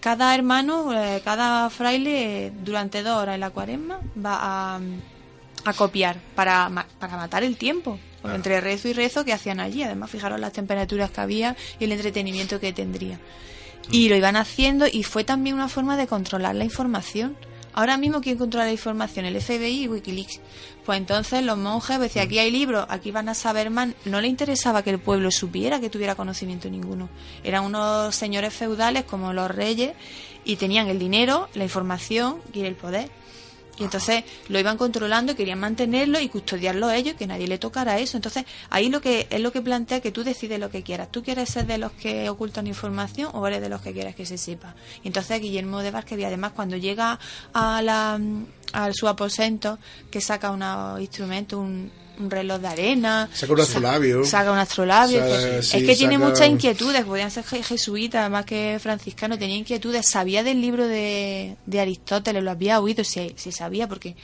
cada 0.00 0.34
hermano, 0.34 0.92
eh, 0.94 1.20
cada 1.24 1.68
fraile 1.68 2.52
durante 2.64 3.02
dos 3.02 3.20
horas 3.20 3.34
en 3.34 3.40
la 3.40 3.50
cuaresma 3.50 4.00
va 4.16 4.38
a, 4.76 4.80
a 5.64 5.72
copiar 5.74 6.18
para, 6.34 6.70
para 6.98 7.16
matar 7.16 7.42
el 7.42 7.56
tiempo. 7.56 7.98
Porque 8.22 8.36
entre 8.36 8.60
rezo 8.60 8.88
y 8.88 8.92
rezo 8.92 9.24
que 9.24 9.32
hacían 9.32 9.60
allí, 9.60 9.82
además 9.82 10.10
fijaros 10.10 10.40
las 10.40 10.52
temperaturas 10.52 11.10
que 11.10 11.20
había 11.20 11.56
y 11.78 11.84
el 11.84 11.92
entretenimiento 11.92 12.60
que 12.60 12.72
tendría. 12.72 13.18
Y 13.90 14.08
lo 14.08 14.16
iban 14.16 14.36
haciendo 14.36 14.86
y 14.90 15.02
fue 15.02 15.24
también 15.24 15.56
una 15.56 15.68
forma 15.68 15.96
de 15.96 16.06
controlar 16.06 16.54
la 16.54 16.64
información. 16.64 17.36
Ahora 17.74 17.96
mismo, 17.96 18.20
¿quién 18.20 18.36
controla 18.36 18.66
la 18.66 18.72
información? 18.72 19.24
El 19.24 19.40
FBI 19.40 19.84
y 19.84 19.88
Wikileaks. 19.88 20.40
Pues 20.84 20.98
entonces 20.98 21.42
los 21.42 21.56
monjes 21.56 21.98
decían, 21.98 22.26
aquí 22.26 22.38
hay 22.38 22.50
libros, 22.50 22.86
aquí 22.88 23.10
van 23.10 23.28
a 23.28 23.34
saber 23.34 23.70
más. 23.70 23.88
No 24.04 24.20
le 24.20 24.28
interesaba 24.28 24.82
que 24.82 24.90
el 24.90 24.98
pueblo 24.98 25.30
supiera, 25.30 25.80
que 25.80 25.88
tuviera 25.88 26.14
conocimiento 26.14 26.68
ninguno. 26.68 27.08
Eran 27.42 27.64
unos 27.64 28.14
señores 28.14 28.52
feudales 28.52 29.04
como 29.04 29.32
los 29.32 29.50
reyes 29.50 29.94
y 30.44 30.56
tenían 30.56 30.88
el 30.88 30.98
dinero, 30.98 31.48
la 31.54 31.64
información 31.64 32.42
y 32.52 32.60
el 32.60 32.74
poder. 32.74 33.10
Y 33.78 33.84
entonces 33.84 34.24
lo 34.48 34.58
iban 34.58 34.76
controlando, 34.76 35.34
querían 35.34 35.58
mantenerlo 35.58 36.20
y 36.20 36.28
custodiarlo 36.28 36.90
ellos, 36.90 37.14
que 37.14 37.26
nadie 37.26 37.48
le 37.48 37.58
tocara 37.58 37.98
eso. 37.98 38.16
Entonces 38.16 38.44
ahí 38.70 38.90
lo 38.90 39.00
que 39.00 39.26
es 39.30 39.40
lo 39.40 39.50
que 39.50 39.62
plantea 39.62 40.00
que 40.00 40.12
tú 40.12 40.24
decides 40.24 40.60
lo 40.60 40.70
que 40.70 40.82
quieras. 40.82 41.10
¿Tú 41.10 41.22
quieres 41.22 41.48
ser 41.48 41.66
de 41.66 41.78
los 41.78 41.92
que 41.92 42.28
ocultan 42.28 42.66
información 42.66 43.30
o 43.32 43.46
eres 43.46 43.60
de 43.60 43.68
los 43.68 43.80
que 43.80 43.92
quieres 43.92 44.14
que 44.14 44.26
se 44.26 44.36
sepa? 44.36 44.74
Y 45.02 45.08
entonces 45.08 45.40
Guillermo 45.40 45.80
de 45.80 45.90
Vázquez, 45.90 46.22
además 46.24 46.52
cuando 46.52 46.76
llega 46.76 47.18
a, 47.54 47.82
la, 47.82 48.20
a 48.72 48.92
su 48.92 49.08
aposento, 49.08 49.78
que 50.10 50.20
saca 50.20 50.50
unos 50.50 51.00
instrumentos, 51.00 51.58
un, 51.58 51.90
un 52.18 52.30
reloj 52.30 52.60
de 52.60 52.68
arena. 52.68 53.28
Saca 53.32 53.52
un 53.52 53.60
astrolabio. 53.60 54.24
Saca 54.24 54.52
un 54.52 54.58
astrolabio. 54.58 55.22
Sí, 55.62 55.78
es 55.78 55.84
que 55.84 55.96
tiene 55.96 56.18
muchas 56.18 56.48
inquietudes. 56.48 57.04
Podían 57.04 57.30
ser 57.30 57.44
je- 57.44 57.62
jesuitas 57.62 58.30
más 58.30 58.44
que 58.44 58.78
franciscanos. 58.80 59.38
Tenía 59.38 59.56
inquietudes. 59.56 60.08
Sabía 60.08 60.42
del 60.42 60.60
libro 60.60 60.86
de, 60.86 61.56
de 61.66 61.80
Aristóteles, 61.80 62.42
lo 62.42 62.50
había 62.50 62.80
oído. 62.80 63.02
Si, 63.04 63.32
si 63.36 63.52
sabía, 63.52 63.88
porque, 63.88 64.14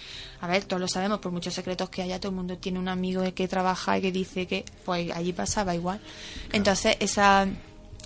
a 0.41 0.47
ver, 0.47 0.65
todos 0.65 0.81
lo 0.81 0.89
sabemos, 0.89 1.19
por 1.21 1.33
muchos 1.33 1.55
secretos 1.55 1.89
que 1.91 2.03
haya, 2.03 2.21
todo 2.21 2.31
el 2.31 2.37
mundo 2.37 2.59
tiene 2.59 2.79
un 2.79 2.89
amigo 2.89 3.23
que 3.35 3.49
trabaja 3.49 3.99
y 3.99 4.03
que 4.03 4.13
dice 4.13 4.47
que, 4.47 4.65
pues 4.85 5.11
allí 5.13 5.33
pasaba 5.33 5.75
igual. 5.75 6.01
Entonces, 6.53 6.97
esa, 7.01 7.45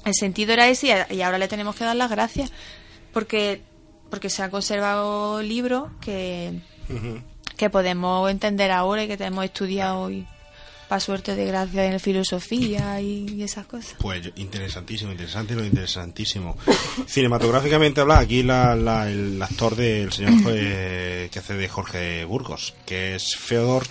el 0.04 0.14
sentido 0.14 0.52
era 0.52 0.68
ese 0.68 1.06
y 1.10 1.20
ahora 1.22 1.38
le 1.38 1.48
tenemos 1.48 1.74
que 1.76 1.84
dar 1.84 1.96
las 1.96 2.10
gracias. 2.10 2.50
Porque, 3.12 3.60
porque 4.10 4.30
se 4.30 4.42
han 4.42 4.50
conservado 4.50 5.42
libros 5.42 5.90
que 6.00 6.52
que 7.62 7.70
podemos 7.70 8.28
entender 8.30 8.72
ahora 8.72 9.04
y 9.04 9.08
que 9.08 9.16
tenemos 9.16 9.44
estudiado 9.44 10.10
y 10.10 10.26
para 10.88 10.98
suerte 11.00 11.34
de 11.36 11.46
gracia 11.46 11.86
en 11.86 12.00
filosofía 12.00 13.00
y, 13.00 13.26
y 13.36 13.42
esas 13.44 13.66
cosas. 13.66 13.94
Pues 13.98 14.30
interesantísimo, 14.36 15.12
interesante 15.12 15.54
lo 15.54 15.64
interesantísimo. 15.64 16.56
Cinematográficamente 17.06 18.00
habla 18.00 18.18
aquí 18.18 18.42
la, 18.42 18.74
la- 18.74 19.08
el 19.10 19.40
actor 19.40 19.76
del 19.76 20.12
señor 20.12 20.32
eh, 20.54 21.28
que 21.32 21.38
hace 21.38 21.54
de 21.54 21.68
Jorge 21.68 22.24
Burgos, 22.24 22.74
que 22.84 23.14
es 23.14 23.36
Feodor. 23.36 23.86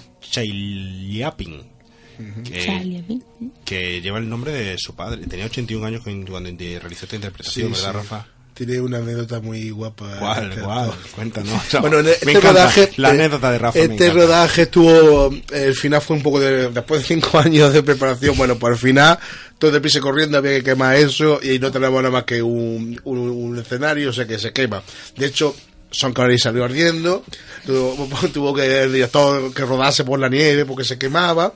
Que, 2.43 2.63
Chailyapin. 2.65 3.23
que 3.65 4.01
lleva 4.01 4.19
el 4.19 4.29
nombre 4.29 4.51
de 4.51 4.77
su 4.77 4.93
padre. 4.95 5.25
Tenía 5.27 5.45
81 5.45 5.85
años 5.87 6.01
cuando 6.03 6.39
realizó 6.79 7.05
esta 7.05 7.15
interpretación, 7.15 7.73
Sí, 7.73 7.81
¿verdad, 7.81 7.91
sí. 8.01 8.07
Rafa? 8.09 8.27
Tiene 8.63 8.79
una 8.79 8.97
anécdota 8.99 9.39
muy 9.39 9.71
guapa. 9.71 10.17
¿Cuál, 10.19 10.55
cuál? 10.61 10.91
Cuéntanos. 11.15 11.59
Bueno, 11.81 11.97
en 11.97 12.05
Me 12.05 12.11
este 12.11 12.29
encanta. 12.29 12.49
rodaje. 12.51 12.91
La 12.97 13.07
eh, 13.07 13.11
anécdota 13.13 13.51
de 13.51 13.57
Rafa 13.57 13.79
Este 13.79 14.11
rodaje 14.11 14.61
estuvo. 14.61 15.33
El 15.51 15.73
final 15.73 15.99
fue 15.99 16.17
un 16.17 16.21
poco 16.21 16.39
de. 16.39 16.69
Después 16.69 17.01
de 17.01 17.07
cinco 17.07 17.39
años 17.39 17.73
de 17.73 17.81
preparación, 17.81 18.37
bueno, 18.37 18.59
pues 18.59 18.73
al 18.73 18.77
final, 18.77 19.17
todo 19.57 19.71
deprisa 19.71 19.99
corriendo, 19.99 20.37
había 20.37 20.51
que 20.57 20.63
quemar 20.63 20.95
eso 20.95 21.39
y 21.41 21.57
no 21.57 21.71
tenemos 21.71 22.03
nada 22.03 22.11
más 22.13 22.23
que 22.25 22.43
un, 22.43 23.01
un, 23.03 23.17
un 23.17 23.57
escenario, 23.57 24.11
o 24.11 24.13
sea 24.13 24.27
que 24.27 24.37
se 24.37 24.53
quema. 24.53 24.83
De 25.17 25.25
hecho. 25.25 25.55
Son 25.91 26.13
Connery 26.13 26.39
salió 26.39 26.63
ardiendo, 26.63 27.23
tuvo, 27.65 28.07
tuvo 28.33 28.53
que 28.53 28.83
el 28.83 28.93
director 28.93 29.53
que 29.53 29.65
rodase 29.65 30.05
por 30.05 30.19
la 30.19 30.29
nieve 30.29 30.65
porque 30.65 30.85
se 30.85 30.97
quemaba. 30.97 31.53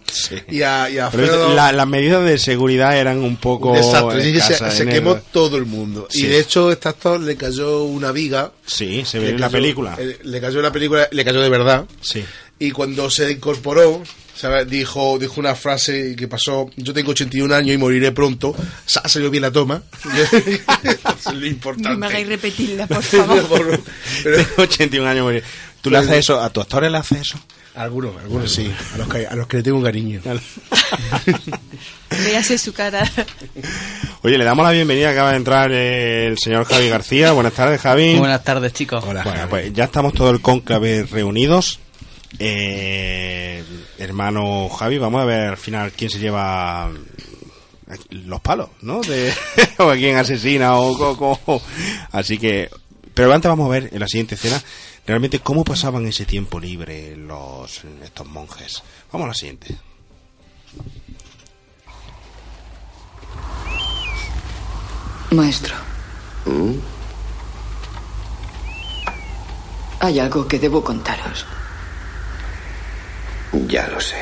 Y 0.49 0.61
a, 0.61 0.89
y 0.89 0.97
a 0.97 1.09
Pero 1.09 1.27
Fredo- 1.27 1.55
la- 1.55 1.71
las 1.71 1.87
medidas 1.87 2.25
de 2.25 2.37
seguridad 2.37 2.97
eran 2.97 3.19
un 3.23 3.37
poco. 3.37 3.73
Sí, 4.21 4.39
se, 4.41 4.85
quemó 4.87 5.13
el- 5.15 5.21
todo 5.31 5.55
el 5.57 5.65
mundo. 5.65 6.07
Sí. 6.09 6.25
Y 6.25 6.27
de 6.27 6.39
hecho, 6.39 6.71
este 6.71 6.89
actor 6.89 7.19
le 7.21 7.37
cayó 7.37 7.83
una 7.83 8.11
viga. 8.11 8.51
Sí, 8.65 9.03
se 9.05 9.19
ve 9.19 9.29
en 9.29 9.39
la 9.39 9.49
película. 9.49 9.97
Le 10.23 10.41
cayó 10.41 10.57
en 10.57 10.63
la 10.63 10.71
película, 10.71 11.07
le 11.11 11.23
cayó 11.25 11.41
de 11.41 11.49
verdad. 11.49 11.85
Sí. 12.01 12.23
Y 12.59 12.71
cuando 12.71 13.09
se 13.09 13.31
incorporó, 13.31 14.03
¿sabes? 14.35 14.69
Dijo, 14.69 15.17
dijo 15.19 15.39
una 15.39 15.55
frase 15.55 16.15
que 16.15 16.27
pasó, 16.27 16.69
yo 16.75 16.93
tengo 16.93 17.11
81 17.11 17.53
años 17.55 17.75
y 17.75 17.77
moriré 17.77 18.11
pronto. 18.11 18.55
Sa- 18.85 19.01
Ha 19.03 19.09
salido 19.09 19.31
bien 19.31 19.41
la 19.43 19.51
toma. 19.51 19.81
Es 20.83 21.33
lo 21.33 21.45
importante. 21.45 21.89
No 21.89 21.97
me 21.97 22.07
hagáis 22.07 22.27
repetirla, 22.27 22.85
por 22.87 23.01
favor. 23.03 23.81
Tengo 24.23 24.45
81 24.57 25.09
años. 25.09 25.23
morir. 25.23 25.43
¿Tú 25.81 25.89
le 25.91 25.97
haces 25.99 26.13
eso? 26.13 26.41
¿A 26.41 26.49
tu 26.49 26.61
actores 26.61 26.91
le 26.91 26.97
haces 26.97 27.19
eso? 27.21 27.39
Algunos, 27.75 28.15
algunos 28.21 28.51
sí. 28.51 28.71
A 28.93 28.97
los 28.97 29.07
que, 29.09 29.27
a 29.27 29.35
los 29.35 29.47
que 29.47 29.57
le 29.57 29.63
tengo 29.63 29.77
un 29.77 29.83
cariño. 29.83 30.21
Véase 32.09 32.57
su 32.57 32.73
cara. 32.73 33.03
Oye, 34.21 34.37
le 34.37 34.43
damos 34.45 34.65
la 34.65 34.71
bienvenida. 34.71 35.09
Acaba 35.11 35.31
de 35.31 35.37
entrar 35.37 35.71
el 35.71 36.37
señor 36.37 36.65
Javi 36.65 36.87
García. 36.89 37.33
Buenas 37.33 37.53
tardes, 37.53 37.81
Javi. 37.81 38.15
Buenas 38.17 38.43
tardes, 38.43 38.71
chicos. 38.73 39.03
Bueno, 39.03 39.23
pues 39.49 39.73
ya 39.73 39.83
estamos 39.85 40.13
todo 40.13 40.29
el 40.29 40.41
cónclave 40.41 41.03
reunidos. 41.03 41.79
Eh, 42.39 43.63
hermano 43.97 44.69
Javi, 44.69 44.97
vamos 44.97 45.21
a 45.21 45.25
ver 45.25 45.49
al 45.49 45.57
final 45.57 45.91
quién 45.91 46.09
se 46.09 46.19
lleva 46.19 46.91
los 48.09 48.41
palos, 48.41 48.69
¿no? 48.81 49.01
De, 49.01 49.33
o 49.79 49.89
a 49.89 49.95
quién 49.95 50.17
asesina 50.17 50.75
o, 50.77 50.91
o- 50.91 51.39
o- 51.45 51.61
Así 52.11 52.37
que... 52.37 52.69
Pero 53.13 53.33
antes 53.33 53.47
vamos 53.47 53.67
a 53.67 53.71
ver 53.71 53.89
en 53.93 53.99
la 54.01 54.07
siguiente 54.07 54.35
escena 54.35 54.61
realmente 55.07 55.39
cómo 55.39 55.63
pasaban 55.63 56.05
ese 56.05 56.25
tiempo 56.25 56.59
libre 56.59 57.15
los 57.15 57.81
estos 58.03 58.27
monjes. 58.27 58.83
Vamos 59.11 59.25
a 59.25 59.27
la 59.29 59.33
siguiente. 59.33 59.75
Maestro. 65.31 65.75
Hay 69.99 70.19
algo 70.19 70.47
que 70.47 70.59
debo 70.59 70.83
contaros. 70.83 71.45
Ya 73.63 73.87
lo 73.87 73.99
sé. 73.99 74.21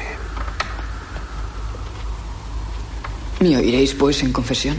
¿Me 3.39 3.57
oiréis, 3.57 3.93
pues, 3.95 4.22
en 4.22 4.31
confesión? 4.31 4.77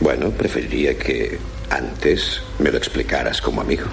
Bueno, 0.00 0.30
preferiría 0.30 0.96
que 0.98 1.38
antes 1.70 2.40
me 2.58 2.70
lo 2.70 2.78
explicaras 2.78 3.40
como 3.40 3.60
amigo. 3.60 3.86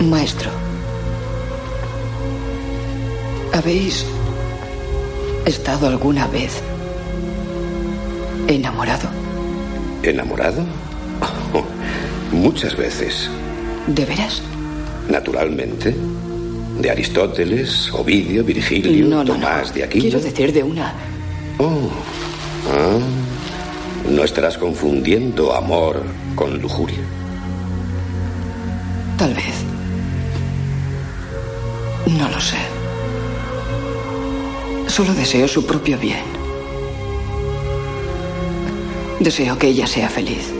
Maestro. 0.00 0.50
¿Habéis 3.52 4.04
estado 5.46 5.86
alguna 5.86 6.26
vez 6.26 6.60
enamorado? 8.48 9.08
¿Enamorado? 10.02 10.64
Muchas 12.32 12.76
veces. 12.76 13.28
¿De 13.86 14.04
veras? 14.04 14.42
Naturalmente. 15.08 15.94
De 16.80 16.90
Aristóteles, 16.90 17.92
Ovidio, 17.92 18.42
Virgilio, 18.42 19.04
No, 19.04 19.16
no, 19.16 19.24
no. 19.24 19.34
Tomás 19.34 19.74
de 19.74 19.84
Aquino. 19.84 20.02
Quiero 20.02 20.20
decir 20.20 20.52
de 20.52 20.62
una. 20.62 20.94
Oh. 21.58 21.90
Ah. 22.70 22.98
No 24.10 24.24
estarás 24.24 24.56
confundiendo 24.58 25.54
amor 25.54 26.02
con 26.34 26.58
lujuria. 26.60 26.98
Tal 29.18 29.34
vez. 29.34 29.54
No 32.18 32.28
lo 32.28 32.40
sé. 32.40 32.56
Solo 34.88 35.14
deseo 35.14 35.46
su 35.46 35.64
propio 35.64 35.98
bien. 35.98 36.24
Deseo 39.20 39.56
que 39.56 39.68
ella 39.68 39.86
sea 39.86 40.08
feliz. 40.08 40.52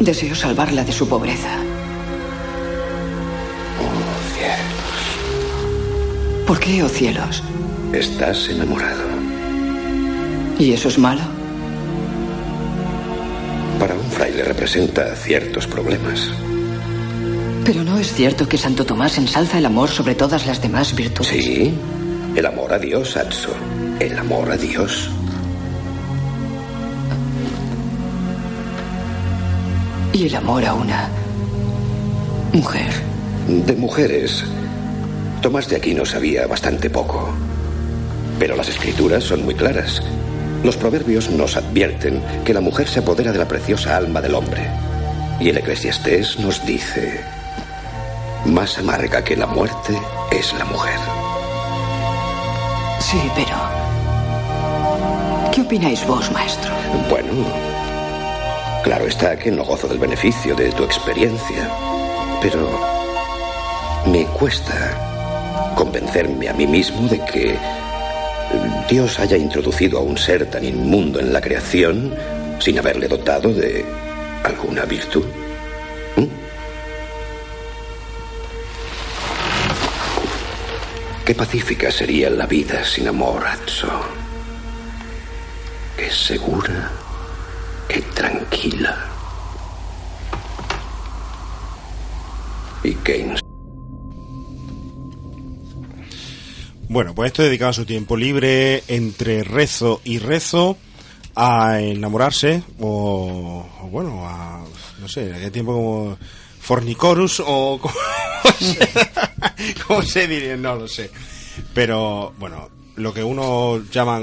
Deseo 0.00 0.34
salvarla 0.34 0.84
de 0.84 0.92
su 0.92 1.08
pobreza. 1.08 1.56
Oh, 3.80 4.34
cielos. 4.34 6.44
¿Por 6.46 6.60
qué, 6.60 6.82
oh 6.82 6.88
cielos? 6.88 7.42
Estás 7.92 8.48
enamorado. 8.48 9.04
¿Y 10.58 10.72
eso 10.72 10.88
es 10.88 10.98
malo? 10.98 11.22
Para 13.78 13.94
un 13.94 14.10
fraile 14.10 14.44
representa 14.44 15.14
ciertos 15.16 15.66
problemas. 15.66 16.30
Pero 17.64 17.82
no 17.82 17.98
es 17.98 18.12
cierto 18.12 18.48
que 18.48 18.58
Santo 18.58 18.86
Tomás 18.86 19.18
ensalza 19.18 19.58
el 19.58 19.66
amor 19.66 19.90
sobre 19.90 20.14
todas 20.14 20.46
las 20.46 20.62
demás 20.62 20.94
virtudes. 20.94 21.30
Sí, 21.30 21.74
el 22.36 22.46
amor 22.46 22.72
a 22.72 22.78
Dios, 22.78 23.16
Atso. 23.16 23.50
El 23.98 24.16
amor 24.18 24.50
a 24.50 24.56
Dios. 24.56 25.10
Y 30.16 30.28
el 30.28 30.34
amor 30.34 30.64
a 30.64 30.72
una 30.72 31.10
mujer. 32.54 32.90
De 33.46 33.76
mujeres, 33.76 34.44
Tomás 35.42 35.68
de 35.68 35.76
Aquino 35.76 36.06
sabía 36.06 36.46
bastante 36.46 36.88
poco. 36.88 37.28
Pero 38.38 38.56
las 38.56 38.70
escrituras 38.70 39.24
son 39.24 39.44
muy 39.44 39.54
claras. 39.54 40.02
Los 40.64 40.78
proverbios 40.78 41.28
nos 41.28 41.58
advierten 41.58 42.22
que 42.46 42.54
la 42.54 42.62
mujer 42.62 42.88
se 42.88 43.00
apodera 43.00 43.30
de 43.30 43.40
la 43.40 43.46
preciosa 43.46 43.94
alma 43.94 44.22
del 44.22 44.36
hombre. 44.36 44.66
Y 45.38 45.50
el 45.50 45.58
eclesiastés 45.58 46.38
nos 46.38 46.64
dice, 46.64 47.20
más 48.46 48.78
amarga 48.78 49.22
que 49.22 49.36
la 49.36 49.46
muerte 49.46 50.00
es 50.30 50.54
la 50.54 50.64
mujer. 50.64 50.98
Sí, 53.00 53.20
pero... 53.34 53.54
¿Qué 55.52 55.60
opináis 55.60 56.06
vos, 56.06 56.32
maestro? 56.32 56.72
Bueno, 57.10 57.75
claro 58.86 59.08
está 59.08 59.36
que 59.36 59.50
no 59.50 59.64
gozo 59.64 59.88
del 59.88 59.98
beneficio 59.98 60.54
de 60.54 60.70
tu 60.70 60.84
experiencia, 60.84 61.68
pero 62.40 62.70
me 64.06 64.24
cuesta 64.26 65.74
convencerme 65.74 66.48
a 66.48 66.52
mí 66.52 66.68
mismo 66.68 67.08
de 67.08 67.18
que 67.24 67.58
Dios 68.88 69.18
haya 69.18 69.36
introducido 69.36 69.98
a 69.98 70.02
un 70.02 70.16
ser 70.16 70.48
tan 70.48 70.64
inmundo 70.64 71.18
en 71.18 71.32
la 71.32 71.40
creación 71.40 72.14
sin 72.60 72.78
haberle 72.78 73.08
dotado 73.08 73.52
de 73.52 73.84
alguna 74.44 74.84
virtud. 74.84 75.24
¿Mm? 76.14 76.26
Qué 81.24 81.34
pacífica 81.34 81.90
sería 81.90 82.30
la 82.30 82.46
vida 82.46 82.84
sin 82.84 83.08
amor, 83.08 83.44
Atso. 83.44 83.90
Qué 85.96 86.08
segura, 86.08 86.92
qué 87.88 88.00
tranquila. 88.14 88.96
Y 92.84 92.94
ins- 93.24 93.40
Bueno, 96.88 97.14
pues 97.14 97.28
esto 97.32 97.42
dedicaba 97.42 97.72
su 97.72 97.84
tiempo 97.84 98.16
libre 98.16 98.84
entre 98.88 99.42
rezo 99.42 100.00
y 100.04 100.18
rezo 100.18 100.76
a 101.34 101.80
enamorarse 101.80 102.62
o, 102.78 103.66
o 103.82 103.86
bueno, 103.88 104.26
a 104.26 104.64
no 105.00 105.08
sé, 105.08 105.34
aquel 105.34 105.50
tiempo 105.52 105.72
como 105.74 106.18
fornicorus 106.60 107.42
o 107.44 107.78
como, 107.82 107.94
¿cómo 109.86 110.02
se 110.02 110.26
diría? 110.28 110.56
No 110.56 110.76
lo 110.76 110.88
sé. 110.88 111.10
Pero 111.74 112.32
bueno, 112.38 112.68
lo 112.96 113.12
que 113.14 113.22
uno 113.24 113.82
llaman, 113.90 114.22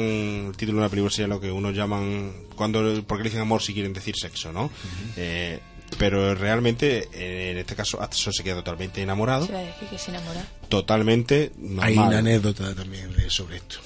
el 0.49 0.57
título 0.57 0.77
de 0.79 0.83
una 0.83 0.89
película 0.89 1.11
sería 1.11 1.27
lo 1.27 1.39
que 1.39 1.51
uno 1.51 1.71
llaman, 1.71 2.31
cuando 2.55 3.03
porque 3.07 3.23
le 3.23 3.29
dicen 3.29 3.41
amor 3.41 3.61
si 3.61 3.73
quieren 3.73 3.93
decir 3.93 4.15
sexo, 4.17 4.51
¿no? 4.51 4.69
Eh, 5.17 5.59
pero 5.99 6.33
realmente, 6.33 7.07
eh, 7.13 7.51
en 7.51 7.57
este 7.59 7.75
caso, 7.75 8.01
Atso 8.01 8.31
se 8.31 8.43
queda 8.43 8.55
totalmente 8.55 8.99
enamorado, 9.01 9.45
Se 9.45 9.53
va 9.53 9.59
a 9.59 9.63
decir 9.63 9.87
que 9.89 9.97
se 9.99 10.09
enamora. 10.09 10.43
totalmente 10.67 11.51
normal. 11.57 11.85
Hay 11.87 11.97
una 11.97 12.17
anécdota 12.17 12.73
también 12.73 13.13
de- 13.15 13.29
sobre 13.29 13.57
esto. 13.57 13.77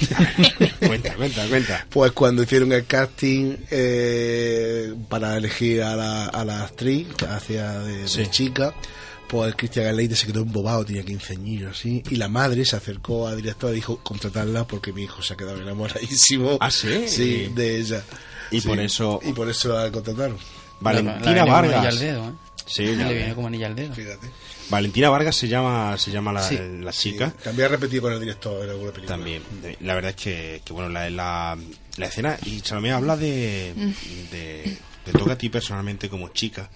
cuenta, 0.86 1.14
cuenta, 1.14 1.46
cuenta. 1.46 1.86
Pues 1.90 2.10
cuando 2.12 2.42
hicieron 2.42 2.72
el 2.72 2.84
casting 2.86 3.56
eh, 3.70 4.94
para 5.08 5.36
elegir 5.36 5.82
a 5.82 5.94
la, 5.94 6.26
a 6.26 6.44
la 6.44 6.64
actriz 6.64 7.06
que 7.16 7.26
hacía 7.26 7.78
de, 7.80 7.98
de 7.98 8.08
Sí. 8.08 8.26
chica, 8.28 8.74
pues 9.28 9.54
Cristian 9.56 9.86
Galeite 9.86 10.16
se 10.16 10.26
quedó 10.26 10.40
embobado, 10.42 10.84
tenía 10.84 11.02
15 11.04 11.32
años 11.34 11.76
así, 11.78 12.02
y 12.10 12.16
la 12.16 12.28
madre 12.28 12.64
se 12.64 12.76
acercó 12.76 13.26
al 13.26 13.36
director 13.36 13.72
y 13.72 13.76
dijo 13.76 13.98
contratarla 13.98 14.66
porque 14.66 14.92
mi 14.92 15.02
hijo 15.04 15.22
se 15.22 15.34
ha 15.34 15.36
quedado 15.36 15.60
enamoradísimo. 15.60 16.58
¿Ah, 16.60 16.70
sí? 16.70 17.08
Sí, 17.08 17.50
de 17.54 17.78
ella. 17.78 18.02
Y 18.50 18.60
Sí. 18.60 18.68
por 18.68 18.78
eso- 18.80 19.20
Y 19.24 19.32
por 19.32 19.48
eso 19.48 19.74
la 19.74 19.90
contrataron. 19.90 20.36
Valentina 20.80 21.20
La- 21.20 21.34
la 21.34 21.44
Vargas. 21.44 21.98
dedo, 21.98 22.28
¿eh? 22.28 22.32
Sí, 22.66 22.82
Le 22.84 23.12
viene 23.12 23.34
como 23.34 23.48
anilla 23.48 23.66
al 23.66 23.76
dedo. 23.76 23.94
Fíjate. 23.94 24.26
Valentina 24.70 25.10
Vargas 25.10 25.36
se 25.36 25.48
llama 25.48 25.96
se 25.98 26.10
llama 26.10 26.32
la, 26.32 26.42
Sí. 26.48 26.58
la 26.80 26.92
chica. 26.92 27.30
También 27.42 27.66
ha 27.66 27.70
repetido 27.72 28.02
con 28.02 28.12
el 28.14 28.20
director 28.20 28.64
en 28.64 28.70
alguna 28.70 28.90
película. 28.92 29.16
También. 29.16 29.42
La 29.80 29.94
verdad 29.94 30.10
es 30.10 30.16
que, 30.16 30.62
que, 30.64 30.72
bueno, 30.72 30.88
la, 30.88 31.10
la, 31.10 31.58
la 31.98 32.06
escena, 32.06 32.38
y 32.46 32.60
Salomé 32.60 32.92
habla 32.92 33.16
de, 33.18 33.74
de, 34.30 34.76
te 35.04 35.12
toca 35.12 35.34
a 35.34 35.38
ti 35.38 35.50
personalmente 35.50 36.08
como 36.08 36.28
chica. 36.30 36.70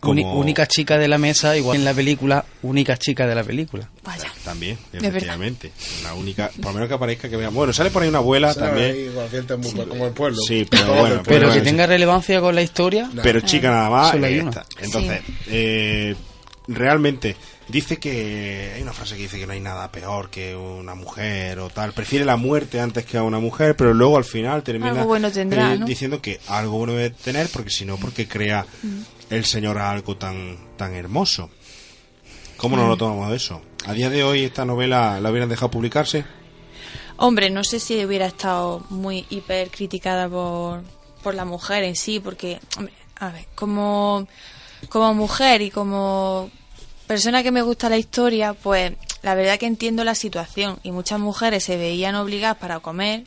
Como- 0.00 0.34
única 0.38 0.66
chica 0.66 0.96
de 0.98 1.08
la 1.08 1.18
mesa, 1.18 1.56
igual 1.56 1.76
en 1.76 1.84
la 1.84 1.92
película, 1.94 2.44
única 2.62 2.96
chica 2.96 3.26
de 3.26 3.34
la 3.34 3.44
película. 3.44 3.88
Vaya. 4.02 4.32
También, 4.44 4.78
efectivamente. 4.92 5.70
La 6.02 6.14
única, 6.14 6.50
por 6.56 6.66
lo 6.68 6.72
menos 6.72 6.88
que 6.88 6.94
aparezca 6.94 7.28
que 7.28 7.36
vea. 7.36 7.50
Bueno, 7.50 7.72
sale 7.74 7.90
por 7.90 8.02
ahí 8.02 8.08
una 8.08 8.18
abuela 8.18 8.52
Sale 8.54 8.66
también. 8.66 8.90
ahí 8.92 9.58
muy- 9.58 9.86
como 9.86 10.06
el 10.06 10.12
pueblo. 10.12 10.38
Sí, 10.40 10.66
pero 10.68 10.94
bueno, 10.94 11.22
Pero 11.24 11.52
que 11.52 11.60
tenga 11.60 11.86
relevancia 11.86 12.40
con 12.40 12.54
la 12.54 12.62
historia. 12.62 13.10
pero 13.22 13.40
chica 13.40 13.70
nada 13.70 13.90
más 13.90 14.10
Solo 14.12 14.26
hay 14.26 14.36
y 14.36 14.40
una. 14.40 14.50
está. 14.50 14.66
entonces 14.80 15.20
eh, 15.48 16.14
realmente 16.68 17.36
dice 17.68 17.98
que 17.98 18.72
hay 18.76 18.82
una 18.82 18.92
frase 18.92 19.16
que 19.16 19.22
dice 19.22 19.38
que 19.38 19.46
no 19.46 19.52
hay 19.52 19.60
nada 19.60 19.90
peor 19.92 20.30
que 20.30 20.56
una 20.56 20.94
mujer 20.94 21.58
o 21.60 21.68
tal 21.70 21.92
prefiere 21.92 22.24
la 22.24 22.36
muerte 22.36 22.80
antes 22.80 23.04
que 23.04 23.16
a 23.18 23.22
una 23.22 23.38
mujer 23.38 23.76
pero 23.76 23.92
luego 23.94 24.16
al 24.16 24.24
final 24.24 24.62
termina 24.62 24.90
Algo 24.90 25.04
bueno 25.04 25.30
tendrá, 25.30 25.74
eh, 25.74 25.78
¿no? 25.78 25.86
diciendo 25.86 26.20
que 26.20 26.40
algo 26.48 26.78
bueno 26.78 26.94
debe 26.94 27.10
tener 27.10 27.48
porque 27.48 27.70
si 27.70 27.84
no 27.84 27.96
porque 27.96 28.26
crea 28.26 28.66
el 29.30 29.44
señor 29.44 29.78
algo 29.78 30.16
tan 30.16 30.58
tan 30.76 30.94
hermoso. 30.94 31.50
¿Cómo 32.56 32.76
no 32.76 32.86
lo 32.86 32.96
tomamos 32.96 33.32
eso? 33.32 33.62
A 33.86 33.94
día 33.94 34.10
de 34.10 34.22
hoy 34.22 34.44
esta 34.44 34.66
novela 34.66 35.18
la 35.18 35.30
hubieran 35.30 35.48
dejado 35.48 35.70
publicarse. 35.70 36.26
Hombre, 37.16 37.48
no 37.48 37.64
sé 37.64 37.80
si 37.80 38.04
hubiera 38.04 38.26
estado 38.26 38.84
muy 38.90 39.24
hiper 39.30 39.70
criticada 39.70 40.28
por, 40.28 40.82
por 41.22 41.34
la 41.34 41.44
mujer 41.44 41.84
en 41.84 41.96
sí, 41.96 42.20
porque, 42.20 42.60
hombre, 42.76 42.92
a 43.18 43.30
ver, 43.30 43.46
como, 43.54 44.26
como 44.88 45.14
mujer 45.14 45.62
y 45.62 45.70
como 45.70 46.50
persona 47.06 47.42
que 47.42 47.50
me 47.50 47.62
gusta 47.62 47.88
la 47.88 47.98
historia, 47.98 48.54
pues 48.54 48.92
la 49.22 49.34
verdad 49.34 49.58
que 49.58 49.66
entiendo 49.66 50.04
la 50.04 50.14
situación 50.14 50.78
y 50.82 50.92
muchas 50.92 51.20
mujeres 51.20 51.64
se 51.64 51.76
veían 51.76 52.14
obligadas 52.14 52.58
para 52.58 52.80
comer, 52.80 53.24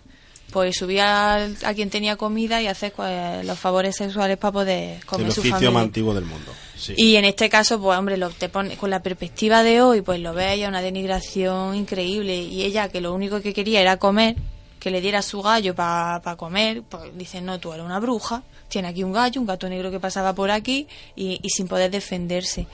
pues 0.54 0.78
subir 0.78 1.02
al- 1.02 1.58
a, 1.66 1.74
quien 1.74 1.90
tenía 1.90 2.16
comida 2.16 2.62
y 2.62 2.68
hacer 2.68 2.94
pues, 2.96 3.44
los 3.46 3.58
favores 3.60 3.96
sexuales 3.96 4.38
para 4.38 4.52
poder 4.52 5.04
comer 5.06 5.28
el 5.28 5.34
su 5.34 5.42
oficio 5.42 5.56
familia. 5.56 5.72
más 5.72 5.84
antiguo 5.84 6.14
del 6.14 6.26
mundo 6.26 6.52
sí. 6.78 6.94
Y 6.96 7.16
en 7.16 7.26
este 7.26 7.50
caso, 7.50 7.82
pues 7.82 7.98
hombre, 7.98 8.16
lo, 8.18 8.30
te 8.30 8.48
pone, 8.50 8.78
con 8.78 8.90
la 8.90 9.02
perspectiva 9.02 9.64
de 9.64 9.82
hoy, 9.82 10.02
pues 10.02 10.20
lo 10.20 10.34
ve 10.34 10.54
ella 10.54 10.70
una 10.70 10.82
denigración 10.82 11.76
increíble. 11.76 12.36
Y 12.38 12.62
ella, 12.64 12.88
que 12.90 13.02
lo 13.02 13.14
único 13.14 13.42
que 13.42 13.54
quería 13.54 13.82
era 13.82 13.98
comer, 13.98 14.36
que 14.80 14.92
le 14.92 15.02
diera 15.02 15.22
su 15.22 15.42
gallo 15.42 15.74
para 15.76 16.36
comer, 16.38 16.84
pues 16.84 17.04
dice, 17.18 17.42
no, 17.42 17.60
tú 17.60 17.74
eres 17.74 17.86
una 17.86 18.00
bruja, 18.00 18.44
tiene 18.70 18.90
aquí 18.90 19.04
un 19.04 19.14
gallo, 19.14 19.40
un 19.42 19.48
gato 19.48 19.68
negro 19.70 19.90
que 19.92 20.00
pasaba 20.00 20.34
por 20.34 20.52
aquí 20.52 20.88
y, 21.16 21.40
y 21.42 21.50
sin 21.50 21.68
poder 21.68 21.90
defenderse. 21.90 22.68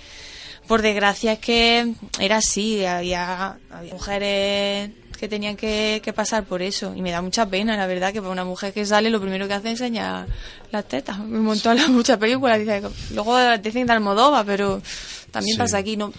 Por 0.68 0.82
desgracia 0.82 1.34
es 1.34 1.40
que 1.40 1.94
era 2.20 2.38
así, 2.38 2.86
había, 2.86 3.58
había 3.72 3.94
mujeres 3.94 4.92
que 5.20 5.28
tenían 5.28 5.58
que, 5.58 6.02
que 6.04 6.14
pasar 6.14 6.46
por 6.46 6.62
eso 6.62 6.94
y 6.96 7.02
me 7.02 7.12
da 7.12 7.22
mucha 7.22 7.46
pena, 7.46 7.76
la 7.76 7.88
verdad, 7.88 8.14
que 8.14 8.22
para 8.22 8.32
una 8.32 8.46
mujer 8.46 8.72
que 8.74 8.86
sale 8.86 9.10
lo 9.10 9.20
primero 9.20 9.48
que 9.48 9.54
hace 9.54 9.68
es 9.68 9.82
enseñar 9.82 10.28
las 10.72 10.86
tetas. 10.88 11.20
Me 11.20 11.40
montó 11.40 11.74
las 11.74 11.90
muchas 11.90 12.18
películas, 12.18 12.58
dice, 12.60 12.82
luego 13.14 13.38
dicen 13.58 13.86
de 13.86 13.94
Almodóvar, 13.94 14.46
pero 14.46 14.82
también 15.32 15.56
Sí. 15.56 15.60
pasa 15.60 15.78
aquí, 15.80 15.98
¿no? 15.98 16.14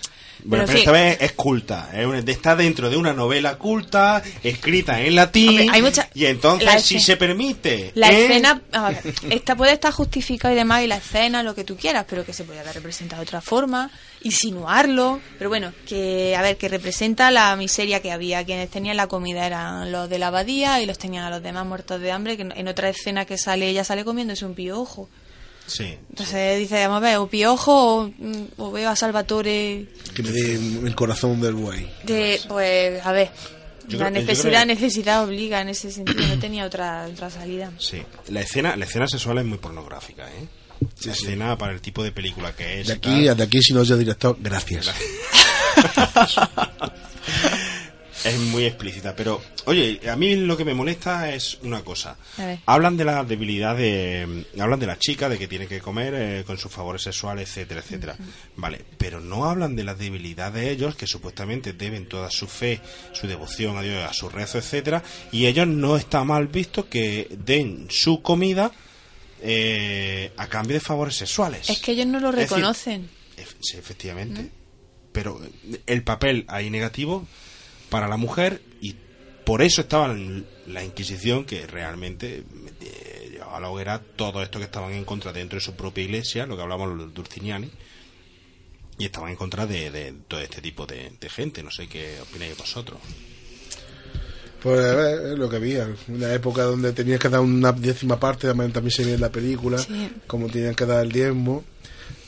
Bueno, 0.45 0.65
Pero, 0.65 0.67
pero 0.67 0.73
sí, 0.73 0.79
esta 0.79 0.93
vez 0.93 1.19
es 1.21 1.33
culta, 1.33 1.91
está 2.27 2.57
dentro 2.57 2.89
de 2.91 2.97
una 2.97 3.13
novela 3.13 3.57
culta, 3.57 4.23
escrita 4.43 5.01
en 5.01 5.15
latín, 5.15 5.49
Hombre, 5.51 5.67
hay 5.71 5.83
mucha- 5.83 6.09
y 6.15 6.27
entonces 6.27 6.83
si 6.83 7.01
se 7.01 7.17
permite... 7.17 7.93
La 7.95 8.11
¿eh? 8.11 8.25
escena, 8.25 8.63
a 8.73 8.91
ver, 8.91 9.15
esta 9.31 9.57
puede 9.57 9.73
estar 9.73 9.93
justificada 9.93 10.53
y 10.55 10.57
demás, 10.57 10.83
y 10.83 10.87
la 10.87 10.97
escena, 10.97 11.43
lo 11.43 11.55
que 11.55 11.65
tú 11.65 11.77
quieras, 11.77 12.07
pero 12.09 12.25
que 12.25 12.33
se 12.33 12.45
puede 12.45 12.61
haber 12.61 12.75
representado 12.75 13.21
de 13.21 13.25
otra 13.29 13.41
forma, 13.41 13.91
insinuarlo, 14.23 15.21
pero 15.39 15.51
bueno, 15.51 15.73
que, 15.87 16.35
a 16.37 16.43
ver, 16.43 16.57
que 16.57 16.69
representa 16.69 17.31
la 17.31 17.55
miseria 17.57 18.01
que 18.01 18.13
había. 18.13 18.45
Quienes 18.45 18.71
tenían 18.71 18.97
la 18.97 19.07
comida 19.07 19.47
eran 19.47 19.93
los 19.93 20.09
de 20.09 20.19
la 20.19 20.29
abadía 20.29 20.81
y 20.81 20.87
los 20.87 20.99
tenían 20.99 21.25
a 21.25 21.31
los 21.31 21.43
demás 21.43 21.67
muertos 21.67 22.01
de 22.01 22.11
hambre, 22.13 22.37
que 22.37 22.43
en 22.55 22.69
otra 22.69 22.89
escena 22.89 23.25
que 23.25 23.37
sale, 23.39 23.69
ella 23.69 23.85
sale 23.85 24.05
comiendo 24.05 24.33
es 24.33 24.43
un 24.43 24.55
piojo. 24.55 25.09
Sí. 25.71 25.97
Entonces 26.11 26.59
dice, 26.59 26.87
vamos 26.89 27.05
a 27.05 27.07
ver, 27.07 27.17
o 27.19 27.29
piojo 27.29 27.95
o, 28.03 28.09
mm, 28.09 28.45
o 28.59 28.73
veo 28.73 28.91
a 28.91 28.97
Salvatore 28.97 29.87
Que 30.15 30.23
me 30.25 30.31
dé 30.33 30.55
el 30.55 30.95
corazón 30.97 31.41
del 31.41 31.55
buey. 31.55 31.89
de, 32.03 32.41
pues, 32.49 33.05
a 33.07 33.13
ver, 33.13 33.31
Yo 33.87 33.99
la 33.99 34.11
creo- 34.11 34.21
necesidad, 34.23 34.63
creo- 34.65 34.75
necesidad 34.75 35.23
obliga 35.25 35.61
en 35.61 35.69
ese 35.69 35.93
sentido, 35.93 36.27
no 36.27 36.39
tenía 36.41 36.65
otra, 36.67 37.07
otra 37.11 37.31
salida. 37.31 37.71
Sí, 37.79 38.03
la 38.31 38.41
escena, 38.41 38.75
la 38.75 38.85
escena 38.85 39.07
sexual 39.07 39.39
es 39.39 39.45
muy 39.45 39.59
pornográfica, 39.59 40.29
¿eh? 40.29 40.49
la 41.05 41.13
escena 41.13 41.57
para 41.59 41.73
el 41.73 41.81
tipo 41.81 42.03
de 42.03 42.11
película 42.11 42.53
que 42.57 42.81
es... 42.81 42.87
De 42.89 42.95
aquí, 42.95 43.29
de 43.29 43.43
aquí, 43.43 43.63
si 43.63 43.73
no 43.75 43.83
es 43.83 43.91
el 43.91 43.99
director, 44.01 44.37
gracias. 44.41 44.91
es 48.25 48.39
muy 48.39 48.65
explícita, 48.65 49.15
pero 49.17 49.41
oye, 49.67 50.01
a 50.11 50.17
mí 50.17 50.37
lo 50.37 50.57
que 50.57 50.65
me 50.65 50.75
molesta 50.75 51.33
es 51.33 51.59
una 51.63 51.83
cosa. 51.83 52.17
Hablan 52.67 52.97
de 52.97 53.05
la 53.05 53.25
debilidad 53.25 53.77
de... 53.77 54.47
Hablan 54.59 54.81
de 54.81 54.87
la 54.87 54.99
chica, 54.99 55.29
de 55.29 55.39
que 55.39 55.49
tiene 55.49 55.67
que 55.67 55.81
comer 55.81 56.15
eh, 56.15 56.45
con 56.47 56.59
sus 56.59 56.71
favores 56.71 57.03
sexuales, 57.03 57.49
etcétera, 57.49 57.81
etcétera. 57.81 58.17
Vale, 58.57 58.85
pero 58.99 59.21
no 59.21 59.45
hablan 59.45 59.77
de 59.77 59.85
la 59.85 59.95
debilidad 59.95 60.53
de 60.53 60.71
ellos, 60.71 60.97
que 60.97 61.07
supuestamente 61.07 61.73
deben 61.73 62.09
toda 62.09 62.31
su 62.31 62.47
fe, 62.47 62.81
su 63.13 63.27
devoción 63.27 63.77
a 63.77 63.83
Dios, 63.83 64.05
a 64.09 64.13
su 64.13 64.29
rezo, 64.29 64.59
etcétera, 64.59 65.03
y 65.33 65.47
ellos 65.47 65.67
no 65.67 65.97
está 65.97 66.25
mal 66.25 66.49
visto 66.49 66.89
que 66.89 67.29
den 67.31 67.87
su 67.91 68.23
comida 68.23 68.73
eh, 69.43 70.33
a 70.37 70.47
cambio 70.49 70.75
de 70.75 70.81
favores 70.81 71.17
sexuales. 71.17 71.71
Es 71.71 71.81
que 71.81 71.93
ellos 71.93 72.07
no 72.07 72.21
lo 72.21 72.33
decir, 72.33 72.57
reconocen. 72.57 73.09
Sí, 73.61 73.77
efectivamente. 73.77 74.51
Pero 75.13 75.41
eh, 75.43 75.81
el 75.87 76.03
papel 76.03 76.45
ahí 76.49 76.71
negativo 76.71 77.27
para 77.91 78.09
la 78.09 78.17
mujer 78.17 78.63
y 78.81 78.95
por 79.45 79.61
eso 79.63 79.83
estaba 79.83 80.15
la 80.67 80.85
Inquisición 80.85 81.45
que 81.45 81.67
realmente 81.67 82.45
eh, 82.81 83.29
llevaba 83.33 83.57
a 83.57 83.61
la 83.61 83.69
hoguera 83.71 84.01
todo 84.17 84.43
esto 84.43 84.59
que 84.59 84.65
estaban 84.67 84.93
en 84.93 85.05
contra 85.05 85.33
dentro 85.33 85.57
de 85.59 85.61
su 85.65 85.75
propia 85.75 86.05
iglesia, 86.05 86.47
lo 86.47 86.57
que 86.57 86.63
hablamos 86.63 86.97
los 86.97 87.13
Dulciniani, 87.13 87.69
y 88.99 89.05
estaban 89.07 89.31
en 89.31 89.37
contra 89.37 89.67
de, 89.67 89.91
de 89.91 90.15
todo 90.29 90.41
este 90.41 90.61
tipo 90.61 90.87
de, 90.87 91.11
de 91.21 91.29
gente. 91.29 91.63
No 91.63 91.71
sé 91.71 91.89
qué 91.89 92.19
opináis 92.23 92.57
vosotros. 92.57 92.99
Pues 94.63 94.79
a 94.85 94.95
ver, 94.95 95.33
es 95.33 95.39
lo 95.39 95.49
que 95.49 95.57
había. 95.57 95.89
Una 96.09 96.35
época 96.35 96.63
donde 96.65 96.93
tenías 96.93 97.19
que 97.19 97.31
dar 97.31 97.41
una 97.41 97.73
décima 97.73 98.21
parte, 98.21 98.47
también, 98.47 98.73
también 98.73 98.93
se 98.93 99.05
ve 99.05 99.15
en 99.15 99.21
la 99.23 99.31
película, 99.33 99.79
Sí. 99.79 100.11
como 100.27 100.49
tenían 100.49 100.75
que 100.75 100.85
dar 100.85 101.03
el 101.05 101.11
diezmo. 101.11 101.65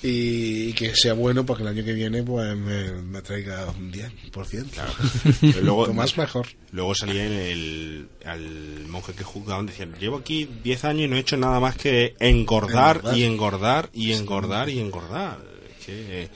Y, 0.02 0.68
y 0.68 0.72
que 0.72 0.94
sea 0.94 1.12
bueno 1.14 1.46
para 1.46 1.58
que 1.58 1.62
el 1.62 1.68
año 1.68 1.84
que 1.84 1.92
viene 1.92 2.22
pues 2.22 2.56
me, 2.56 2.92
me 3.02 3.22
traiga 3.22 3.66
un 3.70 3.92
10%. 3.92 4.02
Pero 5.40 5.60
luego, 5.60 5.76
Cuanto 5.84 5.94
más 5.94 6.16
mejor. 6.18 6.46
Luego 6.72 6.94
salía 6.94 7.26
en 7.26 7.32
el 7.32 8.08
al 8.24 8.86
monje 8.88 9.12
que 9.12 9.24
juzgaban, 9.24 9.66
decían, 9.66 9.94
llevo 10.00 10.18
aquí 10.18 10.48
10 10.64 10.84
años 10.84 11.02
y 11.04 11.08
no 11.08 11.16
he 11.16 11.20
hecho 11.20 11.36
nada 11.36 11.60
más 11.60 11.76
que 11.76 12.14
engordar, 12.18 12.96
Engordar. 12.96 13.18
y 13.18 13.22
engordar 13.24 13.90
y 13.92 14.12
engordar 14.12 14.68
y 14.68 14.78
engordar. 14.80 15.38
Es 15.80 15.86
que- 15.86 16.28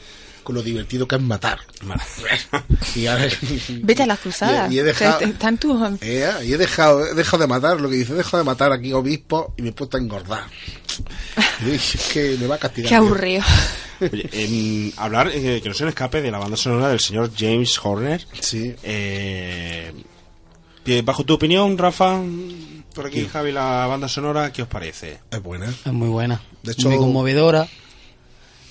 Con 0.46 0.54
lo 0.54 0.62
divertido 0.62 1.08
que 1.08 1.16
es 1.16 1.20
matar. 1.20 1.58
Ma- 1.82 1.96
Y, 2.94 3.06
ahora- 3.08 3.26
Vete 3.82 4.04
a 4.04 4.06
las 4.06 4.20
cruzadas. 4.20 4.70
Y, 4.70 4.76
y 4.76 4.78
he 4.78 4.84
dejado, 4.84 5.18
Están 5.18 5.58
tus... 5.58 5.76
Eh, 6.02 6.30
y 6.44 6.52
he 6.52 6.56
dejado, 6.56 7.04
he 7.04 7.14
dejado 7.14 7.40
de 7.40 7.46
matar, 7.48 7.80
lo 7.80 7.88
que 7.90 7.96
dice, 7.96 8.12
he 8.12 8.14
dejado 8.14 8.38
de 8.38 8.44
matar 8.44 8.70
aquí 8.70 8.92
obispo 8.92 9.54
y 9.56 9.62
me 9.62 9.70
he 9.70 9.72
puesto 9.72 9.96
a 9.96 10.00
engordar. 10.00 10.44
Y 11.66 11.70
es 11.72 12.10
que 12.12 12.36
me 12.38 12.46
va 12.46 12.54
a 12.54 12.58
castigar. 12.58 12.88
Qué 12.90 12.94
aburrido. 12.94 13.42
Oye, 14.00 14.28
en 14.32 14.92
hablar, 14.98 15.32
eh, 15.34 15.58
que 15.60 15.68
no 15.68 15.74
se 15.74 15.82
nos 15.82 15.90
escape 15.90 16.22
de 16.22 16.30
la 16.30 16.38
banda 16.38 16.56
sonora 16.56 16.90
del 16.90 17.00
señor 17.00 17.32
James 17.36 17.76
Horner. 17.82 18.24
Sí. 18.38 18.72
Eh, 18.84 19.92
bajo 21.04 21.24
tu 21.24 21.34
opinión, 21.34 21.76
Rafa, 21.76 22.20
por 22.94 23.06
aquí, 23.06 23.26
Javi, 23.26 23.50
la 23.50 23.86
banda 23.88 24.06
sonora, 24.08 24.52
¿qué 24.52 24.62
os 24.62 24.68
parece? 24.68 25.18
Es 25.28 25.42
buena. 25.42 25.66
Es 25.84 25.92
muy 25.92 26.08
buena. 26.08 26.40
De 26.62 26.70
hecho- 26.70 26.88
muy 26.88 26.98
conmovedora. 26.98 27.66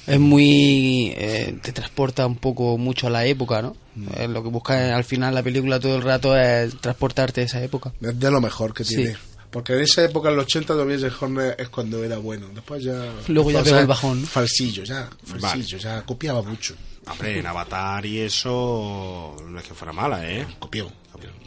Es 0.08 0.20
muy. 0.20 1.14
eh, 1.18 1.58
te 1.62 1.72
transporta 1.72 2.26
un 2.28 2.36
poco 2.36 2.78
mucho 2.78 3.08
a 3.08 3.10
la 3.10 3.26
época, 3.26 3.62
¿no? 3.62 3.76
Mm. 3.96 4.08
Eh, 4.18 4.28
lo 4.28 4.44
que 4.44 4.50
busca 4.50 4.96
al 4.96 5.04
final 5.04 5.34
la 5.34 5.42
película 5.44 5.80
todo 5.80 5.96
el 5.96 6.02
rato 6.04 6.38
es 6.38 6.78
transportarte 6.80 7.42
a 7.42 7.44
esa 7.46 7.64
época. 7.64 7.92
Es 8.02 8.20
de 8.20 8.32
lo 8.32 8.40
mejor 8.42 8.74
que 8.74 8.84
Sí. 8.84 8.96
tiene. 8.96 9.18
Porque 9.50 9.74
en 9.74 9.80
esa 9.82 10.04
época, 10.04 10.30
en 10.30 10.36
los 10.36 10.46
80, 10.46 10.74
todavía 10.74 10.98
ese 10.98 11.10
Horner 11.18 11.56
es 11.58 11.70
cuando 11.70 12.04
era 12.04 12.18
bueno. 12.18 12.48
Después 12.54 12.84
ya. 12.84 13.06
Luego 13.28 13.52
ya 13.52 13.64
pegó 13.64 13.78
el 13.80 13.88
bajón. 13.88 14.24
Falsillo, 14.26 14.84
ya. 14.84 15.10
Falsillo, 15.40 15.78
ya. 15.78 16.02
Copiaba 16.02 16.42
mucho. 16.42 16.76
Hombre, 17.10 17.40
en 17.40 17.46
Avatar 17.48 18.06
y 18.06 18.20
eso 18.20 19.36
no 19.48 19.58
es 19.60 19.66
que 19.66 19.74
fuera 19.74 19.94
mala, 19.94 20.30
¿eh? 20.30 20.46
Copió. 20.60 20.92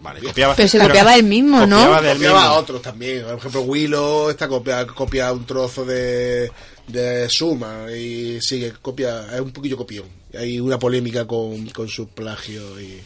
Vale, 0.01 0.21
copiaba. 0.23 0.55
Pero 0.55 0.69
se 0.69 0.79
copiaba 0.79 1.17
él 1.17 1.25
mismo, 1.25 1.67
¿no? 1.67 1.77
Copiaba 1.77 2.01
del 2.01 2.17
Copiaba 2.17 2.41
mismo. 2.41 2.55
a 2.55 2.59
otros 2.59 2.81
también. 2.81 3.25
Por 3.25 3.35
ejemplo, 3.39 3.61
Willow 3.63 4.31
está 4.31 4.49
copia, 4.49 4.87
copia 4.87 5.33
un 5.33 5.45
trozo 5.45 5.85
de, 5.85 6.51
de 6.89 7.29
Suma 7.29 7.87
y 7.93 8.41
sigue, 8.41 8.73
copia, 8.73 9.27
es 9.35 9.41
un 9.41 9.53
poquillo 9.53 9.77
copión. 9.77 10.07
Hay 10.39 10.59
una 10.61 10.79
polémica 10.79 11.27
con, 11.27 11.67
con 11.71 11.89
su 11.89 12.09
plagio 12.09 12.81
y. 12.81 13.01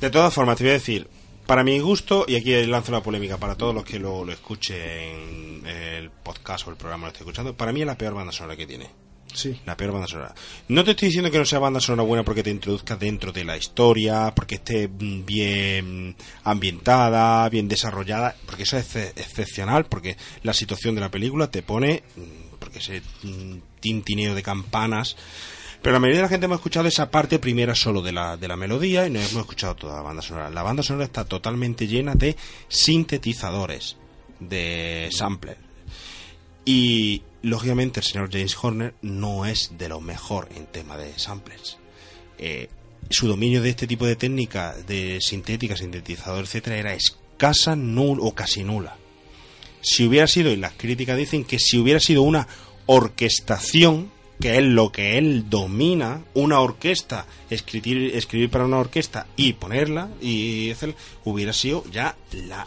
De 0.00 0.10
todas 0.10 0.32
formas, 0.32 0.56
te 0.56 0.64
voy 0.64 0.70
a 0.70 0.74
decir, 0.74 1.08
para 1.46 1.64
mi 1.64 1.78
gusto, 1.80 2.24
y 2.28 2.36
aquí 2.36 2.54
lanzo 2.66 2.92
la 2.92 3.02
polémica 3.02 3.36
para 3.36 3.56
todos 3.56 3.74
los 3.74 3.84
que 3.84 3.98
lo, 3.98 4.24
lo 4.24 4.32
escuchen 4.32 5.62
el 5.66 6.10
podcast 6.10 6.66
o 6.66 6.70
el 6.70 6.76
programa 6.76 7.06
lo 7.06 7.08
esté 7.08 7.20
escuchando, 7.20 7.56
para 7.56 7.72
mí 7.72 7.80
es 7.80 7.86
la 7.86 7.98
peor 7.98 8.14
banda 8.14 8.32
sonora 8.32 8.56
que 8.56 8.66
tiene. 8.66 8.88
Sí. 9.34 9.60
La 9.66 9.76
peor 9.76 9.92
banda 9.92 10.06
sonora. 10.08 10.34
No 10.68 10.84
te 10.84 10.92
estoy 10.92 11.08
diciendo 11.08 11.30
que 11.30 11.38
no 11.38 11.44
sea 11.44 11.58
banda 11.58 11.80
sonora 11.80 12.02
buena 12.02 12.24
porque 12.24 12.42
te 12.42 12.50
introduzca 12.50 12.96
dentro 12.96 13.30
de 13.30 13.44
la 13.44 13.56
historia, 13.58 14.32
porque 14.34 14.54
esté 14.54 14.88
bien 14.90 16.16
ambientada, 16.44 17.48
bien 17.48 17.68
desarrollada, 17.68 18.34
porque 18.46 18.62
eso 18.62 18.78
es 18.78 18.94
exce- 18.94 19.12
excepcional, 19.16 19.84
porque 19.86 20.16
la 20.42 20.54
situación 20.54 20.94
de 20.94 21.02
la 21.02 21.10
película 21.10 21.50
te 21.50 21.62
pone, 21.62 22.02
porque 22.58 22.78
ese 22.78 23.02
mm, 23.22 23.58
tintineo 23.80 24.34
de 24.34 24.42
campanas, 24.42 25.16
pero 25.82 25.92
la 25.92 26.00
mayoría 26.00 26.18
de 26.18 26.22
la 26.22 26.28
gente 26.28 26.46
hemos 26.46 26.58
escuchado 26.58 26.88
esa 26.88 27.10
parte 27.10 27.38
primera 27.38 27.74
solo 27.74 28.02
de 28.02 28.12
la, 28.12 28.36
de 28.36 28.48
la 28.48 28.56
melodía 28.56 29.06
y 29.06 29.10
no 29.10 29.20
hemos 29.20 29.32
escuchado 29.32 29.76
toda 29.76 29.96
la 29.96 30.02
banda 30.02 30.22
sonora. 30.22 30.50
La 30.50 30.62
banda 30.62 30.82
sonora 30.82 31.04
está 31.04 31.24
totalmente 31.24 31.86
llena 31.86 32.14
de 32.14 32.36
sintetizadores, 32.68 33.96
de 34.40 35.08
sampler. 35.12 35.56
Y 36.64 37.22
lógicamente 37.42 38.00
el 38.00 38.04
señor 38.04 38.30
James 38.30 38.56
Horner 38.60 38.94
no 39.02 39.46
es 39.46 39.78
de 39.78 39.88
lo 39.88 40.00
mejor 40.00 40.48
en 40.54 40.66
tema 40.66 40.96
de 40.96 41.16
samplers. 41.18 41.78
Eh, 42.38 42.68
su 43.08 43.26
dominio 43.26 43.62
de 43.62 43.70
este 43.70 43.86
tipo 43.86 44.04
de 44.04 44.16
técnica 44.16 44.74
de 44.86 45.20
sintética, 45.20 45.76
sintetizador, 45.76 46.44
etcétera, 46.44 46.76
era 46.76 46.94
escasa, 46.94 47.76
nul 47.76 48.18
o 48.20 48.34
casi 48.34 48.64
nula. 48.64 48.96
Si 49.80 50.06
hubiera 50.06 50.26
sido, 50.26 50.50
y 50.50 50.56
las 50.56 50.72
críticas 50.72 51.16
dicen 51.16 51.44
que 51.44 51.58
si 51.58 51.78
hubiera 51.78 52.00
sido 52.00 52.22
una 52.22 52.46
orquestación, 52.86 54.10
que 54.40 54.56
es 54.56 54.62
lo 54.62 54.92
que 54.92 55.18
él 55.18 55.48
domina, 55.48 56.24
una 56.34 56.60
orquesta, 56.60 57.26
escribir, 57.50 58.14
escribir 58.14 58.50
para 58.50 58.64
una 58.64 58.78
orquesta 58.78 59.26
y 59.36 59.54
ponerla, 59.54 60.08
y 60.20 60.70
hacer, 60.70 60.94
hubiera 61.24 61.52
sido 61.52 61.84
ya 61.90 62.16
la 62.32 62.66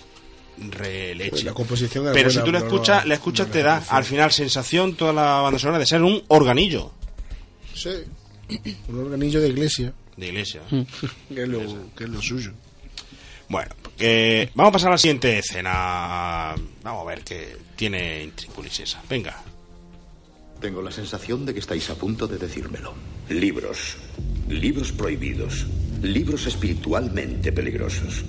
releche. 0.57 1.43
La 1.43 1.53
composición 1.53 2.05
Pero 2.05 2.13
buena, 2.13 2.29
si 2.29 2.45
tú 2.45 2.51
la 2.51 2.59
escuchas, 2.59 3.05
la 3.05 3.13
escuchas 3.15 3.49
te 3.49 3.63
da 3.63 3.83
al 3.89 4.03
final 4.03 4.31
sensación 4.31 4.95
toda 4.95 5.13
la 5.13 5.41
banda 5.41 5.59
sonora 5.59 5.79
de 5.79 5.85
ser 5.85 6.03
un 6.03 6.21
organillo 6.27 6.91
Sí. 7.73 7.89
Un 8.89 8.99
organillo 8.99 9.41
de 9.41 9.49
iglesia. 9.49 9.93
de 10.17 10.27
iglesia. 10.27 10.61
Que 10.69 11.43
es 11.43 11.47
lo, 11.47 11.61
que 11.95 12.03
es 12.03 12.09
lo 12.09 12.21
suyo. 12.21 12.51
Bueno, 13.49 13.71
vamos 14.55 14.69
a 14.69 14.73
pasar 14.73 14.87
a 14.89 14.91
la 14.91 14.97
siguiente 14.97 15.39
escena. 15.39 16.55
Vamos 16.83 17.01
a 17.01 17.09
ver 17.09 17.23
qué 17.23 17.57
tiene 17.75 18.23
Intriculis 18.23 18.79
esa. 18.79 19.01
Venga. 19.09 19.35
Tengo 20.59 20.81
la 20.81 20.91
sensación 20.91 21.45
de 21.45 21.53
que 21.53 21.59
estáis 21.59 21.89
a 21.89 21.95
punto 21.95 22.27
de 22.27 22.37
decírmelo. 22.37 22.93
Libros. 23.29 23.97
Libros 24.47 24.91
prohibidos. 24.91 25.67
Libros 26.01 26.45
espiritualmente 26.45 27.51
peligrosos. 27.51 28.23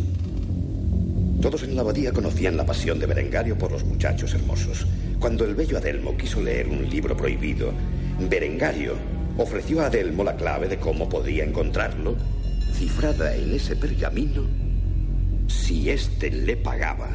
Todos 1.41 1.63
en 1.65 1.75
la 1.75 1.83
abadía 1.83 2.13
conocían 2.13 2.57
la 2.57 2.65
pasión 2.65 2.99
de 2.99 3.07
Berengario 3.07 3.59
por 3.59 3.73
los 3.73 3.85
muchachos 3.85 4.33
hermosos. 4.33 4.87
Cuando 5.19 5.45
el 5.45 5.55
bello 5.55 5.79
Adelmo 5.79 6.17
quiso 6.17 6.41
leer 6.41 6.69
un 6.69 6.89
libro 6.89 7.17
prohibido, 7.17 7.73
Berengario 8.31 8.95
ofreció 9.37 9.81
a 9.81 9.87
Adelmo 9.87 10.25
la 10.25 10.37
clave 10.37 10.69
de 10.69 10.79
cómo 10.79 11.09
podía 11.09 11.45
encontrarlo, 11.45 12.17
cifrada 12.75 13.35
en 13.35 13.55
ese 13.55 13.77
pergamino, 13.77 14.47
si 15.47 15.91
éste 15.91 16.31
le 16.31 16.57
pagaba 16.57 17.09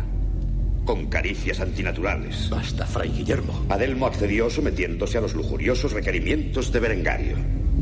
con 0.87 1.07
caricias 1.07 1.59
antinaturales. 1.59 2.49
Basta, 2.49 2.85
Fray 2.85 3.09
Guillermo. 3.09 3.65
Adelmo 3.67 4.07
accedió 4.07 4.49
sometiéndose 4.49 5.17
a 5.17 5.21
los 5.21 5.35
lujuriosos 5.35 5.91
requerimientos 5.91 6.71
de 6.71 6.79
Berengario. 6.79 7.37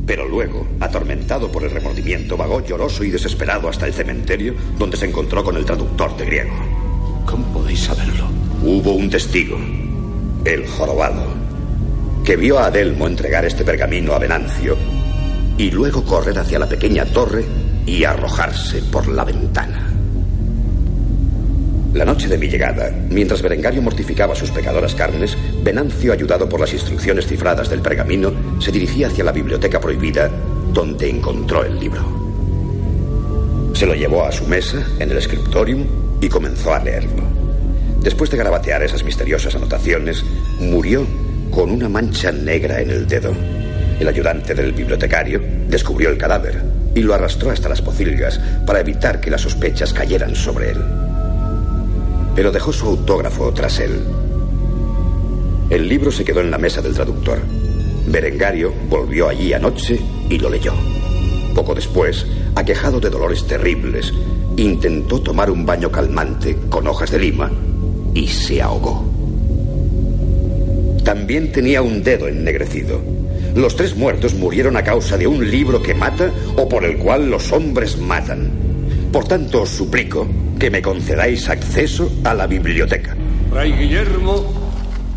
Pero 0.07 0.27
luego, 0.27 0.67
atormentado 0.79 1.51
por 1.51 1.63
el 1.63 1.71
remordimiento, 1.71 2.35
vagó 2.35 2.65
lloroso 2.65 3.03
y 3.03 3.11
desesperado 3.11 3.69
hasta 3.69 3.85
el 3.85 3.93
cementerio, 3.93 4.55
donde 4.77 4.97
se 4.97 5.05
encontró 5.05 5.43
con 5.43 5.55
el 5.55 5.65
traductor 5.65 6.17
de 6.17 6.25
griego. 6.25 6.55
¿Cómo 7.25 7.45
podéis 7.53 7.81
saberlo? 7.81 8.27
Hubo 8.63 8.93
un 8.93 9.09
testigo, 9.09 9.57
el 10.43 10.67
jorobado, 10.67 11.27
que 12.23 12.35
vio 12.35 12.57
a 12.57 12.67
Adelmo 12.67 13.07
entregar 13.07 13.45
este 13.45 13.63
pergamino 13.63 14.13
a 14.13 14.19
Venancio 14.19 14.75
y 15.57 15.69
luego 15.69 16.03
correr 16.03 16.37
hacia 16.39 16.59
la 16.59 16.67
pequeña 16.67 17.05
torre 17.05 17.45
y 17.85 18.03
arrojarse 18.03 18.81
por 18.91 19.07
la 19.07 19.23
ventana. 19.23 19.94
La 21.95 22.03
noche 22.03 22.27
de 22.27 22.37
mi 22.37 22.49
llegada, 22.49 22.91
mientras 23.09 23.41
Berengario 23.41 23.81
mortificaba 23.81 24.35
sus 24.35 24.51
pecadoras 24.51 24.93
carnes, 24.93 25.37
Venancio, 25.63 26.11
ayudado 26.11 26.49
por 26.49 26.59
las 26.59 26.73
instrucciones 26.73 27.25
cifradas 27.25 27.69
del 27.69 27.79
pergamino, 27.79 28.33
se 28.59 28.69
dirigía 28.69 29.07
hacia 29.07 29.23
la 29.23 29.31
biblioteca 29.31 29.79
prohibida, 29.79 30.29
donde 30.73 31.09
encontró 31.09 31.63
el 31.63 31.79
libro. 31.79 32.03
Se 33.73 33.85
lo 33.85 33.95
llevó 33.95 34.25
a 34.25 34.31
su 34.33 34.45
mesa, 34.45 34.85
en 34.99 35.09
el 35.09 35.21
scriptorium, 35.21 35.85
y 36.19 36.27
comenzó 36.27 36.73
a 36.73 36.83
leerlo. 36.83 37.23
Después 38.01 38.29
de 38.29 38.37
garabatear 38.37 38.83
esas 38.83 39.05
misteriosas 39.05 39.55
anotaciones, 39.55 40.21
murió 40.59 41.07
con 41.49 41.71
una 41.71 41.87
mancha 41.87 42.29
negra 42.33 42.81
en 42.81 42.89
el 42.89 43.07
dedo. 43.07 43.33
El 44.01 44.09
ayudante 44.09 44.53
del 44.53 44.73
bibliotecario 44.73 45.41
descubrió 45.69 46.09
el 46.09 46.17
cadáver 46.17 46.61
y 46.93 46.99
lo 47.03 47.13
arrastró 47.13 47.51
hasta 47.51 47.69
las 47.69 47.81
pocilgas 47.81 48.37
para 48.65 48.81
evitar 48.81 49.21
que 49.21 49.31
las 49.31 49.39
sospechas 49.39 49.93
cayeran 49.93 50.35
sobre 50.35 50.71
él 50.71 51.04
pero 52.35 52.51
dejó 52.51 52.73
su 52.73 52.87
autógrafo 52.87 53.51
tras 53.53 53.79
él. 53.79 54.01
El 55.69 55.87
libro 55.87 56.11
se 56.11 56.23
quedó 56.23 56.41
en 56.41 56.51
la 56.51 56.57
mesa 56.57 56.81
del 56.81 56.93
traductor. 56.93 57.39
Berengario 58.07 58.71
volvió 58.89 59.29
allí 59.29 59.53
anoche 59.53 59.99
y 60.29 60.37
lo 60.37 60.49
leyó. 60.49 60.73
Poco 61.55 61.73
después, 61.73 62.27
aquejado 62.55 62.99
de 62.99 63.09
dolores 63.09 63.47
terribles, 63.47 64.13
intentó 64.57 65.21
tomar 65.21 65.49
un 65.49 65.65
baño 65.65 65.91
calmante 65.91 66.57
con 66.69 66.85
hojas 66.87 67.11
de 67.11 67.19
lima 67.19 67.49
y 68.13 68.27
se 68.27 68.61
ahogó. 68.61 69.05
También 71.03 71.51
tenía 71.51 71.81
un 71.81 72.03
dedo 72.03 72.27
ennegrecido. 72.27 72.99
Los 73.55 73.75
tres 73.75 73.95
muertos 73.95 74.33
murieron 74.33 74.75
a 74.75 74.83
causa 74.83 75.17
de 75.17 75.27
un 75.27 75.49
libro 75.49 75.81
que 75.81 75.93
mata 75.93 76.31
o 76.57 76.67
por 76.67 76.83
el 76.83 76.97
cual 76.97 77.29
los 77.29 77.51
hombres 77.51 77.97
matan. 77.97 78.64
Por 79.15 79.23
tanto, 79.23 79.61
os 79.61 79.69
suplico 79.69 80.27
que 80.59 80.67
me 80.69 80.81
concedáis 80.81 81.47
acceso 81.47 82.11
a 82.25 82.33
la 82.33 82.47
biblioteca. 82.47 83.15
Fray 83.49 83.71
Guillermo, 83.71 84.43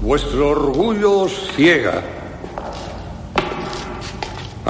vuestro 0.01 0.51
orgullo 0.51 1.27
os 1.27 1.51
ciega. 1.59 1.99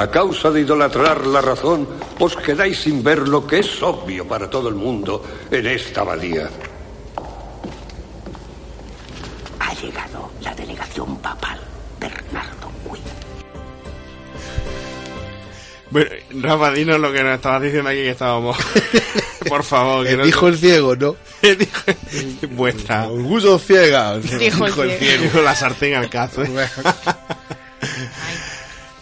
A 0.00 0.08
causa 0.08 0.48
de 0.48 0.64
idolatrar 0.64 1.26
la 1.26 1.42
razón, 1.44 1.84
os 2.16 2.40
quedáis 2.40 2.80
sin 2.80 3.04
ver 3.04 3.28
lo 3.28 3.46
que 3.46 3.58
es 3.60 3.82
obvio 3.82 4.24
para 4.24 4.48
todo 4.48 4.70
el 4.70 4.76
mundo 4.80 5.20
en 5.50 5.66
esta 5.66 6.00
abadía. 6.00 6.48
Ha 9.60 9.74
llegado 9.74 10.32
la 10.40 10.54
delegación 10.54 11.18
papal, 11.18 11.60
Bernardo 12.00 12.72
Quinn. 12.80 13.04
Bueno, 15.90 16.10
Rafa, 16.40 16.72
dinos 16.72 16.98
lo 16.98 17.12
que 17.12 17.22
nos 17.22 17.34
estabas 17.34 17.60
diciendo 17.60 17.90
aquí 17.90 18.00
que 18.00 18.10
estábamos. 18.16 18.56
Por 19.48 19.64
favor, 19.64 20.06
que 20.06 20.12
Eh, 20.12 20.16
no 20.16 20.24
dijo 20.24 20.48
el 20.48 20.56
ciego, 20.58 20.96
¿no? 20.96 21.16
Vuestra. 22.50 23.08
Orgullo 23.08 23.58
ciega. 23.58 24.18
Dijo 24.18 24.66
el 24.66 24.72
ciego. 24.98 25.22
Dijo 25.24 25.40
la 25.42 25.54
sartén 25.54 25.94
al 25.94 26.08
cazo. 26.10 26.42
¿eh? 26.44 26.48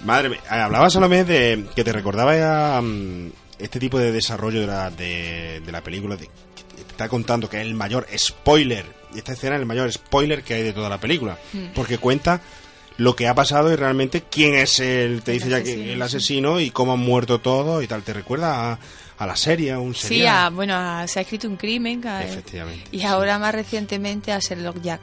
Madre 0.04 0.28
mía, 0.28 0.40
hablaba 0.48 0.88
solamente 0.90 1.32
de 1.32 1.64
que 1.74 1.82
te 1.82 1.92
recordaba 1.92 2.80
mm, 2.80 3.30
este 3.58 3.80
tipo 3.80 3.98
de 3.98 4.12
desarrollo 4.12 4.60
de 4.60 4.66
la, 4.66 4.90
de, 4.90 5.60
de 5.64 5.72
la 5.72 5.80
película. 5.82 6.16
de- 6.16 6.26
que 6.26 6.62
te 6.84 6.90
está 6.92 7.08
contando 7.08 7.48
que 7.48 7.56
es 7.58 7.62
el 7.66 7.74
mayor 7.74 8.06
spoiler. 8.16 8.84
Y 9.14 9.18
esta 9.18 9.32
escena 9.32 9.56
es 9.56 9.60
el 9.60 9.66
mayor 9.66 9.90
spoiler 9.92 10.42
que 10.42 10.54
hay 10.54 10.62
de 10.62 10.72
toda 10.72 10.88
la 10.88 10.98
película. 11.00 11.38
Mm. 11.52 11.66
Porque 11.74 11.98
cuenta 11.98 12.40
lo 12.98 13.14
que 13.16 13.26
ha 13.28 13.34
pasado 13.34 13.72
y 13.72 13.76
realmente 13.76 14.24
quién 14.30 14.54
es 14.54 14.78
el, 14.80 15.22
te 15.22 15.32
dice 15.32 15.48
ya 15.50 15.62
que 15.62 15.70
asesino, 15.72 15.92
el 15.92 16.02
asesino 16.02 16.60
y 16.60 16.70
cómo 16.70 16.92
han 16.94 16.98
muerto 17.00 17.40
todos 17.40 17.82
y 17.82 17.86
tal. 17.86 18.02
Te 18.02 18.12
recuerda 18.12 18.72
a, 18.72 18.78
a 19.18 19.26
la 19.26 19.36
serie, 19.36 19.72
a 19.72 19.78
un 19.78 19.94
Sí, 19.94 20.08
serial. 20.08 20.36
a- 20.46 20.50
bueno, 20.50 20.74
a- 20.76 21.06
se 21.06 21.18
ha 21.18 21.22
escrito 21.22 21.48
un 21.48 21.56
crimen. 21.56 22.06
a- 22.06 22.22
Efectivamente. 22.24 22.84
Y 22.92 23.02
ahora 23.04 23.38
más 23.38 23.54
recientemente 23.54 24.32
a 24.32 24.38
Sherlock 24.38 24.80
Jack. 24.82 25.00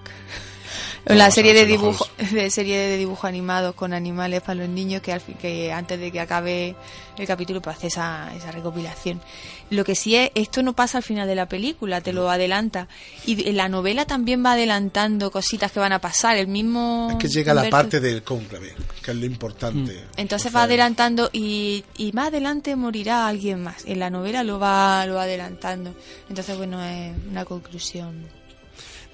La 1.06 1.32
serie 1.32 1.54
de 1.54 1.66
dibujo 1.66 2.08
de 2.32 2.50
serie 2.50 2.78
de 2.78 2.98
dibujo 2.98 3.28
animados 3.28 3.76
con 3.76 3.94
animales 3.94 4.42
para 4.42 4.56
los 4.56 4.70
niños 4.70 5.02
que 5.02 5.12
al 5.12 5.22
fin, 5.22 5.36
que 5.36 5.72
antes 5.72 6.00
de 6.00 6.12
que 6.12 6.20
acabe 6.20 6.76
el 7.18 7.28
capítulo 7.28 7.62
pues 7.62 7.78
hace 7.78 7.88
esa, 7.88 8.34
esa 8.36 8.52
recopilación. 8.52 9.22
Lo 9.70 9.84
que 9.84 9.96
sí 9.96 10.16
es 10.16 10.32
esto 10.36 10.64
no 10.64 10.74
pasa 10.74 11.00
al 11.00 11.04
final 11.04 11.28
de 11.28 11.36
la 11.36 11.48
película, 11.48 12.02
te 12.02 12.14
lo 12.14 12.30
adelanta 12.30 12.88
y 13.26 13.50
en 13.50 13.58
la 13.58 13.68
novela 13.68 14.06
también 14.06 14.46
va 14.46 14.54
adelantando 14.54 15.30
cositas 15.30 15.72
que 15.72 15.80
van 15.80 15.92
a 15.92 16.00
pasar, 16.00 16.38
el 16.38 16.48
mismo 16.48 17.10
Es 17.12 17.18
que 17.18 17.28
llega 17.28 17.54
la 17.54 17.70
parte 17.70 18.00
del 18.00 18.24
cónclave, 18.24 18.74
que 19.04 19.12
es 19.12 19.18
lo 19.18 19.26
importante. 19.26 20.06
entonces 20.16 20.56
va 20.56 20.64
adelantando 20.64 21.30
y, 21.34 21.84
y 21.98 22.12
más 22.14 22.28
adelante 22.28 22.76
morirá 22.76 23.28
alguien 23.28 23.62
más. 23.62 23.84
En 23.86 24.00
la 24.00 24.10
novela 24.10 24.44
lo 24.44 24.60
va, 24.60 25.06
lo 25.06 25.16
va 25.16 25.24
adelantando. 25.24 25.94
Entonces, 26.30 26.58
bueno, 26.58 26.84
es 26.84 27.12
una 27.30 27.46
conclusión. 27.46 28.43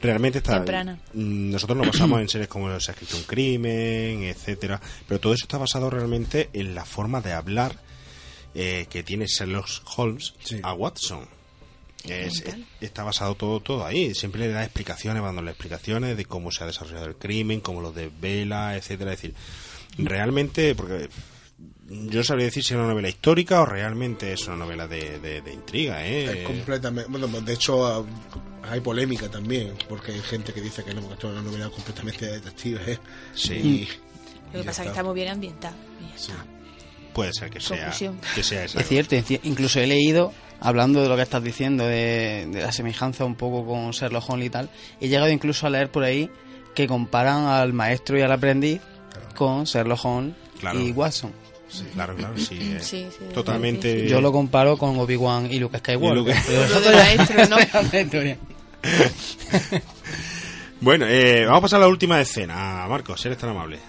Realmente 0.02 0.38
está 0.40 0.56
Temprana. 0.58 1.00
Mm, 1.14 1.52
nosotros 1.52 1.78
nos 1.78 1.88
basamos 1.88 2.22
en 2.22 2.30
series 2.30 2.48
como 2.50 2.68
se 2.80 2.92
ha 2.92 2.94
escrito 2.94 3.18
un 3.18 3.24
crimen 3.24 4.24
etcétera 4.24 4.80
pero 5.08 5.20
todo 5.20 5.34
eso 5.34 5.44
está 5.46 5.58
basado 5.58 5.90
realmente 5.90 6.50
en 6.54 6.74
la 6.76 6.86
forma 6.86 7.22
de 7.22 7.34
hablar 7.34 7.76
eh, 8.56 8.88
que 8.90 9.04
tiene 9.04 9.26
Sherlock 9.28 9.68
Holmes 9.98 10.34
a 10.64 10.74
Watson. 10.74 11.28
Es- 12.06 12.42
es- 12.42 12.56
está 12.82 13.04
basado 13.04 13.36
todo 13.36 13.60
todo 13.60 13.86
ahí. 13.86 14.16
Siempre 14.16 14.42
le 14.42 14.48
da 14.50 14.64
explicaciones 14.64 15.22
va 15.22 15.28
dándole 15.28 15.52
explicaciones 15.52 16.16
de 16.18 16.26
cómo 16.26 16.50
se 16.52 16.64
ha 16.64 16.68
desarrollado 16.68 17.06
el 17.08 17.16
crimen 17.16 17.60
cómo 17.62 17.82
lo 17.82 17.92
desvela 17.92 18.76
etcétera. 18.78 19.14
Es 19.14 19.22
decir 19.22 19.36
realmente 19.98 20.74
porque 20.76 21.10
yo 21.90 22.20
no 22.20 22.24
sabría 22.24 22.46
decir 22.46 22.64
si 22.64 22.74
es 22.74 22.80
una 22.80 22.88
novela 22.90 23.10
histórica 23.10 23.62
o 23.62 23.66
realmente 23.66 24.32
es 24.34 24.46
una 24.48 24.58
novela 24.58 24.88
de, 24.88 25.20
de- 25.20 25.42
de 25.42 25.54
intriga 25.54 26.06
¿eh? 26.06 26.42
Es 26.42 26.48
completamente. 26.48 27.10
Bueno, 27.10 27.28
de 27.28 27.54
hecho, 27.54 27.86
ah, 27.86 28.06
hay 28.70 28.80
polémica 28.82 29.30
también, 29.30 29.74
porque 29.88 30.12
hay 30.12 30.20
gente 30.22 30.54
que 30.54 30.62
dice 30.62 30.84
que 30.84 30.94
no, 30.94 31.08
que 31.08 31.14
esto 31.14 31.28
es 31.28 31.34
una 31.34 31.42
novela 31.42 31.70
completamente 31.70 32.26
de 32.26 32.32
detectives. 32.34 32.88
¿eh? 32.88 33.00
Sí. 33.34 33.54
Y- 33.54 33.88
Lo 34.54 34.60
que 34.62 34.66
pasa 34.68 34.82
es 34.84 34.88
que 34.88 34.92
está. 34.92 35.04
muy 35.04 35.16
bien 35.16 35.30
ambientado. 35.30 35.76
y 36.02 36.10
ya 36.10 36.16
está. 36.16 36.46
puede 37.14 37.34
ser 37.34 37.50
que 37.50 37.60
sea 37.60 37.92
que 38.36 38.44
sea 38.44 38.64
esa 38.66 38.80
Es 38.82 38.88
cierto, 38.88 39.16
incluso 39.44 39.80
he 39.80 39.88
leído, 39.88 40.32
hablando 40.60 41.02
de 41.02 41.10
lo 41.10 41.16
que 41.16 41.24
estás 41.24 41.44
diciendo, 41.44 41.86
de, 41.86 42.48
de 42.52 42.62
la 42.62 42.72
semejanza 42.72 43.26
un 43.26 43.36
poco 43.36 43.66
con 43.66 43.92
Sherlock 43.92 44.30
Holmes 44.30 44.46
y 44.48 44.50
tal, 44.52 44.70
he 45.02 45.08
llegado 45.08 45.30
incluso 45.30 45.66
a 45.66 45.70
leer 45.72 45.90
por 45.92 46.04
ahí 46.04 46.30
que 46.76 46.86
comparan 46.88 47.46
al 47.48 47.74
maestro 47.74 48.18
y 48.18 48.22
al 48.22 48.32
aprendiz 48.32 48.80
con 49.36 49.64
Sherlock 49.64 50.06
Holmes 50.06 50.36
Claro. 50.60 50.80
y 50.80 50.92
Watson. 50.92 51.32
Claro, 51.94 52.16
claro, 52.16 52.38
sí. 52.38 52.58
eh, 52.76 52.80
Sí, 52.82 53.08
sí, 53.18 53.26
totalmente. 53.34 54.08
Yo 54.08 54.22
lo 54.22 54.32
comparo 54.32 54.78
con 54.78 54.98
Obi-Wan 54.98 55.52
y 55.52 55.60
Luke 55.60 55.78
Skywalker. 55.80 56.14
Y 56.14 56.20
Luke- 56.20 56.36
Pero. 56.48 56.62
Bueno, 60.82 61.06
eh, 61.08 61.44
vamos 61.46 61.58
a 61.60 61.62
pasar 61.64 61.78
a 61.80 61.82
la 61.82 61.88
última 61.90 62.22
escena. 62.22 62.86
Marcos, 62.88 63.26
eres 63.26 63.38
tan 63.38 63.50
amable. 63.50 63.80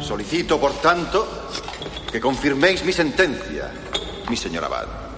Solicito, 0.00 0.58
por 0.58 0.72
tanto, 0.80 1.26
que 2.10 2.20
confirméis 2.20 2.84
mi 2.84 2.92
sentencia, 2.92 3.70
mi 4.28 4.36
señor 4.36 4.64
abad. 4.64 5.09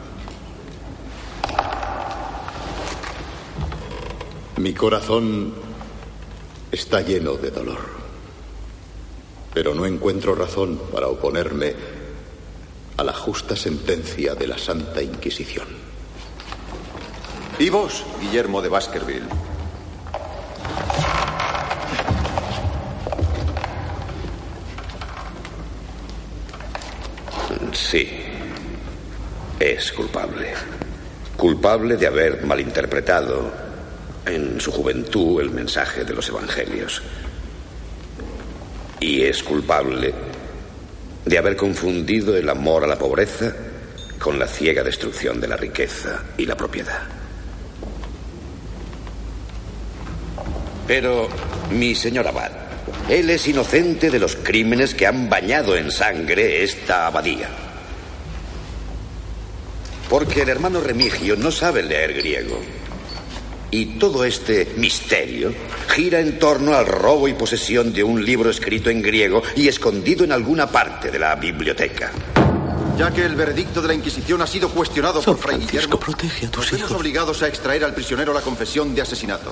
Mi 4.62 4.74
corazón 4.74 5.52
está 6.70 7.01
lleno 7.01 7.32
de 7.34 7.51
dolor, 7.51 7.80
pero 9.52 9.74
no 9.74 9.84
encuentro 9.84 10.36
razón 10.36 10.80
para 10.93 11.09
oponerme 11.09 11.74
a 12.97 13.02
la 13.02 13.12
justa 13.12 13.56
sentencia 13.56 14.36
de 14.36 14.47
la 14.47 14.56
Santa 14.56 15.02
Inquisición. 15.02 15.66
¿Y 17.59 17.70
vos, 17.70 18.05
Guillermo 18.20 18.62
de 18.62 18.68
Baskerville? 18.68 19.26
Sí. 27.72 28.09
Es 29.59 29.90
culpable. 29.90 30.55
Culpable 31.36 31.97
de 31.97 32.06
haber 32.06 32.47
malinterpretado 32.47 33.72
en 34.27 34.61
su 34.61 34.70
juventud 34.70 35.40
el 35.40 35.51
mensaje 35.51 36.05
de 36.05 36.15
los 36.15 36.28
evangelios. 36.28 37.03
Y 39.01 39.23
es 39.23 39.43
culpable 39.43 40.15
de 41.24 41.39
haber 41.39 41.57
confundido 41.57 42.36
el 42.36 42.49
amor 42.49 42.85
a 42.85 42.86
la 42.86 42.99
pobreza 42.99 43.55
con 44.19 44.39
la 44.39 44.47
ciega 44.47 44.82
destrucción 44.82 45.40
de 45.40 45.49
la 45.49 45.57
riqueza 45.57 46.23
y 46.36 46.47
la 46.47 46.57
propiedad. 46.57 47.03
Pero, 50.86 51.28
mi 51.70 51.94
señor 51.94 52.27
abad, 52.27 52.51
él 53.09 53.31
es 53.31 53.47
inocente 53.49 54.11
de 54.11 54.19
los 54.19 54.36
crímenes 54.36 54.94
que 54.94 55.07
han 55.07 55.28
bañado 55.28 55.77
en 55.77 55.90
sangre 55.90 56.62
esta 56.62 57.07
abadía. 57.07 57.49
Porque 60.09 60.43
el 60.43 60.49
hermano 60.49 60.81
Remigio 60.81 61.36
no 61.36 61.51
sabe 61.51 61.82
leer 61.82 62.12
griego. 62.15 62.61
Y 63.74 63.86
todo 63.99 64.23
este 64.27 64.74
misterio 64.77 65.51
gira 65.89 66.20
en 66.20 66.39
torno 66.39 66.74
al 66.74 66.85
robo 66.85 67.27
y 67.27 67.32
posesión 67.32 67.90
de 67.90 68.05
un 68.05 68.23
libro 68.23 68.51
escrito 68.51 68.90
en 68.90 69.01
griego 69.01 69.43
y 69.57 69.66
escondido 69.66 70.24
en 70.24 70.32
alguna 70.32 70.66
parte 70.66 71.11
de 71.11 71.19
la 71.19 71.35
biblioteca. 71.36 72.12
Ya 72.99 73.11
que 73.11 73.24
el 73.24 73.35
veredicto 73.35 73.81
de 73.81 73.89
la 73.89 73.94
Inquisición 73.94 74.43
ha 74.43 74.47
sido 74.47 74.69
cuestionado 74.69 75.23
por 75.23 75.39
Fray 75.39 75.57
Guillermo, 75.57 75.99
protege 75.99 76.44
a 76.44 76.51
tus 76.51 76.70
vemos 76.70 76.90
obligados 76.90 77.43
a 77.43 77.49
extraer 77.49 77.82
al 77.82 77.94
prisionero 77.94 78.35
la 78.35 78.43
confesión 78.43 78.94
de 78.94 79.01
asesinato. 79.01 79.51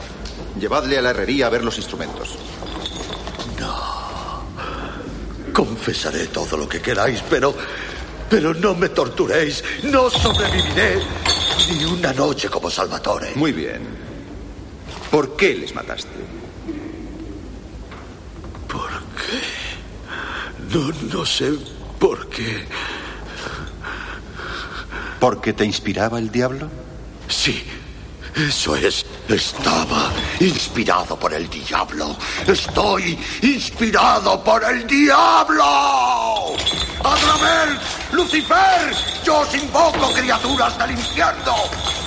Llevadle 0.61 0.99
a 0.99 1.03
la 1.03 1.11
herrería 1.11 1.47
a 1.47 1.49
ver 1.49 1.65
los 1.65 1.79
instrumentos. 1.79 2.37
Confesaré 5.51 6.27
todo 6.27 6.59
lo 6.59 6.69
que 6.69 6.83
queráis, 6.83 7.23
pero. 7.31 7.55
Pero 8.29 8.53
no 8.53 8.75
me 8.75 8.91
torturéis. 8.91 9.65
No 9.85 10.11
sobreviviré 10.11 10.99
ni 11.73 11.85
una 11.85 12.13
noche 12.13 12.51
como 12.51 12.71
Salvatore. 12.71 13.33
Muy 13.35 13.53
bien. 13.53 14.10
¿Por 15.11 15.37
qué 15.37 15.55
les 15.55 15.75
mataste? 15.75 16.09
¿Por 18.69 18.91
qué? 19.19 20.73
No, 20.73 20.93
no 21.13 21.27
sé 21.27 21.53
por 21.99 22.29
qué. 22.29 22.65
¿Porque 25.19 25.53
te 25.53 25.65
inspiraba 25.65 26.19
el 26.19 26.31
diablo? 26.31 26.71
Sí, 27.29 27.65
eso 28.37 28.77
es. 28.77 29.05
Estaba 29.29 30.13
inspirado 30.39 31.19
por 31.19 31.35
el 31.35 31.51
diablo. 31.51 32.17
Estoy 32.47 33.19
inspirado 33.43 34.43
por 34.43 34.63
el 34.65 34.87
diablo. 34.87 36.57
¡Adrabel! 37.05 37.79
¡Lucifer! 38.13 38.95
¡Yo 39.25 39.41
os 39.41 39.55
invoco, 39.55 40.13
criaturas 40.15 40.79
del 40.79 40.93
infierno! 40.93 42.00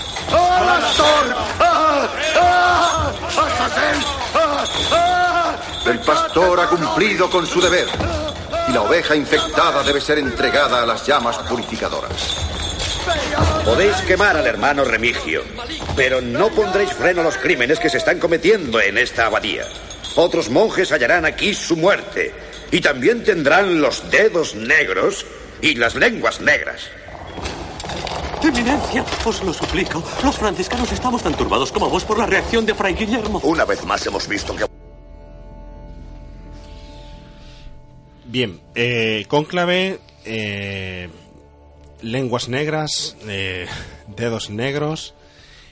El 5.85 5.99
pastor 5.99 6.59
ha 6.59 6.67
cumplido 6.67 7.29
con 7.29 7.45
su 7.45 7.61
deber. 7.61 7.87
Y 8.69 8.71
la 8.71 8.83
oveja 8.83 9.15
infectada 9.15 9.83
debe 9.83 9.99
ser 9.99 10.17
entregada 10.17 10.83
a 10.83 10.85
las 10.85 11.05
llamas 11.05 11.37
purificadoras. 11.39 12.37
Podéis 13.65 13.95
quemar 14.07 14.37
al 14.37 14.47
hermano 14.47 14.85
Remigio, 14.85 15.43
pero 15.95 16.21
no 16.21 16.49
pondréis 16.49 16.93
freno 16.93 17.21
a 17.21 17.25
los 17.25 17.37
crímenes 17.37 17.79
que 17.79 17.89
se 17.89 17.97
están 17.97 18.19
cometiendo 18.19 18.79
en 18.79 18.97
esta 18.97 19.25
abadía. 19.25 19.65
Otros 20.15 20.49
monjes 20.49 20.91
hallarán 20.91 21.25
aquí 21.25 21.53
su 21.53 21.75
muerte 21.75 22.33
y 22.71 22.79
también 22.79 23.23
tendrán 23.23 23.81
los 23.81 24.09
dedos 24.09 24.55
negros 24.55 25.25
y 25.61 25.75
las 25.75 25.95
lenguas 25.95 26.39
negras. 26.39 26.89
Eminencia, 28.45 29.05
os 29.25 29.43
lo 29.43 29.53
suplico. 29.53 30.03
Los 30.23 30.37
franciscanos 30.37 30.91
estamos 30.91 31.21
tan 31.23 31.35
turbados 31.35 31.71
como 31.71 31.89
vos 31.89 32.03
por 32.05 32.17
la 32.17 32.25
reacción 32.25 32.65
de 32.65 32.73
Fray 32.73 32.93
Guillermo. 32.93 33.39
Una 33.43 33.65
vez 33.65 33.83
más 33.85 34.05
hemos 34.05 34.27
visto 34.27 34.55
que... 34.55 34.65
Bien, 38.25 38.59
eh, 38.75 39.25
cónclave, 39.27 39.99
eh, 40.25 41.09
lenguas 42.01 42.49
negras, 42.49 43.15
eh, 43.27 43.67
dedos 44.15 44.49
negros. 44.49 45.13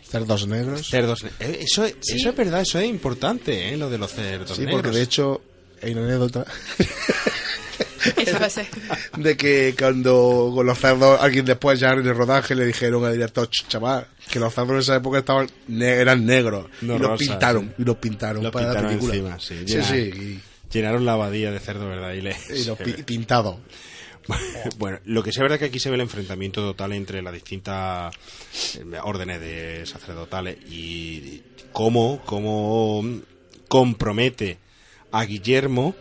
Cerdos 0.07 0.45
negros. 0.47 0.87
Cerdos 0.89 1.23
ne- 1.23 1.31
eh, 1.39 1.59
eso, 1.61 1.87
Sí. 1.87 2.15
eso 2.17 2.29
es 2.29 2.35
verdad, 2.35 2.61
eso 2.61 2.77
es 2.79 2.87
importante, 2.87 3.69
¿eh? 3.73 3.77
lo 3.77 3.89
de 3.89 3.97
los 3.97 4.11
cerdos 4.11 4.57
Sí, 4.57 4.61
negros. 4.65 4.81
porque 4.81 4.97
de 4.97 5.03
hecho 5.03 5.41
hay 5.81 5.93
una 5.93 6.03
anécdota 6.03 6.45
Eso 8.17 8.39
va 8.39 8.45
a 8.45 8.49
ser. 8.49 8.67
de 9.17 9.37
que 9.37 9.75
cuando 9.77 10.51
con 10.55 10.65
los 10.65 10.79
cerdos, 10.79 11.19
alguien 11.21 11.45
después 11.45 11.79
ya 11.79 11.91
en 11.91 11.99
el 11.99 12.15
rodaje 12.15 12.55
le 12.55 12.65
dijeron 12.65 13.05
al 13.05 13.13
director, 13.13 13.49
"Ch, 13.49 13.67
chaval, 13.67 14.07
que 14.29 14.39
los 14.39 14.53
cerdos 14.53 14.71
en 14.73 14.79
esa 14.79 14.95
época 14.95 15.19
estaban 15.19 15.47
ne- 15.67 15.93
eran 15.95 16.25
negros. 16.25 16.67
No 16.81 16.95
y 16.95 16.99
los 16.99 17.19
pintaron, 17.19 17.67
sí. 17.67 17.73
y 17.81 17.85
los 17.85 17.97
pintaron 17.97 18.43
Lo 18.43 18.51
para 18.51 18.67
la 18.67 18.71
pintaron 18.89 18.99
película. 18.99 19.35
encima, 19.35 19.39
sí. 19.39 19.59
sí, 19.67 19.75
Llena- 19.75 19.87
sí, 20.13 20.39
Llenaron 20.71 21.05
la 21.05 21.13
abadía 21.13 21.51
de 21.51 21.59
cerdo, 21.59 21.87
¿verdad? 21.89 22.13
Y, 22.13 22.21
le- 22.21 22.35
y, 22.49 22.53
y 22.61 22.63
los 22.65 22.77
pi- 22.77 23.03
pintados. 23.03 23.57
Bueno, 24.77 24.99
lo 25.05 25.23
que 25.23 25.31
sí 25.31 25.39
es 25.39 25.41
verdad 25.41 25.57
que 25.59 25.65
aquí 25.65 25.79
se 25.79 25.89
ve 25.89 25.95
el 25.95 26.01
enfrentamiento 26.01 26.61
total 26.61 26.93
entre 26.93 27.21
las 27.23 27.33
distintas 27.33 28.13
eh, 28.75 28.97
órdenes 29.03 29.41
de 29.41 29.83
sacerdotales 29.85 30.57
y 30.69 31.41
cómo, 31.73 32.21
cómo 32.23 33.03
compromete 33.67 34.59
a 35.11 35.23
Guillermo, 35.25 35.95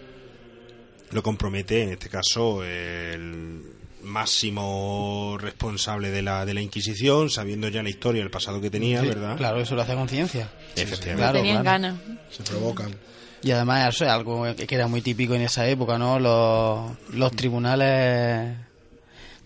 lo 1.13 1.23
compromete 1.23 1.83
en 1.83 1.91
este 1.91 2.09
caso 2.09 2.65
el 2.65 3.63
máximo 4.03 5.37
responsable 5.39 6.11
de 6.11 6.23
la, 6.23 6.47
de 6.47 6.55
la 6.55 6.61
Inquisición, 6.63 7.31
sabiendo 7.31 7.69
ya 7.69 7.83
la 7.83 7.91
historia, 7.91 8.23
el 8.23 8.31
pasado 8.31 8.61
que 8.61 8.71
tenía, 8.71 9.01
Sí, 9.03 9.09
¿verdad? 9.09 9.37
Claro, 9.37 9.61
eso 9.61 9.75
lo 9.75 9.83
hace 9.83 9.95
conciencia. 9.95 10.51
Efectivamente. 10.77 11.17
Claro, 11.17 11.39
Tenían 11.39 11.63
claro. 11.63 11.83
ganas. 11.83 12.01
Se 12.31 12.43
provocan. 12.43 12.95
Y 13.43 13.51
además 13.53 13.95
eso 13.95 14.05
es 14.05 14.11
algo 14.11 14.45
que 14.55 14.67
que 14.67 14.75
era 14.75 14.87
muy 14.87 15.01
típico 15.03 15.35
en 15.35 15.43
esa 15.43 15.67
época, 15.69 15.97
¿no? 15.99 16.19
Los, 16.19 16.91
los 17.15 17.33
tribunales 17.33 18.55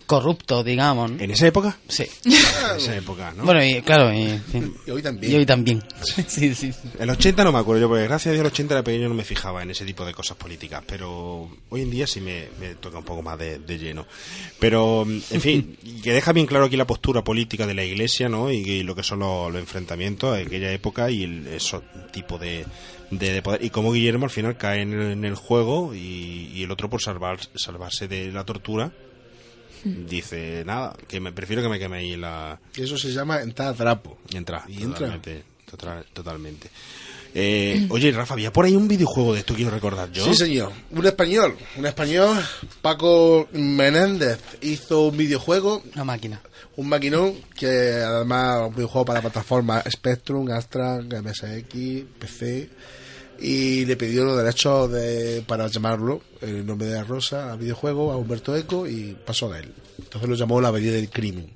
corruptos, 0.05 0.63
digamos. 0.63 1.11
¿no? 1.11 1.19
¿En 1.19 1.31
esa 1.31 1.47
época? 1.47 1.77
Sí. 1.87 2.05
En 2.23 2.33
esa 2.77 2.95
época, 2.95 3.33
¿no? 3.35 3.43
Bueno, 3.43 3.63
y 3.63 3.81
claro, 3.81 4.13
y, 4.13 4.23
en 4.23 4.43
fin. 4.43 4.75
Y 4.85 4.91
hoy 4.91 5.01
también. 5.01 5.31
Y 5.31 5.35
hoy 5.35 5.45
también. 5.45 5.83
sí, 6.03 6.23
sí, 6.27 6.53
sí. 6.55 6.73
El 6.99 7.09
80 7.09 7.43
no 7.43 7.51
me 7.51 7.59
acuerdo 7.59 7.81
yo, 7.81 7.87
porque 7.87 8.03
gracias 8.03 8.27
a 8.27 8.33
Dios 8.33 8.41
el 8.41 8.51
80 8.51 8.73
era 8.73 8.83
pequeño 8.83 9.09
no 9.09 9.15
me 9.15 9.23
fijaba 9.23 9.63
en 9.63 9.71
ese 9.71 9.85
tipo 9.85 10.05
de 10.05 10.13
cosas 10.13 10.37
políticas, 10.37 10.83
pero 10.85 11.49
hoy 11.69 11.81
en 11.81 11.91
día 11.91 12.07
sí 12.07 12.21
me, 12.21 12.47
me 12.59 12.75
toca 12.75 12.97
un 12.97 13.05
poco 13.05 13.21
más 13.21 13.37
de, 13.37 13.59
de 13.59 13.77
lleno. 13.77 14.05
Pero, 14.59 15.03
en 15.03 15.41
fin, 15.41 15.77
que 16.03 16.13
deja 16.13 16.33
bien 16.33 16.47
claro 16.47 16.65
aquí 16.65 16.77
la 16.77 16.87
postura 16.87 17.23
política 17.23 17.67
de 17.67 17.73
la 17.73 17.83
Iglesia, 17.83 18.29
¿no? 18.29 18.51
Y, 18.51 18.57
y 18.57 18.83
lo 18.83 18.95
que 18.95 19.03
son 19.03 19.19
los, 19.19 19.51
los 19.51 19.61
enfrentamientos 19.61 20.35
de 20.35 20.43
aquella 20.43 20.71
época 20.71 21.09
y 21.09 21.23
el, 21.23 21.47
esos 21.47 21.83
tipo 22.11 22.37
de, 22.37 22.65
de, 23.11 23.31
de 23.33 23.41
poder. 23.41 23.63
Y 23.63 23.69
cómo 23.69 23.91
Guillermo 23.91 24.25
al 24.25 24.31
final 24.31 24.57
cae 24.57 24.81
en 24.81 24.93
el, 24.93 25.11
en 25.11 25.25
el 25.25 25.35
juego 25.35 25.93
y, 25.93 26.51
y 26.53 26.63
el 26.63 26.71
otro 26.71 26.89
por 26.89 27.01
salvar, 27.01 27.39
salvarse 27.55 28.07
de 28.07 28.31
la 28.31 28.43
tortura 28.43 28.91
dice, 29.85 30.63
nada, 30.65 30.95
que 31.07 31.19
me 31.19 31.31
prefiero 31.31 31.61
que 31.61 31.69
me 31.69 31.79
queme 31.79 31.97
ahí 31.97 32.15
la... 32.15 32.59
Y 32.75 32.83
eso 32.83 32.97
se 32.97 33.11
llama 33.13 33.41
entrar 33.41 33.69
a 33.69 33.73
trapo. 33.73 34.17
Y 34.29 34.37
entra, 34.37 34.63
Y 34.67 34.81
entra. 34.83 34.93
totalmente. 34.99 35.43
total- 35.69 36.05
totalmente. 36.13 36.69
Eh, 37.37 37.85
oye, 37.89 38.11
Rafa, 38.13 38.33
había 38.33 38.53
por 38.53 38.63
ahí 38.65 38.75
un 38.77 38.87
videojuego 38.87 39.33
de 39.33 39.39
esto, 39.41 39.53
quiero 39.55 39.69
recordar 39.71 40.09
yo. 40.11 40.23
Sí, 40.25 40.33
señor. 40.35 40.71
Un 40.91 41.05
español. 41.05 41.57
Un 41.75 41.85
español, 41.85 42.37
Paco 42.81 43.49
Menéndez, 43.51 44.39
hizo 44.61 45.07
un 45.07 45.17
videojuego. 45.17 45.83
Una 45.93 46.05
máquina. 46.05 46.41
Un 46.77 46.87
maquinón 46.89 47.33
que 47.57 47.67
además 48.01 48.67
un 48.69 48.75
videojuego 48.75 49.05
para 49.05 49.21
plataformas 49.21 49.83
Spectrum, 49.91 50.49
Astra, 50.51 50.99
MSX, 51.01 52.05
PC. 52.19 52.69
Y 53.39 53.85
le 53.85 53.97
pidió 53.97 54.23
los 54.23 54.37
derechos 54.37 54.91
de, 54.91 55.43
para 55.45 55.67
llamarlo, 55.67 56.21
el 56.41 56.65
nombre 56.65 56.87
de 56.87 56.95
la 56.95 57.03
rosa, 57.03 57.51
al 57.51 57.59
videojuego, 57.59 58.11
a 58.11 58.17
Humberto 58.17 58.55
Eco 58.55 58.87
y 58.87 59.15
pasó 59.25 59.51
a 59.51 59.59
él. 59.59 59.73
Entonces 59.97 60.29
lo 60.29 60.35
llamó 60.35 60.61
La 60.61 60.69
Abadía 60.69 60.91
del 60.91 61.09
Crimen. 61.09 61.51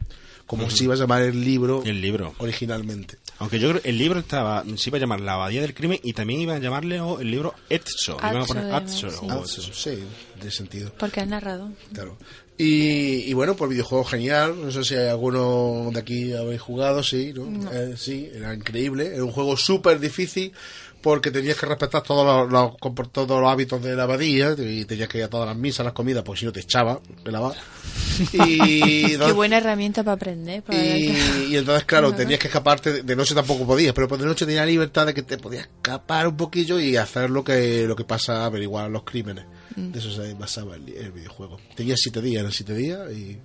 Como 0.46 0.64
Ujú. 0.64 0.76
se 0.76 0.84
iba 0.86 0.96
a 0.96 0.98
llamar 0.98 1.22
el 1.22 1.46
libro, 1.46 1.84
El 1.86 2.02
libro. 2.02 2.34
originalmente. 2.40 3.20
Aunque 3.38 3.60
yo 3.60 3.70
creo 3.70 3.82
el 3.86 3.98
libro 4.00 4.20
estaba, 4.20 4.64
se 4.76 4.90
iba 4.90 4.98
a 4.98 5.00
llamar 5.00 5.22
La 5.22 5.36
Abadía 5.36 5.62
del 5.62 5.76
Crimen 5.76 6.00
y 6.04 6.14
también 6.14 6.42
iba 6.42 6.56
a 6.56 6.60
llamarle 6.60 7.00
oh, 7.00 7.20
el 7.20 7.30
libro 7.30 7.54
Etso. 7.70 8.18
Iban 8.18 8.38
a 8.38 8.46
poner 8.46 8.90
sí. 8.90 9.62
sí, 9.72 10.00
de 10.42 10.52
sentido. 10.52 10.92
Porque 10.98 11.22
has 11.22 11.28
narrado. 11.28 11.72
Claro. 11.94 12.18
Y, 12.58 13.30
y 13.30 13.34
bueno, 13.34 13.56
pues 13.56 13.70
videojuego 13.70 14.04
genial. 14.04 14.56
No 14.60 14.72
sé 14.72 14.84
si 14.84 14.96
hay 14.96 15.08
alguno 15.08 15.92
de 15.94 16.00
aquí 16.00 16.34
habéis 16.34 16.60
jugado, 16.60 17.04
sí, 17.04 17.32
¿no? 17.34 17.46
No. 17.46 17.72
Eh, 17.72 17.94
sí, 17.96 18.30
era 18.34 18.54
increíble. 18.54 19.14
Era 19.14 19.24
un 19.24 19.32
juego 19.32 19.56
súper 19.56 20.00
difícil 20.00 20.52
porque 21.02 21.32
tenías 21.32 21.58
que 21.58 21.66
respetar 21.66 22.04
todos 22.04 22.52
los, 22.52 23.12
todos 23.12 23.42
los 23.42 23.50
hábitos 23.52 23.82
de 23.82 23.96
la 23.96 24.04
abadía 24.04 24.56
y 24.58 24.86
tenías 24.86 25.08
que 25.10 25.18
ir 25.20 25.24
a 25.24 25.30
todas 25.30 25.48
las 25.48 25.58
misas, 25.58 25.84
las 25.86 25.94
comidas, 25.94 26.24
porque 26.24 26.40
si 26.42 26.46
no 26.46 26.52
te 26.52 26.60
echaba 26.62 27.00
de 27.24 27.32
la 27.32 27.38
abad. 27.40 27.54
Y, 28.34 29.18
Qué 29.18 29.32
buena 29.34 29.58
herramienta 29.58 30.04
para 30.04 30.16
aprender. 30.16 30.62
para- 30.64 30.78
y, 30.78 31.48
y 31.52 31.58
entonces, 31.58 31.86
claro, 31.86 32.14
tenías 32.16 32.40
que 32.40 32.48
escaparte. 32.48 32.92
De, 32.92 33.04
de 33.04 33.16
noche 33.16 33.34
tampoco 33.36 33.66
podías, 33.66 33.94
pero 33.94 34.08
por 34.08 34.18
de 34.20 34.26
noche 34.26 34.46
tenías 34.46 34.66
libertad 34.68 35.06
de 35.06 35.14
que 35.14 35.24
te 35.24 35.38
podías 35.38 35.66
escapar 35.66 36.28
un 36.28 36.38
poquillo 36.38 36.80
y 36.80 36.98
hacer 36.98 37.30
lo 37.30 37.44
que, 37.44 37.86
lo 37.88 37.96
que 37.96 38.04
pasa, 38.04 38.46
averiguar 38.46 38.90
los 38.90 39.04
crímenes. 39.04 39.46
Mm. 39.76 39.92
De 39.92 40.00
eso 40.00 40.12
se 40.12 40.34
basaba 40.34 40.76
el, 40.76 40.90
el 40.90 41.12
videojuego. 41.12 41.60
Tenías 41.76 42.00
siete 42.02 42.22
días, 42.22 42.42
eran 42.42 42.52
siete 42.52 42.74
días 42.76 43.00
y. 43.12 43.40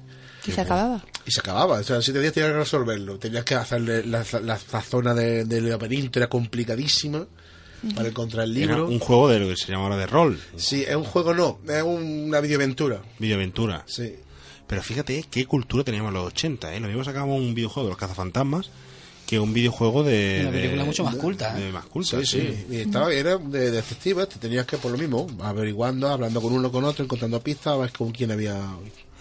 Y 0.47 0.53
se 0.53 0.61
acababa. 0.61 1.03
Y 1.25 1.31
se 1.31 1.41
acababa, 1.41 1.79
o 1.79 1.83
sea, 1.83 1.97
en 1.97 2.03
siete 2.03 2.21
días 2.21 2.35
tenías 2.35 2.53
que 2.53 2.59
resolverlo. 2.59 3.19
Tenías 3.19 3.45
que 3.45 3.55
hacerle 3.55 4.05
la, 4.05 4.25
la- 4.43 4.59
la 4.73 4.83
zona 4.83 5.15
de- 5.15 5.45
del 5.47 5.71
laberinto, 5.71 6.19
era 6.19 6.29
complicadísima 6.29 7.27
para 7.95 8.09
encontrar 8.09 8.45
el 8.45 8.57
Era 8.57 8.77
libro. 8.77 8.89
un 8.89 8.99
juego 8.99 9.29
de 9.29 9.41
lo 9.41 9.49
que 9.49 9.57
se 9.57 9.67
llama 9.71 9.85
ahora 9.85 9.97
de 9.97 10.07
rol, 10.07 10.41
Sí, 10.57 10.83
es 10.87 10.95
un 10.97 11.05
juego 11.05 11.35
no, 11.35 11.59
es 11.69 11.83
una 11.83 12.41
videoaventura. 12.41 13.03
videoaventura. 13.19 13.85
Sí. 13.87 14.15
Pero 14.67 14.83
fíjate 14.83 15.25
qué 15.31 15.45
cultura 15.47 15.85
teníamos 15.85 16.09
en 16.09 16.15
los 16.15 16.27
80, 16.29 16.75
¿eh? 16.75 16.81
Lo 16.81 16.89
mismo 16.89 17.05
sacábamos 17.05 17.39
un 17.41 17.55
videojuego 17.55 17.89
de 17.89 17.91
los 17.93 17.99
cazafantasmas 17.99 18.71
que 19.27 19.39
un 19.39 19.53
videojuego 19.55 20.03
de... 20.03 20.39
Una 20.43 20.51
de- 20.51 20.59
película 20.59 20.85
mucho 20.85 21.05
más 21.05 21.17
culta, 21.17 21.59
¿eh? 21.59 21.65
de 21.65 21.73
más 21.73 21.85
culta, 21.87 22.19
Sí, 22.21 22.27
sí. 22.27 22.41
sí. 22.41 22.67
Y 22.71 22.77
estaba, 22.81 23.13
era 23.13 23.37
de 23.39 23.71
detective, 23.71 24.27
te 24.27 24.39
tenías 24.39 24.67
que 24.67 24.77
por 24.79 24.91
lo 24.93 24.99
mismo, 24.99 25.27
averiguando, 25.43 26.09
hablando 26.09 26.41
con 26.43 26.53
uno 26.53 26.71
con 26.71 26.85
otro, 26.85 27.05
encontrando 27.05 27.41
pistas, 27.41 27.75
a 27.75 27.77
ver 27.77 27.91
con 27.93 28.11
quién 28.11 28.31
había, 28.33 28.59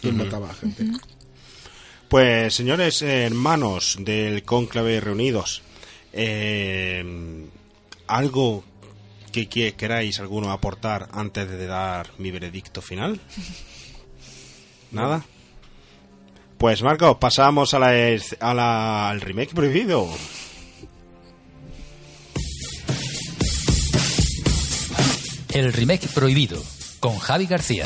quién 0.02 0.18
mataba 0.18 0.50
a 0.50 0.54
gente. 0.54 0.86
Pues, 2.10 2.54
señores 2.54 3.02
hermanos 3.02 3.98
del 4.00 4.44
Cónclave 4.44 5.00
reunidos, 5.00 5.62
eh, 6.12 7.04
¿algo 8.16 8.64
que, 9.32 9.48
que 9.50 9.74
queráis 9.74 10.20
alguno 10.20 10.52
aportar 10.52 11.10
antes 11.12 11.50
de 11.50 11.66
dar 11.68 12.08
mi 12.18 12.32
veredicto 12.32 12.82
final? 12.82 13.20
¿Nada? 14.92 15.26
Pues, 16.58 16.82
Marcos, 16.84 17.18
pasamos 17.20 17.74
a 17.74 17.80
la, 17.80 17.90
a 18.40 18.54
la- 18.54 19.10
al 19.10 19.20
remake 19.22 19.54
prohibido. 19.54 20.08
El 25.54 25.72
remake 25.72 26.08
prohibido 26.08 26.62
con 27.00 27.18
Javi 27.20 27.46
García. 27.46 27.86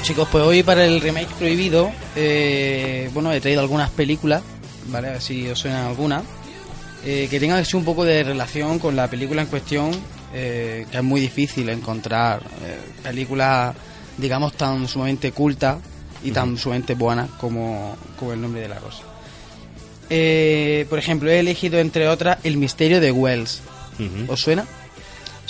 Bueno 0.00 0.14
chicos, 0.14 0.28
pues 0.32 0.42
hoy 0.44 0.62
para 0.62 0.86
el 0.86 0.98
remake 0.98 1.28
prohibido, 1.34 1.92
eh, 2.16 3.10
bueno, 3.12 3.30
he 3.34 3.40
traído 3.42 3.60
algunas 3.60 3.90
películas, 3.90 4.42
¿vale? 4.86 5.08
A 5.08 5.10
ver 5.10 5.20
si 5.20 5.46
os 5.46 5.58
suenan 5.58 5.88
algunas, 5.88 6.22
eh, 7.04 7.28
que 7.28 7.38
tengan 7.38 7.62
un 7.74 7.84
poco 7.84 8.06
de 8.06 8.22
relación 8.22 8.78
con 8.78 8.96
la 8.96 9.08
película 9.08 9.42
en 9.42 9.48
cuestión, 9.48 9.90
eh, 10.32 10.86
que 10.90 10.96
es 10.96 11.02
muy 11.02 11.20
difícil 11.20 11.68
encontrar 11.68 12.42
películas, 13.02 13.76
digamos, 14.16 14.54
tan 14.54 14.88
sumamente 14.88 15.32
cultas 15.32 15.76
y 16.24 16.30
tan 16.30 16.56
sumamente 16.56 16.94
buenas 16.94 17.28
como, 17.32 17.94
como 18.18 18.32
El 18.32 18.40
nombre 18.40 18.62
de 18.62 18.68
la 18.68 18.78
rosa. 18.78 19.02
Eh, 20.08 20.86
por 20.88 20.98
ejemplo, 20.98 21.30
he 21.30 21.40
elegido 21.40 21.78
entre 21.78 22.08
otras 22.08 22.38
El 22.42 22.56
misterio 22.56 23.02
de 23.02 23.12
Wells. 23.12 23.60
¿Os 24.28 24.40
suena? 24.40 24.64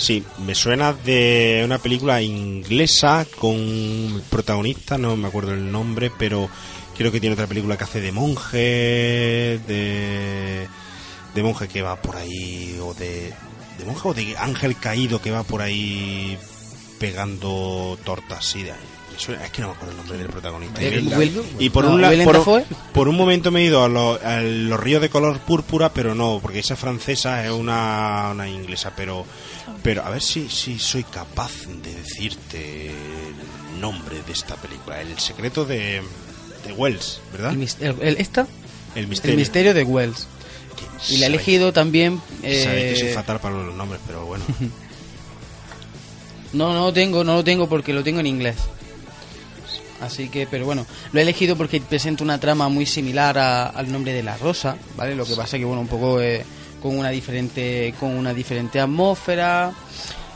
Sí, 0.01 0.23
me 0.39 0.55
suena 0.55 0.93
de 0.93 1.61
una 1.63 1.77
película 1.77 2.23
inglesa 2.23 3.27
con 3.37 4.23
protagonista, 4.31 4.97
no 4.97 5.15
me 5.15 5.27
acuerdo 5.27 5.53
el 5.53 5.71
nombre, 5.71 6.11
pero 6.17 6.49
creo 6.97 7.11
que 7.11 7.19
tiene 7.19 7.35
otra 7.35 7.45
película 7.45 7.77
que 7.77 7.83
hace 7.83 8.01
de 8.01 8.11
monje, 8.11 9.59
de 9.67 10.67
de 11.35 11.43
monje 11.43 11.67
que 11.67 11.83
va 11.83 12.01
por 12.01 12.15
ahí, 12.15 12.79
o 12.81 12.95
de, 12.95 13.31
de 13.77 13.85
monje 13.85 14.07
o 14.07 14.13
de 14.15 14.35
ángel 14.37 14.75
caído 14.75 15.21
que 15.21 15.29
va 15.29 15.43
por 15.43 15.61
ahí 15.61 16.35
pegando 16.99 17.95
tortas, 18.03 18.43
sí, 18.43 18.63
de 18.63 18.71
ahí. 18.71 19.00
Es 19.17 19.51
que 19.51 19.61
no 19.61 19.67
me 19.69 19.73
acuerdo 19.73 19.91
el 19.91 19.97
nombre 19.97 20.17
del 20.17 20.27
protagonista. 20.27 20.81
¿El 20.81 21.07
Y- 21.59 21.69
por 21.69 21.85
no, 21.85 21.91
un, 21.91 22.01
la- 22.01 22.09
por, 22.23 22.63
por 22.93 23.07
un 23.07 23.15
momento 23.15 23.51
me 23.51 23.61
he 23.61 23.65
ido 23.65 23.83
a, 23.83 23.87
lo- 23.89 24.19
a 24.23 24.41
los 24.41 24.79
ríos 24.79 25.01
de 25.01 25.09
color 25.09 25.39
púrpura, 25.39 25.93
pero 25.93 26.15
no, 26.15 26.39
porque 26.41 26.59
esa 26.59 26.75
francesa 26.75 27.45
es 27.45 27.51
una, 27.51 28.29
una 28.31 28.49
inglesa, 28.49 28.93
pero 28.95 29.25
pero 29.83 30.03
a 30.03 30.09
ver 30.09 30.21
si, 30.21 30.49
si 30.49 30.79
soy 30.79 31.03
capaz 31.03 31.51
de 31.83 31.93
decirte 31.95 32.87
el 32.87 33.79
nombre 33.81 34.21
de 34.25 34.31
esta 34.33 34.55
película, 34.55 35.01
El 35.01 35.17
secreto 35.19 35.65
de, 35.65 36.01
de 36.65 36.71
Wells, 36.73 37.21
¿verdad? 37.31 37.53
El, 37.53 37.61
el- 37.79 38.01
el- 38.01 38.17
¿Esta? 38.17 38.47
El 38.95 39.07
misterio. 39.07 39.33
El 39.33 39.39
misterio 39.39 39.73
de 39.73 39.83
Wells. 39.83 40.27
Y 41.09 41.17
la 41.17 41.25
he 41.25 41.29
elegido 41.29 41.71
también... 41.73 42.19
Sabéis 42.41 42.65
que 42.65 42.95
soy 42.99 43.07
eh, 43.09 43.13
fatal 43.13 43.39
para 43.39 43.55
los 43.55 43.75
nombres, 43.75 44.01
pero 44.07 44.25
bueno. 44.25 44.43
No, 46.53 46.73
no 46.73 46.81
lo 46.85 46.93
tengo, 46.93 47.23
no 47.23 47.35
lo 47.35 47.43
tengo 47.43 47.69
porque 47.69 47.93
lo 47.93 48.03
tengo 48.03 48.19
en 48.19 48.27
inglés. 48.27 48.57
Así 50.01 50.29
que, 50.29 50.47
pero 50.49 50.65
bueno, 50.65 50.85
lo 51.13 51.19
he 51.19 51.23
elegido 51.23 51.55
porque 51.55 51.79
presenta 51.79 52.23
una 52.23 52.39
trama 52.39 52.67
muy 52.69 52.85
similar 52.85 53.37
a- 53.37 53.67
al 53.67 53.91
nombre 53.91 54.13
de 54.13 54.23
la 54.23 54.35
rosa, 54.37 54.75
¿vale? 54.97 55.15
Lo 55.15 55.25
que 55.25 55.35
pasa 55.35 55.57
que, 55.57 55.65
bueno, 55.65 55.81
un 55.81 55.87
poco 55.87 56.19
eh, 56.19 56.43
con 56.81 56.97
una 56.97 57.09
diferente 57.09 57.93
con 57.99 58.09
una 58.17 58.33
diferente 58.33 58.79
atmósfera. 58.79 59.71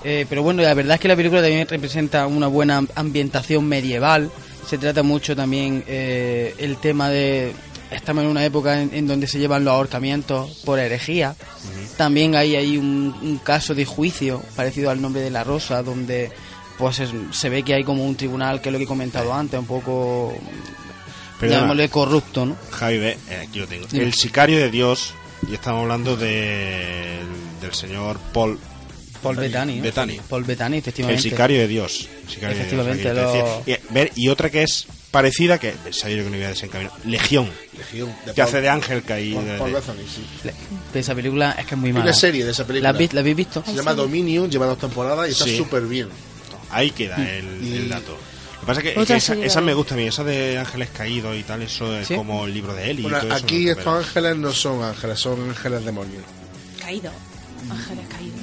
eh, 0.03 0.25
pero 0.29 0.43
bueno, 0.43 0.61
la 0.61 0.73
verdad 0.75 0.95
es 0.95 1.01
que 1.01 1.07
la 1.07 1.15
película 1.15 1.41
también 1.41 1.67
representa 1.67 2.27
una 2.27 2.45
buena 2.47 2.83
ambientación 2.93 3.65
medieval. 3.65 4.29
Se 4.69 4.77
trata 4.77 5.01
mucho 5.03 5.35
también 5.35 5.83
eh, 5.87 6.53
el 6.59 6.77
tema 6.77 7.09
de... 7.09 7.53
Estamos 7.91 8.23
en 8.23 8.29
una 8.31 8.43
época 8.45 8.81
en, 8.81 8.91
en 8.93 9.07
donde 9.07 9.25
se 9.27 9.37
llevan 9.39 9.63
los 9.63 9.73
ahorcamientos 9.73 10.61
por 10.65 10.77
herejía. 10.79 11.35
También 11.97 12.35
hay 12.35 12.55
ahí 12.55 12.77
un, 12.77 13.15
un 13.21 13.37
caso 13.37 13.73
de 13.73 13.85
juicio 13.85 14.41
parecido 14.55 14.89
al 14.91 15.01
nombre 15.01 15.21
de 15.21 15.29
la 15.31 15.43
rosa, 15.43 15.81
donde 15.83 16.31
pues 16.77 16.99
es- 16.99 17.09
se 17.31 17.49
ve 17.49 17.63
que 17.63 17.73
hay 17.73 17.83
como 17.83 18.05
un 18.05 18.15
tribunal, 18.15 18.61
que 18.61 18.69
es 18.69 18.73
lo 18.73 18.77
que 18.79 18.85
he 18.85 18.87
comentado 18.87 19.33
antes, 19.33 19.59
un 19.59 19.65
poco, 19.65 20.33
llamémosle 21.41 21.89
corrupto, 21.89 22.45
¿no? 22.45 22.55
Javi, 22.71 22.97
ve, 22.97 23.17
eh, 23.29 23.45
aquí 23.47 23.59
lo 23.59 23.67
tengo. 23.67 23.87
Dime. 23.89 24.03
El 24.05 24.13
sicario 24.13 24.57
de 24.57 24.69
Dios, 24.71 25.13
y 25.49 25.53
estamos 25.53 25.83
hablando 25.83 26.15
de- 26.17 27.19
del 27.61 27.73
señor 27.73 28.19
Paul 28.33 28.59
Paul 29.21 29.37
Bettany, 29.37 29.77
¿no? 29.77 29.81
Bettany. 29.83 30.19
Paul 30.29 30.43
Bettany, 30.43 30.73
El 30.75 30.79
efectivamente. 30.79 31.21
sicario 31.23 31.57
de 31.59 31.67
Dios. 31.67 32.07
Sicario 32.27 32.49
de 32.55 32.61
Efectivamente, 32.61 33.11
Dios, 33.11 33.25
aquí 33.25 33.37
te 33.65 33.71
lo-. 33.71 33.77
Y, 33.89 33.93
ver, 33.93 34.11
y 34.15 34.27
otra 34.29 34.51
que 34.51 34.61
es 34.61 34.85
parecida, 35.09 35.57
que 35.57 35.73
sabía 35.91 36.17
yo 36.17 36.23
que 36.25 36.29
no 36.29 36.37
iba 36.37 36.45
a 36.45 36.49
desencaminar, 36.49 36.91
Legión. 37.05 37.49
Legión, 37.75 38.09
de 38.25 38.33
Que 38.33 38.41
Paul- 38.41 38.47
hace 38.49 38.61
de 38.61 38.69
ángel 38.69 39.01
caído. 39.01 39.37
Paul- 39.37 39.47
de- 39.47 39.57
Paul 39.57 39.71
de- 39.71 39.79
Bettany, 39.79 39.97
sí. 40.13 40.49
De 40.93 40.99
esa 40.99 41.15
película 41.15 41.55
es 41.57 41.65
que 41.65 41.73
es 41.73 41.79
muy 41.79 41.87
Hay 41.89 41.93
mala. 41.93 42.05
una 42.05 42.13
serie 42.13 42.45
de 42.45 42.51
esa 42.51 42.67
película. 42.67 42.91
¿La, 42.91 42.95
habéis- 42.99 43.13
la 43.13 43.21
habéis 43.21 43.35
visto? 43.35 43.63
Se 43.65 43.73
llama 43.73 43.95
Dominion, 43.95 44.47
lleva 44.51 44.67
dos 44.67 44.77
temporadas 44.77 45.27
y 45.27 45.31
está 45.31 45.45
Sí. 45.45 45.57
súper 45.57 45.83
bien. 45.87 46.09
Ahí 46.69 46.91
queda 46.91 47.15
el, 47.17 47.63
Y- 47.63 47.75
el 47.77 47.89
dato. 47.89 48.11
Lo 48.55 48.59
que 48.61 48.65
pasa 48.65 48.79
es 48.79 48.83
que, 48.95 49.01
es 49.01 49.27
que 49.29 49.45
esa, 49.45 49.61
me 49.61 49.73
gusta 49.75 49.93
a 49.93 49.97
mí, 49.97 50.03
esa 50.07 50.23
de 50.23 50.57
ángeles 50.57 50.89
caídos 50.89 51.35
y 51.37 51.43
tal, 51.43 51.61
eso 51.61 51.95
es 51.99 52.07
¿Sí? 52.07 52.15
como 52.15 52.45
el 52.45 52.53
libro 52.53 52.73
de 52.73 52.93
y 52.93 53.01
Bueno, 53.03 53.19
todo 53.19 53.35
eso, 53.35 53.45
aquí 53.45 53.69
estos 53.69 53.87
ángeles 54.05 54.35
no 54.37 54.51
son 54.51 54.83
ángeles, 54.83 55.19
son 55.19 55.49
ángeles 55.49 55.85
demonios. 55.85 56.23
Caído. 56.81 57.11
Ángeles 57.69 58.05
caídos. 58.09 58.39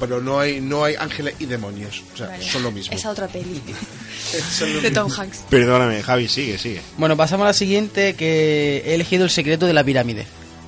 Pero 0.00 0.20
no 0.20 0.38
hay, 0.40 0.60
no 0.60 0.84
hay 0.84 0.94
ángeles 0.94 1.34
y 1.38 1.46
demonios. 1.46 2.02
O 2.14 2.16
sea, 2.16 2.26
Vale. 2.28 2.44
son 2.50 2.62
lo 2.62 2.70
mismo. 2.70 2.94
Esa 2.94 3.10
otra 3.10 3.28
peli. 3.28 3.60
De. 4.82 4.90
Tom 4.90 5.10
Hanks. 5.10 5.44
Perdóname, 5.50 6.02
Javi, 6.02 6.28
sigue, 6.28 6.58
sigue. 6.58 6.80
Bueno, 6.96 7.16
pasamos 7.16 7.44
a 7.44 7.48
la 7.48 7.54
siguiente, 7.54 8.14
que 8.14 8.82
he 8.86 8.94
elegido 8.94 9.24
El 9.24 9.30
secreto 9.30 9.66
de 9.66 9.72
la 9.72 9.84
pirámide. 9.84 10.26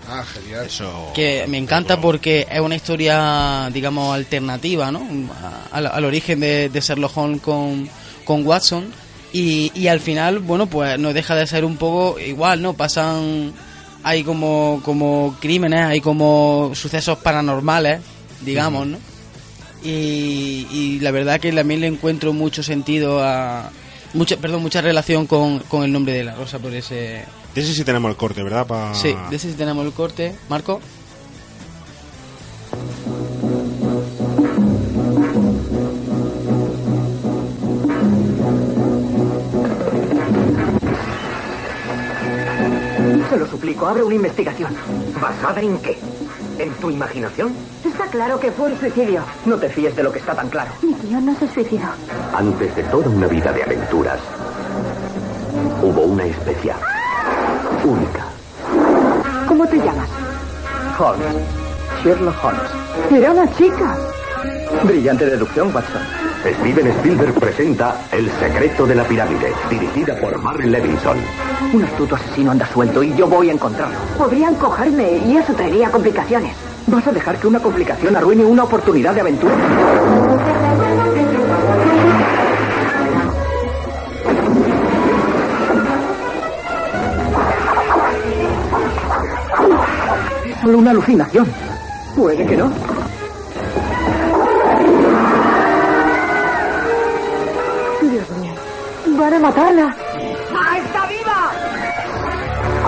Ah, 0.09 0.25
genial. 0.25 0.67
Eso. 0.67 1.13
Que 1.15 1.45
me 1.49 1.59
encanta 1.59 2.01
porque 2.01 2.47
es 2.51 2.61
una 2.61 2.77
historia, 2.77 3.69
digamos, 3.73 4.15
alternativa, 4.15 4.91
¿no? 4.91 5.07
Al, 5.71 5.87
al 5.87 6.05
origen 6.05 6.41
de, 6.41 6.69
de 6.69 6.81
Sherlock 6.81 7.17
Holmes 7.17 7.41
con, 7.43 7.89
con 8.25 8.47
Watson. 8.47 8.93
Y, 9.33 9.71
y 9.75 9.89
al 9.89 10.01
final, 10.01 10.39
bueno, 10.39 10.67
pues 10.67 10.99
no 10.99 11.13
deja 11.13 11.35
de 11.35 11.47
ser 11.47 11.65
un 11.65 11.77
poco 11.77 12.19
igual, 12.19 12.63
¿no? 12.63 12.73
Pasan. 12.73 13.53
Hay 14.03 14.23
como, 14.23 14.81
como 14.85 15.37
crímenes, 15.41 15.81
hay 15.81 16.01
como 16.01 16.71
sucesos 16.75 17.19
paranormales, 17.19 18.01
digamos, 18.41 18.87
¿no? 18.87 18.99
Y, 19.83 20.67
y 20.71 20.99
la 21.01 21.11
verdad 21.11 21.41
que 21.41 21.53
también 21.53 21.81
le 21.81 21.89
encuentro 21.89 22.33
mucho 22.33 22.63
sentido 22.63 23.23
a. 23.23 23.71
Mucha, 24.15 24.39
perdón, 24.39 24.63
mucha 24.63 24.81
relación 24.81 25.27
con, 25.27 25.59
con 25.59 25.85
el 25.85 25.93
nombre 25.93 26.15
de 26.15 26.25
la 26.25 26.35
rosa 26.35 26.59
por 26.59 26.73
ese. 26.75 27.25
De 27.55 27.61
ese 27.63 27.75
sí 27.75 27.85
tenemos 27.85 28.11
el 28.11 28.17
corte, 28.17 28.43
¿verdad? 28.43 28.67
Pa- 28.67 28.95
Sí, 28.95 29.17
de 29.31 29.37
ese 29.37 29.51
sí 29.51 29.57
tenemos 29.57 29.85
el 29.85 29.93
corte. 29.93 30.35
Marco. 30.49 30.81
Se 43.31 43.37
lo 43.37 43.47
suplico, 43.47 43.87
abre 43.87 44.03
una 44.03 44.15
investigación. 44.15 44.75
¿Basada 45.21 45.61
en 45.61 45.79
qué? 45.79 45.99
¿En 46.59 46.71
tu 46.75 46.91
imaginación? 46.91 47.53
Está 47.85 48.07
claro 48.07 48.41
que 48.41 48.51
fue 48.51 48.73
un 48.73 48.79
suicidio. 48.81 49.23
No 49.45 49.57
te 49.57 49.69
fíes 49.69 49.95
de 49.95 50.03
lo 50.03 50.11
que 50.11 50.19
está 50.19 50.35
tan 50.35 50.49
claro. 50.49 50.71
Mi 50.83 50.95
tío 50.95 51.21
no 51.21 51.35
se 51.39 51.49
suicidó. 51.53 51.89
Antes 52.35 52.75
de 52.75 52.83
toda 52.85 53.09
una 53.09 53.27
vida 53.27 53.53
de 53.53 53.63
aventuras, 53.63 54.19
hubo 55.83 56.03
una 56.03 56.25
especial, 56.25 56.79
única. 57.85 58.25
¿Cómo 59.47 59.67
te 59.67 59.77
llamas? 59.77 60.09
Holmes. 60.99 61.37
Sherlock 62.03 62.45
Holmes. 62.45 62.71
Era 63.11 63.33
una 63.33 63.53
chica. 63.55 63.97
Brillante 64.85 65.27
deducción, 65.27 65.75
Watson. 65.75 66.03
Steven 66.45 66.87
Spielberg 66.87 67.35
presenta 67.35 67.97
El 68.13 68.31
secreto 68.31 68.87
de 68.87 68.95
la 68.95 69.05
pirámide, 69.05 69.53
dirigida 69.69 70.15
por 70.21 70.41
Barry 70.41 70.71
Levinson. 70.71 71.19
Un 71.73 71.85
astuto 71.85 72.15
asesino 72.15 72.53
anda 72.53 72.67
suelto 72.69 73.03
y 73.03 73.15
yo 73.15 73.27
voy 73.27 73.51
a 73.51 73.53
encontrarlo. 73.53 73.97
Podrían 74.17 74.55
cogerme 74.55 75.19
y 75.27 75.37
eso 75.37 75.53
traería 75.55 75.91
complicaciones. 75.91 76.55
¿Vas 76.87 77.07
a 77.07 77.13
dejar 77.13 77.39
que 77.39 77.47
una 77.47 77.61
complicación 77.61 78.17
arruine 78.17 78.45
una 78.45 78.65
oportunidad 78.65 79.15
de 79.15 79.21
aventura? 79.21 79.55
Solo 90.61 90.79
una 90.79 90.91
alucinación. 90.91 91.47
Puede 92.17 92.45
que 92.47 92.57
no. 92.57 92.71
Dios 98.03 98.31
mío. 98.41 98.55
Van 99.19 99.35
a 99.35 99.39
matarla. 99.39 99.97
¡Ah, 100.55 100.79
está 100.79 101.07
viva! 101.07 101.53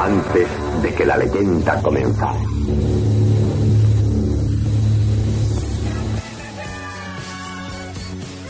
Antes 0.04 0.48
de 0.82 0.94
que 0.94 1.04
la 1.04 1.16
leyenda 1.16 1.80
comenzara. 1.82 2.38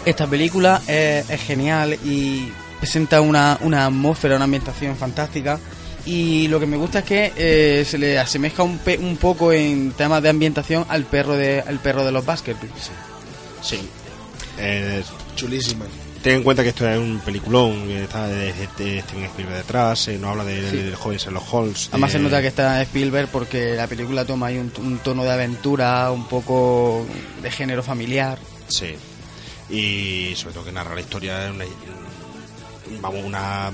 Esta 0.04 0.26
película 0.26 0.80
es, 0.86 1.28
es 1.28 1.40
genial 1.42 1.98
y 2.04 2.50
presenta 2.78 3.20
una, 3.20 3.58
una 3.60 3.84
atmósfera, 3.86 4.36
una 4.36 4.44
ambientación 4.44 4.96
fantástica. 4.96 5.58
Y 6.06 6.48
lo 6.48 6.58
que 6.58 6.66
me 6.66 6.76
gusta 6.76 7.00
es 7.00 7.04
que 7.04 7.32
eh, 7.36 7.84
se 7.84 7.98
le 7.98 8.18
asemeja 8.18 8.62
un, 8.62 8.78
pe- 8.78 8.98
un 8.98 9.16
poco 9.16 9.52
en 9.52 9.92
temas 9.92 10.22
de 10.22 10.28
ambientación 10.30 10.86
al 10.88 11.04
perro 11.04 11.34
de, 11.36 11.60
al 11.60 11.78
perro 11.78 12.04
de 12.04 12.12
los 12.12 12.24
Baskervilles. 12.24 12.90
Sí. 13.62 13.78
Eh, 14.58 15.02
Chulísima. 15.36 15.84
Ten 16.22 16.36
en 16.36 16.42
cuenta 16.42 16.62
que 16.62 16.68
esto 16.70 16.86
es 16.88 16.98
un 16.98 17.18
peliculón, 17.20 17.86
que 17.86 18.02
está 18.04 18.26
de, 18.26 18.52
de- 18.52 18.68
de 18.76 19.00
Steven 19.02 19.24
Spielberg 19.24 19.56
detrás, 19.58 20.08
eh, 20.08 20.18
no 20.18 20.28
habla 20.30 20.44
de- 20.44 20.70
Sí. 20.70 20.76
del 20.76 20.94
joven 20.94 21.18
Sherlock 21.18 21.54
Holmes. 21.54 21.88
Además 21.92 22.12
de- 22.12 22.18
se 22.18 22.22
nota 22.24 22.40
que 22.42 22.48
está 22.48 22.82
Spielberg 22.82 23.28
porque 23.28 23.74
la 23.74 23.86
película 23.86 24.24
toma 24.24 24.48
ahí 24.48 24.58
un, 24.58 24.72
un 24.78 24.98
tono 24.98 25.22
de 25.24 25.30
aventura, 25.32 26.10
un 26.10 26.26
poco 26.28 27.06
de 27.42 27.50
género 27.50 27.82
familiar. 27.82 28.38
Sí. 28.68 28.94
Y 29.70 30.34
sobre 30.36 30.54
todo 30.54 30.64
que 30.64 30.72
narra 30.72 30.94
la 30.94 31.00
historia 31.00 31.38
de 31.38 31.50
una, 31.52 31.64
vamos, 33.00 33.24
una 33.24 33.70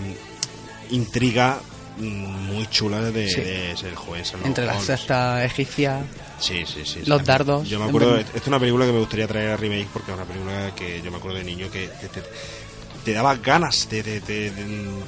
intriga 0.91 1.59
muy 1.99 2.67
chula 2.69 3.01
de, 3.01 3.29
Sí. 3.29 3.41
de 3.41 3.77
ser 3.77 3.89
el 3.91 3.97
joven 3.97 4.23
Sherlock 4.23 4.47
Entre 4.47 4.67
las 4.67 4.83
sectas 4.85 5.45
egipcias, 5.45 6.05
Sí, 6.39 6.65
sí, 6.67 6.85
sí. 6.85 7.01
los 7.07 7.21
sí. 7.21 7.27
dardos. 7.27 7.69
Yo 7.69 7.79
me 7.79 7.87
acuerdo, 7.87 8.17
esta 8.19 8.37
es 8.39 8.47
una 8.47 8.59
película 8.61 8.85
que 8.87 8.93
me 8.93 8.99
gustaría 8.99 9.27
traer 9.27 9.51
a 9.53 9.57
remake 9.57 9.89
porque 9.93 10.11
es 10.13 10.17
una 10.17 10.27
película 10.27 10.75
que 10.75 11.01
yo 11.03 11.11
me 11.11 11.17
acuerdo 11.17 11.39
de 11.39 11.45
niño 11.45 11.71
que, 11.71 11.89
que 12.01 12.09
te, 12.09 12.23
te 13.05 13.13
daba 13.13 13.37
ganas, 13.37 13.87
te, 13.89 14.03
te, 14.03 14.21
te- 14.21 14.53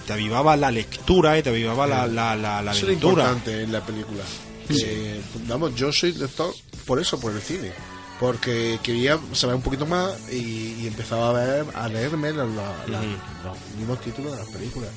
te 0.07 0.13
avivaba 0.13 0.57
la 0.57 0.71
lectura 0.71 1.37
y 1.39 1.43
te 1.43 1.51
avivaba 1.51 1.87
la, 1.87 2.07
la, 2.07 2.35
la, 2.37 2.63
la 2.63 2.71
Eso 2.71 2.81
es 2.81 2.85
aventura. 2.85 3.25
importante 3.25 3.63
en 3.63 3.73
la 3.73 3.81
película. 3.85 4.23
Que, 4.69 5.21
vamos, 5.47 5.75
yo 5.75 5.93
soy 5.93 6.13
lector 6.13 6.55
por 6.87 7.01
eso, 7.01 7.19
por 7.21 7.33
el 7.33 7.41
cine. 7.43 7.73
Porque 8.21 8.79
quería 8.83 9.17
saber 9.33 9.55
un 9.57 9.63
poquito 9.63 9.87
más 9.87 10.13
y, 10.33 10.77
y 10.81 10.87
empezaba 10.89 11.31
a 11.31 11.33
ver, 11.33 11.65
a 11.75 11.87
leerme 11.89 12.33
los, 12.33 12.49
los 12.49 13.57
mismos 13.79 14.01
títulos 14.01 14.33
de 14.33 14.39
las 14.39 14.49
películas. 14.49 14.91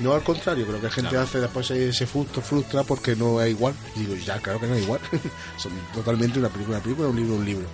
No 0.00 0.14
al 0.14 0.22
contrario, 0.22 0.66
creo 0.66 0.78
que 0.80 0.86
la 0.86 0.92
gente 0.92 1.16
hace 1.16 1.40
después 1.40 1.66
se, 1.66 1.92
se 1.92 2.06
frustra, 2.06 2.42
frustra 2.42 2.82
porque 2.84 3.14
no 3.16 3.40
es 3.42 3.50
igual. 3.50 3.74
Y 3.96 4.00
digo, 4.00 4.14
ya, 4.16 4.38
claro 4.40 4.58
que 4.60 4.66
no 4.66 4.74
es 4.74 4.82
igual. 4.82 5.00
Son 5.58 5.72
totalmente 5.94 6.38
una 6.38 6.48
película, 6.48 6.76
una 6.78 6.84
película, 6.84 7.08
un 7.08 7.16
libro, 7.16 7.34
un 7.34 7.44
libro. 7.44 7.66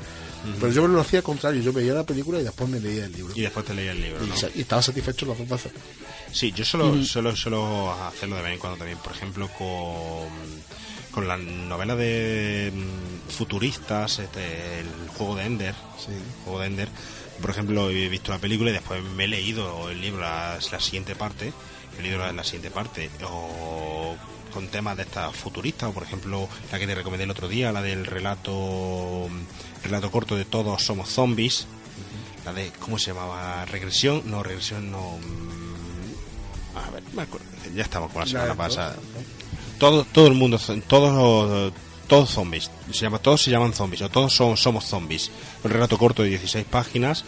Pero 0.60 0.72
yo 0.72 0.82
me 0.86 0.94
lo 0.94 1.00
hacía 1.00 1.18
al 1.20 1.24
contrario, 1.24 1.60
yo 1.60 1.72
veía 1.72 1.92
la 1.92 2.04
película 2.04 2.38
y 2.38 2.44
después 2.44 2.70
me 2.70 2.78
leía 2.78 3.06
el 3.06 3.12
libro. 3.12 3.32
Y 3.34 3.40
después 3.40 3.66
te 3.66 3.74
leía 3.74 3.90
el 3.92 4.00
libro. 4.00 4.24
Y, 4.24 4.28
¿no? 4.28 4.36
sa- 4.36 4.48
y 4.54 4.60
estaba 4.60 4.80
satisfecho 4.80 5.26
las 5.26 5.38
dos 5.38 5.48
veces. 5.48 5.72
Sí, 6.32 6.52
yo 6.52 6.64
solo, 6.64 7.02
solo, 7.04 7.34
solo 7.34 7.90
hacerlo 8.04 8.36
de 8.36 8.42
vez 8.42 8.52
en 8.52 8.58
cuando 8.60 8.78
también, 8.78 8.98
por 8.98 9.12
ejemplo, 9.12 9.48
con, 9.58 10.28
con 11.10 11.26
la 11.26 11.36
novela 11.36 11.96
de 11.96 12.72
mm, 12.72 13.30
futuristas, 13.32 14.18
este, 14.20 14.80
el 14.80 15.08
juego 15.16 15.34
de 15.36 15.44
Ender. 15.46 15.74
el 16.08 16.44
juego 16.44 16.60
de 16.60 16.66
Ender. 16.66 16.88
Por 17.40 17.50
ejemplo, 17.50 17.90
he 17.90 18.08
visto 18.08 18.30
la 18.30 18.38
película 18.38 18.70
y 18.70 18.74
después 18.74 19.02
me 19.02 19.24
he 19.24 19.28
leído 19.28 19.90
el 19.90 20.00
libro, 20.00 20.20
la, 20.20 20.58
la 20.70 20.80
siguiente 20.80 21.16
parte, 21.16 21.52
he 22.00 22.02
leído 22.02 22.18
la, 22.18 22.32
la 22.32 22.44
siguiente 22.44 22.70
parte, 22.70 23.10
o 23.24 24.14
con 24.52 24.68
temas 24.68 24.96
de 24.96 25.02
estas 25.02 25.34
futuristas, 25.36 25.90
o 25.90 25.92
por 25.92 26.02
ejemplo, 26.02 26.48
la 26.72 26.78
que 26.78 26.86
te 26.86 26.94
recomendé 26.94 27.24
el 27.24 27.30
otro 27.30 27.48
día, 27.48 27.72
la 27.72 27.82
del 27.82 28.06
relato, 28.06 29.28
relato 29.84 30.10
corto 30.10 30.34
de 30.36 30.44
Todos 30.44 30.82
somos 30.82 31.08
zombies, 31.10 31.66
la 32.44 32.52
de, 32.52 32.70
¿cómo 32.78 32.98
se 32.98 33.12
llamaba? 33.12 33.64
Regresión, 33.66 34.22
no, 34.26 34.42
regresión 34.42 34.90
no... 34.90 35.18
mm, 35.18 36.78
A 36.86 36.90
ver, 36.90 37.02
me 37.14 37.22
acuerdo, 37.22 37.46
ya 37.74 37.82
estamos 37.82 38.10
con 38.12 38.20
la 38.20 38.26
semana 38.26 38.54
pasada. 38.54 38.96
Todo, 39.78 40.04
todo 40.04 40.26
el 40.28 40.34
mundo, 40.34 40.58
todos, 40.88 41.72
todos 42.06 42.30
zombies, 42.30 42.70
se 42.92 43.00
llama, 43.00 43.18
todos 43.18 43.42
se 43.42 43.50
llaman 43.50 43.74
zombies, 43.74 44.00
o 44.02 44.08
todos 44.08 44.32
son, 44.32 44.56
somos 44.56 44.84
zombies. 44.86 45.30
Un 45.64 45.70
relato 45.70 45.98
corto 45.98 46.22
de 46.22 46.30
16 46.30 46.64
páginas 46.64 47.24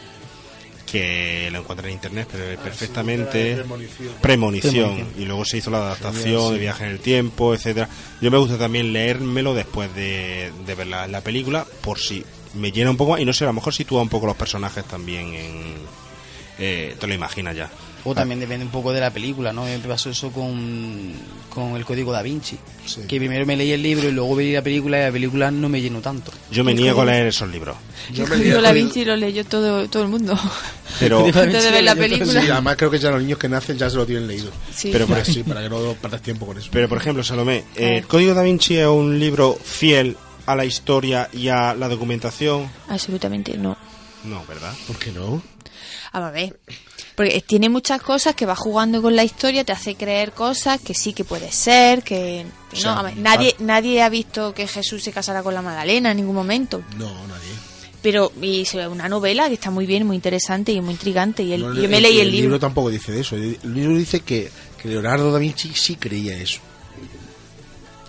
que 0.90 1.48
lo 1.52 1.58
encuentran 1.60 1.88
en 1.90 1.94
internet 1.94 2.28
pero 2.32 2.60
perfectamente 2.62 3.54
Premonición. 3.56 4.14
premonición 4.20 4.72
Premonición. 4.72 5.08
y 5.18 5.24
luego 5.24 5.44
se 5.44 5.58
hizo 5.58 5.70
la 5.70 5.78
adaptación 5.78 6.48
sí. 6.48 6.52
de 6.54 6.58
viaje 6.58 6.84
en 6.84 6.90
el 6.90 7.00
tiempo 7.00 7.54
etcétera 7.54 7.88
yo 8.20 8.30
me 8.30 8.38
gusta 8.38 8.58
también 8.58 8.92
leérmelo 8.92 9.54
después 9.54 9.94
de, 9.94 10.52
de 10.66 10.74
ver 10.74 10.86
la, 10.86 11.06
la 11.06 11.20
película 11.20 11.66
por 11.82 11.98
si 11.98 12.24
me 12.54 12.72
llena 12.72 12.90
un 12.90 12.96
poco 12.96 13.12
más 13.12 13.20
y 13.20 13.24
no 13.24 13.32
sé 13.32 13.44
a 13.44 13.48
lo 13.48 13.52
mejor 13.52 13.74
sitúa 13.74 14.02
un 14.02 14.08
poco 14.08 14.26
los 14.26 14.36
personajes 14.36 14.84
también 14.84 15.34
en 15.34 15.74
eh, 16.58 16.96
te 16.98 17.06
lo 17.06 17.14
imaginas 17.14 17.54
ya 17.56 17.70
O 18.10 18.14
también 18.14 18.40
depende 18.40 18.64
un 18.64 18.70
poco 18.70 18.92
de 18.92 19.00
la 19.00 19.10
película, 19.10 19.52
¿no? 19.52 19.64
Me 19.64 19.78
pasó 19.80 20.10
eso 20.10 20.30
con, 20.30 21.12
con 21.50 21.76
el 21.76 21.84
Código 21.84 22.10
Da 22.12 22.22
Vinci. 22.22 22.56
Que 23.06 23.18
primero 23.18 23.44
me 23.46 23.56
leí 23.56 23.72
el 23.72 23.82
libro 23.82 24.08
y 24.08 24.12
luego 24.12 24.34
vi 24.36 24.52
la 24.52 24.62
película 24.62 24.98
y 24.98 25.02
la 25.02 25.12
película 25.12 25.50
no 25.50 25.68
me 25.68 25.80
llenó 25.80 26.00
tanto. 26.00 26.32
yo 26.50 26.64
me 26.64 26.74
niego 26.74 27.02
a 27.02 27.04
leer 27.04 27.26
esos 27.26 27.48
libros 27.50 27.76
Yo 28.12 28.24
El 28.24 28.30
Código 28.30 28.62
Da 28.62 28.72
Vinci 28.72 29.04
lo 29.04 29.16
leyó 29.16 29.44
todo, 29.44 29.88
todo 29.88 30.02
el 30.04 30.08
mundo. 30.08 30.38
Pero- 31.00 31.24
Antes 31.26 31.62
de 31.64 31.70
ver 31.70 31.84
la 31.84 31.94
película. 31.94 32.40
Sí, 32.42 32.48
además 32.50 32.76
creo 32.76 32.90
que 32.90 32.98
ya 32.98 33.10
los 33.10 33.20
niños 33.22 33.38
que 33.38 33.48
nacen 33.48 33.76
ya 33.76 33.88
se 33.90 33.96
lo 33.96 34.06
tienen 34.06 34.26
leído. 34.26 34.50
Sí. 34.74 34.88
Pero 34.92 35.06
por- 35.06 35.24
sí, 35.24 35.42
para 35.42 35.62
que 35.62 35.68
no 35.68 35.92
perdas 36.00 36.22
tiempo 36.22 36.46
con 36.46 36.56
eso. 36.58 36.68
Pero 36.72 36.88
por 36.88 36.98
ejemplo, 36.98 37.22
Salomé, 37.22 37.64
eh, 37.76 37.98
el 37.98 38.06
Código 38.06 38.34
da 38.34 38.42
Vinci 38.42 38.76
es 38.78 38.86
un 38.86 39.18
libro 39.20 39.58
fiel 39.62 40.16
a 40.46 40.56
la 40.56 40.64
historia 40.64 41.28
y 41.32 41.48
a 41.48 41.74
la 41.74 41.88
documentación. 41.88 42.70
Absolutamente 42.88 43.58
no. 43.58 43.76
No, 44.24 44.44
¿verdad? 44.46 44.72
¿Por 44.86 44.96
qué 44.98 45.12
no? 45.12 45.42
A 46.12 46.30
ver. 46.30 46.58
Porque 47.18 47.42
tiene 47.44 47.68
muchas 47.68 48.00
cosas 48.00 48.34
que 48.36 48.46
va 48.46 48.54
jugando 48.54 49.02
con 49.02 49.16
la 49.16 49.24
historia, 49.24 49.64
te 49.64 49.72
hace 49.72 49.96
creer 49.96 50.30
cosas 50.32 50.80
que 50.80 50.94
sí 50.94 51.12
que 51.12 51.24
puede 51.24 51.50
ser, 51.50 52.02
que 52.04 52.46
O 52.72 52.74
no, 52.76 52.80
sea, 52.80 53.00
a 53.00 53.02
ver, 53.02 53.16
nadie 53.16 53.54
nadie 53.58 54.00
ha 54.02 54.08
visto 54.08 54.54
que 54.54 54.68
Jesús 54.68 55.02
se 55.02 55.10
casara 55.10 55.42
con 55.42 55.52
la 55.52 55.60
Magdalena 55.60 56.12
en 56.12 56.18
ningún 56.18 56.36
momento. 56.36 56.80
No, 56.96 57.06
nadie. 57.26 57.48
Pero 58.02 58.30
y 58.40 58.64
se 58.66 58.76
ve 58.78 58.86
una 58.86 59.08
novela 59.08 59.48
que 59.48 59.54
está 59.54 59.72
muy 59.72 59.84
bien, 59.84 60.06
muy 60.06 60.14
interesante 60.14 60.70
y 60.70 60.80
muy 60.80 60.92
intrigante 60.92 61.42
y 61.42 61.52
el- 61.54 61.62
No, 61.62 61.74
yo 61.74 61.88
me 61.88 62.00
leí 62.00 62.20
el, 62.20 62.30
libro. 62.30 62.60
tampoco 62.60 62.88
dice 62.88 63.10
de 63.10 63.20
eso. 63.22 63.34
El 63.34 63.58
libro 63.64 63.96
dice 63.96 64.20
que, 64.20 64.48
que 64.80 64.88
Leonardo 64.88 65.32
da 65.32 65.40
Vinci 65.40 65.72
sí 65.74 65.96
creía 65.96 66.36
eso. 66.36 66.60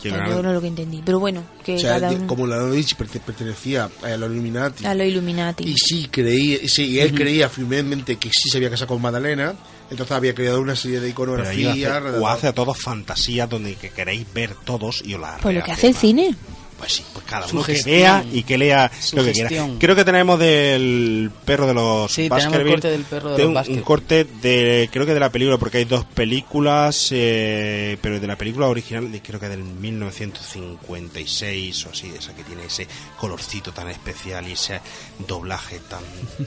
Que 0.02 0.10
Yo 0.10 0.16
Leonardo- 0.16 0.44
no 0.44 0.54
lo 0.54 0.62
que 0.62 0.68
entendí, 0.68 1.02
pero 1.06 1.20
bueno, 1.20 1.44
que 1.64 1.76
O 1.76 1.80
sea, 1.80 1.96
cada 2.00 2.12
uno- 2.12 2.26
como 2.28 2.48
Vinci 2.72 2.96
perte- 2.96 3.20
pertenecía 3.20 3.90
a 4.02 4.10
los 4.18 4.32
Illuminati 4.32 4.86
a 4.86 4.94
los 4.96 5.06
Illuminati. 5.08 5.64
y 5.66 5.76
sí 5.78 6.08
creía, 6.10 6.60
sí, 6.70 6.86
y 6.86 7.00
él 7.00 7.08
Ujú. 7.10 7.18
creía 7.18 7.50
firmemente 7.50 8.16
que 8.16 8.30
sí 8.30 8.50
se 8.50 8.58
había 8.58 8.70
casado 8.70 8.88
con 8.88 9.02
Magdalena, 9.02 9.56
entonces 9.92 10.16
había 10.16 10.34
creado 10.34 10.62
una 10.62 10.76
serie 10.78 11.02
de 11.02 11.12
Pero 11.14 11.34
ahí 11.48 11.62
iconografía. 11.64 11.98
hace, 11.98 12.18
o 12.18 12.28
hace 12.30 12.48
a 12.48 12.54
todos 12.54 12.78
fantasías 12.82 13.50
donde 13.50 13.76
que 13.76 13.90
queréis 13.90 14.26
ver 14.34 14.56
todos 14.64 15.02
y 15.06 15.16
os 15.16 15.20
la 15.22 15.38
Pues 15.42 15.54
lo 15.56 15.64
que 15.64 15.72
hace 15.74 15.88
el 15.88 15.96
cine. 15.96 16.34
Pues 16.80 16.94
sí, 16.94 17.04
pues 17.14 17.26
cada 17.26 17.46
uno 17.48 17.62
Sugestión. 17.62 17.86
que 17.86 17.92
vea 18.00 18.24
y 18.32 18.44
que 18.44 18.58
lea 18.58 18.90
lo 19.14 19.24
que 19.24 19.32
quiera. 19.34 19.50
Creo 19.80 19.96
que 19.96 20.06
tenemos 20.06 20.40
del 20.40 21.30
perro 21.46 21.68
de 21.68 21.74
los 21.74 22.10
Sí, 22.12 22.24
tenemos 22.30 22.44
el 22.46 22.50
Baskerville, 22.50 22.74
corte 22.76 22.88
del 22.90 23.04
perro 23.04 23.30
de 23.32 23.36
de 23.36 23.42
los 23.44 23.48
un, 23.50 23.54
Baskerville. 23.54 23.80
un 23.80 23.84
corte 23.86 24.24
de 24.24 24.90
creo 24.92 25.06
que 25.06 25.14
de 25.14 25.20
la 25.20 25.30
película 25.30 25.58
porque 25.58 25.80
hay 25.80 25.86
dos 25.86 26.06
películas 26.06 27.10
eh, 27.12 27.98
pero 28.02 28.18
de 28.20 28.28
la 28.28 28.38
película 28.38 28.68
original 28.68 29.12
de- 29.12 29.22
creo 29.22 29.40
que 29.42 29.50
del 29.50 29.62
1956 29.64 31.86
o 31.86 31.90
así 31.90 32.12
esa 32.18 32.34
que 32.34 32.44
tiene 32.46 32.64
ese 32.66 32.88
colorcito 33.20 33.74
tan 33.74 33.90
especial 33.90 34.48
y 34.48 34.54
ese 34.54 34.80
doblaje 35.28 35.80
tan 35.90 36.04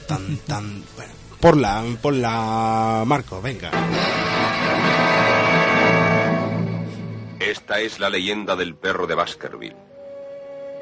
tan 0.07 0.37
tan 0.47 0.83
bueno 0.95 1.13
por 1.39 1.55
la 1.57 1.83
por 2.01 2.13
la 2.15 3.03
Marco 3.05 3.39
venga 3.41 3.69
Esta 7.39 7.79
es 7.81 7.99
la 7.99 8.09
leyenda 8.09 8.55
del 8.55 8.73
perro 8.75 9.05
de 9.05 9.15
Baskerville. 9.15 9.75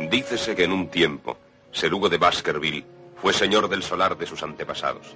Dícese 0.10 0.56
que 0.56 0.64
en 0.64 0.72
un 0.72 0.90
tiempo, 0.90 1.38
Ser 1.72 1.94
Hugo 1.94 2.10
de 2.10 2.18
Baskerville 2.18 2.86
fue 3.22 3.34
señor 3.34 3.69
del 3.69 3.84
solar 3.84 4.18
de 4.18 4.26
sus 4.26 4.44
antepasados. 4.44 5.15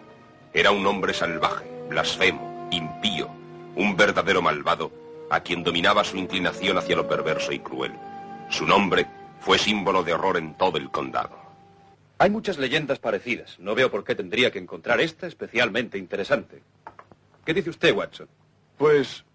Era 0.53 0.71
un 0.71 0.85
hombre 0.85 1.13
salvaje, 1.13 1.65
blasfemo, 1.89 2.69
impío, 2.71 3.29
un 3.75 3.97
verdadero 3.97 4.41
malvado, 4.41 4.91
a 5.29 5.39
quien 5.39 5.63
dominaba 5.63 6.03
su 6.03 6.17
inclinación 6.17 6.77
hacia 6.77 6.95
lo 6.95 7.07
perverso 7.07 7.51
y 7.51 7.59
cruel. 7.59 7.93
Su 8.49 8.65
nombre 8.65 9.07
fue 9.39 9.57
símbolo 9.57 10.03
de 10.03 10.13
horror 10.13 10.37
en 10.37 10.55
todo 10.55 10.77
el 10.77 10.91
condado. 10.91 11.37
Hay 12.17 12.29
muchas 12.29 12.57
leyendas 12.57 12.99
parecidas. 12.99 13.59
No 13.59 13.75
veo 13.75 13.91
por 13.91 14.03
qué 14.03 14.15
tendría 14.15 14.51
que 14.51 14.59
encontrar 14.59 15.01
esta 15.01 15.27
especialmente 15.27 15.97
interesante. 15.97 16.61
¿Qué 17.43 17.53
dice 17.53 17.69
usted, 17.69 17.93
Watson? 17.93 18.29
Pues 18.77 19.25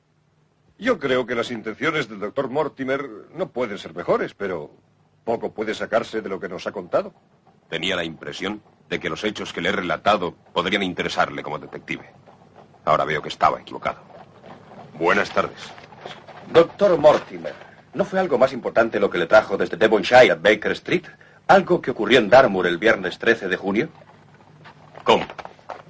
yo 0.79 0.99
creo 0.99 1.27
que 1.27 1.35
las 1.35 1.51
intenciones 1.51 2.09
del 2.09 2.21
doctor 2.21 2.49
Mortimer 2.49 3.07
no 3.35 3.51
pueden 3.51 3.79
ser 3.79 3.95
mejores, 3.95 4.33
pero 4.33 4.71
poco 5.31 5.53
puede 5.53 5.75
sacarse 5.75 6.23
de 6.23 6.29
lo 6.29 6.41
que 6.41 6.49
nos 6.49 6.67
ha 6.67 6.73
contado. 6.73 7.15
Tenía 7.69 7.95
la 7.95 8.03
impresión 8.03 8.61
de 8.89 8.99
que 8.99 9.09
los 9.09 9.23
hechos 9.23 9.53
que 9.53 9.61
le 9.61 9.69
he 9.69 9.73
relatado 9.73 10.35
podrían 10.53 10.83
interesarle 10.83 11.45
como 11.45 11.61
detective. 11.61 12.13
Ahora 12.85 13.05
veo 13.05 13.23
que 13.23 13.29
estaba 13.29 13.61
equivocado. 13.61 14.01
Buenas 14.99 15.31
tardes. 15.31 15.71
Doctor 16.53 16.99
Mortimer, 16.99 17.55
¿no 17.95 18.05
fue 18.05 18.19
algo 18.19 18.39
más 18.39 18.53
importante 18.53 18.99
lo 18.99 19.09
que 19.09 19.19
le 19.19 19.27
trajo 19.27 19.57
desde 19.57 19.77
Devonshire 19.77 20.33
a 20.33 20.35
Baker 20.35 20.73
Street? 20.73 21.05
¿Algo 21.47 21.81
que 21.81 21.93
ocurrió 21.93 22.19
en 22.19 22.29
Dartmoor 22.29 22.67
el 22.67 22.79
viernes 22.79 23.17
13 23.17 23.47
de 23.47 23.57
junio? 23.57 23.89
¿Cómo? 25.05 25.27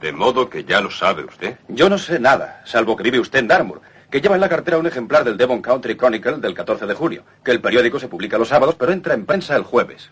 ¿De 0.02 0.12
modo 0.12 0.50
que 0.50 0.64
ya 0.64 0.82
lo 0.82 0.90
sabe 0.90 1.24
usted? 1.24 1.58
Yo 1.68 1.88
no 1.88 1.96
sé 1.96 2.20
nada, 2.20 2.60
salvo 2.66 2.94
que 2.94 3.04
vive 3.04 3.18
usted 3.18 3.38
en 3.38 3.48
Dartmoor, 3.48 3.80
que 4.10 4.20
lleva 4.20 4.34
en 4.34 4.40
la 4.40 4.48
cartera 4.48 4.78
un 4.78 4.86
ejemplar 4.86 5.24
del 5.24 5.36
Devon 5.36 5.62
Country 5.62 5.96
Chronicle 5.96 6.38
del 6.38 6.54
14 6.54 6.86
de 6.86 6.94
junio, 6.94 7.24
que 7.44 7.52
el 7.52 7.60
periódico 7.60 8.00
se 8.00 8.08
publica 8.08 8.38
los 8.38 8.48
sábados, 8.48 8.74
pero 8.74 8.92
entra 8.92 9.14
en 9.14 9.24
prensa 9.24 9.54
el 9.54 9.62
jueves. 9.62 10.10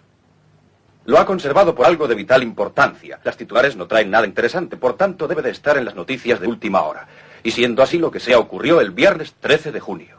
Lo 1.05 1.19
ha 1.19 1.27
conservado 1.27 1.75
por 1.75 1.87
algo 1.87 2.07
de 2.07 2.15
vital 2.15 2.43
importancia. 2.43 3.19
Las 3.25 3.37
titulares 3.37 3.77
no 3.77 3.87
traen 3.87 4.11
nada 4.11 4.27
interesante, 4.27 4.77
por 4.77 4.97
tanto 4.97 5.27
debe 5.27 5.43
de 5.43 5.51
estar 5.51 5.77
en 5.79 5.85
las 5.85 5.95
noticias 5.95 6.39
de 6.39 6.47
última 6.47 6.83
hora. 6.83 7.09
Y 7.43 7.51
siendo 7.51 7.83
así 7.83 7.99
lo 7.99 8.11
que 8.11 8.21
sea 8.21 8.39
ocurrió 8.39 8.81
el 8.81 8.91
viernes 8.91 9.35
13 9.41 9.73
de 9.73 9.81
junio. 9.81 10.19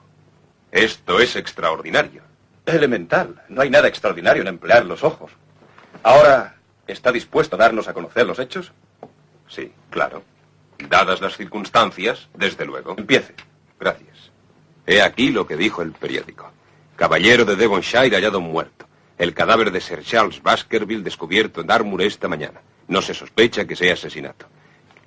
Esto 0.72 1.20
es 1.20 1.36
extraordinario. 1.36 2.24
Elemental. 2.66 3.44
No 3.50 3.62
hay 3.62 3.70
nada 3.70 3.88
extraordinario 3.88 4.42
en 4.42 4.48
emplear 4.48 4.86
los 4.86 5.04
ojos. 5.04 5.32
Ahora, 6.04 6.56
¿está 6.88 7.12
dispuesto 7.12 7.56
a 7.56 7.60
darnos 7.60 7.88
a 7.88 7.94
conocer 7.94 8.26
los 8.26 8.40
hechos? 8.40 8.72
Sí, 9.48 9.72
claro. 9.90 10.24
Dadas 10.90 11.22
las 11.22 11.38
circunstancias, 11.38 12.30
desde 12.34 12.66
luego. 12.66 12.96
Empiece. 12.98 13.36
Gracias. 13.80 14.32
He 14.86 15.02
aquí 15.02 15.30
lo 15.30 15.48
que 15.48 15.56
dijo 15.56 15.82
el 15.82 15.92
periódico. 15.92 16.52
Caballero 16.96 17.46
de 17.46 17.56
Devonshire 17.56 18.16
hallado 18.16 18.42
muerto. 18.42 18.88
El 19.18 19.34
cadáver 19.34 19.72
de 19.72 19.82
Sir 19.82 20.04
Charles 20.04 20.42
Baskerville 20.42 21.04
descubierto 21.04 21.62
en 21.62 21.68
Dartmoor 21.68 22.02
esta 22.02 22.28
mañana. 22.28 22.62
No 22.88 23.02
se 23.02 23.14
sospecha 23.14 23.66
que 23.66 23.76
sea 23.76 23.94
asesinato. 23.94 24.48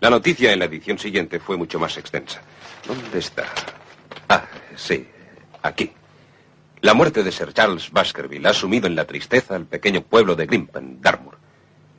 La 0.01 0.11
noticia 0.11 0.53
en 0.53 0.59
la 0.59 0.65
edición 0.67 0.99
siguiente 0.99 1.39
fue 1.39 1.57
mucho 1.57 1.79
más 1.79 1.97
extensa. 1.97 2.43
¿Dónde 2.87 3.19
está? 3.19 3.45
Ah, 4.29 4.45
sí, 4.77 5.07
aquí. 5.63 5.93
La 6.81 6.95
muerte 6.95 7.23
de 7.23 7.31
Sir 7.31 7.53
Charles 7.53 7.91
Baskerville 7.91 8.49
ha 8.49 8.53
sumido 8.53 8.87
en 8.87 8.97
la 8.97 9.05
tristeza 9.05 9.55
al 9.55 9.67
pequeño 9.67 10.03
pueblo 10.03 10.35
de 10.35 10.47
Grimpen, 10.47 11.01
Dartmoor. 11.01 11.39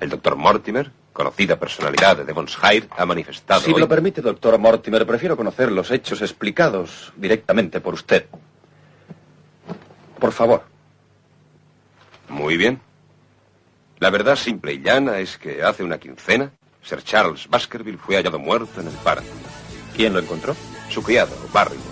El 0.04 0.10
doctor 0.10 0.36
Mortimer, 0.36 0.92
conocida 1.14 1.58
personalidad 1.58 2.18
de 2.18 2.26
Devonshire, 2.26 2.90
ha 2.98 3.06
manifestado 3.06 3.62
Si 3.62 3.70
me 3.70 3.76
hoy- 3.76 3.80
lo 3.80 3.88
permite, 3.88 4.22
doctor 4.22 4.58
Mortimer, 4.60 5.08
prefiero 5.08 5.38
conocer 5.38 5.72
los 5.72 5.92
hechos 5.92 6.22
explicados 6.22 7.14
directamente 7.16 7.80
por 7.80 7.94
usted. 7.94 8.26
Por 10.20 10.34
favor. 10.34 10.64
Muy 12.28 12.58
bien. 12.58 12.82
La 14.00 14.10
verdad 14.10 14.36
simple 14.36 14.74
y 14.74 14.82
llana 14.82 15.20
es 15.20 15.38
que 15.38 15.64
hace 15.64 15.84
una 15.86 15.98
quincena, 16.00 16.52
Sir 16.82 17.02
Charles 17.02 17.48
Baskerville 17.50 17.98
fue 17.98 18.18
hallado 18.18 18.40
muerto 18.40 18.82
en 18.82 18.88
el 18.88 18.94
páramo. 18.96 19.30
¿Quién 19.96 20.12
lo 20.12 20.20
encontró? 20.20 20.54
su 20.90 21.02
criado, 21.02 21.34
Barrymore. 21.54 21.88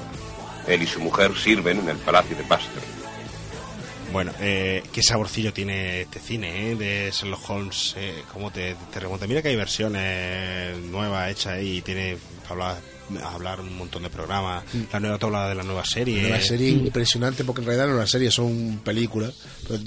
Él 0.67 0.83
y 0.83 0.85
su 0.85 0.99
mujer 0.99 1.33
sirven 1.37 1.79
en 1.79 1.87
el 1.89 1.97
palacio 1.97 2.35
de 2.35 2.43
Baskerville. 2.43 2.90
Bueno, 4.11 4.33
eh, 4.39 4.83
qué 4.91 5.01
saborcillo 5.01 5.53
tiene 5.53 6.01
este 6.01 6.19
cine, 6.19 6.71
¿eh? 6.71 6.75
De 6.75 7.11
Sherlock 7.13 7.49
Holmes, 7.49 7.93
eh, 7.97 8.23
cómo 8.33 8.51
te, 8.51 8.75
te 8.93 8.99
remonta. 8.99 9.25
Mira 9.27 9.41
que 9.41 9.47
hay 9.49 9.55
versiones 9.55 10.77
nuevas 10.77 11.31
hechas 11.31 11.53
ahí 11.53 11.77
y 11.77 11.81
tiene 11.81 12.17
para 12.47 12.51
hablar, 12.73 12.81
hablar 13.23 13.59
un 13.61 13.77
montón 13.77 14.03
de 14.03 14.09
programas. 14.09 14.63
La 14.91 14.99
nueva 14.99 15.17
tabla 15.17 15.47
de 15.47 15.55
la 15.55 15.63
nueva 15.63 15.85
serie. 15.85 16.25
Una 16.27 16.41
serie 16.41 16.69
impresionante 16.69 17.43
porque 17.45 17.61
en 17.61 17.67
realidad 17.67 17.85
no 17.87 17.93
es 17.93 17.97
una 17.99 18.07
serie, 18.07 18.31
son 18.31 18.81
películas. 18.83 19.33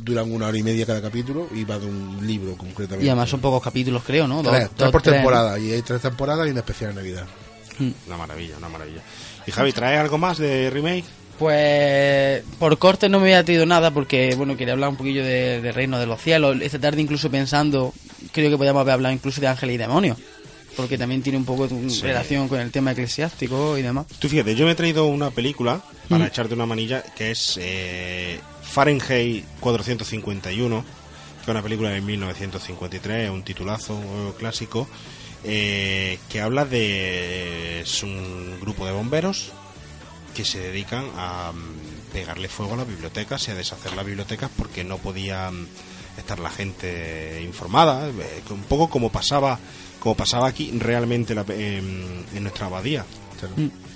duran 0.03 0.31
una 0.33 0.47
hora 0.47 0.57
y 0.57 0.63
media 0.63 0.87
cada 0.87 1.03
capítulo 1.03 1.49
y 1.55 1.65
va 1.65 1.79
de 1.79 1.87
un 1.87 2.27
libro 2.27 2.57
concretamente. 2.57 3.05
Y 3.05 3.09
además 3.11 3.29
son 3.29 3.41
pocos 3.41 3.63
capítulos, 3.63 4.03
creo, 4.07 4.27
¿no? 4.27 4.43
Tres, 4.43 4.53
Dos- 4.53 4.61
tres 4.71 4.79
dos, 4.79 4.91
por 4.93 5.03
tres, 5.03 5.17
temporada 5.17 5.59
y 5.59 5.73
hay 5.73 5.83
tres 5.83 6.01
temporadas 6.01 6.47
y 6.47 6.51
una 6.51 6.61
especial 6.61 6.91
en 6.91 6.97
Navidad. 6.97 7.27
Una 8.07 8.17
maravilla, 8.17 8.57
una 8.57 8.69
maravilla. 8.69 9.03
Y 9.47 9.51
Javi, 9.51 9.73
¿trae 9.73 9.99
algo 9.99 10.17
más 10.17 10.39
de 10.39 10.71
remake? 10.71 11.05
Pues 11.39 12.43
por 12.59 12.79
corte 12.79 13.09
no 13.09 13.19
me 13.19 13.25
había 13.27 13.45
traído 13.45 13.67
nada 13.67 13.91
porque, 13.91 14.35
bueno, 14.37 14.57
quería 14.57 14.75
hablar 14.75 14.91
un 14.91 14.97
poquillo 14.97 15.25
de, 15.25 15.61
de 15.61 15.73
Reino 15.73 15.99
de 15.99 16.07
los 16.07 16.21
Cielos. 16.21 16.57
Esta 16.61 16.79
tarde 16.79 17.03
incluso 17.03 17.31
pensando, 17.31 17.93
creo 18.33 18.51
que 18.51 18.57
podíamos 18.57 18.81
haber 18.81 18.95
hablado 18.95 19.15
incluso 19.15 19.41
de 19.41 19.49
Ángeles 19.49 19.75
y 19.75 19.79
Demonios. 19.79 20.19
Porque 20.77 20.99
también 20.99 21.23
tiene 21.23 21.39
un 21.39 21.45
poco 21.45 21.69
de 21.69 21.91
Sí. 21.91 22.03
relación 22.03 22.49
con 22.49 22.59
el 22.61 22.71
tema 22.73 22.93
eclesiástico 22.93 23.79
y 23.79 23.83
demás. 23.83 24.07
Tú 24.19 24.29
fíjate, 24.29 24.55
yo 24.57 24.65
me 24.67 24.73
he 24.73 24.75
traído 24.75 25.07
una 25.07 25.31
película 25.31 25.81
para 26.09 26.25
Mm. 26.25 26.29
echarte 26.29 26.55
una 26.55 26.67
manilla 26.67 27.03
que 27.17 27.31
es 27.31 27.59
eh, 27.61 28.41
Fahrenheit 28.63 29.45
451, 29.61 30.83
que 30.83 31.43
es 31.43 31.49
una 31.49 31.63
película 31.63 31.91
de 31.91 32.01
1953, 32.01 33.31
un 33.31 33.43
titulazo 33.45 33.95
eh, 34.03 34.33
clásico, 34.39 34.89
eh, 35.45 36.19
que 36.29 36.41
habla 36.41 36.65
de 36.65 37.81
es 37.83 38.03
un 38.03 38.59
grupo 38.61 38.85
de 38.87 38.93
bomberos 38.93 39.53
que 40.35 40.45
se 40.45 40.59
dedican 40.59 41.07
a 41.17 41.53
mm, 41.55 42.13
pegarle 42.13 42.49
fuego 42.49 42.75
a 42.75 42.79
las 42.79 42.89
bibliotecas 42.89 43.47
y 43.49 43.53
a 43.53 43.55
deshacer 43.55 43.95
las 43.95 44.05
bibliotecas 44.05 44.51
porque 44.57 44.85
no 44.85 44.99
podían 44.99 45.67
estar 46.19 46.39
la 46.39 46.51
gente 46.51 47.41
informada, 47.43 48.09
eh, 48.09 48.43
un 48.51 48.63
poco 48.65 48.89
como 48.89 49.11
pasaba 49.11 49.59
como 49.99 50.15
pasaba 50.17 50.49
aquí 50.49 50.71
realmente 50.79 51.35
la- 51.35 51.47
en, 51.49 52.25
en 52.35 52.43
nuestra 52.43 52.67
abadía, 52.67 53.05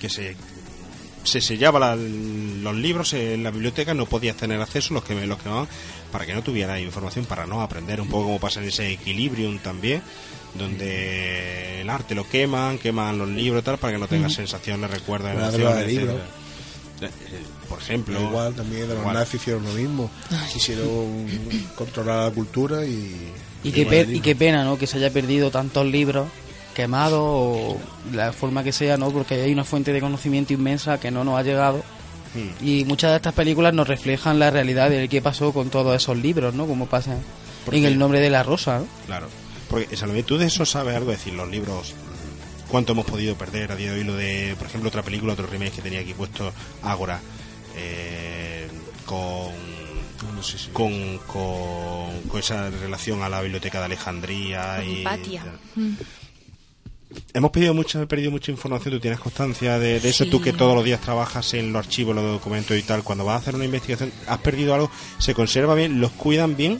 que 0.01 0.09
se 0.09 0.37
se 1.25 1.43
sellaba 1.43 1.79
la- 1.79 1.97
los 1.97 2.75
libros 2.75 3.13
en 3.13 3.43
la 3.43 3.51
biblioteca, 3.51 3.93
no 3.93 4.07
podías 4.07 4.37
tener 4.37 4.61
acceso 4.63 4.95
los 4.95 5.05
que 5.05 5.15
los 5.27 5.39
que 5.39 5.49
van 5.51 5.69
para 6.11 6.25
que 6.25 6.33
no 6.33 6.43
tuviera 6.43 6.81
información, 6.81 7.27
para 7.27 7.47
no 7.47 7.61
aprender, 7.61 8.01
un 8.01 8.09
poco 8.09 8.25
como 8.25 8.41
pasa 8.41 8.61
en 8.63 8.69
ese 8.69 8.91
equilibrium 8.93 9.59
también, 9.59 10.01
donde 10.55 11.81
el 11.83 11.91
arte 11.91 12.15
lo 12.15 12.29
queman, 12.29 12.79
queman 12.79 13.19
los 13.19 13.29
libros 13.29 13.63
y 13.63 13.65
tal, 13.65 13.79
para 13.79 13.93
que 13.93 13.99
no 13.99 14.09
tengas 14.09 14.33
Ujú. 14.33 14.43
sensaciones, 14.43 14.91
recuerdos, 14.91 15.35
La 15.35 15.49
emociones, 15.49 15.87
de 15.87 15.93
etcétera. 15.95 16.19
Eh, 17.01 17.09
Por 17.69 17.79
ejemplo, 17.79 18.21
igual 18.21 18.55
también 18.55 18.83
de 18.83 18.89
los 18.89 18.99
igual. 18.99 19.15
nazis 19.15 19.41
hicieron 19.41 19.65
lo 19.65 19.73
mismo. 19.73 20.11
Quisieron 20.53 21.27
controlar 21.77 22.29
la 22.29 22.35
cultura 22.35 22.85
y. 22.85 23.33
Y 23.65 23.73
qué, 23.73 23.87
pe- 23.87 24.07
y 24.11 24.21
qué 24.21 24.35
pena, 24.37 24.65
¿no? 24.65 24.79
Que 24.79 24.87
se 24.87 24.99
haya 24.99 25.11
perdido 25.13 25.51
tantos 25.51 25.85
libros 25.87 26.29
quemados 26.75 27.21
o 27.23 27.77
la 28.13 28.33
forma 28.33 28.63
que 28.63 28.73
sea, 28.73 28.97
¿no? 28.97 29.11
Porque 29.11 29.35
hay 29.35 29.53
una 29.53 29.65
fuente 29.65 29.93
de 29.93 30.01
conocimiento 30.01 30.53
inmensa 30.53 30.99
que 31.01 31.11
no 31.11 31.25
nos 31.25 31.39
ha 31.39 31.43
llegado. 31.43 31.83
Hmm. 32.35 32.65
Y 32.65 32.85
muchas 32.85 33.11
de 33.11 33.17
estas 33.17 33.35
películas 33.35 33.75
nos 33.75 33.89
reflejan 33.89 34.39
la 34.39 34.51
realidad 34.51 34.91
de 34.91 35.09
qué 35.09 35.21
pasó 35.23 35.53
con 35.53 35.71
todos 35.71 35.97
esos 35.97 36.17
libros, 36.17 36.55
¿no? 36.55 36.67
Como 36.67 36.87
pasa 36.87 37.17
en 37.73 37.85
El 37.85 37.99
nombre 37.99 38.21
de 38.21 38.31
la 38.31 38.43
rosa, 38.45 38.79
¿no? 38.81 38.87
Claro. 39.07 39.27
Porque, 39.69 39.97
Salomé, 39.97 40.23
tú 40.23 40.39
de 40.39 40.47
eso 40.47 40.65
sabes 40.65 40.95
algo, 40.97 41.13
es 41.13 41.19
decir, 41.19 41.35
los 41.35 41.49
libros, 41.49 41.93
mm, 41.93 42.71
cuánto 42.71 42.93
hemos 42.93 43.07
podido 43.07 43.35
perder 43.37 43.73
a 43.73 43.77
día 43.77 43.93
de 43.93 43.99
hoy, 43.99 44.05
lo 44.05 44.15
de, 44.17 44.55
por 44.59 44.67
ejemplo, 44.67 44.89
otra 44.89 45.03
película, 45.03 45.33
otro 45.35 45.47
remake 45.47 45.73
que 45.77 45.83
tenía 45.83 46.01
aquí 46.01 46.15
puesto, 46.15 46.53
Ágora, 46.83 47.21
eh, 47.77 48.67
con, 49.05 49.53
con, 50.73 51.19
con, 51.27 52.23
con 52.29 52.41
esa 52.41 52.71
relación 52.71 53.23
a 53.23 53.29
la 53.29 53.41
biblioteca 53.43 53.79
de 53.79 53.85
Alejandría 53.87 54.83
y... 54.85 55.01
Hipatia. 55.01 55.45
Hemos 57.33 57.51
perdido 57.51 57.73
mucha, 57.73 58.05
perdido 58.07 58.31
mucha 58.31 58.51
información, 58.51 58.93
tú 58.95 59.01
tienes 59.01 59.19
constancia 59.19 59.79
de, 59.79 59.99
de 59.99 60.09
eso, 60.11 60.25
Sí. 60.25 60.31
tú 60.31 60.43
que 60.43 60.53
todos 60.53 60.75
los 60.75 60.85
días 60.85 61.01
trabajas 61.01 61.55
en 61.55 61.73
los 61.73 61.81
archivos, 61.87 62.15
los 62.15 62.25
documentos 62.25 62.77
y 62.77 62.83
tal, 62.83 63.03
cuando 63.03 63.25
vas 63.25 63.37
a 63.37 63.39
hacer 63.39 63.55
una 63.55 63.65
investigación, 63.65 64.13
has 64.27 64.39
perdido 64.39 64.75
algo, 64.75 64.91
se 65.19 65.33
conserva 65.35 65.75
bien, 65.75 66.01
los 66.03 66.11
cuidan 66.13 66.55
bien, 66.57 66.79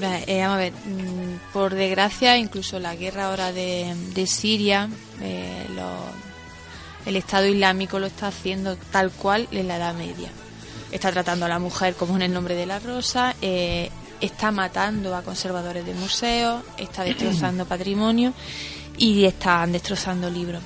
eh, 0.00 0.40
vamos 0.42 0.54
a 0.56 0.58
ver, 0.58 0.72
mm, 0.72 1.52
por 1.52 1.74
desgracia, 1.74 2.36
incluso 2.36 2.78
la 2.78 2.94
guerra 2.94 3.26
ahora 3.26 3.52
de, 3.52 3.94
de 4.14 4.26
Siria, 4.26 4.88
eh, 5.20 5.66
lo- 5.74 6.28
el 7.06 7.16
Estado 7.16 7.46
Islámico 7.46 7.98
lo 7.98 8.06
está 8.06 8.28
haciendo 8.28 8.76
tal 8.90 9.10
cual 9.10 9.48
en 9.50 9.68
la 9.68 9.76
Edad 9.76 9.94
Media. 9.94 10.28
Está 10.92 11.10
tratando 11.12 11.46
a 11.46 11.48
la 11.48 11.58
mujer 11.58 11.94
como 11.94 12.16
en 12.16 12.22
el 12.22 12.32
nombre 12.32 12.54
de 12.54 12.66
la 12.66 12.78
rosa, 12.78 13.34
eh, 13.42 13.90
está 14.20 14.50
matando 14.50 15.14
a 15.16 15.22
conservadores 15.22 15.84
de 15.86 15.94
museos, 15.94 16.62
está 16.76 17.04
destrozando 17.04 17.64
patrimonio 17.68 18.32
y 18.96 19.24
están 19.24 19.72
destrozando 19.72 20.28
libros. 20.30 20.62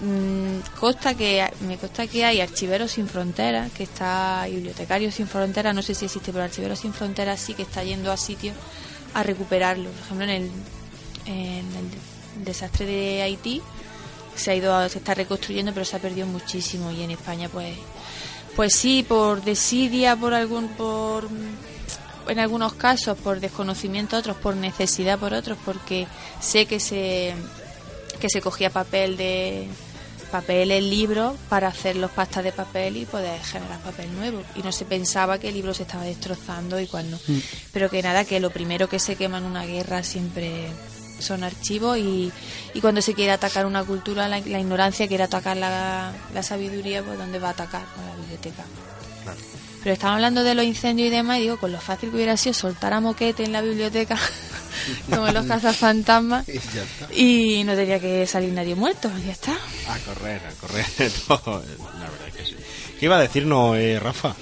Mm, 0.00 0.58
consta 0.78 1.14
que 1.14 1.42
me 1.60 1.78
consta 1.78 2.06
que 2.06 2.22
hay 2.22 2.42
archiveros 2.42 2.92
sin 2.92 3.08
fronteras 3.08 3.72
que 3.72 3.84
está 3.84 4.44
bibliotecarios 4.46 5.14
sin 5.14 5.26
fronteras 5.26 5.74
no 5.74 5.80
sé 5.80 5.94
si 5.94 6.04
existe 6.04 6.32
pero 6.32 6.44
archiveros 6.44 6.80
sin 6.80 6.92
fronteras 6.92 7.40
sí 7.40 7.54
que 7.54 7.62
está 7.62 7.82
yendo 7.82 8.12
a 8.12 8.18
sitios 8.18 8.54
a 9.14 9.22
recuperarlo. 9.22 9.88
Por 9.90 10.00
ejemplo 10.02 10.24
en 10.26 10.30
el, 11.26 12.44
desastre 12.44 12.84
de 12.84 13.22
Haití 13.22 13.62
se 14.34 14.50
ha 14.50 14.54
ido 14.54 14.86
se 14.90 14.98
está 14.98 15.14
reconstruyendo 15.14 15.72
pero 15.72 15.86
se 15.86 15.96
ha 15.96 15.98
perdido 15.98 16.26
muchísimo. 16.26 16.90
Y 16.90 17.02
en 17.02 17.12
España 17.12 17.48
pues 17.48 17.74
pues 18.54 18.74
sí 18.74 19.02
por 19.02 19.42
desidia 19.42 20.14
por 20.14 20.34
algún 20.34 20.68
por 20.68 21.28
en 22.28 22.38
algunos 22.38 22.74
casos 22.74 23.16
por 23.16 23.40
desconocimiento 23.40 24.18
otros 24.18 24.36
por 24.36 24.56
necesidad 24.56 25.18
por 25.18 25.32
otros 25.32 25.56
porque 25.64 26.06
sé 26.40 26.66
que 26.66 26.80
se 26.80 27.34
que 28.26 28.30
se 28.30 28.40
cogía 28.42 28.70
papel 28.70 29.16
de 29.16 29.68
papel 30.32 30.72
el 30.72 30.90
libro 30.90 31.36
para 31.48 31.68
hacer 31.68 31.94
los 31.94 32.10
pastas 32.10 32.42
de 32.42 32.50
papel 32.50 32.96
y 32.96 33.04
poder 33.06 33.40
generar 33.42 33.78
papel 33.80 34.12
nuevo. 34.16 34.42
Y 34.56 34.62
no 34.62 34.72
se 34.72 34.84
pensaba 34.84 35.38
que 35.38 35.48
el 35.48 35.54
libro 35.54 35.72
se 35.72 35.84
estaba 35.84 36.02
destrozando 36.02 36.80
y 36.80 36.86
cuál 36.88 37.08
no 37.10 37.18
Mm. 37.28 37.38
pero 37.72 37.88
que 37.88 38.02
nada 38.02 38.24
que 38.24 38.40
lo 38.40 38.50
primero 38.50 38.88
que 38.88 38.98
se 38.98 39.14
quema 39.14 39.38
en 39.38 39.44
una 39.44 39.64
guerra 39.64 40.02
siempre 40.02 40.66
son 41.20 41.44
archivos 41.44 41.96
y, 41.98 42.32
y 42.74 42.80
cuando 42.80 43.00
se 43.00 43.14
quiere 43.14 43.30
atacar 43.32 43.64
una 43.66 43.84
cultura 43.84 44.28
la, 44.28 44.40
la 44.40 44.58
ignorancia 44.60 45.06
quiere 45.08 45.22
atacar 45.22 45.56
la, 45.56 46.12
la 46.34 46.42
sabiduría 46.42 47.02
pues 47.04 47.16
dónde 47.16 47.38
va 47.38 47.48
a 47.48 47.52
atacar 47.52 47.84
con 47.94 48.04
la 48.04 48.14
biblioteca 48.16 48.64
pero 49.86 49.94
estamos 49.94 50.14
hablando 50.16 50.42
de 50.42 50.56
los 50.56 50.64
incendios 50.64 51.06
y 51.06 51.10
demás 51.10 51.38
y 51.38 51.42
digo 51.42 51.58
con 51.58 51.70
lo 51.70 51.80
fácil 51.80 52.10
que 52.10 52.16
hubiera 52.16 52.36
sido 52.36 52.54
soltar 52.54 52.92
a 52.92 52.98
moquete 52.98 53.44
en 53.44 53.52
la 53.52 53.62
biblioteca 53.62 54.18
como 55.08 55.28
en 55.28 55.34
los 55.34 55.46
cazafantasmas 55.46 56.44
Y 57.14 57.60
y 57.60 57.62
no 57.62 57.76
tenía 57.76 58.00
que 58.00 58.26
salir 58.26 58.52
nadie 58.52 58.74
muerto 58.74 59.08
ya 59.24 59.30
está 59.30 59.52
A 59.52 59.98
correr, 60.00 60.42
a 60.44 60.50
correr. 60.54 60.86
No, 61.28 61.40
la 62.00 62.10
verdad 62.10 62.36
que 62.36 62.44
sí. 62.44 62.56
¿Qué 62.98 63.06
iba 63.06 63.16
a 63.16 63.20
decirnos, 63.20 63.76
eh, 63.76 64.00
Rafa? 64.00 64.34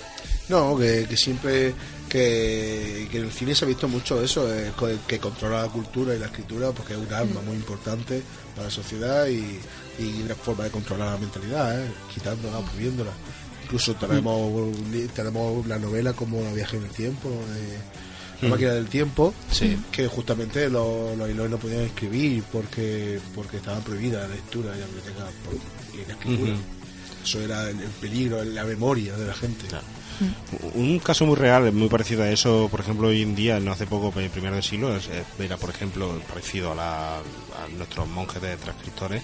No, 0.49 0.79
que, 0.79 1.05
que 1.11 1.16
siempre 1.19 1.75
que, 2.09 3.07
que 3.11 3.19
en 3.19 3.25
el 3.25 3.31
cine 3.31 3.55
se 3.55 3.66
ha 3.66 3.69
visto 3.69 3.87
mucho 3.87 4.23
eso, 4.23 4.51
eh, 4.51 4.73
que 5.07 5.19
controla 5.19 5.61
la 5.61 5.69
cultura 5.69 6.15
y 6.15 6.19
la 6.21 6.27
escritura, 6.27 6.73
porque 6.73 6.95
es 6.95 6.99
un 6.99 7.12
arma 7.12 7.43
muy 7.43 7.57
importante 7.57 8.23
para 8.55 8.69
la 8.69 8.71
sociedad 8.71 9.27
y, 9.27 9.61
y 9.99 10.23
una 10.23 10.37
forma 10.37 10.65
de 10.65 10.71
controlar 10.71 11.12
la 11.12 11.19
mentalidad, 11.19 11.85
eh, 11.85 11.91
quitándola, 12.15 12.61
prohibiéndola. 12.61 13.11
Incluso 13.65 13.95
tenemos, 13.95 14.77
tenemos 15.15 15.66
la 15.66 15.78
novela 15.78 16.12
como 16.12 16.41
La 16.43 16.53
viaje 16.53 16.77
en 16.77 16.85
el 16.85 16.91
tiempo, 16.91 17.28
de 17.31 17.78
La 18.43 18.49
Mm. 18.49 18.51
máquina 18.51 18.73
del 18.73 18.86
tiempo, 18.89 19.32
Sí. 19.51 19.78
que 19.93 20.07
justamente 20.09 20.69
los, 20.69 21.16
los 21.16 21.31
hilos 21.31 21.49
no 21.49 21.57
podían 21.59 21.82
escribir 21.82 22.43
porque 22.53 23.19
porque 23.35 23.57
estaba 23.59 23.78
prohibida 23.81 24.23
la 24.23 24.28
lectura 24.35 24.77
y 24.77 24.81
la 24.81 24.86
biblioteca 24.86 25.24
por- 25.45 25.55
y 26.01 26.05
la 26.07 26.12
escritura. 26.15 26.57
Eso 27.24 27.41
era 27.41 27.70
el, 27.70 27.81
el 27.81 27.89
peligro, 27.89 28.45
la 28.45 28.65
memoria 28.65 29.16
de 29.16 29.27
la 29.27 29.35
gente. 29.35 29.65
Un 30.74 30.99
caso 30.99 31.24
muy 31.27 31.36
real, 31.36 31.73
muy 31.73 31.89
parecido 31.89 32.23
a 32.23 32.31
eso, 32.31 32.69
por 32.70 32.81
ejemplo, 32.81 33.09
hoy 33.09 33.23
en 33.23 33.35
día, 33.35 33.59
no 33.61 33.73
hace 33.73 33.86
poco, 33.86 34.12
el 34.20 34.28
primero 34.31 34.55
del 34.55 34.62
siglo, 34.65 34.95
es- 34.97 35.09
era, 35.39 35.57
por 35.57 35.70
ejemplo, 35.70 36.20
parecido 36.28 36.73
a, 36.73 36.74
la- 36.74 37.16
a 37.19 37.69
nuestros 37.77 38.07
monjes 38.09 38.43
de 38.43 38.57
transcriptores, 38.59 39.23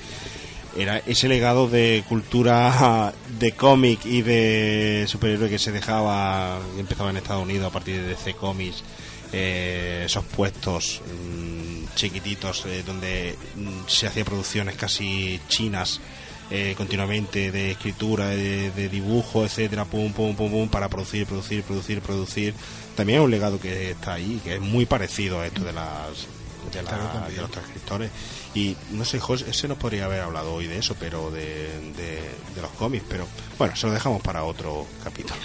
era 0.76 0.98
ese 0.98 1.28
legado 1.28 1.68
de 1.68 2.04
cultura 2.08 3.12
de 3.38 3.52
cómic 3.52 4.04
y 4.06 4.22
de 4.22 5.04
superhéroe 5.08 5.48
que 5.50 5.58
se 5.58 5.72
dejaba, 5.72 6.60
que 6.74 6.80
empezaba 6.80 7.10
en 7.10 7.16
Estados 7.16 7.42
Unidos 7.42 7.66
a 7.66 7.70
partir 7.72 7.96
de 8.00 8.08
DC 8.08 8.34
Comics, 8.34 8.82
eh, 9.32 10.02
esos 10.06 10.24
puestos 10.24 11.00
mm, 11.06 11.94
chiquititos 11.94 12.64
eh, 12.66 12.82
donde 12.86 13.36
mm, 13.56 13.88
se 13.88 14.06
hacía 14.06 14.24
producciones 14.24 14.76
casi 14.76 15.40
chinas 15.48 16.00
eh, 16.52 16.74
continuamente 16.76 17.52
de 17.52 17.70
escritura, 17.72 18.28
de, 18.28 18.70
de 18.72 18.88
dibujo, 18.88 19.44
etcétera, 19.44 19.84
pum, 19.84 20.12
pum, 20.12 20.34
pum, 20.34 20.50
pum, 20.50 20.68
para 20.68 20.88
producir, 20.88 21.26
producir, 21.26 21.62
producir, 21.62 22.00
producir. 22.00 22.54
También 22.96 23.20
es 23.20 23.24
un 23.24 23.30
legado 23.30 23.60
que 23.60 23.92
está 23.92 24.14
ahí, 24.14 24.40
que 24.42 24.54
es 24.56 24.60
muy 24.60 24.84
parecido 24.84 25.40
a 25.40 25.46
esto 25.46 25.62
de 25.62 25.72
las 25.72 26.26
de, 26.72 26.82
la- 26.82 27.28
de 27.28 27.40
los 27.40 27.50
transcriptores. 27.52 28.10
Y 28.54 28.76
no 28.90 29.04
sé, 29.04 29.20
José, 29.20 29.48
ese 29.48 29.68
nos 29.68 29.78
podría 29.78 30.06
haber 30.06 30.20
hablado 30.20 30.54
hoy 30.54 30.66
de 30.66 30.78
eso, 30.78 30.96
pero 30.98 31.30
de, 31.30 31.68
de, 31.96 32.20
de 32.54 32.62
los 32.62 32.70
cómics. 32.72 33.04
Pero 33.08 33.26
bueno, 33.58 33.76
se 33.76 33.86
lo 33.86 33.92
dejamos 33.92 34.22
para 34.22 34.44
otro 34.44 34.86
capítulo. 35.04 35.38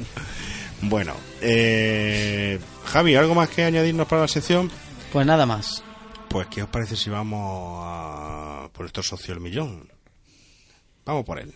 bueno, 0.82 1.14
eh, 1.42 2.58
Javi, 2.86 3.14
¿algo 3.14 3.34
más 3.34 3.50
que 3.50 3.64
añadirnos 3.64 4.08
para 4.08 4.22
la 4.22 4.28
sección? 4.28 4.70
Pues 5.12 5.26
nada 5.26 5.44
más. 5.44 5.82
Pues, 6.28 6.46
¿qué 6.46 6.62
os 6.62 6.68
parece 6.68 6.96
si 6.96 7.10
vamos 7.10 7.82
a 7.84 8.68
por 8.72 8.82
nuestro 8.82 9.02
socio 9.02 9.34
el 9.34 9.40
millón? 9.40 9.90
Vamos 11.04 11.24
por 11.24 11.40
él. 11.40 11.54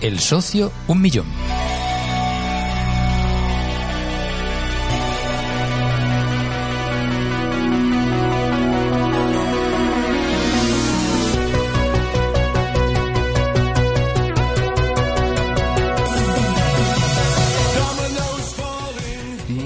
El 0.00 0.18
socio, 0.18 0.72
un 0.86 1.02
millón. 1.02 1.26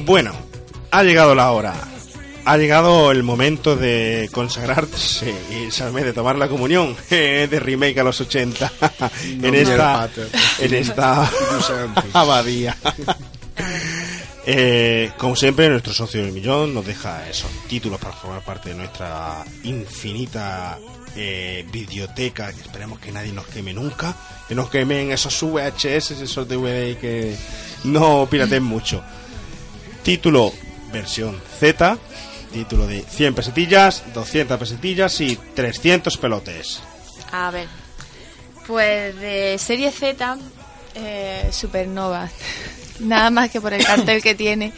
Bueno, 0.04 0.32
ha 0.90 1.02
llegado 1.02 1.34
la 1.34 1.50
hora. 1.52 1.93
Ha 2.46 2.56
llegado 2.58 3.10
el 3.10 3.22
momento 3.22 3.74
de 3.74 4.28
consagrarse 4.32 5.34
y 5.50 5.70
de 5.70 6.12
tomar 6.12 6.36
la 6.36 6.48
comunión 6.48 6.94
eh, 7.10 7.48
de 7.50 7.60
remake 7.60 7.98
a 8.00 8.04
los 8.04 8.20
80 8.20 8.72
en 9.42 9.54
esta 9.54 10.10
en 10.58 10.74
esta 10.74 11.30
abadía. 12.12 12.76
Eh, 14.46 15.12
como 15.16 15.34
siempre, 15.34 15.70
nuestro 15.70 15.94
socio 15.94 16.22
del 16.22 16.32
millón 16.32 16.74
nos 16.74 16.84
deja 16.84 17.26
esos 17.30 17.50
títulos 17.66 17.98
para 17.98 18.14
formar 18.14 18.44
parte 18.44 18.68
de 18.68 18.74
nuestra 18.74 19.42
infinita 19.62 20.78
eh, 21.16 21.64
biblioteca. 21.72 22.52
Que 22.52 22.60
esperemos 22.60 22.98
que 22.98 23.10
nadie 23.10 23.32
nos 23.32 23.46
queme 23.46 23.72
nunca, 23.72 24.14
que 24.46 24.54
nos 24.54 24.68
quemen 24.68 25.12
esos 25.12 25.40
VHS, 25.42 26.10
esos 26.10 26.46
DVD 26.46 26.98
que 26.98 27.34
no 27.84 28.28
pirateen 28.30 28.62
mucho. 28.62 29.02
Título 30.02 30.52
versión 30.92 31.40
Z, 31.58 31.98
título 32.54 32.86
de 32.86 33.02
100 33.02 33.34
pesetillas, 33.34 34.02
200 34.14 34.58
pesetillas 34.58 35.20
y 35.20 35.36
300 35.36 36.16
pelotes. 36.16 36.80
A 37.32 37.50
ver, 37.50 37.66
pues 38.66 39.14
de 39.18 39.56
serie 39.58 39.90
Z, 39.90 40.38
eh, 40.94 41.48
Supernova. 41.52 42.28
Nada 43.00 43.28
más 43.30 43.50
que 43.50 43.60
por 43.60 43.74
el 43.74 43.84
cartel 43.84 44.22
que 44.22 44.36
tiene 44.36 44.72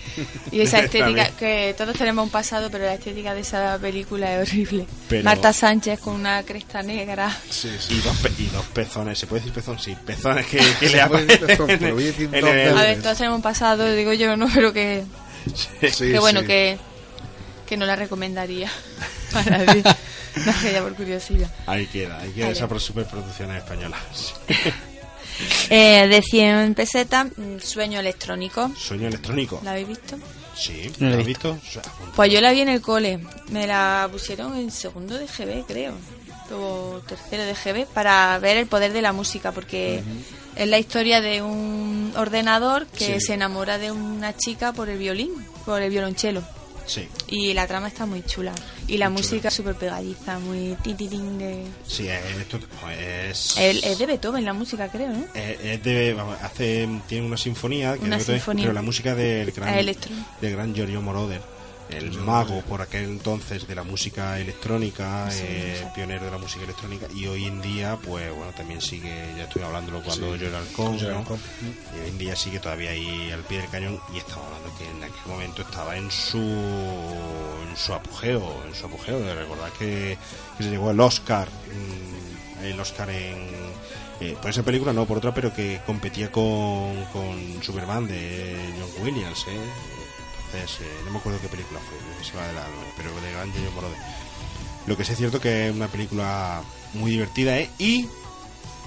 y 0.51 0.63
esa 0.63 0.79
estética, 0.79 1.29
que 1.39 1.75
todos 1.77 1.95
tenemos 1.99 2.25
un 2.25 2.31
pasado, 2.31 2.71
pero 2.71 2.85
la 2.87 2.95
estética 2.95 3.35
de 3.35 3.43
esa 3.43 3.79
película 3.79 4.41
es 4.41 4.49
horrible. 4.49 4.87
Pero- 5.07 5.23
Marta 5.23 5.53
Sánchez 5.53 6.01
con 6.01 6.15
una 6.15 6.43
cresta 6.43 6.83
negra. 6.83 7.31
Y, 7.91 7.99
dos 8.01 8.17
pe- 8.17 8.33
y 8.39 8.47
dos 8.47 8.65
pezones, 8.73 9.19
¿se 9.19 9.27
puede 9.27 9.41
decir 9.43 9.53
pezón? 9.53 9.79
Sí, 9.79 9.95
pezones 10.07 10.47
que, 10.47 10.57
que 10.81 10.89
le 10.89 11.05
voy 11.05 11.27
a 12.41 12.83
ver, 12.83 13.03
todos 13.03 13.19
tenemos 13.19 13.37
un 13.37 13.43
pasado, 13.43 13.93
digo 13.95 14.15
yo, 14.15 14.35
no, 14.35 14.49
pero 14.55 14.73
que, 14.73 15.05
Sí, 15.93 16.11
que 16.11 16.19
bueno, 16.19 16.41
sí. 16.41 16.47
que, 16.47 16.79
que 17.67 17.77
no 17.77 17.85
la 17.87 17.97
recomendaría 17.97 18.71
para 19.33 19.59
nadie. 19.59 19.83
No, 19.83 20.53
que 20.63 20.73
ya 20.73 20.83
por 20.83 20.95
curiosidad. 20.95 21.51
Ahí 21.67 21.87
queda, 21.87 22.19
ahí 22.21 22.31
queda 22.31 22.47
Ahí 22.47 22.53
esa 22.53 22.79
superproducciones 22.79 23.59
españolas. 23.59 24.35
Eh, 25.69 26.07
de 26.09 26.23
100 26.23 26.75
pesetas, 26.75 27.27
mm, 27.37 27.59
Sueño 27.61 28.01
electrónico. 28.01 28.71
Sueño 28.75 29.09
electrónico. 29.09 29.61
¿La 29.65 29.73
habéis 29.73 29.89
visto? 29.89 30.17
Sí, 30.55 30.91
la 30.99 31.09
he 31.09 31.11
¿lo 31.13 31.19
has 31.21 31.27
visto? 31.27 31.59
Pues 32.15 32.33
yo 32.33 32.41
la 32.41 32.53
vi 32.53 32.63
en 32.63 32.71
el 32.71 32.81
cole. 32.81 33.21
Me 33.51 33.67
la 33.67 34.09
pusieron 34.11 34.57
en 34.57 34.71
segundo 34.71 35.19
de 35.19 35.27
GB, 35.27 35.67
creo. 35.67 35.93
O 36.53 37.03
tercero 37.07 37.45
de 37.45 37.53
GB 37.55 37.87
para 37.93 38.39
ver 38.39 38.57
el 38.57 38.67
poder 38.67 38.93
de 38.95 39.03
la 39.03 39.13
música, 39.13 39.53
porque 39.53 40.03
es 40.55 40.69
la 40.69 40.79
historia 40.79 41.21
de 41.21 41.43
un 41.43 42.15
ordenador 42.17 42.87
que 42.87 43.21
Sí. 43.21 43.27
se 43.27 43.35
enamora 43.35 43.77
de 43.79 43.91
una 43.93 44.35
chica 44.35 44.73
por 44.73 44.89
el 44.89 44.97
violín, 44.99 45.33
por 45.67 45.83
el 45.83 45.91
violonchelo. 45.91 46.43
Sí, 46.87 47.09
Y 47.29 47.53
la 47.53 47.67
trama 47.67 47.89
está 47.89 48.07
muy 48.07 48.23
chula. 48.23 48.53
Y 48.87 48.97
la 48.99 49.11
Muy 49.11 49.19
música 49.23 49.51
súper 49.51 49.75
pegadiza, 49.75 50.39
muy 50.39 50.77
tititín 50.83 51.37
de... 51.39 51.65
sí, 51.87 52.07
esto 52.09 52.59
es... 52.97 53.57
El- 53.59 53.83
Es 53.83 53.99
de 53.99 54.07
Beethoven 54.07 54.45
la 54.45 54.53
música, 54.53 54.89
creo, 54.89 55.09
¿no? 55.09 55.25
eh, 55.35 55.59
es 55.75 55.83
de, 55.83 56.15
vamos, 56.15 56.39
hace, 56.41 56.89
tiene 57.09 57.27
una 57.27 57.37
sinfonía, 57.37 57.95
que 57.99 58.05
Una 58.05 58.17
es- 58.19 58.25
sinfonía. 58.27 58.65
pero 58.65 58.73
la 58.75 58.83
música 58.83 59.15
del 59.17 59.51
gran, 59.51 59.69
Ah, 59.71 59.81
electro. 59.81 60.13
del 60.41 60.53
gran 60.53 60.75
Giorgio 60.75 61.03
Moroder, 61.03 61.41
el 61.91 62.13
mago 62.13 62.63
por 62.63 62.83
aquel 62.83 63.05
entonces 63.05 63.67
de 63.67 63.75
la 63.75 63.83
música 63.85 64.39
electrónica, 64.41 65.31
Sí, 65.31 65.43
eh, 65.47 65.87
pionero 65.95 66.25
de 66.25 66.31
la 66.33 66.39
música 66.39 66.65
electrónica, 66.65 67.07
y 67.15 67.27
hoy 67.27 67.45
en 67.47 67.63
día, 67.63 67.97
pues 68.05 68.33
bueno, 68.35 68.53
también 68.53 68.81
sigue, 68.81 69.35
ya 69.37 69.45
estoy 69.45 69.63
hablándolo 69.63 70.03
cuando 70.03 70.35
Sí. 70.35 70.41
yo 70.41 70.49
era 70.49 70.59
halcón, 70.59 70.97
¿no? 70.97 71.25
y 71.97 72.01
hoy 72.01 72.09
en 72.09 72.19
día 72.19 72.35
sigue 72.37 72.59
todavía 72.59 72.91
ahí 72.91 73.31
al 73.33 73.43
pie 73.45 73.61
del 73.61 73.71
cañón, 73.71 74.01
y 74.15 74.19
estamos 74.19 74.47
hablando 74.47 74.77
que 74.79 74.91
en 74.91 75.05
aquel 75.05 75.27
momento 75.33 75.63
estaba 75.63 75.97
en 75.97 76.11
su 76.11 76.39
en 76.39 77.77
su 77.77 77.93
apogeo, 77.95 78.63
en 78.67 78.75
su 78.75 78.87
apogeo, 78.87 79.19
de 79.21 79.35
recordar 79.35 79.71
que, 79.73 80.19
que 80.59 80.65
se 80.65 80.71
llegó 80.71 80.91
el 80.91 81.01
Oscar, 81.01 81.49
mm, 81.49 82.65
el 82.65 82.81
Oscar 82.81 83.11
en 83.11 83.47
eh, 84.19 84.35
por 84.41 84.51
esa 84.51 84.63
película 84.63 84.95
no, 84.95 85.05
por 85.05 85.19
otra, 85.19 85.35
pero 85.35 85.53
que 85.55 85.81
competía 85.85 86.33
con, 86.33 87.05
con 87.13 87.63
Superman 87.63 88.07
de 88.09 88.57
John 88.81 89.05
Williams, 89.05 89.45
¿eh? 89.49 89.61
Entonces, 90.53 90.81
eh, 90.81 90.91
no 91.05 91.11
me 91.13 91.19
acuerdo 91.19 91.41
qué 91.41 91.49
película 91.49 91.81
fue, 91.81 92.25
se 92.25 92.37
va 92.37 92.47
de 92.47 92.53
la, 92.55 92.65
pero 92.97 93.11
de 93.21 93.33
gran 93.33 93.53
Giorgio 93.53 93.71
Moroder. 93.73 93.99
Lo 94.87 94.97
que 94.97 95.05
sí 95.05 95.13
es 95.13 95.19
cierto 95.19 95.41
que 95.41 95.69
es 95.69 95.75
una 95.75 95.89
película 95.89 96.63
muy 96.95 97.11
divertida, 97.11 97.59
¿eh? 97.59 97.69
Y 97.79 98.09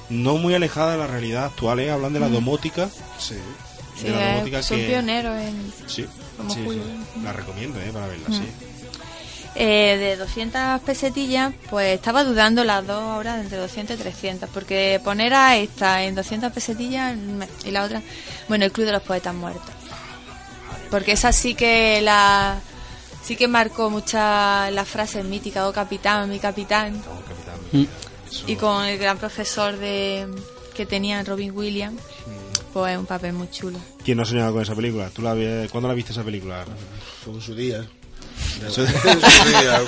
no 0.10 0.38
muy 0.38 0.53
alejada 0.56 0.94
de 0.94 0.98
la 0.98 1.07
realidad 1.07 1.45
actual, 1.45 1.80
¿eh? 1.81 1.91
Hablan 1.91 2.14
de 2.14 2.19
la 2.22 2.30
domótica. 2.30 2.90
Sí. 3.19 3.36
Sí, 3.98 4.06
de 4.06 4.11
la 4.11 4.22
eh, 4.30 4.34
domótica 4.36 4.64
son 4.64 4.77
que... 4.77 4.88
pioneros 4.88 5.41
en... 5.41 5.73
Sí, 5.88 6.06
como 6.38 6.53
sí, 6.53 6.65
sí. 6.69 6.81
La 7.23 7.34
recomiendo, 7.34 7.80
¿eh? 7.81 7.90
Para 7.91 8.07
verla, 8.07 8.30
Mm. 8.30 8.34
sí. 8.34 8.45
Eh, 9.56 9.98
de 9.98 10.15
200 10.15 10.80
pesetillas, 10.81 11.52
pues 11.69 11.95
estaba 11.95 12.23
dudando 12.23 12.64
las 12.64 12.86
dos 12.86 13.02
ahora 13.02 13.41
entre 13.41 13.57
200 13.57 13.98
y 13.98 13.99
300, 13.99 14.48
porque 14.52 15.02
poner 15.03 15.34
a 15.34 15.57
esta 15.57 16.03
en 16.03 16.15
200 16.15 16.53
pesetillas 16.53 17.18
y 17.65 17.72
la 17.72 17.84
otra, 17.84 18.02
bueno, 18.48 18.64
el 18.64 18.72
Club 18.72 18.86
de 18.86 18.91
los 18.94 19.02
Poetas 19.03 19.34
Muertos. 19.34 19.72
Porque 20.89 21.13
esa 21.13 21.31
sí 21.31 21.53
que 21.55 22.01
la 22.01 22.59
sí 23.23 23.35
que 23.35 23.47
marcó 23.47 23.89
muchas 23.89 24.71
las 24.73 24.87
frases 24.87 25.23
míticas, 25.25 25.63
oh 25.65 25.73
capitán, 25.73 26.29
mi 26.29 26.39
capitán. 26.39 27.01
Mm. 27.71 27.83
Y 28.47 28.55
con 28.55 28.85
el 28.85 28.97
gran 28.97 29.17
profesor 29.17 29.77
de 29.77 30.27
que 30.73 30.85
tenía 30.85 31.21
Robin 31.23 31.51
Williams, 31.55 32.01
pues 32.73 32.97
un 32.97 33.05
papel 33.05 33.33
muy 33.33 33.49
chulo. 33.51 33.77
¿Quién 34.03 34.17
no 34.17 34.23
ha 34.23 34.25
soñado 34.25 34.53
con 34.53 34.61
esa 34.61 34.75
película? 34.75 35.09
¿Tú 35.09 35.21
la, 35.21 35.35
¿Cuándo 35.69 35.87
la 35.87 35.93
viste 35.93 36.11
esa 36.11 36.23
película? 36.23 36.65
Fue 37.23 37.33
en 37.33 37.41
su 37.41 37.53
día. 37.55 37.85
Su- 38.69 38.85
día. 38.85 39.81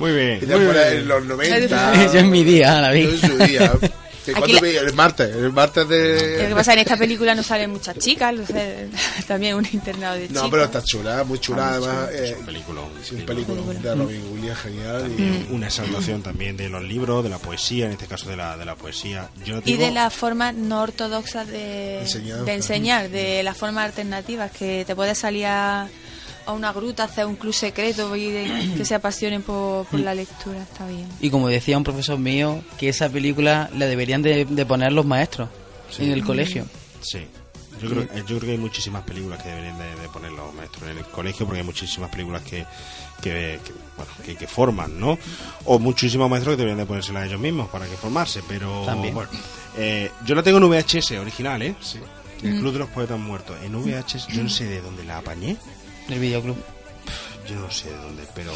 Muy 0.00 0.12
bien, 0.12 0.40
muy 0.48 0.58
bien. 0.58 0.76
en 0.76 1.08
los 1.08 1.24
90. 1.24 2.12
Yo 2.12 2.18
en 2.20 2.30
mi 2.30 2.44
día 2.44 2.80
la 2.80 2.90
vi. 2.92 3.02
Yo 3.02 3.10
en 3.10 3.20
su 3.20 3.38
día. 3.38 3.72
¿De 4.26 4.32
Aquí 4.32 4.40
cuándo 4.40 4.54
la- 4.56 4.60
vi? 4.60 4.76
El 4.76 4.92
martes. 4.94 5.34
El 5.36 5.52
martes 5.52 5.88
de. 5.88 6.42
Lo 6.42 6.48
que 6.48 6.54
pasa 6.54 6.72
es 6.72 6.76
en 6.76 6.82
esta 6.82 6.96
película 6.96 7.34
no 7.34 7.42
salen 7.42 7.70
muchas 7.70 7.96
chicas, 7.98 8.34
también 9.26 9.54
un 9.54 9.66
internado 9.72 10.16
de 10.16 10.28
chicas. 10.28 10.42
No, 10.42 10.50
pero 10.50 10.64
está 10.64 10.82
chula, 10.82 11.24
muy 11.24 11.38
chula. 11.38 11.64
Ah, 11.66 11.70
además, 11.74 12.08
chula. 12.10 12.12
eh, 12.12 12.30
Es 12.32 12.38
un 12.38 12.46
peliculón, 12.46 12.84
sí, 13.02 13.14
un 13.14 13.26
película. 13.26 13.62
película 13.62 13.90
de 13.90 13.94
Robin 13.96 14.22
Williams, 14.32 14.58
genial. 14.60 15.12
y- 15.16 15.22
Mm. 15.22 15.54
Una 15.54 15.66
exaltación 15.66 16.22
también 16.22 16.56
de 16.56 16.68
los 16.68 16.82
libros, 16.82 17.22
de 17.24 17.30
la 17.30 17.38
poesía, 17.38 17.86
en 17.86 17.92
este 17.92 18.06
caso 18.06 18.28
de 18.28 18.36
la, 18.36 18.56
de 18.56 18.64
la 18.64 18.74
poesía. 18.74 19.28
Yo 19.44 19.56
no 19.56 19.62
Y 19.64 19.76
de 19.76 19.90
la 19.90 20.10
forma 20.10 20.52
no 20.52 20.82
ortodoxa 20.82 21.44
de 21.44 22.00
Enseñanza. 22.00 22.44
de 22.44 22.54
enseñar, 22.54 23.08
de 23.10 23.42
las 23.42 23.56
formas 23.56 23.86
alternativas, 23.86 24.50
que 24.50 24.84
te 24.86 24.94
puedes 24.96 25.18
salir 25.18 25.46
a, 25.46 25.88
a 26.46 26.52
una 26.52 26.72
gruta, 26.72 27.04
hacer 27.04 27.26
un 27.26 27.36
club 27.36 27.52
secreto 27.52 28.14
y 28.16 28.30
de- 28.30 28.74
que 28.76 28.84
se 28.84 28.94
apasionen 28.94 29.42
por, 29.42 29.86
por 29.86 30.00
la 30.00 30.14
lectura, 30.14 30.62
está 30.62 30.86
bien. 30.86 31.08
Y 31.20 31.30
como 31.30 31.48
decía 31.48 31.76
un 31.76 31.84
profesor 31.84 32.18
mío, 32.18 32.62
que 32.78 32.88
esa 32.88 33.08
película 33.08 33.68
la 33.76 33.86
deberían 33.86 34.22
de, 34.22 34.44
de 34.44 34.66
poner 34.66 34.92
los 34.92 35.04
maestros 35.06 35.48
en 35.98 36.10
el 36.12 36.24
colegio. 36.24 36.66
Sí. 37.00 37.26
Yo 37.82 37.90
creo, 37.90 38.02
yo 38.14 38.24
creo 38.24 38.40
que 38.40 38.50
hay 38.52 38.56
muchísimas 38.58 39.02
películas 39.02 39.42
que 39.42 39.50
deberían 39.50 39.76
de, 39.78 39.84
de 40.00 40.08
poner 40.08 40.32
los 40.32 40.54
maestros 40.54 40.88
en 40.90 40.96
el 40.96 41.04
colegio 41.04 41.44
porque 41.44 41.60
hay 41.60 41.66
muchísimas 41.66 42.08
películas 42.10 42.40
que, 42.40 42.64
que, 43.20 43.60
que, 43.62 43.72
bueno, 43.98 44.10
que, 44.24 44.34
que 44.34 44.46
forman, 44.46 44.98
¿no? 44.98 45.18
O 45.66 45.78
muchísimos 45.78 46.30
maestros 46.30 46.54
que 46.54 46.56
deberían 46.56 46.78
de 46.78 46.86
ponérselas 46.86 47.26
ellos 47.26 47.38
mismos 47.38 47.68
para 47.68 47.84
que 47.84 47.94
formarse, 47.96 48.40
pero 48.48 48.82
También. 48.86 49.12
bueno. 49.14 49.28
Eh, 49.76 50.10
yo 50.24 50.34
la 50.34 50.42
tengo 50.42 50.56
en 50.56 50.70
VHS 50.70 51.12
original, 51.20 51.60
¿eh? 51.60 51.74
Sí. 51.82 51.98
El 52.42 52.54
Mm. 52.54 52.60
Club 52.60 52.72
de 52.72 52.78
los 52.78 52.88
Poetas 52.88 53.18
Muertos. 53.18 53.56
En 53.62 53.72
VHS, 53.74 54.26
yo 54.28 54.42
no 54.42 54.48
sé 54.48 54.64
de 54.64 54.80
dónde 54.80 55.04
la 55.04 55.18
apañé. 55.18 55.56
El 56.08 56.18
videoclub. 56.18 56.56
yo 57.48 57.56
no 57.56 57.70
sé 57.70 57.90
de 57.90 57.96
dónde, 57.96 58.24
pero 58.34 58.52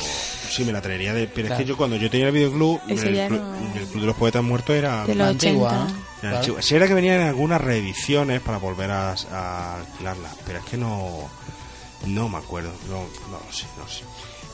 sí 0.51 0.65
me 0.65 0.73
la 0.73 0.81
traería 0.81 1.13
de. 1.15 1.27
Pero 1.29 1.47
Claro. 1.49 1.61
es 1.61 1.65
que 1.65 1.69
yo 1.69 1.77
cuando 1.77 1.97
yo 1.97 2.11
tenía 2.11 2.27
el 2.27 2.33
videoclub, 2.33 2.81
el, 2.89 2.97
no- 3.31 3.55
el 3.75 3.87
Club 3.87 4.01
de 4.01 4.07
los 4.07 4.17
Poetas 4.17 4.43
Muertos 4.43 4.75
era. 4.77 5.05
De 5.07 5.15
los 5.15 5.27
era 5.29 5.31
80. 5.37 5.87
Era 6.23 6.39
antigua. 6.39 6.61
Sí, 6.63 6.75
era 6.75 6.87
que 6.87 6.95
venían 6.95 7.21
en 7.21 7.29
algunas 7.29 7.61
reediciones 7.61 8.41
para 8.43 8.59
volver 8.59 8.91
a, 8.91 9.15
a 9.33 9.77
alquilarla, 9.77 10.29
pero 10.47 10.59
es 10.59 10.65
que 10.65 10.77
no. 10.77 11.29
No 12.07 12.29
me 12.29 12.39
acuerdo, 12.39 12.73
no, 12.89 13.01
no 13.31 13.39
lo 13.47 13.53
sé, 13.53 13.67
no 13.79 13.87
sé. 13.89 14.05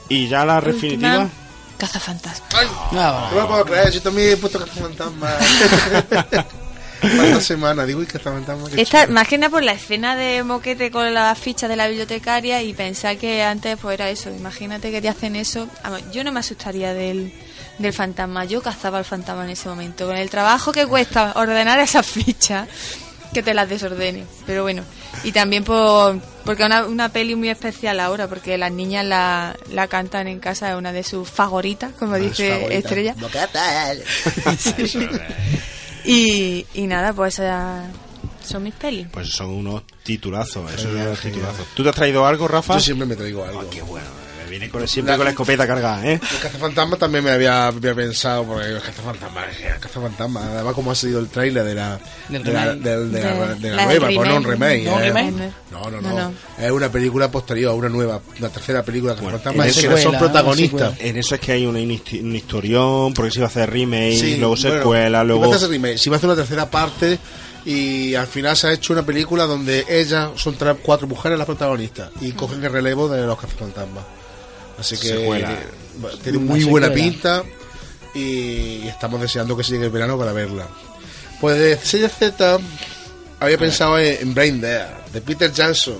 Y 0.08 0.26
ya 0.28 0.44
la 0.44 0.60
definitiva. 0.60 1.18
Última, 1.24 1.30
Cazafantasmas. 1.78 2.50
No 2.92 3.40
me 3.42 3.46
puedo 3.46 3.64
creer, 3.66 3.92
yo 3.92 4.02
también 4.02 4.30
he 4.32 4.36
puesto 4.36 4.58
cazafantasma. 4.58 5.36
¿Cuántas 7.16 7.44
semanas? 7.44 7.86
Digo, 7.86 8.02
y 8.02 8.06
cazafantasma. 8.06 8.70
qué 8.70 8.80
Esta, 8.80 9.02
chulo. 9.02 9.14
más 9.14 9.28
que 9.28 9.38
nada 9.38 9.50
por 9.50 9.62
la 9.62 9.72
escena 9.72 10.16
de 10.16 10.42
moquete 10.42 10.90
con 10.90 11.12
las 11.12 11.38
fichas 11.38 11.68
de 11.68 11.76
la 11.76 11.88
bibliotecaria 11.88 12.62
y 12.62 12.72
pensar 12.74 13.16
que 13.18 13.42
antes 13.42 13.76
pues 13.80 13.94
era 13.94 14.08
eso. 14.10 14.30
Imagínate 14.30 14.90
que 14.90 15.00
te 15.02 15.08
hacen 15.08 15.36
eso. 15.36 15.68
Yo 16.12 16.24
no 16.24 16.32
me 16.32 16.40
asustaría 16.40 16.94
del, 16.94 17.32
del 17.78 17.92
fantasma. 17.92 18.44
Yo 18.44 18.62
cazaba 18.62 18.98
al 18.98 19.04
fantasma 19.04 19.44
en 19.44 19.50
ese 19.50 19.68
momento. 19.68 20.06
Con 20.06 20.16
el 20.16 20.30
trabajo 20.30 20.72
que 20.72 20.86
cuesta 20.86 21.32
ordenar 21.36 21.78
esas 21.80 22.06
fichas, 22.06 22.68
que 23.32 23.42
te 23.42 23.52
las 23.54 23.68
desordene. 23.68 24.24
Pero 24.46 24.62
bueno. 24.62 24.82
Y 25.24 25.32
también 25.32 25.64
por, 25.64 26.18
porque 26.44 26.62
es 26.62 26.66
una, 26.66 26.84
una 26.84 27.08
peli 27.08 27.34
muy 27.34 27.48
especial 27.48 28.00
ahora, 28.00 28.28
porque 28.28 28.56
las 28.58 28.70
niñas 28.70 29.04
la, 29.04 29.56
la 29.72 29.88
cantan 29.88 30.28
en 30.28 30.40
casa, 30.40 30.70
es 30.70 30.76
una 30.76 30.92
de 30.92 31.02
sus 31.02 31.28
favoritas, 31.28 31.92
como 31.98 32.16
dice 32.16 32.66
Estrella. 32.76 33.14
Sí. 34.58 35.08
Y, 36.06 36.66
y 36.74 36.86
nada, 36.86 37.12
pues 37.12 37.34
esas 37.34 37.86
son 38.44 38.62
mis 38.62 38.74
pelis. 38.74 39.08
Pues 39.12 39.28
son 39.30 39.48
unos 39.50 39.82
titulazos, 40.04 40.72
eso 40.72 40.88
unos 40.88 41.18
genial. 41.18 41.18
titulazos. 41.40 41.66
¿Tú 41.74 41.82
te 41.82 41.88
has 41.88 41.94
traído 41.94 42.24
algo, 42.26 42.46
Rafa? 42.48 42.74
Yo 42.74 42.80
siempre 42.80 43.06
me 43.06 43.16
traigo 43.16 43.44
algo. 43.44 43.68
qué 43.70 43.82
bueno, 43.82 44.06
me 44.20 44.25
viene 44.46 44.68
con, 44.70 44.86
siempre 44.88 45.16
con 45.16 45.24
la 45.24 45.30
escopeta 45.30 45.66
cargada, 45.66 46.06
¿eh? 46.06 46.14
El 46.32 46.38
cazafantasma 46.40 46.96
también 46.96 47.24
me 47.24 47.30
había, 47.30 47.66
había 47.68 47.94
pensado, 47.94 48.44
porque 48.44 48.66
el 48.68 48.80
cazafantasma, 48.80 49.44
el 49.44 49.80
cazafantasma, 49.80 50.44
además 50.54 50.74
como 50.74 50.90
ha 50.90 50.94
sido 50.94 51.18
el 51.20 51.28
trailer 51.28 51.64
de 51.64 51.74
la, 51.74 51.98
Del 52.28 52.42
de 52.42 52.52
la, 52.52 52.74
de 52.74 52.74
la- 52.74 52.76
De- 52.76 53.54
de 53.56 53.70
la 53.70 53.76
la 53.76 53.84
nueva, 53.86 54.08
pues 54.14 54.28
no 54.28 54.36
un 54.36 54.44
remake. 54.44 54.84
remake. 54.84 54.84
¿No 54.84 54.94
un 54.96 55.02
eh. 55.02 55.06
remake? 55.06 55.52
No, 55.70 55.90
no, 55.90 56.00
No, 56.00 56.08
no, 56.10 56.18
no. 56.30 56.34
Es 56.64 56.70
una 56.70 56.90
película 56.90 57.30
posterior, 57.30 57.74
una 57.74 57.88
nueva, 57.88 58.20
la 58.38 58.48
tercera 58.48 58.82
película 58.82 59.14
de 59.14 59.20
Bueno, 59.22 59.38
cazafantasma, 59.38 59.64
en 59.64 59.70
es 59.70 59.96
que 59.96 60.02
son 60.02 60.18
protagonistas. 60.18 60.94
En 61.00 61.16
eso 61.16 61.34
es 61.34 61.40
que 61.40 61.52
hay 61.52 61.66
una, 61.66 61.78
histi- 61.80 62.22
un 62.22 62.34
historión, 62.36 63.14
porque 63.14 63.30
se 63.30 63.38
iba 63.38 63.46
a 63.46 63.50
hacer 63.50 63.70
remake, 63.70 64.16
Sí, 64.16 64.36
luego 64.36 64.54
bueno, 64.56 64.76
secuela, 64.78 65.08
iba 65.18 65.24
luego... 65.24 65.52
a 65.52 65.56
hacer 65.56 65.68
remake, 65.70 65.98
se 65.98 66.08
iba 66.08 66.16
a 66.16 66.18
hacer 66.18 66.28
una 66.30 66.36
tercera 66.36 66.70
parte 66.70 67.18
y 67.64 68.14
al 68.14 68.28
final 68.28 68.56
se 68.56 68.68
ha 68.68 68.72
hecho 68.72 68.92
una 68.92 69.04
película 69.04 69.44
donde 69.44 69.84
ellas 69.88 70.30
son 70.36 70.54
tres- 70.56 70.76
cuatro 70.82 71.08
mujeres 71.08 71.36
las 71.36 71.46
protagonistas 71.46 72.10
y 72.20 72.30
cogen 72.32 72.62
el 72.64 72.70
relevo 72.70 73.08
de 73.08 73.26
los 73.26 73.36
cazafantasmas. 73.38 74.04
Así 74.78 74.96
que 74.98 75.08
Secuela. 75.08 75.58
tiene 76.22 76.38
Una 76.38 76.46
muy 76.50 76.64
buena 76.64 76.88
secuela. 76.88 77.10
pinta 77.10 77.42
y 78.14 78.86
estamos 78.86 79.20
deseando 79.20 79.56
que 79.56 79.64
se 79.64 79.72
llegue 79.72 79.86
el 79.86 79.90
verano 79.90 80.18
para 80.18 80.32
verla. 80.32 80.66
Pues 81.40 81.58
de 81.58 81.76
serie 81.78 82.08
Z 82.08 82.58
había 83.40 83.58
pensado 83.58 83.98
en, 83.98 84.18
en 84.20 84.34
Brain 84.34 84.60
Dead, 84.60 84.88
de 85.12 85.20
Peter 85.20 85.52
Jackson. 85.52 85.98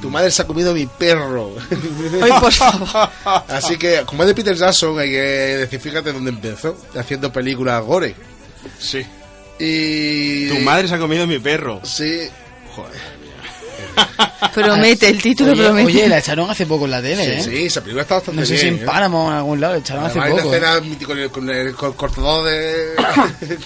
Tu 0.00 0.10
madre 0.10 0.30
se 0.30 0.42
ha 0.42 0.46
comido 0.46 0.74
mi 0.74 0.86
perro. 0.86 1.54
Ay, 2.22 2.30
por 2.38 2.52
favor. 2.52 3.08
Así 3.48 3.76
que, 3.78 4.02
como 4.04 4.22
es 4.22 4.28
de 4.28 4.34
Peter 4.34 4.54
Jackson, 4.54 4.98
hay 4.98 5.10
que 5.10 5.16
decir, 5.20 5.80
fíjate 5.80 6.12
dónde 6.12 6.30
empezó, 6.30 6.76
haciendo 6.96 7.32
películas 7.32 7.82
gore. 7.82 8.14
Sí. 8.78 9.04
Y. 9.58 10.48
Tu 10.48 10.58
madre 10.60 10.86
se 10.86 10.94
ha 10.94 10.98
comido 10.98 11.26
mi 11.26 11.38
perro. 11.38 11.80
Sí. 11.82 12.28
Joder. 12.76 13.15
Promete, 14.54 15.08
el 15.08 15.20
título 15.20 15.52
oye, 15.52 15.64
promete. 15.64 15.86
Oye, 15.86 16.08
la 16.08 16.18
echaron 16.18 16.50
hace 16.50 16.64
poco 16.66 16.84
en 16.86 16.90
la 16.92 17.02
tele, 17.02 17.24
Sí, 17.24 17.30
¿eh? 17.30 17.42
sí, 17.42 17.66
esa 17.66 17.80
película 17.80 18.02
está 18.02 18.14
bastante 18.16 18.40
No 18.40 18.46
sé 18.46 18.56
si 18.56 18.62
bien. 18.64 18.76
en 18.76 18.82
¿eh? 18.82 18.86
Paramount 18.86 19.28
o 19.28 19.30
en 19.32 19.36
algún 19.36 19.60
lado, 19.60 19.72
la 19.74 19.78
echaron 19.80 20.04
hace 20.04 20.18
Además, 20.18 20.38
hay 20.38 20.42
poco. 20.42 20.48
una 20.48 20.56
¿eh? 20.56 20.78
escena 20.80 21.06
con 21.06 21.18
el, 21.18 21.30
con 21.30 21.50
el 21.50 21.74
cor- 21.74 21.96
cortador 21.96 22.44
de. 22.48 22.94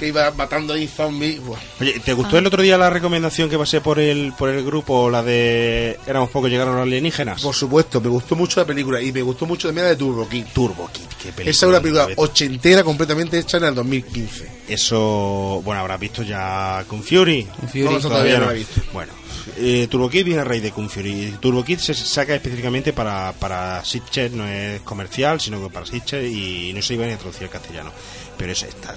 que 0.00 0.08
iba 0.08 0.30
matando 0.30 0.72
ahí 0.72 0.88
zombies. 0.88 1.44
Buah. 1.44 1.58
Oye, 1.78 2.00
¿te 2.00 2.14
gustó 2.14 2.38
el 2.38 2.46
otro 2.46 2.62
día 2.62 2.78
la 2.78 2.88
recomendación 2.88 3.50
que 3.50 3.58
pasé 3.58 3.82
por 3.82 4.00
el 4.00 4.32
por 4.32 4.48
el 4.48 4.64
grupo, 4.64 5.10
la 5.10 5.22
de 5.22 6.00
Éramos 6.06 6.30
pocos, 6.30 6.50
llegaron 6.50 6.74
los 6.74 6.84
alienígenas? 6.84 7.42
Por 7.42 7.54
supuesto, 7.54 8.00
me 8.00 8.08
gustó 8.08 8.34
mucho 8.34 8.60
la 8.60 8.66
película 8.66 9.00
y 9.02 9.12
me 9.12 9.20
gustó 9.20 9.44
mucho 9.44 9.68
también 9.68 9.84
la 9.84 9.90
de 9.90 9.96
Turbo 9.96 10.26
Kid. 10.26 10.46
Turbo 10.54 10.88
Kid, 10.90 11.02
qué 11.18 11.32
película. 11.32 11.50
Esa 11.50 11.66
es 11.66 11.70
una 11.70 11.80
película 11.80 12.08
ochentera 12.16 12.82
completamente 12.82 13.38
hecha 13.38 13.58
en 13.58 13.64
el 13.64 13.74
2015. 13.74 14.60
Eso, 14.68 15.60
bueno, 15.62 15.82
habrás 15.82 16.00
visto 16.00 16.22
ya 16.22 16.82
Kung 16.88 17.02
Fury. 17.02 17.46
Fury. 17.68 17.84
No, 17.84 17.98
eso 17.98 18.08
todavía 18.08 18.38
no 18.38 18.46
la 18.46 18.52
he 18.52 18.58
visto. 18.58 18.80
Bueno, 18.94 19.12
eh, 19.58 19.86
Turbo 19.90 20.08
Kid 20.08 20.24
viene 20.24 20.40
a 20.40 20.44
raíz 20.44 20.62
de 20.62 20.72
Kung 20.72 20.88
Fury. 20.88 21.36
Turbo 21.40 21.62
Kid 21.62 21.78
se 21.78 21.92
saca 21.92 22.34
específicamente 22.34 22.94
para, 22.94 23.34
para 23.38 23.84
Sitges, 23.84 24.32
no 24.32 24.46
es 24.46 24.80
comercial, 24.80 25.40
sino 25.42 25.62
que 25.62 25.68
para 25.68 25.84
Sitges 25.84 26.24
y 26.24 26.72
no 26.74 26.80
se 26.80 26.94
iba 26.94 27.04
a 27.04 27.18
traducir 27.18 27.44
al 27.44 27.50
castellano. 27.50 27.92
Pero 28.38 28.52
eso 28.52 28.64
está, 28.64 28.94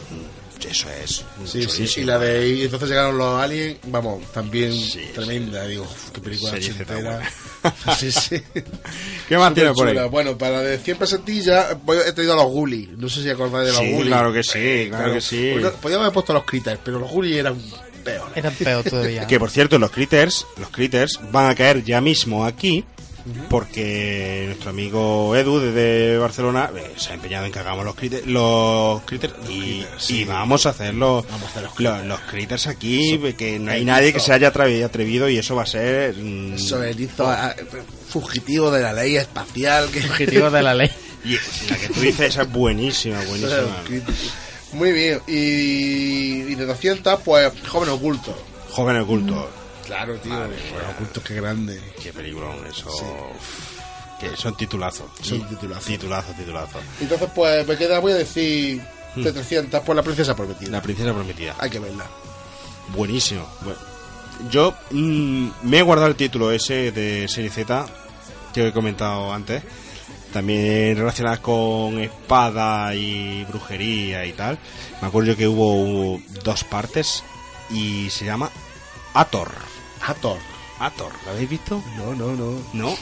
eso 0.69 0.87
es 0.89 1.23
Sí, 1.45 1.65
sí, 1.87 2.01
y 2.01 2.03
la 2.03 2.17
de 2.19 2.47
y 2.49 2.61
entonces 2.63 2.89
llegaron 2.89 3.17
los 3.17 3.41
aliens, 3.41 3.77
vamos, 3.87 4.23
también 4.31 4.73
tremenda, 5.13 5.65
digo, 5.67 5.83
uf, 5.83 6.11
qué 6.11 6.21
película 6.21 6.53
ochentera. 6.53 7.21
sí, 7.97 8.11
sí. 8.11 8.41
¿Qué 9.27 9.37
más 9.37 9.53
tiene 9.53 9.73
por 9.73 9.87
ahí? 9.87 9.97
Bueno, 10.09 10.37
para 10.37 10.57
la 10.57 10.61
de 10.61 10.77
100 10.77 10.97
pesetillas 10.97 11.77
voy- 11.83 11.97
he 12.05 12.11
traído 12.11 12.33
a 12.33 12.37
los 12.37 12.47
Gully. 12.51 12.89
No 12.97 13.07
sé 13.09 13.23
si 13.23 13.29
acordáis 13.29 13.67
de 13.67 13.71
los 13.73 13.81
Sí, 13.81 13.91
Gully. 13.93 14.07
claro 14.09 14.33
que 14.33 14.43
sí, 14.43 14.85
claro 14.89 15.13
que 15.13 15.21
sí. 15.21 15.49
Porque 15.53 15.69
Podíamos 15.77 16.03
haber 16.05 16.13
puesto 16.13 16.31
a 16.33 16.35
los 16.35 16.45
Critters, 16.45 16.79
pero 16.83 16.99
los 16.99 17.09
Gully 17.09 17.37
eran 17.37 17.57
peores. 18.03 18.35
Eran 18.35 18.53
peor 18.55 18.83
todavía. 18.83 19.25
Que 19.27 19.39
por 19.39 19.49
cierto, 19.49 19.79
los 19.79 19.91
critters, 19.91 20.45
los 20.57 20.69
critters 20.69 21.19
van 21.31 21.49
a 21.49 21.55
caer 21.55 21.83
ya 21.83 22.01
mismo 22.01 22.45
aquí. 22.45 22.83
Porque 23.49 24.43
nuestro 24.47 24.71
amigo 24.71 25.35
Edu 25.35 25.59
desde 25.59 26.17
Barcelona 26.17 26.69
eh, 26.75 26.91
se 26.97 27.11
ha 27.11 27.13
empeñado 27.13 27.45
en 27.45 27.51
que 27.51 27.59
hagamos 27.59 27.85
los 27.85 27.95
critters, 27.95 28.25
los 28.27 29.01
critters 29.03 29.33
y, 29.49 29.85
y 30.09 30.25
vamos 30.25 30.65
a 30.65 30.69
hacer 30.71 30.93
los, 30.93 31.23
los, 31.77 32.05
los 32.05 32.19
critters 32.21 32.67
aquí, 32.67 33.17
que 33.37 33.59
no 33.59 33.71
hay 33.71 33.85
nadie 33.85 34.11
que 34.11 34.19
se 34.19 34.33
haya 34.33 34.51
atrevi- 34.51 34.83
atrevido 34.83 35.29
y 35.29 35.37
eso 35.37 35.55
va 35.55 35.63
a 35.63 35.67
ser... 35.67 36.15
mm, 36.17 36.55
Eso 36.55 36.83
es, 36.83 36.99
hizo 36.99 37.25
ah, 37.29 37.55
fugitivo 38.09 38.69
de 38.71 38.81
la 38.81 38.91
ley 38.93 39.15
espacial. 39.15 39.89
Que... 39.89 40.01
Fugitivo 40.01 40.49
de 40.51 40.61
la 40.63 40.73
ley. 40.73 40.89
Y 41.25 41.35
la 41.69 41.77
que 41.77 41.87
tú 41.87 42.01
dices 42.01 42.19
esa 42.31 42.41
es 42.41 42.51
buenísima, 42.51 43.17
buenísima. 43.29 43.81
Muy 44.73 44.91
bien, 44.91 45.21
y, 45.25 46.51
y 46.51 46.55
de 46.55 46.65
200, 46.65 47.21
pues, 47.21 47.53
Joven 47.65 47.87
Oculto. 47.91 48.35
Joven 48.71 48.97
oculto. 48.97 49.49
Claro, 49.85 50.15
tío, 50.17 50.33
Oculto, 50.95 51.21
qué 51.23 51.35
grande. 51.35 51.79
Qué 52.01 52.13
peliculón, 52.13 52.65
eso... 52.67 52.89
Que 54.19 54.37
son 54.37 54.55
titulazos. 54.55 55.07
Son 55.21 55.39
Y- 55.39 55.43
titulazos. 55.43 55.85
Titulazos, 55.85 56.35
titulazos. 56.37 56.81
Entonces, 57.01 57.29
pues, 57.35 57.67
me 57.67 57.75
queda, 57.77 57.99
voy 57.99 58.13
a 58.13 58.15
decir, 58.15 58.81
de 59.15 59.29
Hmm. 59.31 59.33
300, 59.33 59.81
pues, 59.81 59.95
La 59.95 60.03
Princesa 60.03 60.35
Prometida. 60.35 60.71
La 60.71 60.81
princesa 60.81 61.11
prometida. 61.13 61.55
Hay 61.59 61.69
que 61.69 61.79
verla. 61.79 62.05
Buenísimo. 62.95 63.45
Bueno, 63.61 63.79
yo 64.49 64.73
mm, 64.91 65.47
me 65.63 65.79
he 65.79 65.81
guardado 65.81 66.07
el 66.09 66.15
título 66.15 66.51
ese 66.51 66.91
de 66.91 67.27
Serie 67.27 67.49
Z 67.49 67.85
que 68.53 68.67
he 68.67 68.71
comentado 68.71 69.33
antes. 69.33 69.61
También 70.31 70.97
relacionadas 70.97 71.39
con 71.39 71.99
espada 71.99 72.95
y 72.95 73.43
brujería 73.45 74.25
y 74.25 74.33
tal. 74.33 74.57
Me 75.01 75.07
acuerdo 75.09 75.31
yo 75.31 75.37
que 75.37 75.47
hubo, 75.47 75.73
hubo 75.75 76.21
dos 76.43 76.63
partes 76.63 77.23
y 77.69 78.09
se 78.09 78.25
llama 78.25 78.49
Ator. 79.13 79.51
Ator. 80.07 80.37
Ator, 80.79 81.11
¿lo 81.25 81.31
habéis 81.31 81.49
visto? 81.49 81.81
No, 81.97 82.13
no, 82.15 82.33
no. 82.33 82.59
No. 82.73 82.95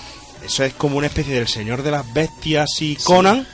Eso 0.43 0.63
es 0.63 0.73
como 0.73 0.97
una 0.97 1.07
especie 1.07 1.33
del 1.35 1.47
Señor 1.47 1.83
de 1.83 1.91
las 1.91 2.11
Bestias 2.13 2.69
y 2.81 2.95
Conan 2.97 3.47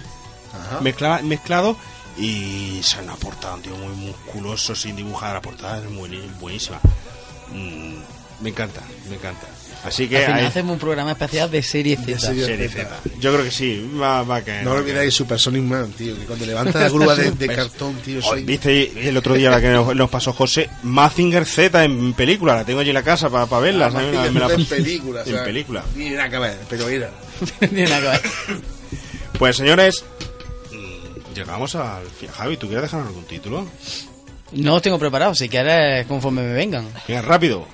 Ajá. 0.53 0.79
mezcla- 0.81 1.21
mezclado 1.21 1.77
y 2.17 2.79
se 2.81 2.97
han 2.99 3.09
aportado 3.09 3.55
un 3.55 3.61
tío 3.61 3.75
muy 3.77 3.93
musculoso 3.95 4.73
sin 4.73 4.95
dibujar 4.95 5.34
la 5.34 5.41
portada 5.41 5.77
es 5.79 5.85
bueni- 5.89 6.31
buenísima 6.39 6.79
Mm, 7.51 7.99
me 8.41 8.49
encanta 8.49 8.81
me 9.09 9.15
encanta 9.15 9.47
así 9.83 10.07
que 10.07 10.17
Al 10.17 10.25
final 10.25 10.39
hay- 10.41 10.45
hacemos 10.47 10.73
un 10.73 10.79
programa 10.79 11.11
especial 11.11 11.49
de 11.51 11.61
serie 11.63 11.95
Z. 11.97 12.19
serie 12.19 12.45
Serie 12.45 12.69
Z. 12.69 12.99
yo 13.19 13.31
creo 13.33 13.45
que 13.45 13.51
sí 13.51 13.89
va, 14.01 14.23
va 14.23 14.37
a 14.37 14.41
caer 14.41 14.63
No 14.63 14.71
va 14.71 14.77
a 14.77 14.79
olvidéis 14.81 15.13
Supersonic 15.13 15.63
Man, 15.63 15.91
tío, 15.91 16.15
que 16.17 16.25
cuando 16.25 16.45
levanta 16.45 16.79
la 16.79 16.89
grúa 16.89 17.15
de, 17.15 17.31
de 17.31 17.47
cartón, 17.47 17.95
tío, 18.03 18.19
caer. 18.19 18.23
soy... 18.23 18.43
viste 18.43 19.09
el 19.09 19.15
otro 19.17 19.35
día 19.35 19.49
la 19.49 19.61
que 19.61 19.69
nos, 19.69 19.95
nos 19.95 20.09
pasó 20.09 20.33
José 20.33 20.69
Mazinger 20.83 21.45
Z 21.45 21.83
en 21.83 22.13
película 22.13 22.55
la 22.55 22.65
tengo 22.65 22.79
allí 22.79 22.89
en 22.89 22.95
la 22.95 23.03
casa 23.03 23.29
para 23.29 23.45
verla 23.59 23.87
Ah, 23.87 23.91
Me 24.31 24.39
la- 24.39 24.53
en 24.53 24.65
película, 24.65 25.21
en 25.21 25.27
o 25.27 25.35
sea, 25.35 25.43
película 25.43 25.83
Ni 25.95 26.09
nada 26.09 26.29
que 26.29 26.39
ver, 26.39 26.57
pero 26.69 26.87
mira. 26.87 27.09
Tiene 27.59 27.83
nada 27.89 28.01
que 28.01 28.07
ver. 28.07 28.61
pues 29.39 29.55
señores 29.57 30.03
mm, 30.71 31.33
llegamos 31.35 31.75
al 31.75 32.05
fin. 32.07 32.29
Javi 32.29 32.57
¿tú 32.57 32.67
quieres 32.67 32.83
dejarnos 32.83 33.09
algún 33.09 33.25
título? 33.25 33.67
No 34.53 34.71
los 34.71 34.81
tengo 34.81 34.97
preparados, 34.97 35.37
si 35.37 35.49
quieres 35.49 36.05
conforme 36.07 36.41
me 36.41 36.53
vengan. 36.53 36.87
Venga, 37.07 37.21
rápido 37.21 37.65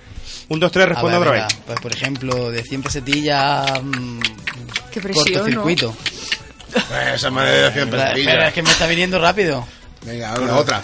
un, 0.49 0.59
dos, 0.59 0.71
tres, 0.71 0.87
ver, 0.87 0.97
otra 0.97 1.09
venga, 1.19 1.31
vez 1.47 1.57
Pues 1.65 1.79
por 1.79 1.91
ejemplo, 1.93 2.51
de 2.51 2.63
100 2.63 2.83
pesetillas. 2.83 3.81
mm, 3.83 4.19
Qué 4.91 5.01
presión, 5.01 5.25
cortocircuito. 5.25 5.95
Esa 7.13 7.29
manera 7.29 7.55
de 7.57 7.67
hacer 7.67 7.83
Espera, 7.83 8.03
pesadilla. 8.05 8.29
espera, 8.31 8.47
es 8.47 8.53
que 8.53 8.63
me 8.63 8.71
está 8.71 8.87
viniendo 8.87 9.19
rápido. 9.19 9.65
Venga, 10.05 10.31
ahora 10.33 10.55
otra. 10.57 10.81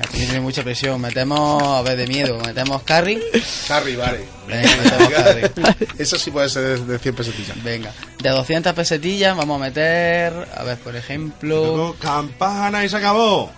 Aquí 0.00 0.18
tiene 0.18 0.40
mucha 0.40 0.62
presión. 0.62 1.00
Metemos, 1.00 1.62
a 1.62 1.82
ver, 1.82 1.96
de 1.96 2.06
miedo, 2.06 2.38
metemos 2.46 2.82
carry. 2.82 3.20
Carry, 3.66 3.96
vale. 3.96 4.24
Venga, 4.46 4.70
metemos 4.82 5.08
carry. 5.12 5.86
Eso 5.98 6.16
sí 6.18 6.30
puede 6.30 6.48
ser 6.48 6.62
de, 6.62 6.84
de 6.92 6.98
100 6.98 7.14
pesetillas. 7.16 7.62
Venga, 7.64 7.92
de 8.22 8.28
200 8.30 8.72
pesetillas 8.74 9.36
vamos 9.36 9.60
a 9.60 9.64
meter, 9.64 10.32
a 10.56 10.62
ver, 10.62 10.78
por 10.78 10.94
ejemplo... 10.96 11.96
campana 12.00 12.84
y 12.84 12.88
se 12.88 12.96
acabó. 12.96 13.50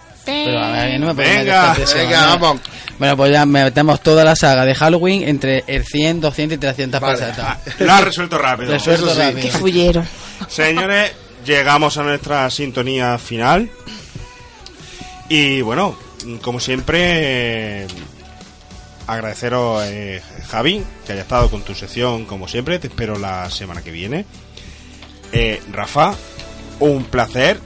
Pero 0.45 0.61
a 0.65 0.71
ver, 0.73 1.01
no 1.01 1.07
me 1.09 1.15
puedo 1.15 1.29
Venga, 1.29 1.61
meter 1.71 1.75
presión, 1.85 1.99
venga, 2.09 2.27
¿no? 2.27 2.39
vamos. 2.39 2.63
Bueno, 2.99 3.17
pues 3.17 3.33
ya 3.33 3.47
metemos 3.47 4.03
toda 4.03 4.25
la 4.25 4.37
saga 4.37 4.65
de 4.65 4.75
Halloween 4.75 5.23
entre 5.27 5.65
el 5.67 5.85
100, 5.87 6.21
200 6.21 6.57
y 6.57 6.59
300 6.61 7.01
Vale. 7.01 7.19
pesetas. 7.19 7.39
Ah, 7.47 7.59
Lo 7.79 7.93
has 7.93 8.05
resuelto 8.05 8.37
rápido. 8.39 8.73
Resuelto 8.73 9.07
Eso 9.07 9.15
sí. 9.15 9.21
rápido. 9.21 9.41
Qué 9.43 9.51
fullero. 9.51 10.05
Señores, 10.49 11.13
llegamos 11.47 11.97
a 11.97 12.03
nuestra 12.03 12.51
sintonía 12.51 13.17
final. 13.19 13.71
Y 15.31 15.63
bueno, 15.63 15.97
como 16.43 16.61
siempre, 16.61 17.83
eh, 17.85 17.87
agradeceros, 19.07 19.83
eh, 19.87 20.21
Javi, 20.49 20.85
que 21.07 21.13
haya 21.13 21.23
estado 21.23 21.51
con 21.51 21.63
tu 21.63 21.75
sección, 21.75 22.25
como 22.27 22.49
siempre. 22.49 22.79
Te 22.79 22.89
espero 22.89 23.19
la 23.19 23.49
semana 23.51 23.83
que 23.83 23.91
viene. 23.91 24.25
Eh, 25.33 25.63
Rafa, 25.73 26.15
un 26.81 27.05
placer. 27.05 27.59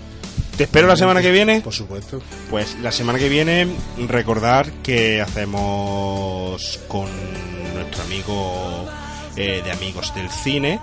Te 0.56 0.64
espero 0.64 0.86
la 0.86 0.96
semana 0.96 1.20
que 1.20 1.32
viene. 1.32 1.60
Por 1.60 1.72
supuesto. 1.74 2.22
Pues 2.50 2.76
la 2.80 2.92
semana 2.92 3.18
que 3.18 3.28
viene, 3.28 3.66
recordar 4.08 4.70
que 4.82 5.20
hacemos 5.20 6.78
con 6.86 7.08
nuestro 7.74 8.02
amigo 8.04 8.86
eh, 9.36 9.62
de 9.64 9.72
Amigos 9.72 10.14
del 10.14 10.30
Cine, 10.30 10.78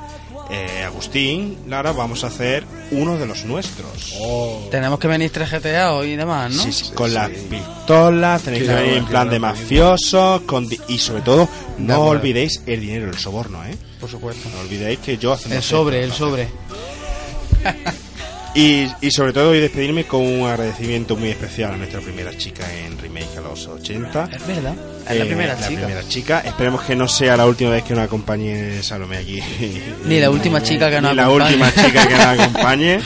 eh, 0.49 0.83
Agustín, 0.83 1.57
Lara, 1.69 1.93
vamos 1.93 2.25
a 2.25 2.27
hacer 2.27 2.65
uno 2.91 3.17
de 3.17 3.25
los 3.25 3.45
nuestros. 3.45 4.13
Tenemos 4.69 4.99
que 4.99 5.07
venir 5.07 5.31
3 5.31 5.49
GTA 5.49 5.93
hoy 5.93 6.11
y 6.11 6.15
demás, 6.17 6.51
¿no? 6.53 6.63
Sí, 6.63 6.73
sí, 6.73 6.91
con 6.93 7.13
las 7.13 7.29
pistolas, 7.29 8.41
tenéis 8.41 8.63
que 8.63 8.73
venir 8.73 8.97
en 8.97 9.05
plan 9.05 9.29
de 9.29 9.39
mafiosos, 9.39 10.41
con 10.41 10.67
di- 10.67 10.81
y 10.89 10.97
sobre 10.97 11.21
todo, 11.21 11.47
no 11.77 12.01
olvidéis 12.01 12.61
el 12.65 12.81
dinero, 12.81 13.09
el 13.09 13.17
soborno, 13.17 13.63
¿eh? 13.63 13.77
Por 14.01 14.09
supuesto. 14.09 14.49
No 14.53 14.59
olvidéis 14.59 14.99
que 14.99 15.17
yo 15.17 15.31
hacemos 15.31 15.55
El 15.55 15.63
sobre, 15.63 16.03
el 16.03 16.11
sobre. 16.11 16.49
Y, 18.53 18.85
y 18.99 19.11
sobre 19.11 19.31
todo 19.31 19.51
hoy 19.51 19.61
despedirme 19.61 20.03
con 20.05 20.21
un 20.21 20.45
agradecimiento 20.47 21.15
muy 21.15 21.29
especial 21.29 21.73
a 21.73 21.77
nuestra 21.77 22.01
primera 22.01 22.35
chica 22.37 22.65
en 22.85 22.97
Remake 22.97 23.37
a 23.37 23.41
los 23.41 23.65
80. 23.65 24.29
Es 24.33 24.45
verdad, 24.47 24.75
es 25.09 25.15
la 25.17 25.23
Eh, 25.23 25.25
primera 25.25 25.53
la 25.55 25.67
chica. 25.67 25.79
primera 25.81 26.07
chica. 26.09 26.39
Esperemos 26.41 26.81
que 26.81 26.95
no 26.95 27.07
sea 27.07 27.37
la 27.37 27.45
última 27.45 27.69
vez 27.69 27.83
que 27.83 27.93
nos 27.93 28.03
acompañe 28.03 28.83
Salomé 28.83 29.17
aquí. 29.17 29.39
Ni 30.05 30.19
la 30.19 30.29
última 30.29 30.61
chica 30.63 30.89
que 30.89 30.99
nos 30.99 31.11
Ni 31.11 31.15
la 31.17 31.23
acompañe. 31.27 31.49
última 31.55 31.73
chica 31.73 32.07
que 32.07 32.13
nos 32.13 32.25
acompañe. 32.39 32.99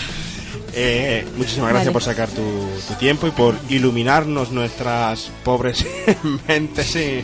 Eh, 0.77 1.26
muchísimas 1.38 1.69
gracias 1.69 1.85
Vale. 1.85 1.93
por 1.93 2.03
sacar 2.03 2.27
tu, 2.30 2.67
tu 2.88 2.93
tiempo 2.95 3.27
y 3.27 3.31
por 3.31 3.55
iluminarnos 3.69 4.51
nuestras 4.51 5.30
pobres 5.43 5.85
mentes 6.47 6.95
en, 6.95 7.23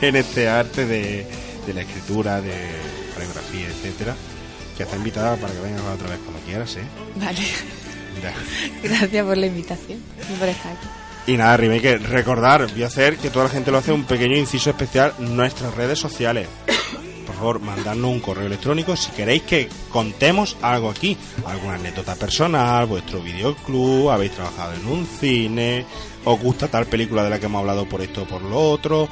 en 0.00 0.16
este 0.16 0.48
arte 0.48 0.86
de, 0.86 1.26
de 1.66 1.74
la 1.74 1.80
escritura, 1.82 2.40
de 2.40 2.52
coreografía, 3.12 3.66
etcétera. 3.66 4.14
Que 4.76 4.82
está 4.82 4.96
invitada 4.96 5.36
para 5.36 5.52
que 5.52 5.60
vengas 5.60 5.82
otra 5.82 6.08
vez 6.08 6.18
cuando 6.24 6.40
quieras, 6.44 6.76
¿eh? 6.76 6.84
Vale. 7.16 7.40
Ya. 8.22 8.34
Gracias 8.82 9.24
por 9.24 9.36
la 9.36 9.46
invitación 9.46 10.00
y 10.30 10.38
por 10.38 10.48
estar 10.48 10.72
aquí. 10.72 10.86
Y 11.26 11.36
nada, 11.36 11.56
Remake, 11.56 11.98
recordar, 11.98 12.70
voy 12.70 12.84
a 12.84 12.86
hacer 12.86 13.16
que 13.16 13.30
toda 13.30 13.46
la 13.46 13.50
gente 13.50 13.72
lo 13.72 13.78
hace 13.78 13.90
un 13.90 14.04
pequeño 14.04 14.36
inciso 14.36 14.70
especial 14.70 15.12
nuestras 15.18 15.74
redes 15.74 15.98
sociales. 15.98 16.46
Por 17.26 17.34
favor, 17.34 17.60
mandadnos 17.60 18.12
un 18.12 18.20
correo 18.20 18.46
electrónico 18.46 18.96
si 18.96 19.10
queréis 19.10 19.42
que 19.42 19.68
contemos 19.90 20.56
algo 20.62 20.88
aquí. 20.88 21.18
Alguna 21.44 21.74
anécdota 21.74 22.14
personal, 22.14 22.86
vuestro 22.86 23.20
videoclub, 23.20 24.10
habéis 24.10 24.32
trabajado 24.32 24.74
en 24.74 24.86
un 24.86 25.04
cine, 25.04 25.84
os 26.24 26.40
gusta 26.40 26.68
tal 26.68 26.86
película 26.86 27.24
de 27.24 27.30
la 27.30 27.40
que 27.40 27.46
hemos 27.46 27.58
hablado 27.58 27.88
por 27.88 28.00
esto 28.02 28.22
o 28.22 28.26
por 28.26 28.42
lo 28.42 28.58
otro. 28.58 29.08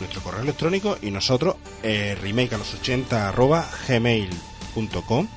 Nuestro 0.00 0.20
correo 0.20 0.42
electrónico 0.42 0.98
y 1.00 1.10
nosotros, 1.10 1.56
eh, 1.82 2.14
remake 2.20 2.54
a 2.54 2.58
los 2.58 2.74
80 2.74 3.30
arroba 3.30 3.66
gmail.com. 4.74 5.28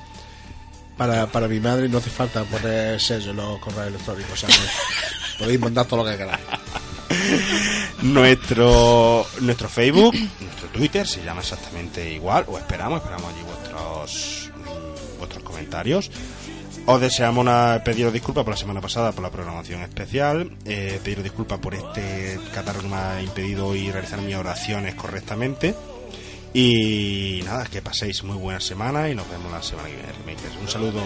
Para, 0.96 1.26
para 1.28 1.46
mi 1.46 1.60
madre 1.60 1.88
no 1.88 1.98
hace 1.98 2.10
falta 2.10 2.42
poner 2.44 3.00
sello 3.00 3.30
en 3.30 3.36
los 3.36 3.58
correos 3.60 3.86
electrónicos. 3.88 4.44
Que 4.44 5.44
podéis 5.44 5.60
mandar 5.60 5.86
todo 5.86 6.02
lo 6.02 6.10
que 6.10 6.16
queráis. 6.16 6.44
nuestro 8.02 9.24
nuestro 9.40 9.68
Facebook, 9.68 10.14
nuestro 10.40 10.68
Twitter 10.68 11.06
se 11.06 11.22
llama 11.22 11.40
exactamente 11.40 12.12
igual, 12.12 12.44
o 12.48 12.58
esperamos, 12.58 13.00
esperamos 13.00 13.32
allí 13.32 13.42
vuestros 13.42 14.50
mm, 14.56 15.18
vuestros 15.18 15.42
comentarios. 15.44 16.10
Os 16.86 17.00
deseamos 17.00 17.42
una, 17.42 17.82
pediros 17.84 18.12
disculpas 18.12 18.44
por 18.44 18.54
la 18.54 18.56
semana 18.56 18.80
pasada 18.80 19.12
por 19.12 19.22
la 19.22 19.30
programación 19.30 19.82
especial, 19.82 20.56
eh, 20.64 20.98
pediros 21.04 21.22
disculpas 21.22 21.58
por 21.58 21.74
este 21.74 22.40
catarro 22.54 22.80
que 22.80 22.88
me 22.88 22.96
ha 22.96 23.22
impedido 23.22 23.66
hoy 23.66 23.90
realizar 23.92 24.20
mis 24.22 24.34
oraciones 24.34 24.94
correctamente. 24.94 25.74
Y 26.54 27.42
nada, 27.44 27.66
que 27.66 27.82
paséis 27.82 28.24
muy 28.24 28.36
buena 28.36 28.60
semana 28.60 29.08
y 29.08 29.14
nos 29.14 29.28
vemos 29.28 29.52
la 29.52 29.62
semana 29.62 29.88
que 29.88 29.96
viene. 29.96 30.58
Un 30.60 30.68
saludo. 30.68 31.02